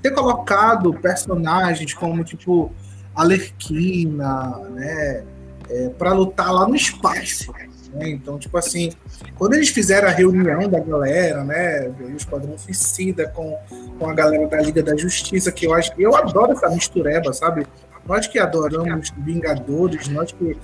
ter 0.00 0.10
colocado 0.10 0.92
personagens 0.94 1.94
como 1.94 2.24
tipo 2.24 2.70
Alerquina, 3.14 4.58
né? 4.70 5.24
É, 5.70 5.88
para 5.90 6.12
lutar 6.12 6.52
lá 6.52 6.66
no 6.66 6.76
espaço. 6.76 7.52
Né? 7.92 8.10
Então, 8.10 8.38
tipo 8.38 8.56
assim, 8.56 8.90
quando 9.36 9.54
eles 9.54 9.68
fizeram 9.68 10.08
a 10.08 10.10
reunião 10.10 10.68
da 10.68 10.80
galera, 10.80 11.44
né? 11.44 11.88
O 12.00 12.16
Esquadrão 12.16 12.56
Suicida 12.56 13.28
com, 13.28 13.56
com 13.98 14.08
a 14.08 14.14
galera 14.14 14.46
da 14.46 14.60
Liga 14.60 14.82
da 14.82 14.96
Justiça, 14.96 15.52
que 15.52 15.66
eu 15.66 15.74
acho 15.74 15.92
eu 15.98 16.14
adoro 16.16 16.52
essa 16.52 16.68
mistureba, 16.70 17.32
sabe? 17.32 17.66
Nós 18.06 18.26
que 18.26 18.38
adoramos 18.38 19.12
Vingadores, 19.16 20.08
nós 20.08 20.32
que 20.32 20.56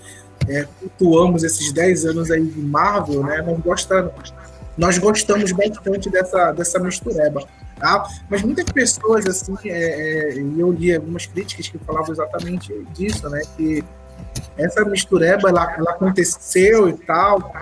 é, 0.48 0.66
cultuamos 0.80 1.44
esses 1.44 1.72
10 1.72 2.06
anos 2.06 2.30
aí 2.30 2.42
de 2.42 2.60
Marvel, 2.60 3.22
né? 3.22 3.42
Nós 3.42 3.60
gostamos 3.60 4.32
nós 4.78 4.96
gostamos 4.96 5.50
bastante 5.50 6.08
dessa, 6.08 6.52
dessa 6.52 6.78
mistureba. 6.78 7.42
Tá? 7.78 8.08
Mas 8.30 8.42
muitas 8.42 8.64
pessoas, 8.66 9.26
assim, 9.26 9.54
é, 9.66 9.70
é, 9.70 10.38
eu 10.38 10.70
li 10.72 10.94
algumas 10.94 11.26
críticas 11.26 11.68
que 11.68 11.78
falavam 11.78 12.12
exatamente 12.12 12.72
disso, 12.92 13.28
né? 13.28 13.40
Que 13.56 13.84
essa 14.56 14.84
mistureba, 14.84 15.48
ela, 15.48 15.74
ela 15.76 15.90
aconteceu 15.92 16.88
e 16.88 16.92
tal, 16.94 17.52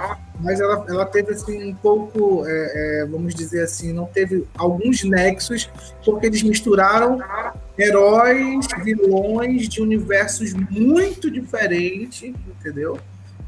mas 0.41 0.61
ela, 0.61 0.85
ela 0.89 1.05
teve, 1.05 1.33
assim, 1.33 1.71
um 1.71 1.75
pouco, 1.75 2.45
é, 2.47 3.03
é, 3.03 3.07
vamos 3.07 3.35
dizer 3.35 3.65
assim, 3.65 3.93
não 3.93 4.07
teve 4.07 4.47
alguns 4.57 5.05
nexos, 5.05 5.71
porque 6.05 6.27
eles 6.27 6.43
misturaram 6.43 7.19
heróis, 7.79 8.67
vilões 8.83 9.69
de 9.69 9.83
universos 9.83 10.55
muito 10.55 11.31
diferentes, 11.31 12.35
entendeu? 12.47 12.99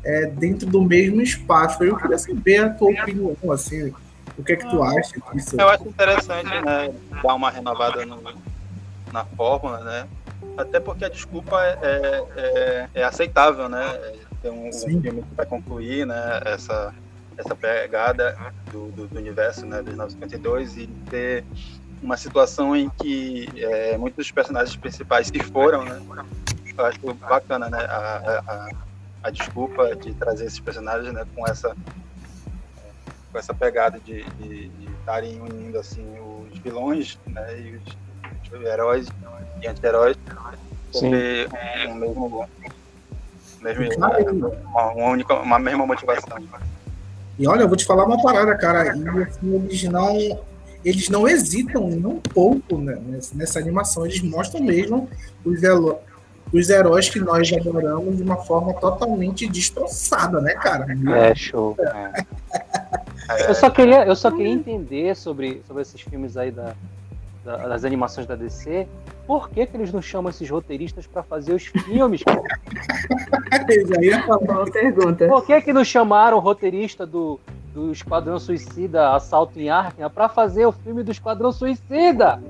é, 0.04 0.26
dentro 0.26 0.66
do 0.66 0.82
mesmo 0.82 1.20
espaço. 1.20 1.82
Eu 1.84 1.96
queria 1.96 2.18
saber 2.18 2.58
a 2.58 2.70
tua 2.70 2.90
opinião, 2.90 3.36
assim, 3.52 3.92
o 4.36 4.44
que 4.44 4.52
é 4.52 4.56
que 4.56 4.68
tu 4.68 4.82
acha 4.82 5.14
disso? 5.32 5.56
Eu 5.58 5.68
acho 5.68 5.88
interessante, 5.88 6.48
né, 6.48 6.94
dar 7.22 7.34
uma 7.34 7.50
renovada 7.50 8.04
no, 8.06 8.20
na 9.12 9.24
fórmula, 9.24 9.80
né? 9.80 10.06
Até 10.58 10.80
porque 10.80 11.04
a 11.04 11.08
desculpa 11.08 11.62
é, 11.62 11.78
é, 11.80 12.26
é, 12.36 12.88
é 12.94 13.04
aceitável, 13.04 13.68
né? 13.68 13.84
Tem 14.42 14.50
um, 14.50 14.68
um, 14.68 14.72
filme 14.72 15.22
que 15.22 15.34
vai 15.34 15.46
concluir, 15.46 16.04
né, 16.04 16.40
essa, 16.44 16.92
essa 17.36 17.54
pegada 17.54 18.36
do, 18.72 18.90
do, 18.90 19.06
do 19.06 19.18
universo, 19.18 19.64
né, 19.64 19.80
dos 19.82 19.96
952 19.96 20.76
e 20.76 20.86
ter 21.08 21.44
uma 22.02 22.16
situação 22.16 22.74
em 22.76 22.90
que 22.90 23.48
é, 23.56 23.96
muitos 23.96 24.16
dos 24.16 24.32
personagens 24.32 24.76
principais 24.76 25.28
se 25.28 25.38
foram, 25.44 25.84
né? 25.84 26.02
Eu 26.76 26.84
acho 26.84 27.14
bacana, 27.14 27.68
né? 27.68 27.78
A, 27.78 28.42
a, 28.46 28.68
a 29.22 29.30
desculpa 29.30 29.94
de 29.94 30.12
trazer 30.14 30.46
esses 30.46 30.60
personagens 30.60 31.12
né, 31.12 31.24
com 31.34 31.46
essa 31.46 31.76
com 33.30 33.38
essa 33.38 33.52
pegada 33.52 34.00
de 34.00 34.24
estarem 35.00 35.40
unindo 35.40 35.78
assim 35.78 36.04
os 36.50 36.58
vilões 36.60 37.18
né, 37.26 37.60
e 37.60 37.76
os 37.76 38.07
heróis 38.52 39.06
e 39.62 39.66
anti-heróis 39.66 40.16
sobre 40.92 41.48
um 41.88 41.94
mesmo, 41.94 42.48
mesmo 43.60 43.96
uma, 43.96 44.92
uma, 44.92 45.10
única, 45.10 45.34
uma 45.34 45.58
mesma 45.58 45.86
motivação. 45.86 46.38
E 47.38 47.46
olha, 47.46 47.62
eu 47.62 47.68
vou 47.68 47.76
te 47.76 47.84
falar 47.84 48.04
uma 48.04 48.20
parada, 48.20 48.56
cara. 48.56 48.96
E 48.96 49.22
assim, 49.22 49.54
eles 49.54 49.82
não 49.84 50.38
eles 50.84 51.08
não 51.08 51.28
hesitam 51.28 51.88
nem 51.88 52.06
um 52.06 52.20
pouco 52.20 52.78
né, 52.78 52.98
nessa 53.34 53.58
animação. 53.58 54.06
Eles 54.06 54.22
mostram 54.22 54.62
mesmo 54.62 55.08
os, 55.44 55.60
os 56.52 56.70
heróis 56.70 57.08
que 57.08 57.18
nós 57.18 57.52
adoramos 57.52 58.16
de 58.16 58.22
uma 58.22 58.36
forma 58.36 58.72
totalmente 58.74 59.46
destroçada, 59.48 60.40
né, 60.40 60.54
cara? 60.54 60.86
É, 61.16 61.34
show. 61.34 61.76
É. 61.78 62.24
eu, 63.50 63.54
só 63.54 63.70
queria, 63.70 64.06
eu 64.06 64.16
só 64.16 64.30
queria 64.30 64.52
entender 64.52 65.16
sobre, 65.16 65.62
sobre 65.66 65.82
esses 65.82 66.00
filmes 66.00 66.36
aí 66.36 66.50
da 66.50 66.74
das 67.44 67.84
animações 67.84 68.26
da 68.26 68.34
DC. 68.34 68.86
Por 69.26 69.50
que, 69.50 69.66
que 69.66 69.76
eles 69.76 69.92
não 69.92 70.00
chamam 70.00 70.30
esses 70.30 70.48
roteiristas 70.48 71.06
para 71.06 71.22
fazer 71.22 71.52
os 71.54 71.66
filmes? 71.66 72.22
Boa 74.26 74.70
pergunta. 74.70 75.28
Por 75.28 75.44
que, 75.44 75.60
que 75.60 75.72
não 75.72 75.84
chamaram 75.84 76.38
o 76.38 76.40
roteirista 76.40 77.06
do, 77.06 77.38
do 77.74 77.92
Esquadrão 77.92 78.38
Suicida 78.38 79.14
Assalto 79.14 79.58
em 79.60 79.68
Arkham 79.68 80.10
para 80.10 80.28
fazer 80.28 80.66
o 80.66 80.72
filme 80.72 81.02
do 81.02 81.12
Esquadrão 81.12 81.52
Suicida? 81.52 82.42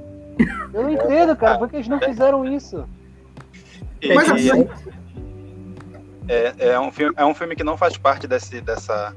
Eu 0.72 0.82
não 0.82 0.90
entendo, 0.90 1.36
cara. 1.36 1.58
Por 1.58 1.68
que 1.68 1.76
eles 1.76 1.88
não 1.88 1.98
fizeram 1.98 2.44
isso? 2.44 2.84
E, 4.00 4.14
Mas, 4.14 4.30
assim, 4.30 4.68
é, 6.28 6.54
é, 6.58 6.80
um 6.80 6.92
filme, 6.92 7.14
é 7.16 7.24
um 7.24 7.34
filme 7.34 7.56
que 7.56 7.64
não 7.64 7.76
faz 7.76 7.96
parte 7.96 8.26
desse, 8.26 8.60
dessa, 8.60 9.14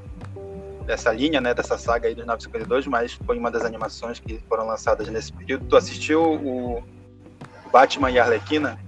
dessa 0.82 1.12
linha, 1.12 1.40
né, 1.40 1.54
dessa 1.54 1.78
saga 1.78 2.08
aí 2.08 2.14
dos 2.14 2.26
952, 2.26 2.86
mas 2.86 3.12
foi 3.12 3.38
uma 3.38 3.50
das 3.50 3.64
animações 3.64 4.18
que 4.18 4.38
foram 4.48 4.66
lançadas 4.66 5.08
nesse 5.08 5.32
período. 5.32 5.66
Tu 5.66 5.76
assistiu 5.76 6.22
o 6.22 6.82
Batman 7.70 8.10
e 8.10 8.18
a 8.18 8.24
Arlequina? 8.24 8.78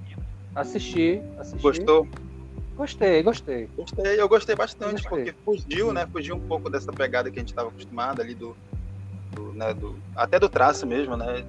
Assisti, 0.55 1.23
assisti. 1.39 1.62
Gostou? 1.62 2.09
Gostei, 2.77 3.23
gostei. 3.23 3.69
Gostei, 3.77 4.21
eu 4.21 4.29
gostei 4.29 4.57
bastante, 4.57 5.03
gostei. 5.03 5.33
porque 5.33 5.35
fugiu, 5.45 5.93
né, 5.93 6.07
fugiu 6.11 6.35
um 6.37 6.41
pouco 6.41 6.69
dessa 6.69 6.93
pegada 6.93 7.31
que 7.31 7.39
a 7.39 7.41
gente 7.41 7.51
estava 7.51 7.69
acostumado 7.69 8.21
ali 8.21 8.35
do, 8.35 8.57
do, 9.33 9.53
né, 9.53 9.73
do, 9.73 9.97
até 10.16 10.39
do 10.39 10.49
traço 10.49 10.87
mesmo, 10.87 11.16
né? 11.16 11.45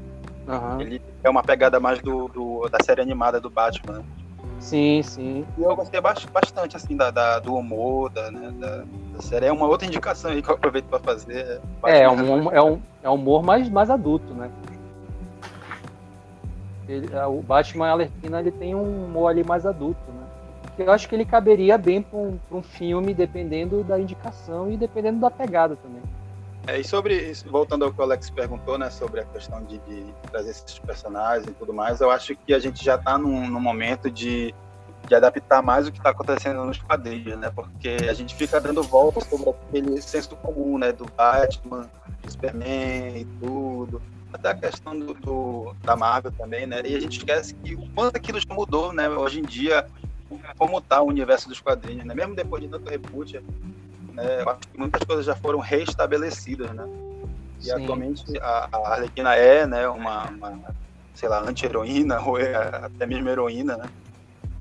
Uhum. 0.47 0.81
Ele 0.81 1.01
é 1.23 1.29
uma 1.29 1.41
pegada 1.41 1.79
mais 1.79 1.99
do, 1.99 2.27
do, 2.27 2.69
da 2.69 2.77
série 2.83 3.01
animada 3.01 3.39
do 3.39 3.49
Batman, 3.49 3.99
né? 3.99 4.05
Sim, 4.65 5.03
sim. 5.03 5.45
E 5.59 5.61
eu 5.61 5.75
gostei 5.75 6.01
bastante, 6.01 6.75
assim, 6.75 6.97
da, 6.97 7.11
da 7.11 7.37
do 7.37 7.53
humor, 7.53 8.09
da, 8.09 8.31
né, 8.31 8.51
da, 8.59 8.83
da, 9.13 9.21
série. 9.21 9.45
É 9.45 9.51
uma 9.51 9.67
outra 9.67 9.85
indicação 9.85 10.31
aí 10.31 10.41
que 10.41 10.49
eu 10.49 10.55
aproveito 10.55 10.85
para 10.85 10.97
fazer. 10.97 11.61
É, 11.83 11.99
é 11.99 12.09
um, 12.09 12.51
é, 12.51 12.63
um, 12.63 12.81
é 13.03 13.09
um 13.11 13.13
humor 13.13 13.43
mais, 13.43 13.69
mais 13.69 13.91
adulto, 13.91 14.33
né? 14.33 14.49
Ele, 16.87 17.07
o 17.15 17.43
Batman 17.43 17.89
Alerquina 17.89 18.39
ele 18.39 18.49
tem 18.49 18.73
um 18.73 19.05
humor 19.05 19.27
ali 19.27 19.43
mais 19.43 19.67
adulto, 19.67 20.01
né? 20.11 20.25
Que 20.75 20.81
eu 20.81 20.91
acho 20.91 21.07
que 21.07 21.13
ele 21.13 21.25
caberia 21.25 21.77
bem 21.77 22.01
para 22.01 22.17
um, 22.17 22.39
um 22.51 22.63
filme, 22.63 23.13
dependendo 23.13 23.83
da 23.83 23.99
indicação 23.99 24.71
e 24.71 24.75
dependendo 24.75 25.19
da 25.19 25.29
pegada 25.29 25.75
também. 25.75 26.01
É, 26.67 26.79
e 26.79 26.83
sobre, 26.83 27.31
voltando 27.45 27.85
ao 27.85 27.93
que 27.93 27.99
o 27.99 28.03
Alex 28.03 28.29
perguntou, 28.29 28.77
né, 28.77 28.89
sobre 28.89 29.21
a 29.21 29.25
questão 29.25 29.63
de, 29.63 29.77
de 29.79 30.05
trazer 30.31 30.49
esses 30.49 30.79
personagens 30.79 31.47
e 31.47 31.53
tudo 31.53 31.71
mais, 31.71 32.01
eu 32.01 32.09
acho 32.09 32.35
que 32.35 32.53
a 32.53 32.59
gente 32.59 32.83
já 32.83 32.95
está 32.95 33.17
num, 33.19 33.47
num, 33.47 33.59
momento 33.59 34.09
de, 34.09 34.53
de 35.07 35.15
adaptar 35.15 35.61
mais 35.61 35.87
o 35.87 35.91
que 35.91 35.99
está 35.99 36.09
acontecendo 36.09 36.65
nos 36.65 36.79
quadrinhos, 36.79 37.37
né, 37.37 37.51
porque 37.53 37.97
a 38.09 38.13
gente 38.13 38.33
fica 38.33 38.59
dando 38.59 38.81
voltas 38.81 39.25
sobre 39.25 39.51
aquele 39.51 40.01
senso 40.01 40.35
comum, 40.37 40.79
né, 40.79 40.91
do 40.91 41.05
Batman, 41.15 41.87
do 42.23 42.31
Superman 42.31 43.15
e 43.15 43.25
tudo, 43.39 44.01
até 44.33 44.49
a 44.49 44.55
questão 44.55 44.97
do, 44.97 45.13
do, 45.13 45.75
da 45.83 45.95
Marvel 45.95 46.31
também, 46.31 46.65
né, 46.65 46.81
e 46.83 46.95
a 46.95 46.99
gente 46.99 47.19
esquece 47.19 47.53
que 47.53 47.75
o 47.75 47.87
quanto 47.91 48.15
aquilo 48.15 48.39
já 48.39 48.51
mudou, 48.51 48.91
né, 48.91 49.07
hoje 49.07 49.39
em 49.39 49.43
dia, 49.43 49.85
como 50.57 50.79
está 50.79 50.99
o 50.99 51.05
universo 51.05 51.47
dos 51.47 51.61
quadrinhos, 51.61 52.05
né, 52.05 52.15
mesmo 52.15 52.33
depois 52.33 52.63
de 52.63 52.69
tanto 52.69 52.89
reboot, 52.89 53.39
né? 54.15 54.41
Eu 54.41 54.49
acho 54.49 54.59
que 54.71 54.79
muitas 54.79 55.03
coisas 55.03 55.25
já 55.25 55.35
foram 55.35 55.59
restabelecidas, 55.59 56.71
né? 56.71 56.87
E 57.59 57.65
Sim. 57.65 57.71
atualmente 57.71 58.23
a, 58.39 58.69
a 58.71 58.91
Arlequina 58.93 59.35
é, 59.35 59.65
né, 59.65 59.87
uma, 59.87 60.29
uma 60.29 60.75
sei 61.13 61.29
lá, 61.29 61.41
anti-heroína, 61.41 62.21
ou 62.21 62.39
é 62.39 62.55
até 62.55 63.05
mesmo 63.05 63.29
heroína, 63.29 63.77
né? 63.77 63.89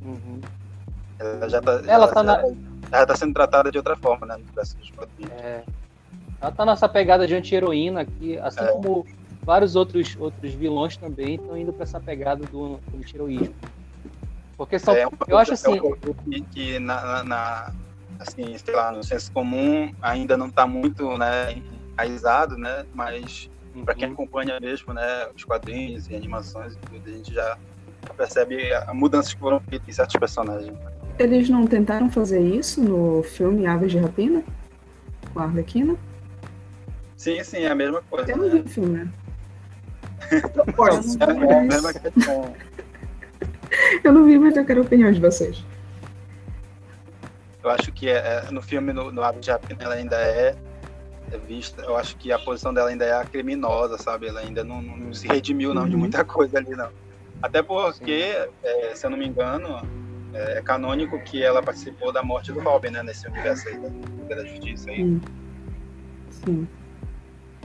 Uhum. 0.03 0.41
Ela 1.19 1.49
já 1.49 1.61
tá, 1.61 1.83
ela 1.87 2.09
tá 2.09 2.21
já, 2.21 2.23
na... 2.23 2.43
já 2.91 3.07
tá 3.07 3.17
sendo 3.17 3.35
tratada 3.35 3.71
de 3.71 3.79
outra 3.79 3.97
forma, 3.97 4.27
né? 4.27 4.41
É. 5.31 5.63
Ela 6.41 6.53
tá 6.53 6.67
nessa 6.67 6.89
pegada 6.89 7.27
de 7.27 7.35
anti-heroína 7.35 8.03
aqui, 8.03 8.39
assim 8.39 8.61
é. 8.61 8.67
como 8.67 9.07
vários 9.43 9.77
outros, 9.77 10.17
outros 10.19 10.53
vilões 10.55 10.97
também 10.97 11.35
estão 11.37 11.57
indo 11.57 11.73
para 11.73 11.85
essa 11.85 12.01
pegada 12.01 12.45
do, 12.47 12.77
do 12.77 12.97
anti-heroísmo. 12.97 13.55
Porque 14.57 14.79
são, 14.79 14.95
é, 14.95 15.07
eu 15.27 15.39
acho 15.39 15.55
assim. 15.55 15.77
É 15.77 15.83
um 15.83 15.97
que, 15.97 16.41
que 16.43 16.79
na, 16.79 17.25
na, 17.25 17.73
assim, 18.19 18.57
sei 18.59 18.75
lá, 18.75 18.93
no 18.93 19.03
senso 19.03 19.31
comum 19.33 19.93
ainda 20.01 20.37
não 20.37 20.47
está 20.47 20.67
muito, 20.67 21.17
né, 21.19 21.63
enraizado, 21.93 22.57
né, 22.57 22.85
mas 22.95 23.51
uhum. 23.75 23.85
para 23.85 23.95
quem 23.95 24.11
acompanha 24.11 24.59
mesmo, 24.61 24.93
né, 24.93 25.29
os 25.35 25.45
quadrinhos 25.45 26.09
e 26.09 26.15
animações 26.15 26.75
e 26.75 26.79
tudo, 26.79 27.03
a 27.07 27.13
gente 27.13 27.35
já 27.35 27.59
percebe 28.17 28.73
a 28.73 28.93
mudança 28.93 29.33
que 29.33 29.41
foram 29.41 29.61
feitas 29.61 29.89
em 29.89 29.93
certos 29.93 30.17
personagens. 30.17 30.77
Eles 31.19 31.49
não 31.49 31.67
tentaram 31.67 32.11
fazer 32.11 32.41
isso 32.41 32.83
no 32.83 33.23
filme 33.23 33.67
Aves 33.67 33.93
de 33.93 33.99
Rapina? 33.99 34.43
Com 35.33 35.41
a 35.41 35.45
Arlequina? 35.45 35.97
Sim, 37.17 37.43
sim, 37.43 37.59
é 37.59 37.71
a 37.71 37.75
mesma 37.75 38.03
coisa. 38.03 38.31
Eu 38.31 38.37
não 38.37 38.51
vi 38.51 38.59
o 38.61 38.69
filme, 38.69 38.99
né? 38.99 39.09
é. 42.29 42.75
Eu 44.03 44.13
não 44.13 44.25
vi, 44.25 44.39
mas 44.39 44.57
eu 44.57 44.65
quero 44.65 44.81
a 44.81 44.85
opinião 44.85 45.11
de 45.11 45.21
vocês. 45.21 45.65
Eu 47.65 47.71
acho 47.71 47.91
que 47.91 48.11
é, 48.11 48.45
é, 48.47 48.51
no 48.51 48.61
filme, 48.61 48.93
no, 48.93 49.11
no 49.11 49.23
Aves 49.25 49.41
de 49.41 49.51
Rapina, 49.51 49.85
ela 49.85 49.95
ainda 49.95 50.17
é, 50.17 50.55
é, 51.33 51.39
vista. 51.39 51.81
Eu 51.83 51.97
acho 51.97 52.15
que 52.19 52.31
a 52.31 52.39
posição 52.39 52.75
dela 52.75 52.91
ainda 52.91 53.07
é 53.07 53.15
a 53.15 53.25
criminosa, 53.25 53.97
sabe? 53.97 54.29
Ela 54.29 54.41
ainda 54.41 54.63
não, 54.63 54.83
não 54.83 55.15
se 55.15 55.27
redimiu, 55.27 55.73
não, 55.73 55.89
de 55.89 55.95
uhum. 55.95 56.01
muita 56.01 56.23
coisa 56.27 56.59
ali, 56.59 56.77
não. 56.77 56.91
Até 57.43 57.63
porque, 57.63 58.37
é, 58.63 58.95
se 58.95 59.07
eu 59.07 59.11
não 59.11 59.17
me 59.17 59.27
engano, 59.27 59.81
é, 60.35 60.59
é, 60.59 60.63
canônico 60.63 61.19
que 61.25 61.43
ela 61.43 61.63
participou 61.63 62.13
da 62.13 62.23
morte 62.23 62.53
do 62.53 62.61
Robin, 62.61 62.91
né? 62.91 63.03
Nesse 63.03 63.27
universo 63.27 63.67
aí 63.67 63.79
da, 63.79 64.35
da 64.35 64.45
Justiça 64.45 64.91
aí. 64.91 64.97
Sim. 64.99 65.21
Sim. 66.29 66.69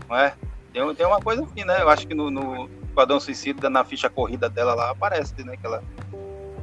Não 0.07 0.15
é? 0.15 0.33
Tem, 0.71 0.95
tem 0.95 1.05
uma 1.05 1.19
coisa 1.19 1.43
assim, 1.43 1.65
né? 1.65 1.81
Eu 1.81 1.89
acho 1.89 2.07
que 2.07 2.15
no, 2.15 2.31
no 2.31 2.69
Esquadrão 2.87 3.19
Suicida, 3.19 3.69
na 3.69 3.83
ficha 3.83 4.09
corrida 4.09 4.49
dela 4.49 4.73
lá, 4.73 4.91
aparece, 4.91 5.43
né? 5.43 5.57
Que 5.57 5.65
ela... 5.65 5.83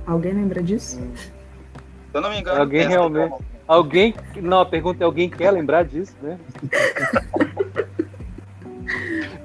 Alguém 0.07 0.33
lembra 0.33 0.63
disso? 0.63 1.01
Hum. 1.01 1.36
Se 2.11 2.17
eu 2.17 2.21
não 2.21 2.31
me 2.31 2.41
engano. 2.41 2.61
Alguém 2.61 2.87
realmente. 2.87 3.35
Alguém. 3.67 4.15
Não, 4.37 4.61
a 4.61 4.67
pergunta 4.67 5.03
é: 5.03 5.07
alguém 5.07 5.29
quer 5.29 5.51
lembrar 5.51 5.85
disso, 5.85 6.15
né? 6.23 6.39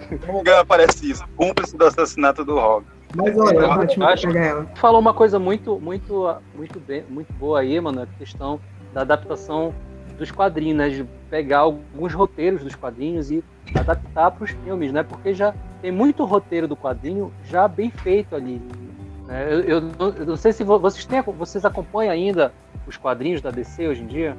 Se 0.10 0.28
não 0.28 0.34
me 0.36 0.40
engano, 0.42 0.60
aparece 0.60 1.10
isso. 1.10 1.24
Cúmplice 1.36 1.76
do 1.76 1.86
assassinato 1.86 2.44
do 2.44 2.56
Rob. 2.56 2.86
Mas 3.16 3.38
olha, 3.38 3.58
eu 3.58 3.72
acho, 3.72 4.04
acho 4.04 4.30
ela. 4.30 4.66
falou 4.76 5.00
uma 5.00 5.14
coisa 5.14 5.40
muito, 5.40 5.80
muito, 5.80 6.36
muito, 6.56 6.80
bem, 6.80 7.04
muito 7.10 7.32
boa 7.34 7.60
aí, 7.60 7.80
mano, 7.80 8.02
a 8.02 8.08
questão 8.18 8.60
da 8.94 9.02
adaptação 9.02 9.74
dos 10.18 10.32
quadrinhos, 10.32 10.78
né? 10.78 10.90
De 10.90 11.06
pegar 11.30 11.60
alguns 11.60 12.14
roteiros 12.14 12.64
dos 12.64 12.76
quadrinhos 12.76 13.32
e 13.32 13.44
adaptar 13.76 14.32
para 14.32 14.44
os 14.44 14.52
filmes, 14.52 14.92
né? 14.92 15.04
Porque 15.04 15.34
já 15.34 15.54
tem 15.82 15.92
muito 15.92 16.24
roteiro 16.26 16.68
do 16.68 16.76
quadrinho 16.76 17.32
já 17.46 17.68
bem 17.68 17.90
feito 17.90 18.36
ali. 18.36 18.62
Né? 19.32 19.46
Eu, 19.50 19.62
eu, 19.62 19.92
eu, 19.98 20.26
não 20.26 20.36
sei 20.36 20.52
se 20.52 20.62
vocês 20.62 21.06
têm, 21.06 21.22
vocês 21.22 21.64
acompanham 21.64 22.12
ainda 22.12 22.52
os 22.86 22.98
quadrinhos 22.98 23.42
da 23.42 23.50
DC 23.50 23.88
hoje 23.88 24.04
em 24.04 24.08
dia. 24.08 24.38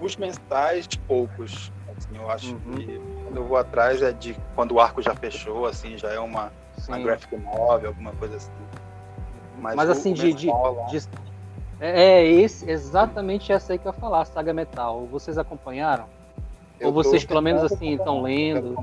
Os 0.00 0.16
mensais, 0.16 0.86
poucos. 1.08 1.72
Assim, 1.96 2.16
eu 2.16 2.30
acho 2.30 2.54
uhum. 2.54 2.76
que 2.76 3.00
quando 3.24 3.36
eu 3.36 3.44
vou 3.44 3.56
atrás 3.56 4.00
é 4.00 4.12
de 4.12 4.36
quando 4.54 4.72
o 4.72 4.80
arco 4.80 5.02
já 5.02 5.14
fechou, 5.14 5.66
assim, 5.66 5.98
já 5.98 6.10
é 6.10 6.20
uma, 6.20 6.52
uma 6.86 6.98
graphic 7.00 7.36
novel, 7.36 7.88
alguma 7.88 8.12
coisa 8.12 8.36
assim. 8.36 8.52
Mas, 9.58 9.74
Mas 9.74 9.90
assim, 9.90 10.12
de, 10.12 10.32
de, 10.32 10.46
de, 10.46 11.08
é, 11.80 12.20
é 12.20 12.26
esse, 12.26 12.70
exatamente 12.70 13.52
essa 13.52 13.72
aí 13.72 13.78
que 13.78 13.88
eu 13.88 13.92
ia 13.92 13.98
falar, 13.98 14.24
Saga 14.24 14.52
Metal. 14.52 15.06
Vocês 15.06 15.36
acompanharam? 15.36 16.06
Eu 16.78 16.88
Ou 16.88 16.92
vocês, 16.92 17.24
pelo 17.24 17.40
menos 17.40 17.62
assim, 17.64 17.94
estão 17.94 18.22
lendo? 18.22 18.76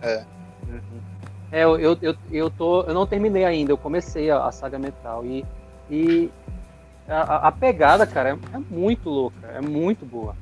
É. 0.00 0.24
Uhum. 0.66 1.13
É, 1.54 1.62
eu, 1.62 1.78
eu, 1.78 2.16
eu, 2.32 2.50
tô, 2.50 2.82
eu 2.82 2.92
não 2.92 3.06
terminei 3.06 3.44
ainda, 3.44 3.70
eu 3.70 3.78
comecei 3.78 4.28
a, 4.28 4.44
a 4.44 4.50
saga 4.50 4.76
Metal. 4.76 5.24
E, 5.24 5.44
e 5.88 6.28
a, 7.08 7.46
a 7.46 7.52
pegada, 7.52 8.04
cara, 8.04 8.30
é, 8.30 8.32
é, 8.56 8.58
muito 8.58 9.08
louca, 9.08 9.46
é 9.46 9.60
muito 9.60 10.04
boa. 10.04 10.34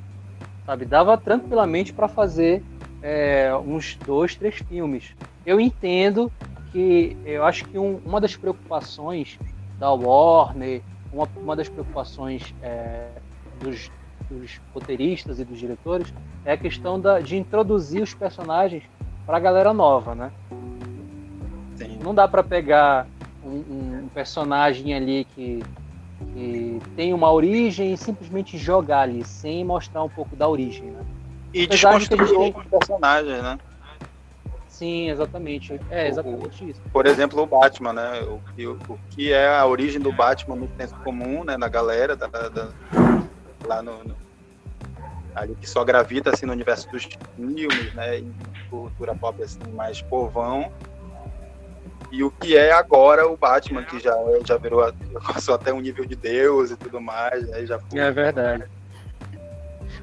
Sabe? 0.64 0.86
Dava 0.86 1.18
tranquilamente 1.18 1.92
para 1.92 2.08
fazer 2.08 2.64
é, 3.02 3.54
uns 3.62 3.94
dois, 4.06 4.34
três 4.36 4.54
filmes. 4.56 5.14
Eu 5.44 5.60
entendo 5.60 6.32
que 6.72 7.14
eu 7.26 7.44
acho 7.44 7.66
que 7.66 7.78
um, 7.78 8.00
uma 8.06 8.18
das 8.18 8.34
preocupações 8.34 9.38
da 9.78 9.90
Warner, 9.92 10.80
uma, 11.12 11.28
uma 11.36 11.54
das 11.54 11.68
preocupações 11.68 12.54
é, 12.62 13.08
dos, 13.60 13.90
dos 14.30 14.62
roteiristas 14.72 15.38
e 15.38 15.44
dos 15.44 15.58
diretores 15.58 16.10
é 16.42 16.52
a 16.52 16.56
questão 16.56 16.98
da, 16.98 17.20
de 17.20 17.36
introduzir 17.36 18.02
os 18.02 18.14
personagens 18.14 18.84
para 19.26 19.36
a 19.36 19.40
galera 19.40 19.74
nova, 19.74 20.14
né? 20.14 20.32
Não 22.02 22.14
dá 22.14 22.26
para 22.26 22.42
pegar 22.42 23.06
um, 23.44 24.04
um, 24.04 24.08
personagem 24.14 24.94
ali 24.94 25.26
que, 25.34 25.62
que 26.34 26.80
tem 26.96 27.12
uma 27.12 27.30
origem 27.32 27.92
e 27.92 27.96
simplesmente 27.96 28.56
jogar 28.56 29.00
ali, 29.00 29.24
sem 29.24 29.64
mostrar 29.64 30.02
um 30.02 30.08
pouco 30.08 30.36
da 30.36 30.48
origem, 30.48 30.90
né? 30.90 31.04
E 31.52 31.66
desconstruir 31.66 32.56
os 32.56 32.66
personagens, 32.66 33.42
né? 33.42 33.58
Sim, 34.68 35.10
exatamente. 35.10 35.78
É 35.90 36.08
exatamente 36.08 36.70
isso. 36.70 36.80
Por 36.92 37.06
exemplo, 37.06 37.42
o 37.42 37.46
Batman, 37.46 37.92
né? 37.92 38.22
O, 38.22 38.40
o, 38.62 38.94
o 38.94 38.98
que 39.10 39.32
é 39.32 39.46
a 39.48 39.66
origem 39.66 40.00
do 40.00 40.10
Batman 40.10 40.56
no 40.56 40.68
senso 40.78 40.94
comum, 41.04 41.44
né? 41.44 41.56
Na 41.56 41.68
galera, 41.68 42.16
da, 42.16 42.26
da 42.26 42.68
lá 43.66 43.82
no, 43.82 44.02
no, 44.02 44.16
ali 45.34 45.54
que 45.54 45.68
só 45.68 45.84
gravita 45.84 46.30
assim 46.30 46.46
no 46.46 46.52
universo 46.52 46.90
dos 46.90 47.08
filmes, 47.36 47.94
né? 47.94 48.18
E 48.18 48.32
cultura 48.70 49.14
pop 49.14 49.42
assim 49.42 49.60
mais 49.74 50.00
povão 50.02 50.72
e 52.12 52.22
o 52.22 52.30
que 52.30 52.54
é 52.54 52.70
agora 52.70 53.26
o 53.26 53.38
Batman, 53.38 53.82
que 53.82 53.98
já, 53.98 54.14
já 54.44 54.58
virou, 54.58 54.92
passou 55.26 55.54
até 55.54 55.72
um 55.72 55.80
nível 55.80 56.04
de 56.04 56.14
Deus 56.14 56.70
e 56.70 56.76
tudo 56.76 57.00
mais, 57.00 57.48
né? 57.48 57.64
Já 57.64 57.78
foi... 57.78 57.98
É 57.98 58.10
verdade. 58.10 58.64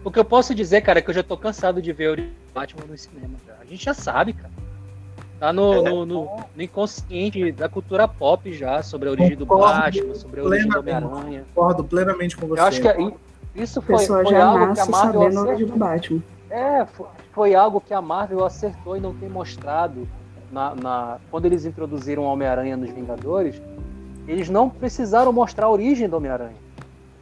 O 0.04 0.10
que 0.10 0.18
eu 0.18 0.26
posso 0.26 0.56
dizer, 0.56 0.82
cara, 0.82 1.00
é 1.00 1.02
que 1.04 1.10
eu 1.12 1.14
já 1.14 1.22
tô 1.22 1.38
cansado 1.38 1.80
de 1.80 1.94
ver 1.94 2.20
o 2.20 2.52
Batman 2.52 2.86
no 2.88 2.98
cinema, 2.98 3.36
cara. 3.46 3.60
A 3.62 3.66
gente 3.66 3.86
já 3.86 3.94
sabe, 3.94 4.34
cara. 4.34 4.52
Tá 5.40 5.54
no, 5.54 5.74
é, 5.74 5.90
no, 5.90 6.06
no, 6.06 6.26
no, 6.56 6.62
inconsciente 6.62 7.52
da 7.52 7.70
cultura 7.70 8.08
pop 8.08 8.52
já, 8.52 8.82
sobre 8.82 9.08
a 9.08 9.12
origem 9.12 9.38
do 9.38 9.46
Batman, 9.46 10.16
sobre 10.16 10.42
a 10.42 10.44
origem 10.44 10.68
do 10.68 10.80
Homem-Aranha. 10.80 11.46
Concordo 11.54 11.84
plenamente 11.84 12.36
com 12.36 12.48
você. 12.48 12.60
Eu 12.60 12.66
acho 12.66 12.82
que 12.82 12.88
é 12.88 12.98
isso 13.56 13.82
foi, 13.82 14.06
foi 14.06 14.26
já 14.26 14.46
algo 14.46 14.74
que 14.74 14.80
a 14.80 14.86
Marvel 14.86 15.22
acertou. 15.22 15.44
a 15.44 15.48
origem 15.48 15.68
do 15.68 15.78
Batman. 15.78 16.24
É, 16.50 16.86
foi, 16.86 17.08
foi 17.32 17.56
algo 17.56 17.80
que 17.80 17.94
a 17.94 18.02
Marvel 18.02 18.44
acertou 18.44 18.98
e 18.98 19.00
não 19.00 19.14
tem 19.14 19.30
mostrado 19.30 20.08
na, 20.52 20.76
na, 20.76 21.18
quando 21.30 21.46
eles 21.46 21.66
introduziram 21.66 22.24
o 22.24 22.26
Homem-Aranha 22.26 22.78
nos 22.78 22.90
Vingadores, 22.90 23.62
eles 24.28 24.50
não 24.50 24.70
precisaram 24.70 25.32
mostrar 25.32 25.68
a 25.68 25.70
origem 25.70 26.08
do 26.08 26.18
Homem-Aranha. 26.18 26.56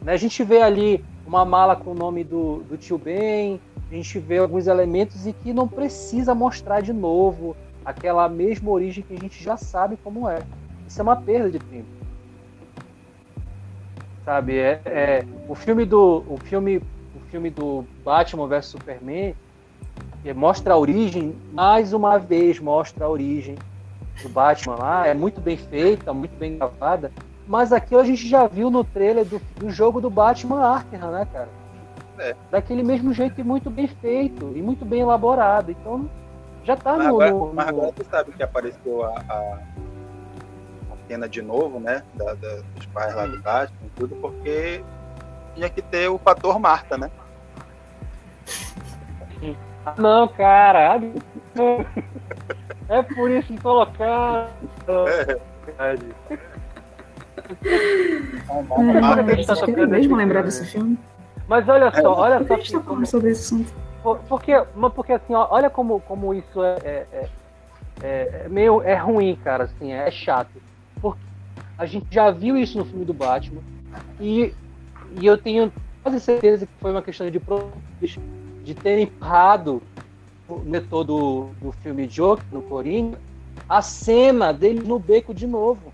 Né? 0.02 0.12
A 0.12 0.16
gente 0.16 0.42
vê 0.44 0.62
ali 0.62 1.04
uma 1.26 1.44
mala 1.44 1.76
com 1.76 1.90
o 1.90 1.94
nome 1.94 2.24
do, 2.24 2.62
do 2.68 2.76
tio 2.76 2.98
Ben, 2.98 3.60
a 3.90 3.94
gente 3.94 4.18
vê 4.18 4.38
alguns 4.38 4.66
elementos 4.66 5.26
e 5.26 5.32
que 5.32 5.52
não 5.52 5.66
precisa 5.66 6.34
mostrar 6.34 6.80
de 6.80 6.92
novo 6.92 7.56
aquela 7.84 8.28
mesma 8.28 8.70
origem 8.70 9.02
que 9.02 9.14
a 9.14 9.18
gente 9.18 9.42
já 9.42 9.56
sabe 9.56 9.98
como 10.02 10.28
é. 10.28 10.42
Isso 10.86 11.00
é 11.00 11.02
uma 11.02 11.16
perda 11.16 11.50
de 11.50 11.58
tempo. 11.58 11.88
sabe? 14.24 14.58
É, 14.58 14.80
é, 14.84 15.24
o 15.48 15.54
filme 15.54 15.86
do 15.86 16.22
o 16.28 16.38
filme 16.44 16.78
o 16.78 17.20
filme 17.30 17.48
do 17.48 17.84
Batman 18.04 18.46
vs 18.46 18.66
Superman 18.66 19.34
mostra 20.34 20.74
a 20.74 20.78
origem 20.78 21.36
mais 21.52 21.92
uma 21.92 22.18
vez 22.18 22.58
mostra 22.60 23.06
a 23.06 23.08
origem 23.08 23.56
do 24.22 24.28
Batman 24.28 24.76
lá 24.76 25.06
é 25.06 25.14
muito 25.14 25.40
bem 25.40 25.56
feita 25.56 26.12
muito 26.12 26.36
bem 26.38 26.56
gravada 26.56 27.10
mas 27.46 27.72
aquilo 27.72 28.00
a 28.00 28.04
gente 28.04 28.28
já 28.28 28.46
viu 28.46 28.70
no 28.70 28.84
trailer 28.84 29.24
do, 29.24 29.40
do 29.56 29.70
jogo 29.70 30.00
do 30.00 30.10
Batman 30.10 30.60
Arkham 30.60 31.10
né 31.10 31.26
cara 31.32 31.48
é. 32.18 32.34
daquele 32.50 32.82
mesmo 32.82 33.12
jeito 33.12 33.40
e 33.40 33.44
muito 33.44 33.70
bem 33.70 33.86
feito 33.86 34.52
e 34.54 34.60
muito 34.60 34.84
bem 34.84 35.00
elaborado 35.00 35.70
então 35.70 36.08
já 36.64 36.76
tá 36.76 36.96
mas 36.96 37.06
no, 37.06 37.14
agora, 37.14 37.30
no, 37.30 37.54
mas 37.54 37.68
agora 37.68 37.92
você 37.96 38.04
sabe 38.04 38.32
que 38.32 38.42
apareceu 38.42 39.04
a, 39.04 39.14
a 39.28 39.58
cena 41.08 41.28
de 41.28 41.40
novo, 41.42 41.80
né? 41.80 42.02
Da, 42.14 42.34
da, 42.34 42.56
dos 42.76 42.86
pais 42.92 43.14
lá 43.14 43.26
do 43.26 43.40
Batman 43.40 43.86
e 43.86 43.90
tudo, 43.96 44.14
porque 44.16 44.84
tinha 45.54 45.70
que 45.70 45.82
ter 45.82 46.08
o 46.08 46.18
fator 46.18 46.60
Marta, 46.60 46.96
né? 46.96 47.10
Não, 49.96 50.28
cara. 50.28 51.00
É 52.88 53.02
por 53.02 53.30
isso 53.30 53.48
que 53.48 53.60
colocar. 53.60 54.50
É. 54.88 55.38
É, 55.78 55.96
mesmo 59.86 60.16
lembrar 60.16 60.42
desse 60.42 60.64
filme. 60.66 60.98
Mas 61.46 61.68
olha 61.68 61.90
só, 61.94 62.14
olha 62.14 62.46
só. 62.46 62.54
A 62.54 62.56
gente 62.56 62.72
tá 62.72 62.80
falando 62.80 63.06
sobre 63.06 63.30
esse 63.30 63.54
assunto. 63.54 63.72
Porque, 64.28 64.52
porque 64.94 65.12
assim, 65.12 65.34
olha 65.34 65.68
como, 65.68 66.00
como 66.00 66.32
isso 66.34 66.62
é, 66.62 66.76
é, 66.84 67.06
é, 67.12 67.28
é, 68.02 68.48
meio 68.48 68.82
é 68.82 68.94
ruim, 68.94 69.36
cara, 69.42 69.64
assim, 69.64 69.92
é 69.92 70.10
chato. 70.10 70.50
Porque 71.00 71.20
a 71.76 71.84
gente 71.84 72.06
já 72.10 72.30
viu 72.30 72.56
isso 72.56 72.78
no 72.78 72.84
filme 72.84 73.04
do 73.04 73.12
Batman. 73.14 73.60
E, 74.20 74.54
e 75.20 75.26
eu 75.26 75.36
tenho 75.36 75.72
quase 76.02 76.20
certeza 76.20 76.66
que 76.66 76.72
foi 76.80 76.90
uma 76.90 77.02
questão 77.02 77.30
de 77.30 77.40
de 78.68 78.74
ter 78.74 78.98
empurrado 78.98 79.82
no 80.46 80.80
todo 80.82 81.48
do 81.58 81.72
filme 81.72 82.06
Joker, 82.06 82.44
no 82.52 82.60
Coringa, 82.60 83.18
a 83.66 83.80
cena 83.80 84.52
dele 84.52 84.82
no 84.86 84.98
beco 84.98 85.32
de 85.32 85.46
novo. 85.46 85.90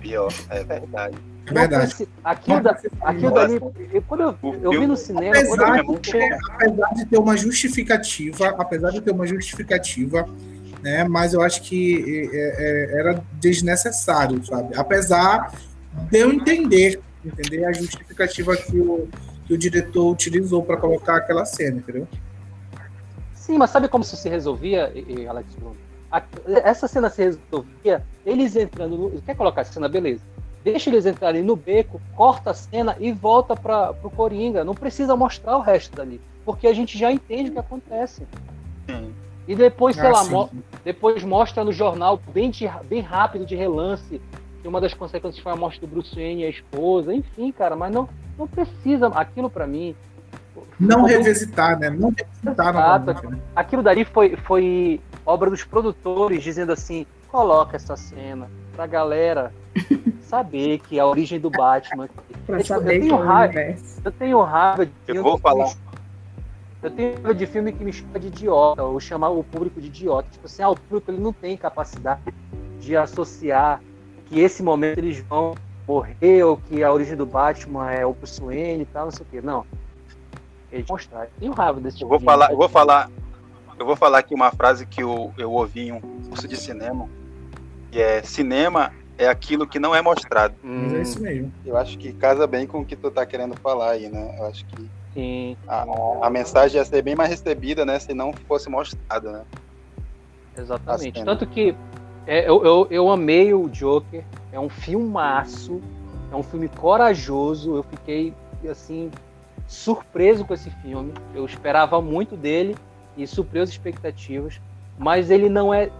Pior, 0.00 0.32
é 0.48 0.64
verdade. 0.64 1.18
É 1.46 1.52
verdade. 1.52 2.08
Aquilo, 2.24 2.62
da, 2.62 2.78
aquilo 3.02 3.30
dali, 3.30 3.60
eu, 3.92 4.02
quando 4.08 4.22
eu, 4.22 4.54
eu 4.62 4.70
vi 4.70 4.86
no 4.86 4.96
cinema. 4.96 5.36
Apesar, 5.36 5.84
eu... 5.84 5.98
de 5.98 6.12
ter, 6.12 6.38
apesar 6.48 6.94
de 6.94 7.04
ter 7.04 7.18
uma 7.18 7.36
justificativa, 7.36 8.48
apesar 8.56 8.90
de 8.90 9.02
ter 9.02 9.10
uma 9.10 9.26
justificativa, 9.26 10.26
né? 10.82 11.04
Mas 11.04 11.34
eu 11.34 11.42
acho 11.42 11.60
que 11.60 12.30
é, 12.32 12.38
é, 12.38 13.00
era 13.00 13.22
desnecessário, 13.34 14.42
sabe? 14.46 14.74
Apesar 14.74 15.52
de 16.10 16.18
eu 16.18 16.32
entender, 16.32 17.02
entender 17.22 17.66
a 17.66 17.72
justificativa 17.72 18.56
que 18.56 18.78
o, 18.78 19.06
que 19.46 19.54
o 19.54 19.58
diretor 19.58 20.10
utilizou 20.10 20.62
para 20.62 20.76
colocar 20.76 21.16
aquela 21.16 21.44
cena, 21.44 21.78
entendeu? 21.78 22.08
Sim, 23.34 23.58
mas 23.58 23.70
sabe 23.70 23.88
como 23.88 24.02
isso 24.02 24.16
se 24.16 24.28
resolvia, 24.28 24.92
Alex 25.28 25.54
Bruno? 25.54 25.76
essa 26.62 26.86
cena 26.86 27.10
se 27.10 27.22
resolvia 27.22 28.04
eles 28.24 28.54
entrando 28.54 28.96
no. 28.96 29.22
Quer 29.22 29.34
colocar 29.34 29.62
a 29.62 29.64
cena? 29.64 29.88
Beleza. 29.88 30.22
Deixa 30.62 30.88
eles 30.88 31.04
entrarem 31.04 31.42
no 31.42 31.56
beco, 31.56 32.00
corta 32.14 32.50
a 32.50 32.54
cena 32.54 32.96
e 32.98 33.12
volta 33.12 33.54
para 33.54 33.90
o 34.02 34.10
Coringa. 34.10 34.64
Não 34.64 34.74
precisa 34.74 35.16
mostrar 35.16 35.58
o 35.58 35.60
resto 35.60 35.96
dali. 35.96 36.20
Porque 36.44 36.66
a 36.66 36.72
gente 36.72 36.96
já 36.96 37.12
entende 37.12 37.50
o 37.50 37.52
que 37.52 37.58
acontece. 37.58 38.26
Sim. 38.86 39.12
E 39.46 39.54
depois, 39.54 39.94
sei 39.96 40.06
ah, 40.06 40.10
lá, 40.10 40.24
mo 40.24 40.50
depois 40.82 41.22
mostra 41.22 41.64
no 41.64 41.72
jornal, 41.72 42.18
bem, 42.32 42.50
de, 42.50 42.70
bem 42.88 43.00
rápido, 43.00 43.44
de 43.44 43.54
relance, 43.54 44.20
que 44.64 44.68
uma 44.68 44.80
das 44.80 44.94
consequências 44.94 45.42
foi 45.42 45.52
a 45.52 45.56
morte 45.56 45.78
do 45.78 45.86
Bruce 45.86 46.14
Wayne 46.14 46.40
e 46.40 46.46
a 46.46 46.48
esposa, 46.48 47.12
enfim, 47.12 47.52
cara, 47.52 47.76
mas 47.76 47.92
não, 47.92 48.08
não 48.38 48.48
precisa, 48.48 49.08
aquilo 49.08 49.50
para 49.50 49.66
mim... 49.66 49.94
Não 50.80 51.02
revisitar, 51.02 51.78
né? 51.78 51.90
Não 51.90 52.08
revisitar 52.08 52.70
Exato, 52.70 53.28
né? 53.28 53.38
Aquilo 53.54 53.82
dali 53.82 54.06
foi, 54.06 54.36
foi 54.36 55.02
obra 55.26 55.50
dos 55.50 55.62
produtores, 55.64 56.42
dizendo 56.42 56.72
assim, 56.72 57.04
coloca 57.28 57.76
essa 57.76 57.94
cena 57.94 58.48
pra 58.74 58.86
galera 58.86 59.52
saber 60.24 60.78
que 60.78 60.98
a 60.98 61.04
origem 61.04 61.38
do 61.38 61.50
Batman... 61.50 62.08
pra 62.46 62.60
eu, 62.60 62.64
saber 62.64 62.96
eu 62.96 63.00
tenho 63.02 63.22
é 63.22 63.26
raiva, 63.26 63.76
Eu 64.02 64.12
tenho 64.12 64.40
raiva 64.40 64.86
de... 64.86 64.92
Eu 65.08 65.22
vou 65.22 65.38
falar 65.38 65.74
eu 66.82 66.90
tenho 66.90 67.34
de 67.34 67.46
filme 67.46 67.70
que 67.70 67.84
me 67.84 67.92
chama 67.92 68.18
de 68.18 68.28
idiota, 68.28 68.82
ou 68.82 68.98
chamar 68.98 69.28
o 69.28 69.44
público 69.44 69.78
de 69.80 69.88
idiota. 69.88 70.28
Tipo 70.30 70.46
assim, 70.46 70.62
ah, 70.62 70.70
o 70.70 70.76
público 70.76 71.10
ele 71.10 71.20
não 71.20 71.32
tem 71.34 71.56
capacidade 71.56 72.20
de 72.78 72.94
associar 72.94 73.80
que 74.34 74.40
esse 74.40 74.64
momento 74.64 74.98
eles 74.98 75.20
vão 75.20 75.54
morrer, 75.86 76.42
ou 76.42 76.56
que 76.56 76.82
a 76.82 76.92
origem 76.92 77.16
do 77.16 77.24
Batman 77.24 77.92
é 77.92 78.04
o 78.04 78.12
Bruce 78.12 78.40
Wayne 78.40 78.82
e 78.82 78.86
tal, 78.86 79.04
não 79.04 79.12
sei 79.12 79.24
o 79.24 79.28
quê. 79.30 79.40
Não. 79.40 79.64
Eles 80.72 80.88
mostrar. 80.88 81.26
Eu 81.26 81.30
tenho 81.38 81.52
raiva 81.52 81.80
desse 81.80 81.98
tipo 81.98 82.06
eu 82.06 82.10
vou 82.10 82.18
de 82.18 82.24
falar, 82.24 82.50
Eu 82.50 82.56
vou 82.56 82.68
falar, 82.68 83.10
eu 83.78 83.86
vou 83.86 83.94
falar 83.94 84.18
aqui 84.18 84.34
uma 84.34 84.50
frase 84.50 84.86
que 84.86 85.02
eu, 85.02 85.32
eu 85.38 85.52
ouvi 85.52 85.88
em 85.88 85.92
um 85.92 86.00
curso 86.00 86.48
de 86.48 86.56
cinema, 86.56 87.08
que 87.92 88.00
é 88.00 88.22
cinema 88.22 88.92
é 89.16 89.28
aquilo 89.28 89.68
que 89.68 89.78
não 89.78 89.94
é 89.94 90.02
mostrado. 90.02 90.54
Hum. 90.64 90.96
é 90.96 91.02
isso 91.02 91.22
mesmo. 91.22 91.52
Eu 91.64 91.76
acho 91.76 91.96
que 91.96 92.12
casa 92.12 92.44
bem 92.48 92.66
com 92.66 92.80
o 92.80 92.84
que 92.84 92.96
tu 92.96 93.12
tá 93.12 93.24
querendo 93.24 93.56
falar 93.60 93.90
aí, 93.90 94.08
né? 94.08 94.34
Eu 94.36 94.46
acho 94.46 94.66
que 94.66 94.90
Sim. 95.12 95.56
A, 95.68 95.84
a 96.22 96.28
mensagem 96.28 96.78
ia 96.78 96.84
ser 96.84 97.02
bem 97.02 97.14
mais 97.14 97.30
recebida, 97.30 97.84
né? 97.84 98.00
Se 98.00 98.12
não 98.12 98.32
fosse 98.48 98.68
mostrada, 98.68 99.30
né? 99.30 99.44
Exatamente. 100.58 101.24
Tanto 101.24 101.46
que 101.46 101.76
é, 102.26 102.48
eu, 102.48 102.64
eu, 102.64 102.86
eu 102.90 103.10
amei 103.10 103.52
o 103.52 103.68
Joker. 103.68 104.24
É 104.52 104.58
um 104.58 104.68
filmaço. 104.68 105.80
É 106.32 106.36
um 106.36 106.42
filme 106.42 106.68
corajoso. 106.68 107.76
Eu 107.76 107.82
fiquei, 107.82 108.32
assim, 108.68 109.10
surpreso 109.66 110.44
com 110.44 110.54
esse 110.54 110.70
filme. 110.70 111.12
Eu 111.34 111.44
esperava 111.44 112.00
muito 112.00 112.36
dele 112.36 112.76
e 113.16 113.26
supriu 113.26 113.62
as 113.62 113.70
expectativas. 113.70 114.60
Mas 114.98 115.30
ele 115.30 115.48
não 115.48 115.72
é, 115.72 115.90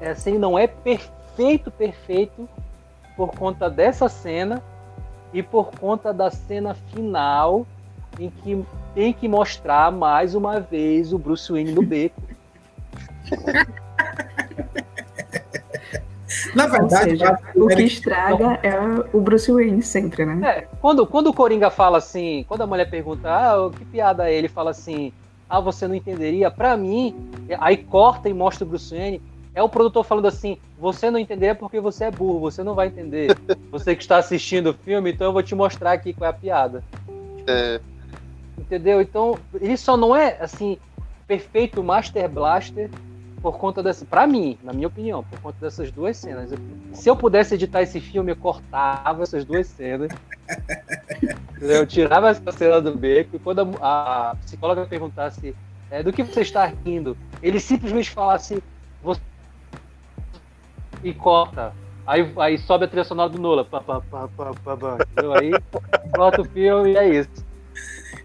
é 0.00 0.10
assim, 0.10 0.38
não 0.38 0.58
é 0.58 0.66
perfeito, 0.66 1.70
perfeito 1.70 2.48
por 3.16 3.30
conta 3.30 3.70
dessa 3.70 4.08
cena 4.08 4.62
e 5.32 5.42
por 5.42 5.70
conta 5.78 6.12
da 6.12 6.30
cena 6.30 6.74
final 6.74 7.66
em 8.18 8.30
que 8.30 8.64
tem 8.94 9.12
que 9.12 9.28
mostrar 9.28 9.90
mais 9.90 10.34
uma 10.34 10.60
vez 10.60 11.12
o 11.12 11.18
Bruce 11.18 11.50
Wayne 11.50 11.72
no 11.72 11.82
beco. 11.82 12.22
Na 16.54 16.66
verdade, 16.66 17.10
seja, 17.10 17.38
o 17.54 17.66
que 17.66 17.82
estraga 17.82 18.58
é 18.62 18.74
o 19.12 19.20
Bruce 19.20 19.50
Wayne 19.50 19.82
sempre, 19.82 20.24
né? 20.24 20.48
É, 20.48 20.68
quando, 20.80 21.06
quando 21.06 21.28
o 21.28 21.34
Coringa 21.34 21.70
fala 21.70 21.98
assim, 21.98 22.44
quando 22.48 22.62
a 22.62 22.66
mulher 22.66 22.88
pergunta, 22.88 23.28
ah, 23.28 23.70
que 23.76 23.84
piada 23.84 24.30
é? 24.30 24.34
Ele 24.34 24.48
fala 24.48 24.70
assim, 24.70 25.12
ah, 25.48 25.60
você 25.60 25.86
não 25.86 25.94
entenderia? 25.94 26.50
Pra 26.50 26.76
mim, 26.76 27.14
aí 27.58 27.76
corta 27.76 28.28
e 28.28 28.34
mostra 28.34 28.64
o 28.64 28.68
Bruce 28.68 28.94
Wayne, 28.94 29.20
é 29.54 29.62
o 29.62 29.68
produtor 29.68 30.04
falando 30.04 30.26
assim, 30.26 30.58
você 30.78 31.10
não 31.10 31.18
entenderia 31.18 31.54
porque 31.54 31.78
você 31.80 32.04
é 32.04 32.10
burro, 32.10 32.40
você 32.40 32.62
não 32.62 32.74
vai 32.74 32.88
entender. 32.88 33.36
Você 33.70 33.94
que 33.94 34.02
está 34.02 34.16
assistindo 34.16 34.70
o 34.70 34.74
filme, 34.74 35.12
então 35.12 35.28
eu 35.28 35.32
vou 35.32 35.42
te 35.42 35.54
mostrar 35.54 35.92
aqui 35.92 36.12
qual 36.12 36.26
é 36.26 36.30
a 36.30 36.36
piada. 36.36 36.82
É. 37.46 37.80
Entendeu? 38.58 39.00
Então, 39.00 39.38
ele 39.60 39.76
só 39.76 39.96
não 39.96 40.14
é 40.14 40.38
assim 40.40 40.78
perfeito 41.26 41.82
Master 41.82 42.28
Blaster 42.28 42.90
por 43.44 43.58
conta 43.58 43.82
dessa, 43.82 44.06
para 44.06 44.26
mim, 44.26 44.56
na 44.62 44.72
minha 44.72 44.86
opinião, 44.86 45.22
por 45.22 45.38
conta 45.38 45.58
dessas 45.60 45.90
duas 45.90 46.16
cenas. 46.16 46.50
Se 46.94 47.10
eu 47.10 47.14
pudesse 47.14 47.54
editar 47.56 47.82
esse 47.82 48.00
filme, 48.00 48.32
eu 48.32 48.36
cortava 48.36 49.22
essas 49.22 49.44
duas 49.44 49.66
cenas. 49.66 50.10
eu 51.60 51.86
tirava 51.86 52.30
essa 52.30 52.52
cena 52.52 52.80
do 52.80 52.96
beco 52.96 53.36
e 53.36 53.38
quando 53.38 53.76
a, 53.82 54.30
a 54.30 54.36
psicóloga 54.36 54.86
perguntasse 54.86 55.54
é, 55.90 56.02
do 56.02 56.10
que 56.10 56.22
você 56.22 56.40
está 56.40 56.64
rindo, 56.64 57.14
ele 57.42 57.60
simplesmente 57.60 58.08
falasse 58.08 58.62
você... 59.02 59.20
e 61.02 61.12
corta. 61.12 61.74
Aí, 62.06 62.32
aí 62.38 62.56
sobe 62.56 62.86
a 62.86 62.88
trilha 62.88 63.04
sonora 63.04 63.28
do 63.28 63.38
Nola. 63.38 63.62
Pá, 63.62 63.82
pá, 63.82 64.00
pá, 64.00 64.26
pá, 64.34 64.52
pá, 64.64 64.74
pá. 64.74 64.98
Aí 65.38 65.50
corta 66.16 66.40
o 66.40 66.44
filme 66.46 66.92
e 66.92 66.96
é 66.96 67.10
isso. 67.10 67.44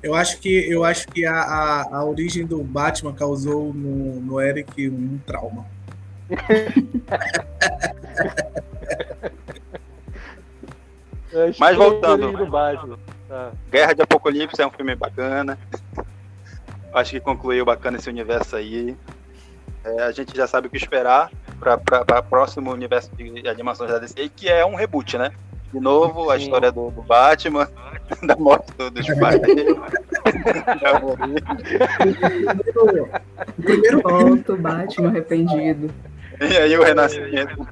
Eu 0.01 0.15
acho 0.15 0.39
que, 0.39 0.49
eu 0.71 0.84
acho 0.85 1.07
que 1.07 1.26
a, 1.26 1.35
a, 1.41 1.97
a 1.97 2.05
origem 2.05 2.45
do 2.45 2.63
Batman 2.63 3.13
causou 3.13 3.73
no, 3.73 4.21
no 4.21 4.39
Eric 4.39 4.88
um 4.89 5.19
trauma. 5.26 5.65
Mas 11.59 11.76
voltando. 11.76 12.31
Tá. 13.27 13.51
Guerra 13.69 13.93
de 13.93 14.01
Apocalipse 14.01 14.61
é 14.61 14.65
um 14.65 14.71
filme 14.71 14.95
bacana. 14.95 15.57
Acho 16.93 17.11
que 17.11 17.19
concluiu 17.19 17.65
bacana 17.65 17.97
esse 17.97 18.09
universo 18.09 18.55
aí. 18.55 18.97
É, 19.84 20.03
a 20.03 20.11
gente 20.11 20.35
já 20.35 20.47
sabe 20.47 20.67
o 20.67 20.69
que 20.69 20.77
esperar 20.77 21.30
para 21.59 22.19
o 22.19 22.23
próximo 22.23 22.71
universo 22.71 23.11
de 23.15 23.47
animações 23.47 23.91
da 23.91 23.99
DC, 23.99 24.30
que 24.30 24.49
é 24.49 24.65
um 24.65 24.76
reboot, 24.76 25.17
né? 25.17 25.31
De 25.73 25.79
novo, 25.79 26.29
a 26.29 26.37
história 26.37 26.71
do, 26.71 26.89
do, 26.89 27.01
Batman, 27.03 27.69
da 28.25 28.35
morte 28.35 28.71
dos 28.73 29.07
pais. 29.19 29.41
o 33.57 33.61
primeiro 33.61 34.01
ponto, 34.01 34.57
Batman 34.57 35.09
arrependido. 35.09 35.91
E 36.41 36.57
aí 36.57 36.77
o 36.77 36.83
renascimento. 36.83 37.67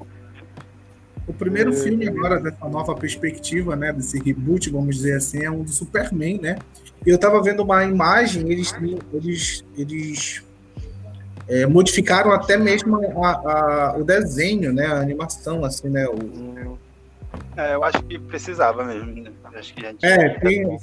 O 1.26 1.32
primeiro 1.34 1.72
filme 1.74 2.08
agora 2.08 2.40
dessa 2.40 2.66
nova 2.68 2.94
perspectiva, 2.94 3.76
né, 3.76 3.92
desse 3.92 4.18
reboot, 4.18 4.70
vamos 4.70 4.96
dizer 4.96 5.16
assim, 5.16 5.44
é 5.44 5.50
um 5.50 5.62
do 5.62 5.70
Superman, 5.70 6.40
né? 6.40 6.58
E 7.04 7.10
eu 7.10 7.18
tava 7.18 7.42
vendo 7.42 7.62
uma 7.62 7.84
imagem, 7.84 8.50
eles 8.50 8.74
eles, 9.12 9.64
eles 9.76 10.42
é, 11.46 11.66
modificaram 11.66 12.32
até 12.32 12.56
mesmo 12.56 12.98
a, 13.22 13.30
a, 13.30 13.96
o 13.98 14.04
desenho, 14.04 14.72
né, 14.72 14.86
a 14.86 15.00
animação, 15.00 15.64
assim, 15.64 15.88
né? 15.88 16.06
O... 16.06 16.78
É, 17.56 17.74
eu 17.74 17.82
acho 17.84 18.02
que 18.02 18.18
precisava 18.18 18.84
mesmo. 18.84 19.12
Né? 19.22 19.30
Acho 19.54 19.74
que 19.74 19.80
gente... 19.80 20.04
É, 20.04 20.38
tem, 20.38 20.78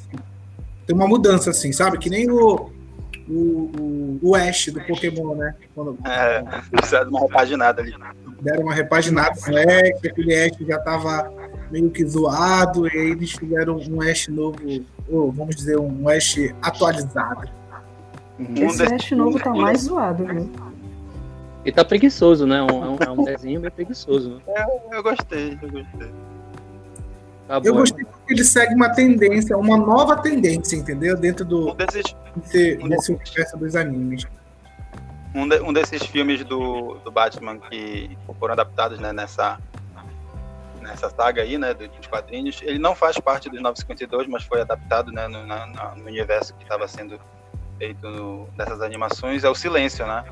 tem 0.85 0.95
uma 0.95 1.07
mudança, 1.07 1.49
assim, 1.51 1.71
sabe? 1.71 1.97
Que 1.97 2.09
nem 2.09 2.29
o, 2.29 2.69
o, 3.29 4.19
o, 4.21 4.35
Ash 4.35 4.67
do 4.67 4.81
Pokémon, 4.81 5.35
né? 5.35 5.55
Quando... 5.73 5.97
É, 6.05 6.43
precisa 6.69 7.03
de 7.03 7.09
uma 7.09 7.21
repaginada 7.21 7.81
ali. 7.81 7.95
Deram 8.41 8.63
uma 8.63 8.73
repaginada 8.73 9.35
no 9.47 9.57
Ash, 9.57 10.05
aquele 10.05 10.35
Ash 10.35 10.57
já 10.59 10.77
tava 10.79 11.31
meio 11.71 11.89
que 11.89 12.05
zoado, 12.05 12.87
e 12.87 12.91
aí 12.91 13.11
eles 13.11 13.31
fizeram 13.31 13.77
um 13.77 14.01
Ash 14.01 14.27
novo, 14.27 14.57
ou 15.09 15.31
vamos 15.31 15.55
dizer, 15.55 15.79
um 15.79 16.07
Ash 16.09 16.37
atualizado. 16.61 17.49
Esse 18.55 18.83
um 18.83 18.95
Ash 18.95 19.11
novo 19.11 19.39
tá 19.39 19.51
mais 19.51 19.81
zoado, 19.81 20.25
viu? 20.25 20.51
E 21.63 21.71
tá 21.71 21.83
preguiçoso, 21.83 22.45
né? 22.45 22.61
Um, 22.61 22.97
é 23.03 23.09
um 23.09 23.23
desenho 23.23 23.59
bem 23.59 23.71
preguiçoso. 23.71 24.35
Né? 24.35 24.41
É, 24.49 24.97
eu 24.97 25.01
gostei, 25.01 25.57
eu 25.59 25.71
gostei. 25.71 26.11
Tá 27.47 27.61
eu 27.63 27.73
gostei 27.75 28.03
porque 28.03 28.33
ele 28.33 28.43
segue 28.43 28.73
uma 28.73 28.89
tendência, 28.89 29.55
uma 29.55 29.77
nova 29.77 30.17
tendência, 30.17 30.75
entendeu? 30.75 31.15
Dentro 31.15 31.45
do 31.45 31.71
um 31.71 31.75
desses, 31.75 32.03
desse, 32.35 32.79
um 32.81 32.89
desse 32.89 33.11
universo 33.11 33.57
dos 33.57 33.75
animes. 33.75 34.25
Um, 35.33 35.47
de, 35.47 35.59
um 35.59 35.71
desses 35.71 36.03
filmes 36.03 36.43
do, 36.43 36.95
do 37.03 37.11
Batman 37.11 37.59
que 37.59 38.17
foram 38.39 38.53
adaptados 38.53 38.99
né, 38.99 39.13
nessa, 39.13 39.59
nessa 40.81 41.09
saga 41.09 41.43
aí, 41.43 41.57
né, 41.57 41.73
dos 41.73 42.07
quadrinhos, 42.07 42.61
ele 42.63 42.79
não 42.79 42.95
faz 42.95 43.19
parte 43.19 43.49
dos 43.49 43.61
952, 43.61 44.27
mas 44.27 44.43
foi 44.43 44.61
adaptado 44.61 45.11
né, 45.11 45.27
no, 45.27 45.45
na, 45.45 45.67
no 45.95 46.05
universo 46.05 46.53
que 46.55 46.63
estava 46.63 46.87
sendo 46.87 47.19
feito 47.77 48.09
no, 48.09 48.47
dessas 48.55 48.81
animações, 48.81 49.43
é 49.43 49.49
o 49.49 49.55
Silêncio, 49.55 50.07
né? 50.07 50.23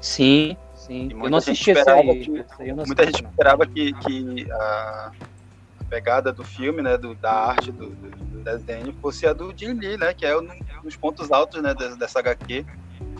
Sim, 0.00 0.56
sim. 0.74 1.10
Eu 1.12 1.30
não 1.30 1.38
assisti 1.38 1.70
essa 1.70 1.92
aí. 1.92 2.24
Que, 2.24 2.44
aí 2.58 2.72
muita 2.72 3.06
gente 3.06 3.24
esperava 3.24 3.64
que, 3.64 3.92
que 3.92 4.50
a, 4.50 5.12
pegada 5.92 6.32
do 6.32 6.42
filme, 6.42 6.80
né, 6.80 6.96
do, 6.96 7.14
da 7.14 7.30
arte 7.30 7.70
do, 7.70 7.90
do, 7.90 8.42
desenho, 8.42 8.94
fosse 9.02 9.26
a 9.26 9.34
do 9.34 9.52
Jim 9.54 9.74
Lee, 9.74 9.98
né, 9.98 10.14
que 10.14 10.24
é 10.24 10.34
um 10.34 10.48
dos 10.82 10.96
pontos 10.96 11.30
altos, 11.30 11.62
né, 11.62 11.74
dessa 11.98 12.20
HQ. 12.20 12.64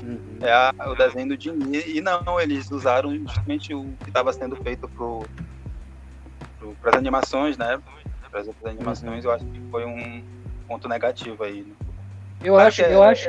Uhum. 0.03 0.39
É 0.41 0.51
a, 0.51 0.75
o 0.89 0.95
desenho 0.95 1.29
do 1.29 1.41
Jim 1.41 1.53
Lee. 1.53 1.99
E 1.99 2.01
não, 2.01 2.41
eles 2.41 2.71
usaram 2.71 3.15
justamente 3.15 3.75
o 3.75 3.85
que 4.03 4.09
estava 4.09 4.33
sendo 4.33 4.57
feito 4.57 4.89
para 6.81 6.91
as 6.91 6.97
animações, 6.97 7.59
né, 7.59 7.79
para 8.31 8.41
as 8.41 8.49
outras 8.49 8.75
animações. 8.75 9.23
Uhum. 9.23 9.31
Eu 9.31 9.35
acho 9.37 9.45
que 9.45 9.61
foi 9.71 9.85
um 9.85 10.25
ponto 10.67 10.89
negativo 10.89 11.45
aí. 11.45 11.61
Né? 11.65 11.75
Eu 12.43 12.59
acho, 12.59 12.81
é, 12.81 12.95
eu 12.95 13.03
acho. 13.03 13.29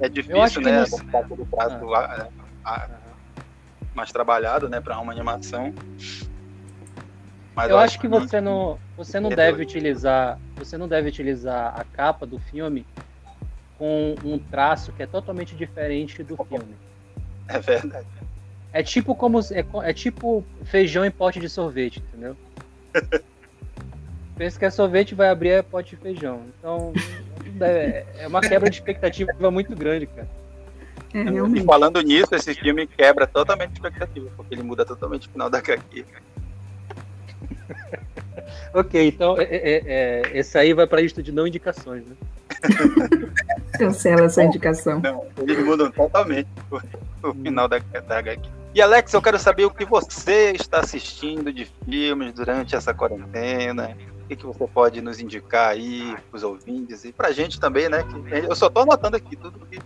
É, 0.00 0.08
difícil, 0.08 0.62
né, 0.62 0.80
nesse... 0.80 1.04
prazo 1.04 1.94
ah. 2.64 2.88
mais 3.94 4.10
trabalhado, 4.10 4.66
né, 4.66 4.80
para 4.80 4.98
uma 4.98 5.12
animação. 5.12 5.74
Mas 7.58 7.70
eu, 7.70 7.74
eu 7.74 7.80
acho 7.80 7.98
que 7.98 8.06
você 8.06 8.40
não, 8.40 8.78
você 8.96 9.18
não 9.18 9.30
deve 9.30 9.60
utilizar, 9.60 10.38
você 10.54 10.78
não 10.78 10.86
deve 10.86 11.08
utilizar 11.08 11.74
a 11.76 11.82
capa 11.82 12.24
do 12.24 12.38
filme 12.38 12.86
com 13.76 14.14
um 14.24 14.38
traço 14.38 14.92
que 14.92 15.02
é 15.02 15.08
totalmente 15.08 15.56
diferente 15.56 16.22
do 16.22 16.36
filme. 16.36 16.76
É 17.48 17.58
verdade. 17.58 18.06
É 18.72 18.80
tipo 18.80 19.12
como 19.12 19.40
é, 19.40 19.88
é 19.90 19.92
tipo 19.92 20.44
feijão 20.66 21.04
em 21.04 21.10
pote 21.10 21.40
de 21.40 21.48
sorvete, 21.48 21.98
entendeu? 21.98 22.36
Pensa 24.38 24.56
que 24.56 24.64
é 24.64 24.70
sorvete 24.70 25.16
vai 25.16 25.28
abrir 25.28 25.48
é 25.48 25.60
pote 25.60 25.96
de 25.96 26.00
feijão. 26.00 26.42
Então 26.60 26.92
é, 27.60 28.06
é 28.18 28.28
uma 28.28 28.40
quebra 28.40 28.70
de 28.70 28.76
expectativa 28.76 29.32
muito 29.50 29.74
grande, 29.74 30.06
cara. 30.06 30.28
É, 31.12 31.58
e 31.58 31.64
falando 31.64 32.00
nisso, 32.02 32.32
esse 32.36 32.54
filme 32.54 32.86
quebra 32.86 33.26
totalmente 33.26 33.70
a 33.70 33.72
expectativa, 33.72 34.30
porque 34.36 34.54
ele 34.54 34.62
muda 34.62 34.84
totalmente 34.86 35.26
o 35.26 35.30
final 35.32 35.50
da 35.50 35.58
HQ 35.58 36.04
ok, 38.74 39.08
então 39.08 39.38
é, 39.38 39.44
é, 39.44 39.82
é, 39.86 40.22
esse 40.38 40.56
aí 40.58 40.72
vai 40.72 40.86
para 40.86 40.98
a 40.98 41.02
lista 41.02 41.22
de 41.22 41.32
não 41.32 41.46
indicações, 41.46 42.04
né? 42.06 42.16
Cancela 43.78 44.24
essa 44.24 44.42
indicação. 44.42 45.00
Não, 45.00 45.26
eles 45.38 45.58
mudam 45.64 45.90
totalmente 45.90 46.48
o, 46.70 47.28
o 47.28 47.34
final 47.34 47.68
da, 47.68 47.78
da 47.78 48.18
HQ. 48.18 48.48
E 48.74 48.82
Alex, 48.82 49.12
eu 49.12 49.22
quero 49.22 49.38
saber 49.38 49.64
o 49.64 49.70
que 49.70 49.84
você 49.84 50.52
está 50.52 50.80
assistindo 50.80 51.52
de 51.52 51.66
filmes 51.84 52.32
durante 52.34 52.76
essa 52.76 52.92
quarentena. 52.92 53.96
O 54.24 54.28
que, 54.28 54.36
que 54.36 54.46
você 54.46 54.66
pode 54.66 55.00
nos 55.00 55.20
indicar 55.20 55.70
aí 55.70 56.14
para 56.30 56.36
os 56.36 56.42
ouvintes 56.42 57.04
e 57.04 57.12
para 57.12 57.28
a 57.28 57.32
gente 57.32 57.58
também, 57.58 57.88
né? 57.88 58.04
eu 58.30 58.54
só 58.54 58.66
estou 58.66 58.82
anotando 58.82 59.16
aqui 59.16 59.36
tudo 59.36 59.66
que 59.66 59.78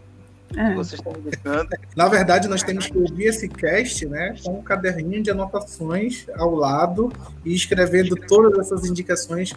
é. 0.57 0.75
Vocês 0.75 1.01
estão 1.01 1.13
indicando. 1.19 1.69
Na 1.97 2.09
verdade, 2.09 2.49
nós 2.49 2.63
temos 2.63 2.87
que 2.87 2.97
ouvir 2.99 3.25
esse 3.25 3.49
cast 3.49 4.07
né, 4.07 4.35
com 4.43 4.59
um 4.59 4.63
caderninho 4.63 5.23
de 5.23 5.31
anotações 5.31 6.27
ao 6.37 6.55
lado 6.55 7.13
e 7.45 7.55
escrevendo 7.55 8.17
todas 8.17 8.59
essas 8.59 8.85
indicações 8.85 9.55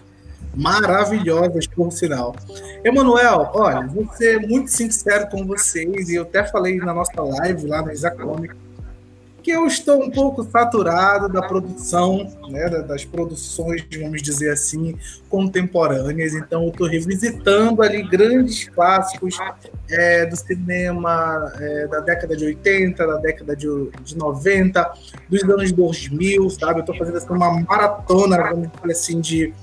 maravilhosas, 0.56 1.68
por 1.68 1.92
sinal. 1.92 2.36
Emanuel, 2.84 3.52
olha, 3.54 3.86
vou 3.88 4.08
ser 4.14 4.40
muito 4.40 4.72
sincero 4.72 5.28
com 5.28 5.46
vocês, 5.46 6.10
e 6.10 6.16
eu 6.16 6.24
até 6.24 6.46
falei 6.46 6.78
na 6.78 6.94
nossa 6.94 7.22
live 7.22 7.68
lá 7.68 7.82
no 7.82 7.92
Isacomic, 7.92 8.56
que 9.46 9.52
eu 9.52 9.68
estou 9.68 10.04
um 10.04 10.10
pouco 10.10 10.44
saturado 10.44 11.30
da 11.30 11.40
produção, 11.40 12.28
né, 12.50 12.68
das 12.68 13.06
produções, 13.06 13.86
vamos 13.96 14.24
dizer 14.24 14.50
assim, 14.50 14.98
contemporâneas. 15.30 16.34
Então, 16.34 16.64
eu 16.64 16.70
estou 16.70 16.88
revisitando 16.88 17.84
ali 17.84 18.02
grandes 18.02 18.68
clássicos 18.68 19.38
é, 19.88 20.26
do 20.26 20.36
cinema 20.36 21.54
é, 21.60 21.88
da 21.88 22.00
década 22.00 22.36
de 22.36 22.44
80, 22.44 23.06
da 23.06 23.18
década 23.18 23.56
de, 23.56 23.68
de 24.04 24.18
90, 24.18 24.94
dos 25.30 25.44
anos 25.44 25.72
2000, 25.72 26.50
sabe? 26.50 26.80
Eu 26.80 26.80
estou 26.80 26.98
fazendo 26.98 27.18
assim, 27.18 27.32
uma 27.32 27.62
maratona, 27.62 28.50
vamos 28.50 28.72
dizer 28.72 28.92
assim, 28.92 29.22
de 29.22 29.54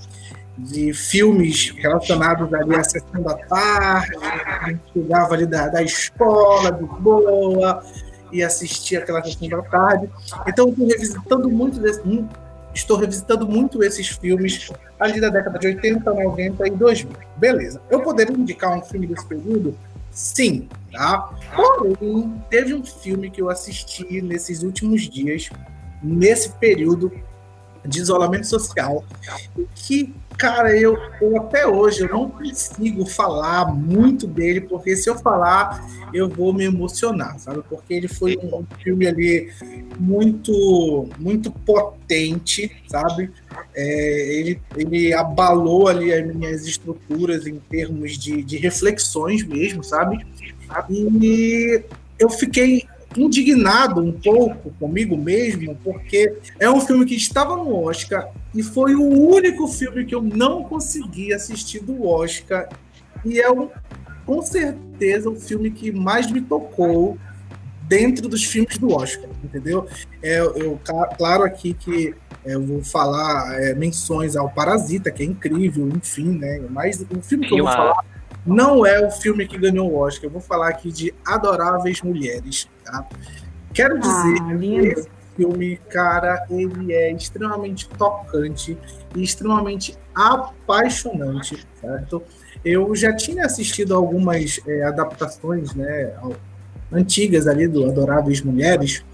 de 0.59 0.93
filmes 0.93 1.71
relacionados 1.71 2.53
ali 2.53 2.77
à 2.77 2.85
sessão 2.85 3.23
da 3.23 3.35
tarde, 3.35 4.15
a 4.21 4.69
gente 4.69 4.83
chegava 4.93 5.35
ali 5.35 5.47
da, 5.47 5.69
da 5.69 5.83
escola, 5.83 6.71
de 6.71 6.85
boa, 7.01 7.83
e 8.33 8.43
assistir 8.43 8.97
aquela 8.97 9.23
sessão 9.23 9.49
da 9.49 9.63
tarde. 9.63 10.11
Então, 10.47 10.69
estou 10.69 10.87
revisitando 10.87 11.51
muito 11.51 11.79
desse, 11.79 12.03
estou 12.75 12.97
revisitando 12.97 13.47
muito 13.47 13.83
esses 13.83 14.09
filmes 14.09 14.71
ali 14.99 15.21
da 15.21 15.29
década 15.29 15.59
de 15.59 15.67
80, 15.69 16.13
90 16.13 16.67
e 16.67 16.71
2000. 16.71 17.17
Beleza. 17.37 17.81
Eu 17.91 18.01
poderia 18.01 18.35
indicar 18.37 18.77
um 18.77 18.83
filme 18.83 19.07
desse 19.07 19.27
período? 19.27 19.77
Sim, 20.11 20.69
tá? 20.93 21.33
Porém, 21.55 22.33
teve 22.51 22.75
um 22.75 22.85
filme 22.85 23.31
que 23.31 23.41
eu 23.41 23.49
assisti 23.49 24.21
nesses 24.21 24.63
últimos 24.63 25.09
dias, 25.09 25.49
nesse 26.03 26.51
período 26.51 27.13
de 27.85 28.01
isolamento 28.01 28.47
social, 28.47 29.05
que 29.75 30.15
Cara, 30.43 30.77
eu, 30.77 30.98
eu, 31.20 31.36
até 31.36 31.64
hoje 31.64 32.01
eu 32.01 32.09
não 32.09 32.28
consigo 32.28 33.06
falar 33.06 33.73
muito 33.73 34.27
dele, 34.27 34.60
porque 34.60 34.97
se 34.97 35.09
eu 35.09 35.16
falar, 35.16 35.89
eu 36.12 36.28
vou 36.28 36.52
me 36.52 36.64
emocionar, 36.64 37.39
sabe? 37.39 37.62
Porque 37.69 37.94
ele 37.94 38.09
foi 38.09 38.36
um 38.43 38.66
filme 38.82 39.06
ali 39.06 39.52
muito, 40.01 41.09
muito 41.16 41.48
potente, 41.48 42.73
sabe? 42.89 43.31
É, 43.73 44.35
ele, 44.35 44.60
ele 44.77 45.14
abalou 45.14 45.86
ali 45.86 46.12
as 46.12 46.27
minhas 46.35 46.66
estruturas 46.66 47.47
em 47.47 47.60
termos 47.70 48.19
de, 48.19 48.43
de 48.43 48.56
reflexões 48.56 49.44
mesmo, 49.44 49.85
sabe? 49.85 50.27
E 50.90 51.85
eu 52.19 52.28
fiquei 52.28 52.82
indignado 53.17 54.01
um 54.01 54.13
pouco 54.13 54.71
comigo 54.79 55.17
mesmo, 55.17 55.77
porque 55.83 56.35
é 56.59 56.71
um 56.71 56.81
filme 56.81 57.05
que 57.05 57.15
estava 57.15 57.57
no 57.57 57.85
Oscar 57.85 58.29
e 58.55 58.63
foi 58.63 58.95
o 58.95 59.03
único 59.03 59.67
filme 59.69 60.05
que 60.05 60.15
eu 60.15 60.23
não 60.23 60.65
consegui 60.65 61.33
assistir 61.33 61.81
do 61.81 62.07
Oscar. 62.07 62.69
E 63.25 63.41
é 63.41 63.51
um, 63.51 63.69
com 64.25 64.43
certeza 64.43 65.31
o 65.31 65.37
filme 65.37 65.71
que 65.71 65.93
mais 65.93 66.31
me 66.31 66.41
tocou 66.41 67.19
dentro 67.83 68.29
dos 68.29 68.45
filmes 68.45 68.79
do 68.79 68.95
Oscar, 68.95 69.29
entendeu? 69.45 69.87
É, 70.23 70.41
eu, 70.41 70.81
claro 71.19 71.45
aqui 71.45 71.75
que 71.75 72.15
é, 72.45 72.55
eu 72.55 72.65
vou 72.65 72.83
falar 72.83 73.61
é, 73.61 73.75
menções 73.75 74.37
ao 74.37 74.49
Parasita, 74.49 75.11
que 75.11 75.23
é 75.23 75.27
incrível, 75.27 75.89
enfim, 75.89 76.39
né? 76.39 76.63
Mas 76.71 77.01
o 77.01 77.21
filme 77.23 77.47
que 77.47 77.59
eu 77.59 77.65
vou 77.65 77.73
falar 77.73 78.05
não 78.45 78.85
é 78.85 79.07
o 79.07 79.11
filme 79.11 79.47
que 79.47 79.59
ganhou 79.59 79.91
o 79.91 79.97
Oscar. 79.97 80.25
Eu 80.25 80.31
vou 80.31 80.41
falar 80.41 80.69
aqui 80.69 80.91
de 80.91 81.15
Adoráveis 81.25 82.03
Mulheres. 82.03 82.69
Tá? 82.85 83.07
Quero 83.73 83.99
dizer 83.99 84.37
ah, 84.41 84.57
que 84.59 84.77
esse 84.77 85.09
filme, 85.37 85.77
cara, 85.89 86.47
ele 86.51 86.93
é 86.93 87.13
extremamente 87.13 87.89
tocante 87.89 88.77
e 89.15 89.23
extremamente 89.23 89.97
apaixonante, 90.15 91.67
certo? 91.81 92.23
Eu 92.65 92.95
já 92.95 93.15
tinha 93.15 93.47
assistido 93.47 93.95
algumas 93.95 94.61
é, 94.67 94.85
adaptações, 94.85 95.75
né, 95.75 96.15
antigas 96.93 97.47
ali 97.47 97.67
do 97.67 97.87
Adoráveis 97.87 98.43
Mulheres, 98.43 99.05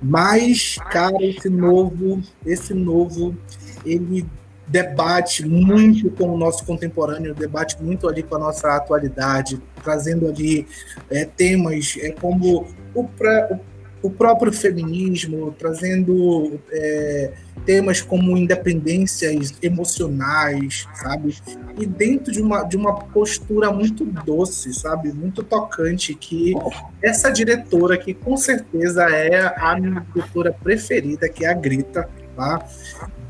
Mas, 0.00 0.76
cara, 0.92 1.16
esse 1.20 1.48
novo, 1.48 2.22
esse 2.46 2.72
novo, 2.72 3.36
ele 3.84 4.24
debate 4.68 5.44
muito 5.44 6.10
com 6.10 6.28
o 6.28 6.36
nosso 6.36 6.64
contemporâneo, 6.64 7.34
debate 7.34 7.82
muito 7.82 8.06
ali 8.06 8.22
com 8.22 8.36
a 8.36 8.38
nossa 8.38 8.76
atualidade, 8.76 9.60
trazendo 9.82 10.28
ali 10.28 10.68
é, 11.10 11.24
temas 11.24 11.96
é, 12.00 12.12
como 12.12 12.68
o, 13.00 13.08
pré, 13.08 13.48
o 13.52 13.58
o 14.02 14.10
próprio 14.10 14.52
feminismo, 14.52 15.54
trazendo 15.58 16.60
é, 16.70 17.32
temas 17.64 18.00
como 18.00 18.36
independências 18.36 19.54
emocionais, 19.62 20.86
sabe? 20.94 21.36
E 21.78 21.84
dentro 21.84 22.32
de 22.32 22.40
uma, 22.40 22.62
de 22.62 22.76
uma 22.76 22.94
postura 22.94 23.72
muito 23.72 24.04
doce, 24.04 24.72
sabe? 24.72 25.12
Muito 25.12 25.42
tocante, 25.42 26.14
que 26.14 26.54
essa 27.02 27.30
diretora, 27.30 27.98
que 27.98 28.14
com 28.14 28.36
certeza 28.36 29.04
é 29.04 29.52
a 29.56 29.78
minha 29.78 30.06
diretora 30.14 30.52
preferida, 30.52 31.28
que 31.28 31.44
é 31.44 31.48
a 31.48 31.54
Grita, 31.54 32.08
tá? 32.36 32.64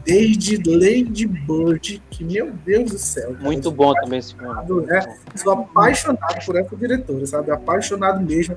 Desde 0.05 0.57
Lady 0.57 1.27
Bird, 1.27 2.03
que, 2.11 2.25
meu 2.25 2.51
Deus 2.65 2.91
do 2.93 2.99
céu. 2.99 3.33
Cara, 3.33 3.45
muito 3.45 3.71
bom 3.71 3.93
também 3.95 4.19
esse 4.19 4.35
filme. 4.35 4.87
É, 4.91 5.01
sou 5.37 5.53
apaixonado 5.53 6.47
por 6.47 6.57
essa 6.57 6.77
diretora, 6.77 7.27
sabe? 7.27 7.51
Apaixonado 7.51 8.25
mesmo 8.25 8.57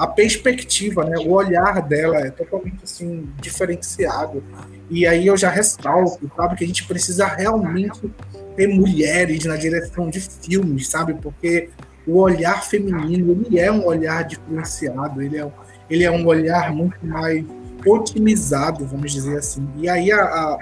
a 0.00 0.06
perspectiva, 0.06 1.04
né, 1.04 1.18
o 1.18 1.30
olhar 1.30 1.82
dela 1.82 2.16
é 2.20 2.30
totalmente 2.30 2.78
assim 2.84 3.28
diferenciado. 3.38 4.42
E 4.88 5.06
aí 5.06 5.26
eu 5.26 5.36
já 5.36 5.50
ressalto, 5.50 6.32
sabe, 6.34 6.56
que 6.56 6.64
a 6.64 6.66
gente 6.66 6.86
precisa 6.86 7.26
realmente 7.26 8.10
ter 8.56 8.66
mulheres 8.66 9.44
na 9.44 9.56
direção 9.56 10.08
de 10.08 10.18
filmes, 10.18 10.88
sabe? 10.88 11.12
Porque 11.12 11.68
o 12.06 12.16
olhar 12.16 12.64
feminino, 12.64 13.44
ele 13.44 13.60
é 13.60 13.70
um 13.70 13.84
olhar 13.84 14.24
diferenciado, 14.24 15.20
ele 15.20 15.38
é, 15.38 15.46
ele 15.90 16.04
é 16.04 16.10
um 16.10 16.26
olhar 16.26 16.72
muito 16.72 16.96
mais 17.06 17.44
otimizado, 17.84 18.86
vamos 18.86 19.12
dizer 19.12 19.36
assim. 19.36 19.68
E 19.76 19.86
aí 19.86 20.10
a, 20.10 20.22
a, 20.22 20.58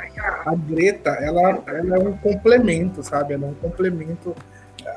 a 0.46 0.54
Greta, 0.56 1.10
ela, 1.10 1.62
ela 1.64 1.96
é 1.96 1.98
um 2.00 2.16
complemento, 2.16 3.04
sabe? 3.04 3.34
Ela 3.34 3.46
é 3.46 3.50
um 3.50 3.54
complemento 3.54 4.34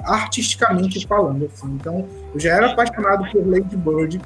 artisticamente 0.05 1.05
falando, 1.07 1.45
assim. 1.45 1.67
Então, 1.73 2.07
eu 2.33 2.39
já 2.39 2.55
era 2.55 2.71
apaixonado 2.71 3.29
por 3.31 3.47
Lady 3.47 3.75
Bird, 3.75 4.21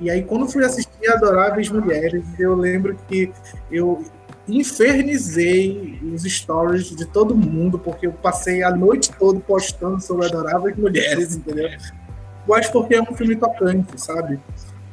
e 0.00 0.10
aí 0.10 0.22
quando 0.22 0.48
fui 0.48 0.64
assistir 0.64 1.10
Adoráveis 1.10 1.68
Mulheres, 1.68 2.24
eu 2.38 2.54
lembro 2.54 2.96
que 3.06 3.30
eu 3.70 4.02
infernizei 4.48 6.00
os 6.12 6.22
stories 6.22 6.96
de 6.96 7.04
todo 7.04 7.36
mundo, 7.36 7.78
porque 7.78 8.06
eu 8.06 8.12
passei 8.12 8.62
a 8.62 8.70
noite 8.70 9.12
toda 9.18 9.38
postando 9.40 10.00
sobre 10.00 10.26
Adoráveis 10.26 10.76
Mulheres, 10.76 11.36
entendeu? 11.36 11.68
Mas 12.48 12.68
porque 12.68 12.94
é 12.94 13.02
um 13.02 13.14
filme 13.14 13.36
tocante, 13.36 14.00
sabe? 14.00 14.40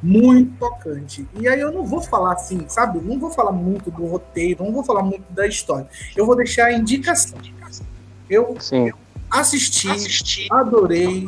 Muito 0.03 0.53
tocante. 0.59 1.27
E 1.39 1.47
aí 1.47 1.59
eu 1.59 1.71
não 1.71 1.85
vou 1.85 2.01
falar 2.01 2.33
assim, 2.33 2.65
sabe? 2.67 2.99
Não 2.99 3.17
vou 3.17 3.31
falar 3.31 3.51
muito 3.51 3.89
do 3.89 4.05
roteiro, 4.05 4.63
não 4.63 4.71
vou 4.71 4.83
falar 4.83 5.01
muito 5.01 5.23
da 5.31 5.47
história. 5.47 5.87
Eu 6.15 6.25
vou 6.25 6.35
deixar 6.35 6.65
a 6.65 6.73
indicação. 6.73 7.39
Eu, 8.29 8.55
Sim. 8.59 8.91
Assisti, 9.29 9.89
Assisti, 9.89 10.47
adorei, 10.51 11.27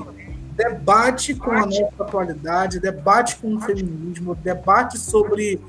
debate 0.56 1.34
com 1.36 1.52
a 1.52 1.66
nossa 1.66 1.90
atualidade, 2.00 2.80
debate 2.80 3.38
com 3.38 3.56
o 3.56 3.62
feminismo, 3.62 4.36
debate 4.36 4.98
sobre 4.98 5.60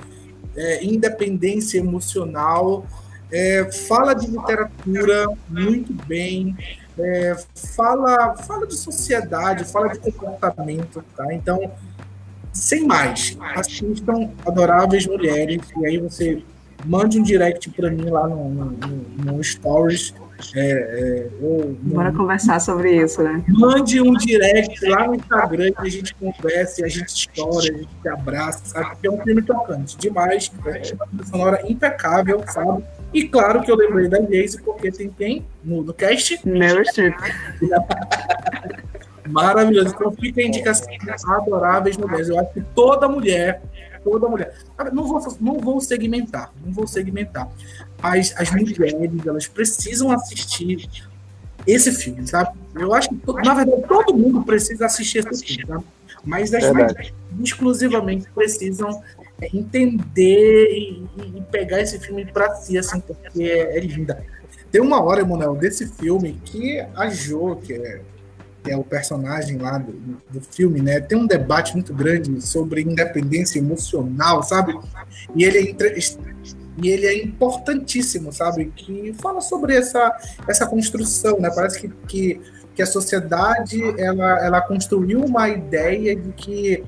é, 0.56 0.84
independência 0.84 1.78
emocional, 1.78 2.84
é, 3.32 3.70
fala 3.88 4.14
de 4.14 4.26
literatura 4.26 5.26
muito 5.48 5.92
bem, 6.06 6.56
é, 6.98 7.36
fala, 7.76 8.34
fala 8.36 8.66
de 8.66 8.76
sociedade, 8.76 9.64
fala 9.64 9.88
de 9.88 9.98
comportamento, 10.12 11.04
tá? 11.16 11.32
Então, 11.32 11.70
sem 12.52 12.84
mais, 12.84 13.36
assistam 13.54 14.30
Adoráveis 14.44 15.06
Mulheres, 15.06 15.62
e 15.80 15.86
aí 15.86 15.98
você 15.98 16.42
mande 16.84 17.18
um 17.18 17.22
direct 17.22 17.70
para 17.70 17.90
mim 17.90 18.10
lá 18.10 18.26
no, 18.26 18.48
no, 18.48 19.34
no 19.36 19.44
Stories 19.44 20.12
é, 20.54 20.70
é, 20.70 21.28
ou, 21.40 21.76
Bora 21.82 22.12
conversar 22.12 22.60
sobre 22.60 23.02
isso, 23.02 23.22
né? 23.22 23.42
Mande 23.48 24.00
um 24.00 24.14
direct 24.14 24.86
lá 24.86 25.06
no 25.06 25.14
Instagram 25.14 25.72
que 25.72 25.86
a 25.86 25.90
gente 25.90 26.14
conversa, 26.14 26.84
a 26.84 26.88
gente 26.88 27.28
chora, 27.36 27.58
a 27.58 27.78
gente 27.78 27.88
se 28.02 28.08
abraça, 28.08 28.64
sabe? 28.64 28.90
Porque 28.90 29.06
é 29.06 29.10
um 29.10 29.22
filme 29.22 29.42
tocante 29.42 29.98
demais, 29.98 30.50
uma 31.12 31.24
sonora 31.24 31.60
impecável, 31.68 32.42
sabe? 32.46 32.84
E 33.12 33.28
claro 33.28 33.62
que 33.62 33.70
eu 33.70 33.76
lembrei 33.76 34.08
da 34.08 34.18
Jace, 34.20 34.62
porque 34.62 34.90
tem 34.90 35.10
quem 35.10 35.44
no, 35.64 35.82
no 35.82 35.92
cast? 35.92 36.40
Meryl 36.46 36.84
Streep. 36.84 37.16
Maravilhoso. 39.28 39.94
Então 39.94 40.12
fica 40.12 40.40
a 40.40 40.44
indicação 40.44 40.92
adoráveis 41.34 41.96
mulheres. 41.96 42.28
Eu 42.28 42.38
acho 42.38 42.52
que 42.52 42.60
toda 42.74 43.08
mulher, 43.08 43.62
toda 44.02 44.28
mulher. 44.28 44.54
Não 44.92 45.06
vou, 45.06 45.36
não 45.40 45.58
vou 45.58 45.80
segmentar, 45.80 46.52
não 46.64 46.72
vou 46.72 46.86
segmentar 46.86 47.48
as, 48.02 48.34
as 48.36 48.50
mulheres 48.50 48.94
elas 49.26 49.46
precisam 49.46 50.10
assistir 50.10 50.88
esse 51.66 51.92
filme, 51.92 52.26
sabe? 52.26 52.58
Eu 52.74 52.94
acho 52.94 53.08
que, 53.10 53.32
na 53.44 53.54
verdade, 53.54 53.82
todo 53.86 54.16
mundo 54.16 54.42
precisa 54.42 54.86
assistir 54.86 55.26
esse 55.26 55.44
filme, 55.44 55.66
sabe? 55.66 55.84
Mas 56.24 56.52
as 56.52 56.66
mulheres 56.70 57.12
exclusivamente 57.42 58.26
precisam 58.34 59.02
entender 59.52 60.70
e, 60.70 61.04
e, 61.38 61.42
pegar 61.50 61.80
esse 61.80 61.98
filme 61.98 62.26
para 62.26 62.54
si, 62.56 62.76
assim, 62.76 63.00
porque 63.00 63.42
é, 63.42 63.76
é, 63.76 63.80
linda. 63.80 64.22
Tem 64.70 64.80
uma 64.80 65.02
hora, 65.02 65.22
Emanuel, 65.22 65.54
desse 65.54 65.86
filme 65.86 66.38
que 66.44 66.78
a 66.94 67.08
Jo, 67.08 67.56
que 67.56 67.72
é, 67.72 68.02
que 68.62 68.70
é 68.70 68.76
o 68.76 68.84
personagem 68.84 69.58
lá 69.58 69.78
do, 69.78 69.92
do 70.30 70.40
filme, 70.40 70.80
né, 70.80 71.00
tem 71.00 71.16
um 71.16 71.26
debate 71.26 71.74
muito 71.74 71.94
grande 71.94 72.40
sobre 72.46 72.82
independência 72.82 73.58
emocional, 73.58 74.42
sabe? 74.42 74.78
E 75.34 75.44
ele 75.44 75.58
é 75.58 75.70
entre, 75.70 75.98
e 76.82 76.88
ele 76.88 77.06
é 77.06 77.22
importantíssimo, 77.22 78.32
sabe? 78.32 78.72
Que 78.76 79.14
fala 79.20 79.40
sobre 79.40 79.74
essa, 79.74 80.16
essa 80.48 80.66
construção, 80.66 81.38
né? 81.38 81.50
Parece 81.54 81.80
que, 81.80 81.88
que, 82.06 82.40
que 82.74 82.82
a 82.82 82.86
sociedade 82.86 83.82
ela, 83.98 84.44
ela 84.44 84.60
construiu 84.60 85.20
uma 85.24 85.48
ideia 85.48 86.16
de 86.16 86.32
que 86.32 86.84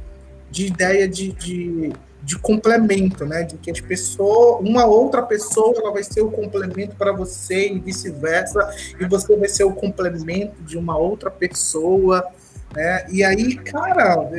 de 0.50 0.66
ideia 0.66 1.08
de, 1.08 1.32
de, 1.32 1.92
de 2.22 2.38
complemento, 2.38 3.24
né? 3.24 3.42
De 3.42 3.56
que 3.56 3.70
as 3.70 3.80
pessoas, 3.80 4.60
uma 4.66 4.86
outra 4.86 5.22
pessoa, 5.22 5.74
ela 5.76 5.92
vai 5.92 6.04
ser 6.04 6.20
o 6.20 6.30
complemento 6.30 6.94
para 6.96 7.12
você 7.12 7.68
e 7.68 7.78
vice-versa, 7.78 8.70
e 8.98 9.04
você 9.06 9.36
vai 9.36 9.48
ser 9.48 9.64
o 9.64 9.72
complemento 9.72 10.62
de 10.62 10.78
uma 10.78 10.96
outra 10.96 11.30
pessoa. 11.30 12.24
Né? 12.74 13.06
E 13.10 13.22
aí, 13.24 13.56
cara, 13.56 14.30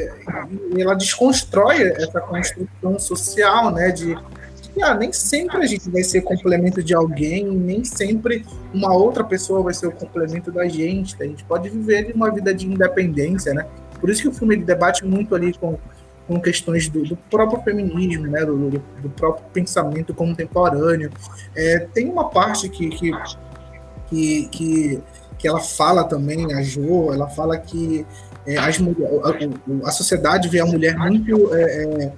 ela 0.78 0.96
desconstrói 0.96 1.90
essa 1.90 2.20
construção 2.22 2.98
social, 2.98 3.72
né? 3.72 3.92
De, 3.92 4.18
ah, 4.82 4.96
nem 4.96 5.12
sempre 5.14 5.58
a 5.58 5.68
gente 5.68 5.90
vai 5.90 6.04
ser 6.04 6.22
complemento 6.22 6.82
de 6.82 6.96
alguém, 6.96 7.46
nem 7.46 7.84
sempre 7.84 8.46
uma 8.74 8.94
outra 8.94 9.24
pessoa 9.24 9.62
vai 9.62 9.74
ser 9.74 9.88
o 9.88 9.92
complemento 9.92 10.52
da 10.52 10.68
gente. 10.68 11.16
A 11.22 11.26
gente 11.26 11.44
pode 11.44 11.70
viver 11.70 12.12
uma 12.16 12.32
vida 12.32 12.54
de 12.54 12.66
independência, 12.66 13.54
né? 13.54 13.68
Por 14.00 14.10
isso 14.10 14.24
que 14.24 14.28
o 14.30 14.34
filme 14.34 14.58
debate 14.58 15.06
muito 15.06 15.36
ali 15.36 15.54
com, 15.54 15.78
com 16.28 16.40
questões 16.40 16.88
do, 16.90 17.04
do 17.04 17.16
próprio 17.16 17.62
feminismo, 17.64 18.28
né? 18.28 18.46
Do, 18.46 18.70
do, 18.70 18.84
do 19.02 19.10
próprio 19.10 19.46
pensamento 19.52 20.14
contemporâneo. 20.14 21.10
É, 21.56 21.80
tem 21.94 22.10
uma 22.10 22.30
parte 22.30 22.70
que, 22.70 22.90
que, 22.90 23.12
que, 24.08 24.48
que, 24.50 25.04
que 25.38 25.48
ela 25.48 25.60
fala 25.60 26.04
também, 26.04 26.54
a 26.54 26.62
Jo, 26.62 27.14
ela 27.14 27.28
fala 27.28 27.58
que 27.58 28.06
é, 28.46 28.58
as, 28.58 28.78
a, 28.80 29.88
a, 29.88 29.92
sociedade 29.92 30.50
vê 30.50 30.60
a 30.60 30.66
mulher 30.66 30.98
muito 30.98 31.54
é, 31.54 32.06
é 32.06 32.14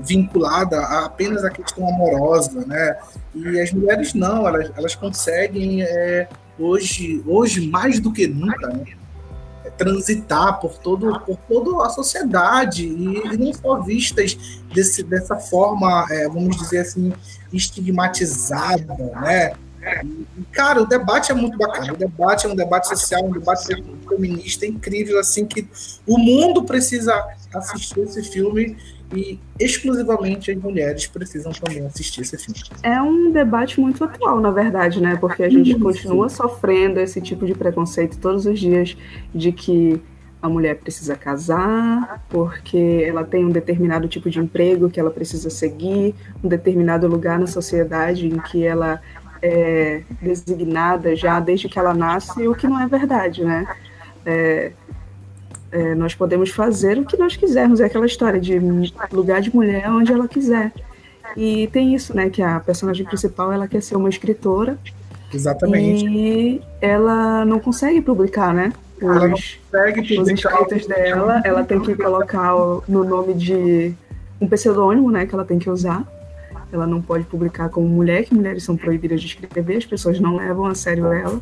vinculada 0.00 0.78
a 0.78 1.04
apenas 1.06 1.44
a 1.44 1.50
questão 1.50 1.86
amorosa, 1.88 2.64
né? 2.66 2.96
E 3.34 3.60
as 3.60 3.72
mulheres 3.72 4.14
não, 4.14 4.46
elas, 4.46 4.70
elas 4.76 4.94
conseguem 4.94 5.82
é, 5.82 6.28
hoje, 6.58 7.22
hoje 7.26 7.68
mais 7.68 8.00
do 8.00 8.12
que 8.12 8.26
nunca, 8.26 8.68
né? 8.68 8.84
Transitar 9.70 10.60
por 10.60 10.78
todo 10.78 11.20
por 11.20 11.36
toda 11.48 11.86
a 11.86 11.90
sociedade 11.90 12.86
e, 12.86 13.34
e 13.34 13.36
não 13.36 13.52
só 13.52 13.80
vistas 13.80 14.36
desse, 14.72 15.02
dessa 15.02 15.36
forma, 15.36 16.06
é, 16.10 16.28
vamos 16.28 16.56
dizer 16.56 16.80
assim, 16.80 17.12
estigmatizada, 17.52 18.94
né? 19.20 19.52
Cara, 20.52 20.80
o 20.80 20.86
debate 20.86 21.32
é 21.32 21.34
muito 21.34 21.58
bacana. 21.58 21.92
O 21.92 21.96
debate 21.96 22.46
é 22.46 22.48
um 22.48 22.54
debate 22.54 22.86
social, 22.88 23.24
um 23.24 23.32
debate 23.32 23.66
feminista 24.08 24.64
incrível, 24.64 25.18
assim, 25.18 25.44
que 25.44 25.68
o 26.06 26.18
mundo 26.18 26.62
precisa 26.62 27.12
assistir 27.52 28.00
esse 28.00 28.22
filme 28.22 28.76
e 29.14 29.38
exclusivamente 29.58 30.50
as 30.50 30.56
mulheres 30.56 31.06
precisam 31.06 31.52
também 31.52 31.84
assistir 31.86 32.22
esse 32.22 32.38
filme. 32.38 32.60
É 32.82 33.00
um 33.00 33.30
debate 33.30 33.80
muito 33.80 34.02
atual, 34.02 34.40
na 34.40 34.50
verdade, 34.50 35.00
né? 35.00 35.16
Porque 35.20 35.42
a 35.42 35.50
gente 35.50 35.74
continua 35.78 36.28
sofrendo 36.28 36.98
esse 37.00 37.20
tipo 37.20 37.46
de 37.46 37.54
preconceito 37.54 38.18
todos 38.18 38.46
os 38.46 38.58
dias 38.58 38.96
de 39.34 39.52
que 39.52 40.00
a 40.40 40.48
mulher 40.48 40.78
precisa 40.78 41.14
casar, 41.14 42.24
porque 42.28 43.04
ela 43.06 43.22
tem 43.22 43.44
um 43.44 43.50
determinado 43.50 44.08
tipo 44.08 44.28
de 44.28 44.40
emprego 44.40 44.90
que 44.90 44.98
ela 44.98 45.10
precisa 45.10 45.48
seguir, 45.48 46.16
um 46.42 46.48
determinado 46.48 47.06
lugar 47.06 47.38
na 47.38 47.46
sociedade 47.46 48.26
em 48.26 48.38
que 48.40 48.64
ela 48.64 49.00
é 49.40 50.02
designada 50.20 51.14
já 51.14 51.38
desde 51.38 51.68
que 51.68 51.78
ela 51.78 51.94
nasce, 51.94 52.46
o 52.48 52.54
que 52.54 52.66
não 52.66 52.80
é 52.80 52.88
verdade, 52.88 53.44
né? 53.44 53.66
É, 54.24 54.72
é, 55.72 55.94
nós 55.94 56.14
podemos 56.14 56.50
fazer 56.50 56.98
o 56.98 57.04
que 57.04 57.16
nós 57.16 57.34
quisermos, 57.34 57.80
é 57.80 57.86
aquela 57.86 58.04
história 58.04 58.38
de 58.38 58.60
lugar 59.10 59.40
de 59.40 59.52
mulher 59.54 59.90
onde 59.90 60.12
ela 60.12 60.28
quiser. 60.28 60.70
E 61.34 61.66
tem 61.68 61.94
isso, 61.94 62.14
né? 62.14 62.28
Que 62.28 62.42
a 62.42 62.60
personagem 62.60 63.06
principal 63.06 63.50
ela 63.50 63.66
quer 63.66 63.82
ser 63.82 63.96
uma 63.96 64.10
escritora. 64.10 64.78
Exatamente. 65.32 66.06
E 66.06 66.60
ela 66.80 67.44
não 67.46 67.58
consegue 67.58 68.02
publicar, 68.02 68.52
né? 68.52 68.70
Os, 69.00 69.02
ela 69.02 69.28
não 69.28 69.30
consegue 69.30 70.16
publicar. 70.16 70.22
Os 70.22 70.28
escritos 70.28 70.86
dela, 70.86 71.42
ela 71.42 71.64
tem 71.64 71.80
que 71.80 71.94
colocar 71.94 72.52
no 72.86 73.02
nome 73.02 73.32
de 73.32 73.94
um 74.38 74.46
pseudônimo, 74.46 75.10
né? 75.10 75.24
Que 75.24 75.34
ela 75.34 75.44
tem 75.44 75.58
que 75.58 75.70
usar. 75.70 76.04
Ela 76.70 76.86
não 76.86 77.00
pode 77.00 77.24
publicar 77.24 77.70
como 77.70 77.86
mulher, 77.86 78.24
que 78.24 78.34
mulheres 78.34 78.62
são 78.62 78.76
proibidas 78.76 79.20
de 79.20 79.28
escrever, 79.28 79.76
as 79.76 79.86
pessoas 79.86 80.20
não 80.20 80.36
levam 80.36 80.66
a 80.66 80.74
sério 80.74 81.06
ela. 81.06 81.40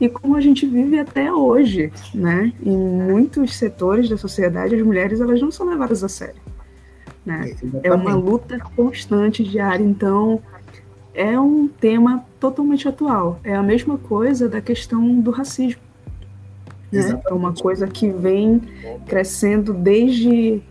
E 0.00 0.08
como 0.08 0.36
a 0.36 0.40
gente 0.40 0.66
vive 0.66 0.98
até 0.98 1.32
hoje, 1.32 1.92
né? 2.14 2.52
Em 2.62 2.76
muitos 2.76 3.56
setores 3.56 4.08
da 4.08 4.16
sociedade, 4.16 4.74
as 4.74 4.82
mulheres 4.82 5.20
elas 5.20 5.40
não 5.40 5.50
são 5.50 5.68
levadas 5.68 6.04
a 6.04 6.08
sério. 6.08 6.40
Né? 7.26 7.52
É, 7.82 7.88
é 7.88 7.92
uma 7.92 8.14
luta 8.14 8.58
constante, 8.76 9.42
diária. 9.42 9.84
Então, 9.84 10.40
é 11.12 11.38
um 11.38 11.66
tema 11.66 12.24
totalmente 12.38 12.86
atual. 12.86 13.40
É 13.42 13.54
a 13.54 13.62
mesma 13.62 13.98
coisa 13.98 14.48
da 14.48 14.60
questão 14.60 15.20
do 15.20 15.30
racismo. 15.30 15.82
Né? 16.92 17.20
É 17.26 17.34
uma 17.34 17.52
coisa 17.52 17.86
que 17.86 18.10
vem 18.10 18.62
crescendo 19.06 19.74
desde 19.74 20.62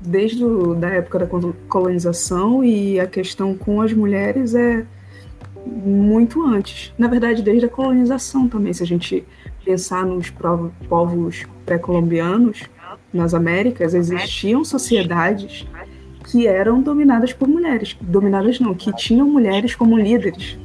desde 0.00 0.44
da 0.80 0.88
época 0.88 1.20
da 1.20 1.28
colonização 1.68 2.64
e 2.64 2.98
a 2.98 3.06
questão 3.06 3.54
com 3.54 3.80
as 3.80 3.92
mulheres 3.92 4.52
é 4.52 4.84
muito 5.66 6.44
antes. 6.44 6.92
Na 6.98 7.08
verdade, 7.08 7.42
desde 7.42 7.66
a 7.66 7.68
colonização 7.68 8.48
também, 8.48 8.72
se 8.72 8.82
a 8.82 8.86
gente 8.86 9.24
pensar 9.64 10.04
nos 10.04 10.32
povos 10.88 11.44
pré-colombianos, 11.64 12.62
nas 13.12 13.34
Américas, 13.34 13.94
existiam 13.94 14.64
sociedades 14.64 15.66
que 16.30 16.46
eram 16.46 16.80
dominadas 16.80 17.32
por 17.32 17.48
mulheres. 17.48 17.96
Dominadas 18.00 18.58
não, 18.60 18.74
que 18.74 18.92
tinham 18.94 19.28
mulheres 19.28 19.74
como 19.74 19.98
líderes. 19.98 20.58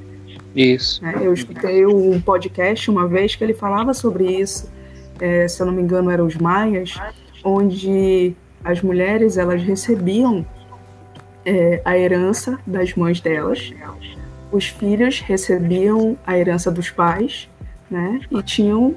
Isso. 0.56 1.06
É, 1.06 1.26
eu 1.26 1.34
escutei 1.34 1.86
um 1.86 2.20
podcast 2.22 2.90
uma 2.90 3.08
vez 3.08 3.36
que 3.36 3.44
ele 3.44 3.54
falava 3.54 3.94
sobre 3.94 4.26
isso. 4.26 4.72
É, 5.20 5.48
se 5.48 5.62
eu 5.62 5.66
não 5.66 5.74
me 5.74 5.82
engano, 5.82 6.10
eram 6.10 6.26
os 6.26 6.36
maias, 6.36 7.00
onde 7.44 8.36
as 8.64 8.82
mulheres 8.82 9.38
elas 9.38 9.62
recebiam 9.62 10.46
é, 11.46 11.82
a 11.86 11.98
herança 11.98 12.60
das 12.66 12.94
mães 12.96 13.22
delas, 13.22 13.74
os 14.52 14.68
filhos 14.68 15.20
recebiam 15.20 16.18
a 16.26 16.38
herança 16.38 16.72
dos 16.72 16.90
pais, 16.90 17.50
né? 17.90 18.22
E 18.32 18.42
tinham 18.42 18.96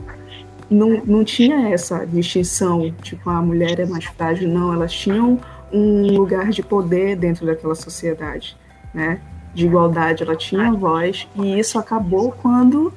não, 0.71 1.03
não 1.05 1.25
tinha 1.25 1.69
essa 1.71 2.07
distinção, 2.07 2.95
tipo, 3.03 3.29
a 3.29 3.43
mulher 3.43 3.81
é 3.81 3.87
mais 3.87 4.05
frágil, 4.05 4.49
não, 4.49 4.73
elas 4.73 4.93
tinham 4.93 5.39
um 5.73 6.07
lugar 6.17 6.51
de 6.51 6.63
poder 6.63 7.17
dentro 7.17 7.45
daquela 7.45 7.75
sociedade, 7.75 8.57
né? 8.95 9.21
De 9.53 9.67
igualdade, 9.67 10.23
ela 10.23 10.37
tinha 10.37 10.73
voz, 10.73 11.27
e 11.35 11.59
isso 11.59 11.77
acabou 11.77 12.31
quando 12.31 12.93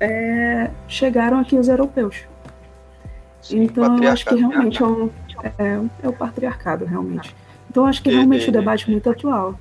é, 0.00 0.70
chegaram 0.88 1.38
aqui 1.38 1.56
os 1.56 1.68
europeus. 1.68 2.22
Sim, 3.42 3.64
então, 3.64 4.02
eu 4.02 4.10
acho 4.10 4.24
que 4.24 4.34
realmente 4.34 4.82
é, 4.82 4.86
um, 4.86 5.10
é, 5.58 5.80
é, 6.02 6.08
o 6.08 6.12
patriarcado, 6.14 6.86
realmente. 6.86 7.36
Então, 7.68 7.84
acho 7.84 8.02
que 8.02 8.10
realmente 8.10 8.48
o 8.48 8.52
debate 8.52 8.88
é 8.88 8.90
muito 8.90 9.10
atual. 9.10 9.54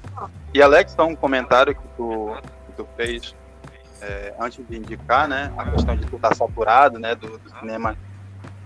E, 0.55 0.61
Alex, 0.61 0.93
só 0.93 1.05
um 1.05 1.13
comentário 1.13 1.75
que 1.75 1.85
tu, 1.97 2.33
que 2.65 2.71
tu 2.77 2.87
fez 2.95 3.35
é, 4.01 4.33
antes 4.39 4.65
de 4.65 4.77
indicar, 4.77 5.27
né, 5.27 5.53
a 5.57 5.69
questão 5.69 5.97
de 5.97 6.05
estar 6.05 6.33
saturado, 6.33 6.97
né, 6.97 7.13
do, 7.13 7.37
do 7.37 7.49
cinema 7.59 7.97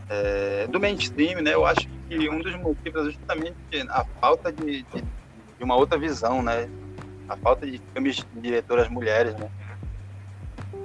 é, 0.07 0.67
do 0.67 0.79
mainstream, 0.79 1.41
né, 1.41 1.55
eu 1.55 1.65
acho 1.65 1.89
que 2.07 2.29
um 2.29 2.41
dos 2.41 2.55
motivos 2.57 3.07
é 3.07 3.11
justamente 3.11 3.55
a 3.89 4.05
falta 4.21 4.51
de, 4.51 4.83
de, 4.83 5.01
de 5.01 5.63
uma 5.63 5.75
outra 5.75 5.97
visão, 5.97 6.43
né, 6.43 6.69
a 7.27 7.35
falta 7.35 7.65
de 7.65 7.81
filmes 7.91 8.17
de 8.17 8.39
diretoras 8.39 8.87
mulheres, 8.87 9.33
né. 9.33 9.49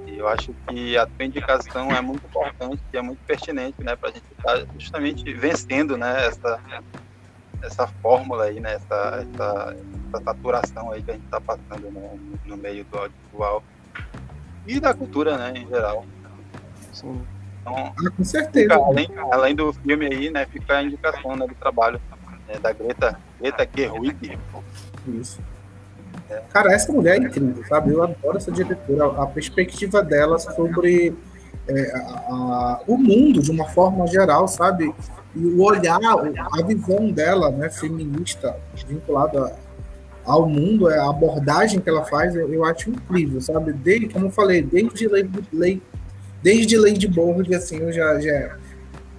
E 0.07 0.17
eu 0.17 0.27
acho 0.27 0.55
que 0.67 0.97
a 0.97 1.05
tua 1.05 1.23
indicação 1.23 1.91
é 1.91 2.01
muito 2.01 2.25
importante 2.25 2.81
e 2.91 2.97
é 2.97 3.01
muito 3.03 3.23
pertinente, 3.27 3.83
né, 3.83 3.95
para 3.95 4.09
a 4.09 4.11
gente 4.11 4.25
estar 4.35 4.57
tá 4.57 4.65
justamente 4.79 5.31
vencendo, 5.35 5.97
né, 5.97 6.25
essa 6.25 6.59
essa 7.65 7.87
fórmula 7.87 8.45
aí, 8.45 8.59
né, 8.59 8.75
essa, 8.75 9.25
essa, 9.33 9.75
essa 10.09 10.23
saturação 10.23 10.91
aí 10.91 11.01
que 11.01 11.11
a 11.11 11.13
gente 11.13 11.25
está 11.25 11.41
passando 11.41 11.91
no, 11.91 12.19
no 12.45 12.57
meio 12.57 12.85
do 12.85 12.97
audiovisual 12.97 13.63
e 14.67 14.79
da 14.79 14.93
cultura, 14.93 15.37
né, 15.37 15.53
em 15.55 15.67
geral. 15.67 16.05
Sim. 16.93 17.21
Então, 17.61 17.93
ah, 17.97 18.11
com 18.15 18.23
certeza. 18.23 18.75
Fica, 18.75 18.85
além, 18.85 19.07
além, 19.31 19.55
do 19.55 19.73
filme 19.73 20.05
aí, 20.05 20.29
né, 20.29 20.45
fica 20.45 20.77
a 20.77 20.83
indicação 20.83 21.35
né, 21.35 21.47
do 21.47 21.55
trabalho 21.55 21.99
né, 22.47 22.59
da 22.61 22.71
Greta, 22.71 23.19
Greta 23.39 23.67
Gerwig. 23.75 24.37
Isso. 25.07 25.41
É. 26.29 26.41
Cara, 26.49 26.73
essa 26.73 26.91
mulher 26.91 27.15
é 27.15 27.19
incrível, 27.19 27.63
sabe? 27.65 27.91
Eu 27.91 28.03
adoro 28.03 28.37
essa 28.37 28.51
diretora, 28.51 29.21
a 29.21 29.27
perspectiva 29.27 30.01
dela 30.01 30.39
sobre 30.39 31.15
é, 31.67 31.91
a, 31.95 31.99
a, 31.99 32.81
o 32.87 32.97
mundo 32.97 33.41
de 33.41 33.51
uma 33.51 33.67
forma 33.69 34.07
geral, 34.07 34.47
sabe? 34.47 34.93
E 35.35 35.45
o 35.45 35.61
olhar, 35.61 35.99
a 36.01 36.61
visão 36.63 37.11
dela, 37.11 37.51
né, 37.51 37.69
feminista, 37.69 38.55
vinculada 38.87 39.53
ao 40.23 40.47
mundo, 40.47 40.89
é 40.89 40.97
a 40.97 41.09
abordagem 41.09 41.79
que 41.79 41.89
ela 41.89 42.03
faz, 42.05 42.35
eu, 42.35 42.51
eu 42.51 42.63
acho 42.63 42.89
incrível, 42.89 43.41
sabe? 43.41 43.73
Desde, 43.73 44.07
como 44.07 44.27
eu 44.27 44.31
falei, 44.31 44.61
desde 44.61 45.07
lei, 45.53 45.81
desde 46.41 46.97
de 46.97 47.07
Borg, 47.07 47.53
assim, 47.53 47.77
eu 47.77 47.91
já, 47.91 48.19
já 48.19 48.57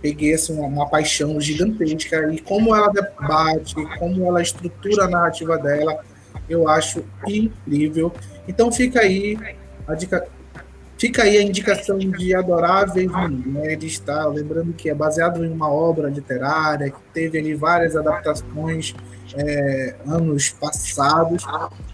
peguei 0.01 0.35
assim, 0.35 0.55
uma, 0.55 0.67
uma, 0.67 0.89
paixão 0.89 1.41
gigantesca 1.41 2.33
e 2.33 2.41
como 2.41 2.75
ela 2.75 2.89
debate, 2.89 3.75
como 3.99 4.27
ela 4.27 4.41
estrutura 4.41 5.05
a 5.05 5.09
narrativa 5.09 5.59
dela, 5.59 6.01
eu 6.49 6.69
acho 6.69 7.05
incrível. 7.27 8.13
Então 8.47 8.71
fica 8.71 9.01
aí 9.01 9.37
a 9.87 9.95
dica, 9.95 10.27
fica 10.99 11.23
aí 11.23 11.37
a 11.37 11.43
indicação 11.43 11.99
de 11.99 12.35
Adoráveis 12.35 13.11
Mulheres, 13.11 13.99
tá? 13.99 14.27
Lembrando 14.27 14.73
que 14.73 14.89
é 14.89 14.95
baseado 14.95 15.45
em 15.45 15.51
uma 15.51 15.71
obra 15.71 16.09
literária 16.09 16.91
que 16.91 16.99
teve 17.13 17.39
ali 17.39 17.55
várias 17.55 17.95
adaptações 17.95 18.95
é, 19.35 19.95
anos 20.07 20.51
passados, 20.51 21.45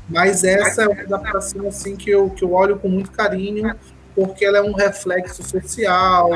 mas 0.08 0.44
essa 0.44 0.82
é 0.82 0.88
uma 0.88 1.02
adaptação 1.02 1.66
assim 1.68 1.96
que 1.96 2.10
eu, 2.10 2.30
que 2.30 2.44
eu 2.44 2.52
olho 2.52 2.78
com 2.78 2.88
muito 2.88 3.10
carinho, 3.10 3.74
porque 4.14 4.44
ela 4.44 4.58
é 4.58 4.62
um 4.62 4.72
reflexo 4.72 5.42
social, 5.42 6.30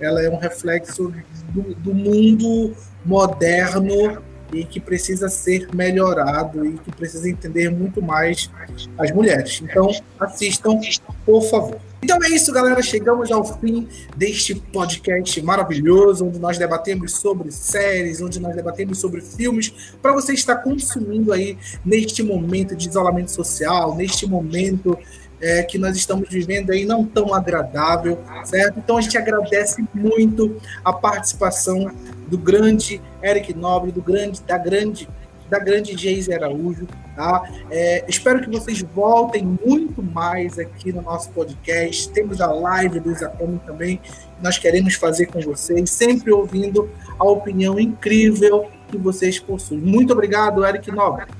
ela 0.00 0.22
é 0.22 0.30
um 0.30 0.38
reflexo 0.38 1.12
do, 1.50 1.74
do 1.74 1.94
mundo 1.94 2.74
moderno 3.04 4.22
e 4.52 4.64
que 4.64 4.80
precisa 4.80 5.28
ser 5.28 5.68
melhorado 5.74 6.64
e 6.64 6.78
que 6.78 6.90
precisa 6.92 7.28
entender 7.28 7.70
muito 7.70 8.02
mais 8.02 8.50
as 8.98 9.10
mulheres. 9.10 9.60
Então, 9.62 9.88
assistam, 10.18 10.78
por 11.24 11.42
favor. 11.42 11.78
Então 12.02 12.18
é 12.22 12.28
isso, 12.30 12.50
galera. 12.50 12.82
Chegamos 12.82 13.30
ao 13.30 13.44
fim 13.60 13.86
deste 14.16 14.54
podcast 14.54 15.40
maravilhoso, 15.42 16.26
onde 16.26 16.38
nós 16.38 16.56
debatemos 16.56 17.12
sobre 17.12 17.50
séries, 17.50 18.22
onde 18.22 18.40
nós 18.40 18.56
debatemos 18.56 18.98
sobre 18.98 19.20
filmes, 19.20 19.94
para 20.00 20.12
você 20.12 20.32
estar 20.32 20.56
consumindo 20.56 21.32
aí 21.32 21.58
neste 21.84 22.22
momento 22.22 22.74
de 22.74 22.88
isolamento 22.88 23.30
social, 23.30 23.94
neste 23.94 24.26
momento 24.26 24.98
é, 25.40 25.62
que 25.62 25.78
nós 25.78 25.96
estamos 25.96 26.28
vivendo 26.28 26.70
aí 26.70 26.84
não 26.84 27.04
tão 27.04 27.34
agradável, 27.34 28.18
certo? 28.44 28.78
Então 28.78 28.98
a 28.98 29.00
gente 29.00 29.16
agradece 29.16 29.84
muito 29.94 30.56
a 30.84 30.92
participação 30.92 31.90
do 32.28 32.38
grande 32.38 33.00
Eric 33.22 33.54
Nobre, 33.54 33.90
do 33.90 34.02
grande, 34.02 34.42
da 34.42 34.58
grande, 34.58 35.08
da 35.48 35.58
grande 35.58 35.96
Geise 35.96 36.32
Araújo, 36.32 36.86
tá? 37.16 37.42
É, 37.70 38.04
espero 38.06 38.40
que 38.40 38.50
vocês 38.50 38.80
voltem 38.82 39.58
muito 39.66 40.02
mais 40.02 40.58
aqui 40.58 40.92
no 40.92 41.02
nosso 41.02 41.30
podcast. 41.30 42.10
Temos 42.10 42.40
a 42.40 42.52
live 42.52 43.00
do 43.00 43.10
Isacome 43.10 43.60
também, 43.66 44.00
nós 44.42 44.58
queremos 44.58 44.94
fazer 44.94 45.26
com 45.26 45.40
vocês, 45.40 45.90
sempre 45.90 46.32
ouvindo 46.32 46.88
a 47.18 47.24
opinião 47.24 47.78
incrível 47.80 48.70
que 48.88 48.96
vocês 48.96 49.38
possuem. 49.38 49.80
Muito 49.80 50.12
obrigado, 50.12 50.64
Eric 50.64 50.90
Nobre. 50.90 51.39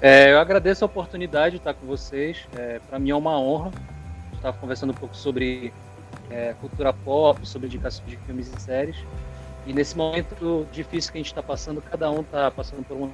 É, 0.00 0.32
eu 0.32 0.38
agradeço 0.38 0.84
a 0.84 0.86
oportunidade 0.86 1.52
de 1.52 1.56
estar 1.58 1.74
com 1.74 1.86
vocês. 1.86 2.46
É, 2.56 2.78
Para 2.88 2.98
mim 2.98 3.10
é 3.10 3.14
uma 3.14 3.38
honra 3.38 3.70
estar 4.34 4.52
conversando 4.54 4.90
um 4.90 4.94
pouco 4.94 5.16
sobre 5.16 5.72
é, 6.30 6.54
cultura 6.60 6.92
pop, 6.92 7.46
sobre 7.46 7.66
indicação 7.66 8.04
de 8.06 8.16
filmes 8.18 8.52
e 8.54 8.60
séries. 8.60 8.96
E 9.66 9.72
nesse 9.72 9.96
momento 9.96 10.66
difícil 10.70 11.10
que 11.10 11.18
a 11.18 11.20
gente 11.20 11.28
está 11.28 11.42
passando, 11.42 11.80
cada 11.80 12.10
um 12.10 12.20
está 12.20 12.50
passando 12.50 12.84
por 12.84 12.96
um 12.96 13.10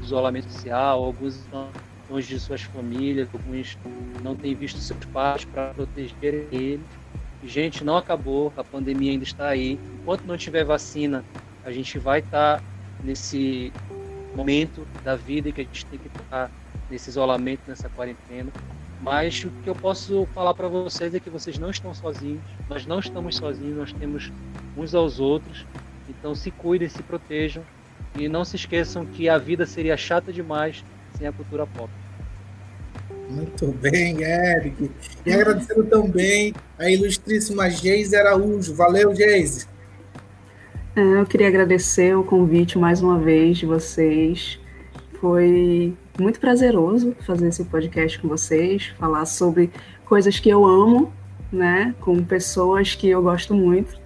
isolamento 0.00 0.50
social, 0.50 1.02
alguns 1.02 1.36
estão 1.36 1.68
longe 2.08 2.28
de 2.28 2.38
suas 2.38 2.62
famílias, 2.62 3.28
alguns 3.32 3.76
não 4.22 4.36
têm 4.36 4.54
visto 4.54 4.78
seus 4.78 5.04
pais 5.06 5.44
para 5.44 5.74
proteger 5.74 6.46
eles. 6.52 6.80
Gente, 7.44 7.84
não 7.84 7.96
acabou, 7.96 8.52
a 8.56 8.62
pandemia 8.62 9.10
ainda 9.10 9.24
está 9.24 9.48
aí. 9.48 9.78
Enquanto 10.00 10.24
não 10.24 10.36
tiver 10.36 10.64
vacina, 10.64 11.24
a 11.64 11.72
gente 11.72 11.98
vai 11.98 12.20
estar 12.20 12.58
tá 12.58 12.64
nesse 13.02 13.72
momento 14.36 14.86
da 15.02 15.16
vida 15.16 15.50
que 15.50 15.60
a 15.60 15.64
gente 15.64 15.86
tem 15.86 15.98
que 15.98 16.08
estar 16.08 16.50
nesse 16.90 17.10
isolamento, 17.10 17.62
nessa 17.66 17.88
quarentena. 17.88 18.50
Mas 19.00 19.44
o 19.44 19.50
que 19.62 19.68
eu 19.68 19.74
posso 19.74 20.26
falar 20.34 20.54
para 20.54 20.68
vocês 20.68 21.14
é 21.14 21.20
que 21.20 21.28
vocês 21.28 21.58
não 21.58 21.70
estão 21.70 21.94
sozinhos, 21.94 22.42
nós 22.68 22.86
não 22.86 22.98
estamos 22.98 23.36
sozinhos, 23.36 23.76
nós 23.76 23.92
temos 23.92 24.32
uns 24.76 24.94
aos 24.94 25.20
outros. 25.20 25.66
Então 26.08 26.34
se 26.34 26.50
cuidem, 26.50 26.88
se 26.88 27.02
protejam 27.02 27.64
E 28.14 28.28
não 28.28 28.44
se 28.44 28.56
esqueçam 28.56 29.04
que 29.04 29.28
a 29.28 29.38
vida 29.38 29.66
seria 29.66 29.96
chata 29.96 30.32
demais 30.32 30.84
sem 31.18 31.26
a 31.26 31.32
cultura 31.32 31.66
pop. 31.66 31.90
Muito 33.28 33.66
bem, 33.72 34.22
Eric. 34.22 34.90
E 35.24 35.32
agradecendo 35.32 35.84
também 35.84 36.54
a 36.78 36.88
ilustríssima 36.88 37.68
Geise 37.68 38.16
Araújo. 38.16 38.74
Valeu, 38.74 39.14
Geise. 39.14 39.66
É, 40.96 41.20
eu 41.20 41.26
queria 41.26 41.48
agradecer 41.48 42.16
o 42.16 42.24
convite 42.24 42.78
mais 42.78 43.02
uma 43.02 43.18
vez 43.18 43.58
de 43.58 43.66
vocês. 43.66 44.58
Foi 45.20 45.94
muito 46.18 46.40
prazeroso 46.40 47.14
fazer 47.20 47.48
esse 47.48 47.66
podcast 47.66 48.18
com 48.18 48.28
vocês, 48.28 48.86
falar 48.98 49.26
sobre 49.26 49.70
coisas 50.06 50.40
que 50.40 50.48
eu 50.48 50.64
amo, 50.64 51.12
né, 51.52 51.94
com 52.00 52.24
pessoas 52.24 52.94
que 52.94 53.10
eu 53.10 53.22
gosto 53.22 53.52
muito. 53.52 54.00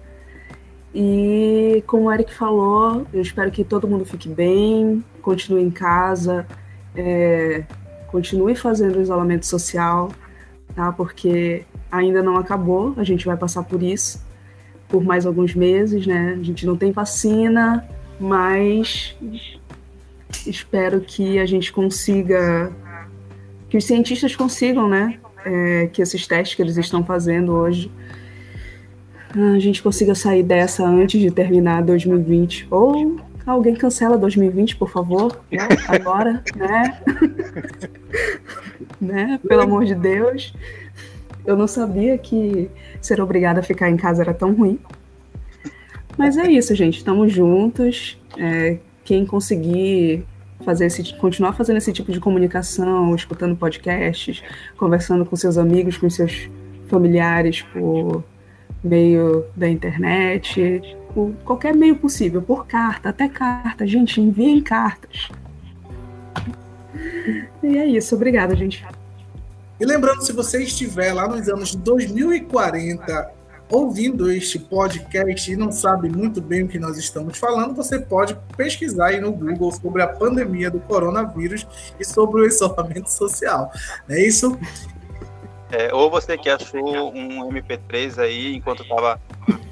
E 0.93 1.81
como 1.87 2.09
o 2.09 2.11
Eric 2.11 2.33
falou, 2.33 3.07
eu 3.13 3.21
espero 3.21 3.49
que 3.51 3.63
todo 3.63 3.87
mundo 3.87 4.03
fique 4.03 4.27
bem, 4.27 5.01
continue 5.21 5.63
em 5.63 5.71
casa, 5.71 6.45
é, 6.93 7.63
continue 8.07 8.53
fazendo 8.53 8.97
o 8.97 9.01
isolamento 9.01 9.45
social, 9.45 10.11
tá? 10.75 10.91
Porque 10.91 11.63
ainda 11.89 12.21
não 12.21 12.35
acabou, 12.35 12.93
a 12.97 13.03
gente 13.05 13.25
vai 13.25 13.37
passar 13.37 13.63
por 13.63 13.81
isso 13.81 14.29
por 14.91 15.03
mais 15.03 15.25
alguns 15.25 15.55
meses, 15.55 16.05
né? 16.05 16.37
A 16.39 16.43
gente 16.43 16.65
não 16.65 16.77
tem 16.77 16.91
vacina, 16.91 17.87
mas 18.19 19.15
espero 20.45 21.01
que 21.01 21.39
a 21.39 21.45
gente 21.45 21.71
consiga, 21.71 22.71
que 23.69 23.77
os 23.77 23.85
cientistas 23.85 24.35
consigam, 24.35 24.87
né? 24.87 25.17
É, 25.43 25.89
que 25.91 26.03
esses 26.03 26.27
testes 26.27 26.55
que 26.55 26.61
eles 26.61 26.77
estão 26.77 27.03
fazendo 27.03 27.51
hoje 27.53 27.91
a 29.35 29.59
gente 29.59 29.81
consiga 29.81 30.13
sair 30.13 30.43
dessa 30.43 30.85
antes 30.85 31.19
de 31.19 31.31
terminar 31.31 31.83
2020. 31.83 32.67
Ou 32.69 33.17
alguém 33.45 33.75
cancela 33.75 34.17
2020, 34.17 34.75
por 34.75 34.89
favor, 34.89 35.41
né? 35.51 35.67
agora, 35.87 36.43
né? 36.55 37.01
né? 38.99 39.39
Pelo 39.47 39.61
amor 39.61 39.85
de 39.85 39.95
Deus. 39.95 40.53
Eu 41.45 41.57
não 41.57 41.67
sabia 41.67 42.17
que 42.17 42.69
ser 43.01 43.19
obrigada 43.19 43.59
a 43.59 43.63
ficar 43.63 43.89
em 43.89 43.97
casa 43.97 44.21
era 44.21 44.33
tão 44.33 44.53
ruim. 44.53 44.79
Mas 46.17 46.37
é 46.37 46.49
isso, 46.49 46.75
gente. 46.75 46.97
Estamos 46.97 47.31
juntos. 47.31 48.19
É, 48.37 48.77
quem 49.03 49.25
conseguir 49.25 50.25
fazer 50.63 50.85
esse, 50.85 51.15
continuar 51.15 51.53
fazendo 51.53 51.77
esse 51.77 51.91
tipo 51.91 52.11
de 52.11 52.19
comunicação, 52.19 53.15
escutando 53.15 53.55
podcasts, 53.55 54.43
conversando 54.77 55.25
com 55.25 55.35
seus 55.35 55.57
amigos, 55.57 55.97
com 55.97 56.09
seus 56.09 56.49
familiares 56.87 57.61
por 57.61 58.23
meio 58.83 59.45
da 59.55 59.69
internet, 59.69 60.97
por 61.13 61.33
qualquer 61.43 61.75
meio 61.75 61.95
possível, 61.95 62.41
por 62.41 62.67
carta, 62.67 63.09
até 63.09 63.27
carta. 63.27 63.85
Gente, 63.87 64.21
enviem 64.21 64.61
cartas. 64.61 65.29
E 67.63 67.77
é 67.77 67.85
isso, 67.85 68.15
obrigada, 68.15 68.55
gente. 68.55 68.83
E 69.81 69.85
lembrando, 69.85 70.21
se 70.21 70.31
você 70.31 70.61
estiver 70.61 71.11
lá 71.11 71.27
nos 71.27 71.49
anos 71.49 71.73
2040 71.73 73.31
ouvindo 73.67 74.31
este 74.31 74.59
podcast 74.59 75.51
e 75.51 75.55
não 75.55 75.71
sabe 75.71 76.07
muito 76.07 76.39
bem 76.39 76.61
o 76.61 76.67
que 76.67 76.77
nós 76.77 76.99
estamos 76.99 77.39
falando, 77.39 77.73
você 77.73 77.97
pode 77.97 78.37
pesquisar 78.55 79.07
aí 79.07 79.19
no 79.19 79.31
Google 79.31 79.71
sobre 79.71 80.03
a 80.03 80.07
pandemia 80.07 80.69
do 80.69 80.79
coronavírus 80.81 81.65
e 81.99 82.05
sobre 82.05 82.41
o 82.41 82.45
isolamento 82.45 83.09
social. 83.09 83.71
Não 84.07 84.15
é 84.15 84.21
isso? 84.21 84.55
É, 85.71 85.91
ou 85.91 86.11
você 86.11 86.37
que 86.37 86.47
achou 86.47 87.11
um 87.11 87.51
MP3 87.51 88.19
aí 88.19 88.55
enquanto 88.55 88.83
estava 88.83 89.19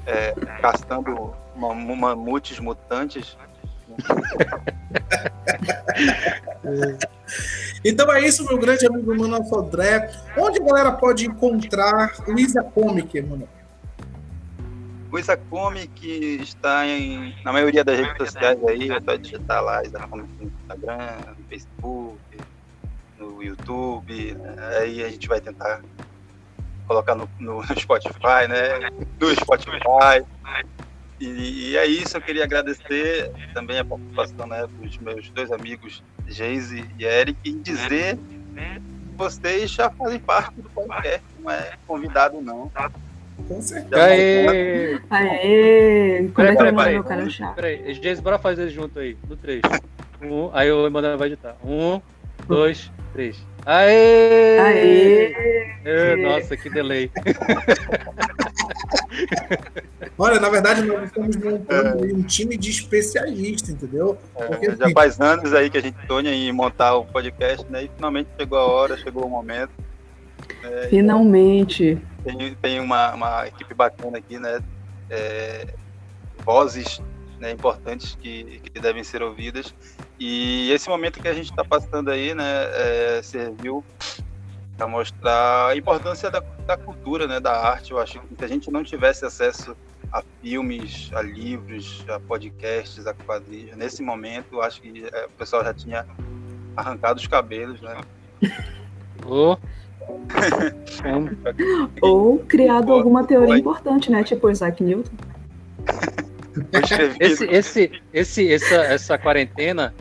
é, 0.04 0.34
castando 0.60 1.32
mamutes 1.54 2.58
mutantes. 2.58 3.36
então 7.84 8.12
é 8.12 8.20
isso, 8.20 8.44
meu 8.44 8.58
grande 8.58 8.86
amigo 8.86 9.16
Mano 9.16 9.44
Sodré. 9.46 10.10
Onde 10.36 10.60
a 10.60 10.64
galera 10.64 10.92
pode 10.92 11.26
encontrar 11.26 12.12
Isa 12.36 12.62
Comic, 12.62 13.20
mano? 13.22 13.48
O 15.10 15.18
Isa 15.18 15.36
Comic 15.36 16.06
está 16.40 16.86
em, 16.86 17.34
na 17.44 17.52
maioria 17.52 17.82
das 17.82 17.98
redes 17.98 18.16
sociais 18.16 18.58
aí, 18.64 18.90
é 18.90 19.00
só 19.00 19.16
digitar 19.16 19.62
lá 19.62 19.82
Isa 19.82 19.98
Comic 19.98 20.28
no 20.38 20.46
Instagram, 20.48 21.16
no 21.36 21.44
Facebook, 21.48 22.20
no 23.18 23.42
YouTube, 23.42 24.34
né? 24.34 24.78
aí 24.78 25.02
a 25.02 25.08
gente 25.08 25.26
vai 25.26 25.40
tentar 25.40 25.80
colocar 26.86 27.14
no, 27.14 27.28
no 27.40 27.62
Spotify, 27.78 28.46
né? 28.48 28.90
No 29.18 29.34
Spotify. 29.34 30.24
E, 31.20 31.72
e, 31.72 31.76
é 31.76 31.86
isso, 31.86 32.16
eu 32.16 32.20
queria 32.22 32.44
agradecer 32.44 33.30
também 33.52 33.78
a 33.78 33.84
participação 33.84 34.46
né, 34.46 34.66
dos 34.80 34.96
meus 34.98 35.28
dois 35.30 35.52
amigos, 35.52 36.02
Geise 36.26 36.88
e 36.98 37.04
Eric, 37.04 37.38
e 37.44 37.52
dizer 37.52 38.16
que 38.16 38.82
vocês 39.16 39.70
já 39.70 39.90
fazem 39.90 40.18
parte 40.18 40.54
do 40.62 40.70
podcast, 40.70 41.22
não 41.38 41.50
é 41.50 41.74
convidado 41.86 42.40
não. 42.40 42.72
Com 43.46 43.60
certeza. 43.60 44.02
Aê! 44.02 44.98
Aê! 45.10 46.30
Quando 46.34 46.46
é 46.46 46.56
que 46.56 46.62
vai 46.62 46.72
mandar 46.72 46.90
meu 46.90 47.04
cara? 47.04 47.26
Peraí, 47.54 47.94
Geise, 47.94 48.22
bora 48.22 48.38
fazer 48.38 48.70
junto 48.70 48.98
aí, 48.98 49.16
no 49.28 49.36
3. 49.36 49.60
Um, 50.22 50.50
aí 50.54 50.72
o 50.72 50.86
Emanuel 50.86 51.18
vai 51.18 51.28
editar. 51.28 51.54
Um, 51.62 52.00
dois, 52.46 52.90
três. 53.12 53.44
Aê! 53.66 54.58
Aê! 54.58 56.16
nossa, 56.16 56.56
que 56.56 56.70
delay. 56.70 57.10
Olha, 60.18 60.38
na 60.38 60.48
verdade, 60.48 60.82
nós 60.82 61.04
estamos 61.04 61.36
montando 61.36 62.04
é. 62.04 62.12
um 62.12 62.22
time 62.22 62.56
de 62.56 62.70
especialistas, 62.70 63.70
entendeu? 63.70 64.18
Porque, 64.34 64.66
é, 64.66 64.76
já 64.76 64.84
assim, 64.84 64.94
faz 64.94 65.20
anos 65.20 65.54
aí 65.54 65.70
que 65.70 65.78
a 65.78 65.82
gente 65.82 65.96
sonha 66.06 66.32
em 66.32 66.52
montar 66.52 66.94
o 66.96 67.04
podcast, 67.04 67.66
né? 67.70 67.84
E 67.84 67.90
finalmente 67.94 68.28
chegou 68.38 68.58
a 68.58 68.66
hora, 68.66 68.96
chegou 68.96 69.24
o 69.24 69.30
momento. 69.30 69.72
É, 70.62 70.88
finalmente. 70.88 71.98
Tem, 72.22 72.54
tem 72.54 72.80
uma, 72.80 73.14
uma 73.14 73.46
equipe 73.46 73.74
bacana 73.74 74.18
aqui, 74.18 74.38
né? 74.38 74.60
É, 75.08 75.68
vozes 76.44 77.00
né, 77.40 77.50
importantes 77.50 78.16
que, 78.20 78.60
que 78.60 78.78
devem 78.78 79.02
ser 79.02 79.22
ouvidas. 79.22 79.74
E 80.18 80.70
esse 80.70 80.88
momento 80.88 81.20
que 81.20 81.26
a 81.26 81.32
gente 81.32 81.50
está 81.50 81.64
passando 81.64 82.10
aí, 82.10 82.34
né, 82.34 82.44
é, 82.44 83.20
serviu 83.22 83.82
para 84.76 84.86
mostrar 84.86 85.68
a 85.68 85.76
importância 85.76 86.30
da, 86.30 86.40
da, 86.66 86.76
cultura, 86.76 87.26
né, 87.26 87.40
da 87.40 87.52
arte. 87.52 87.92
Eu 87.92 87.98
acho 87.98 88.20
que 88.20 88.36
se 88.38 88.44
a 88.44 88.48
gente 88.48 88.70
não 88.70 88.84
tivesse 88.84 89.24
acesso 89.24 89.74
a 90.12 90.22
filmes, 90.42 91.10
a 91.14 91.22
livros, 91.22 92.04
a 92.08 92.20
podcasts, 92.20 93.06
a 93.06 93.14
quadrinhos, 93.14 93.76
nesse 93.76 94.02
momento, 94.02 94.46
eu 94.52 94.62
acho 94.62 94.82
que 94.82 95.06
é, 95.12 95.26
o 95.26 95.30
pessoal 95.30 95.64
já 95.64 95.72
tinha 95.72 96.06
arrancado 96.76 97.18
os 97.18 97.26
cabelos, 97.26 97.80
né? 97.80 97.96
Oh. 99.26 99.54
Ou 102.00 102.38
criado 102.38 102.90
alguma 102.90 103.22
teoria 103.24 103.58
importante, 103.58 104.10
né? 104.10 104.24
Tipo 104.24 104.50
Isaac 104.50 104.82
Newton. 104.82 105.12
esse, 107.20 107.44
esse, 107.44 108.02
esse, 108.12 108.52
essa, 108.52 108.74
essa 108.74 109.18
quarentena 109.18 109.94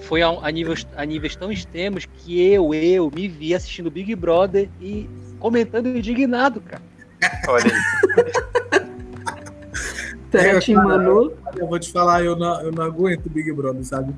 foi 0.00 0.22
a, 0.22 0.28
a, 0.28 0.50
níveis, 0.50 0.86
a 0.96 1.04
níveis 1.04 1.34
tão 1.34 1.50
extremos 1.50 2.06
que 2.06 2.40
eu, 2.40 2.74
eu 2.74 3.10
me 3.14 3.28
vi 3.28 3.54
assistindo 3.54 3.90
Big 3.90 4.14
Brother 4.14 4.68
e 4.80 5.08
comentando 5.38 5.88
indignado, 5.88 6.60
cara. 6.60 6.82
Olha 7.48 7.64
aí. 7.64 8.84
É, 10.36 10.52
eu, 10.52 11.36
eu 11.56 11.66
vou 11.68 11.78
te 11.78 11.92
falar, 11.92 12.24
eu 12.24 12.34
não, 12.34 12.60
eu 12.60 12.72
não 12.72 12.82
aguento 12.82 13.30
Big 13.30 13.52
Brother, 13.52 13.84
sabe? 13.84 14.12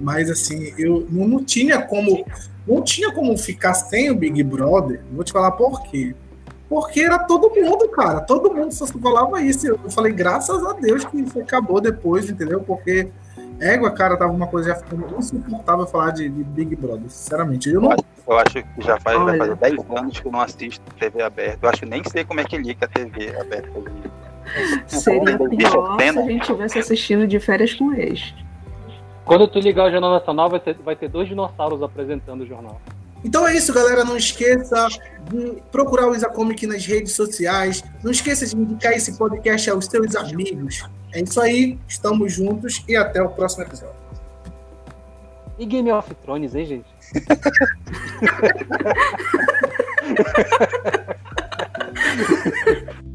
Mas 0.00 0.30
assim, 0.30 0.72
eu 0.78 1.06
não, 1.10 1.28
não 1.28 1.44
tinha 1.44 1.82
como 1.82 2.24
não 2.66 2.82
tinha 2.82 3.12
como 3.12 3.36
ficar 3.36 3.74
sem 3.74 4.10
o 4.10 4.14
Big 4.14 4.42
Brother. 4.42 5.02
Vou 5.12 5.24
te 5.24 5.32
falar 5.32 5.52
por 5.52 5.82
quê. 5.84 6.14
Porque 6.68 7.00
era 7.00 7.18
todo 7.20 7.50
mundo, 7.54 7.88
cara. 7.88 8.20
Todo 8.20 8.52
mundo 8.52 8.72
só 8.72 8.86
falava 8.86 9.40
isso. 9.40 9.66
Eu 9.66 9.90
falei, 9.90 10.12
graças 10.12 10.64
a 10.64 10.74
Deus 10.74 11.04
que 11.04 11.18
isso 11.20 11.40
acabou 11.40 11.80
depois, 11.80 12.28
entendeu? 12.28 12.60
Porque 12.60 13.08
égua, 13.58 13.90
cara, 13.90 14.16
tava 14.16 14.32
uma 14.32 14.46
coisa 14.46 14.70
já 14.70 14.76
ficando 14.76 15.06
insuportável 15.18 15.86
falar 15.86 16.10
de, 16.10 16.28
de 16.28 16.44
Big 16.44 16.76
Brother, 16.76 17.08
sinceramente. 17.08 17.70
Eu, 17.70 17.80
não... 17.80 17.96
eu 18.26 18.38
acho 18.38 18.62
que 18.62 18.82
já 18.82 19.00
faz, 19.00 19.18
vai 19.18 19.38
fazer 19.38 19.56
10 19.56 19.78
anos 19.96 20.20
que 20.20 20.26
eu 20.26 20.32
não 20.32 20.40
assisto 20.40 20.94
TV 20.94 21.22
aberta. 21.22 21.58
Eu 21.62 21.70
acho 21.70 21.80
que 21.80 21.86
nem 21.86 22.04
sei 22.04 22.24
como 22.24 22.40
é 22.40 22.44
que 22.44 22.58
liga 22.58 22.84
a 22.84 22.88
TV 22.88 23.34
aberta. 23.40 23.70
Seria 24.86 25.38
pior 25.38 25.98
se 25.98 26.18
a 26.18 26.22
gente 26.22 26.40
estivesse 26.40 26.78
assistindo 26.78 27.26
de 27.26 27.40
férias 27.40 27.74
com 27.74 27.92
ex. 27.94 28.34
Quando 29.24 29.46
tu 29.46 29.58
ligar 29.58 29.88
o 29.88 29.90
Jornal 29.90 30.12
Nacional, 30.12 30.48
vai 30.48 30.60
ter, 30.60 30.74
vai 30.78 30.96
ter 30.96 31.08
dois 31.08 31.28
dinossauros 31.28 31.82
apresentando 31.82 32.42
o 32.42 32.46
jornal. 32.46 32.80
Então 33.24 33.46
é 33.46 33.56
isso, 33.56 33.72
galera. 33.72 34.04
Não 34.04 34.16
esqueça 34.16 34.88
de 35.30 35.62
procurar 35.70 36.08
o 36.08 36.14
Isacomic 36.14 36.66
nas 36.66 36.84
redes 36.86 37.12
sociais. 37.12 37.82
Não 38.02 38.10
esqueça 38.10 38.46
de 38.46 38.56
indicar 38.56 38.92
esse 38.92 39.16
podcast 39.16 39.70
aos 39.70 39.86
seus 39.86 40.16
amigos. 40.16 40.84
É 41.12 41.20
isso 41.20 41.40
aí. 41.40 41.78
Estamos 41.88 42.32
juntos 42.32 42.84
e 42.88 42.96
até 42.96 43.22
o 43.22 43.28
próximo 43.28 43.64
episódio. 43.64 43.96
E 45.58 45.66
Game 45.66 45.90
of 45.90 46.14
Thrones, 46.16 46.54
hein, 46.54 46.66
gente? 46.66 46.86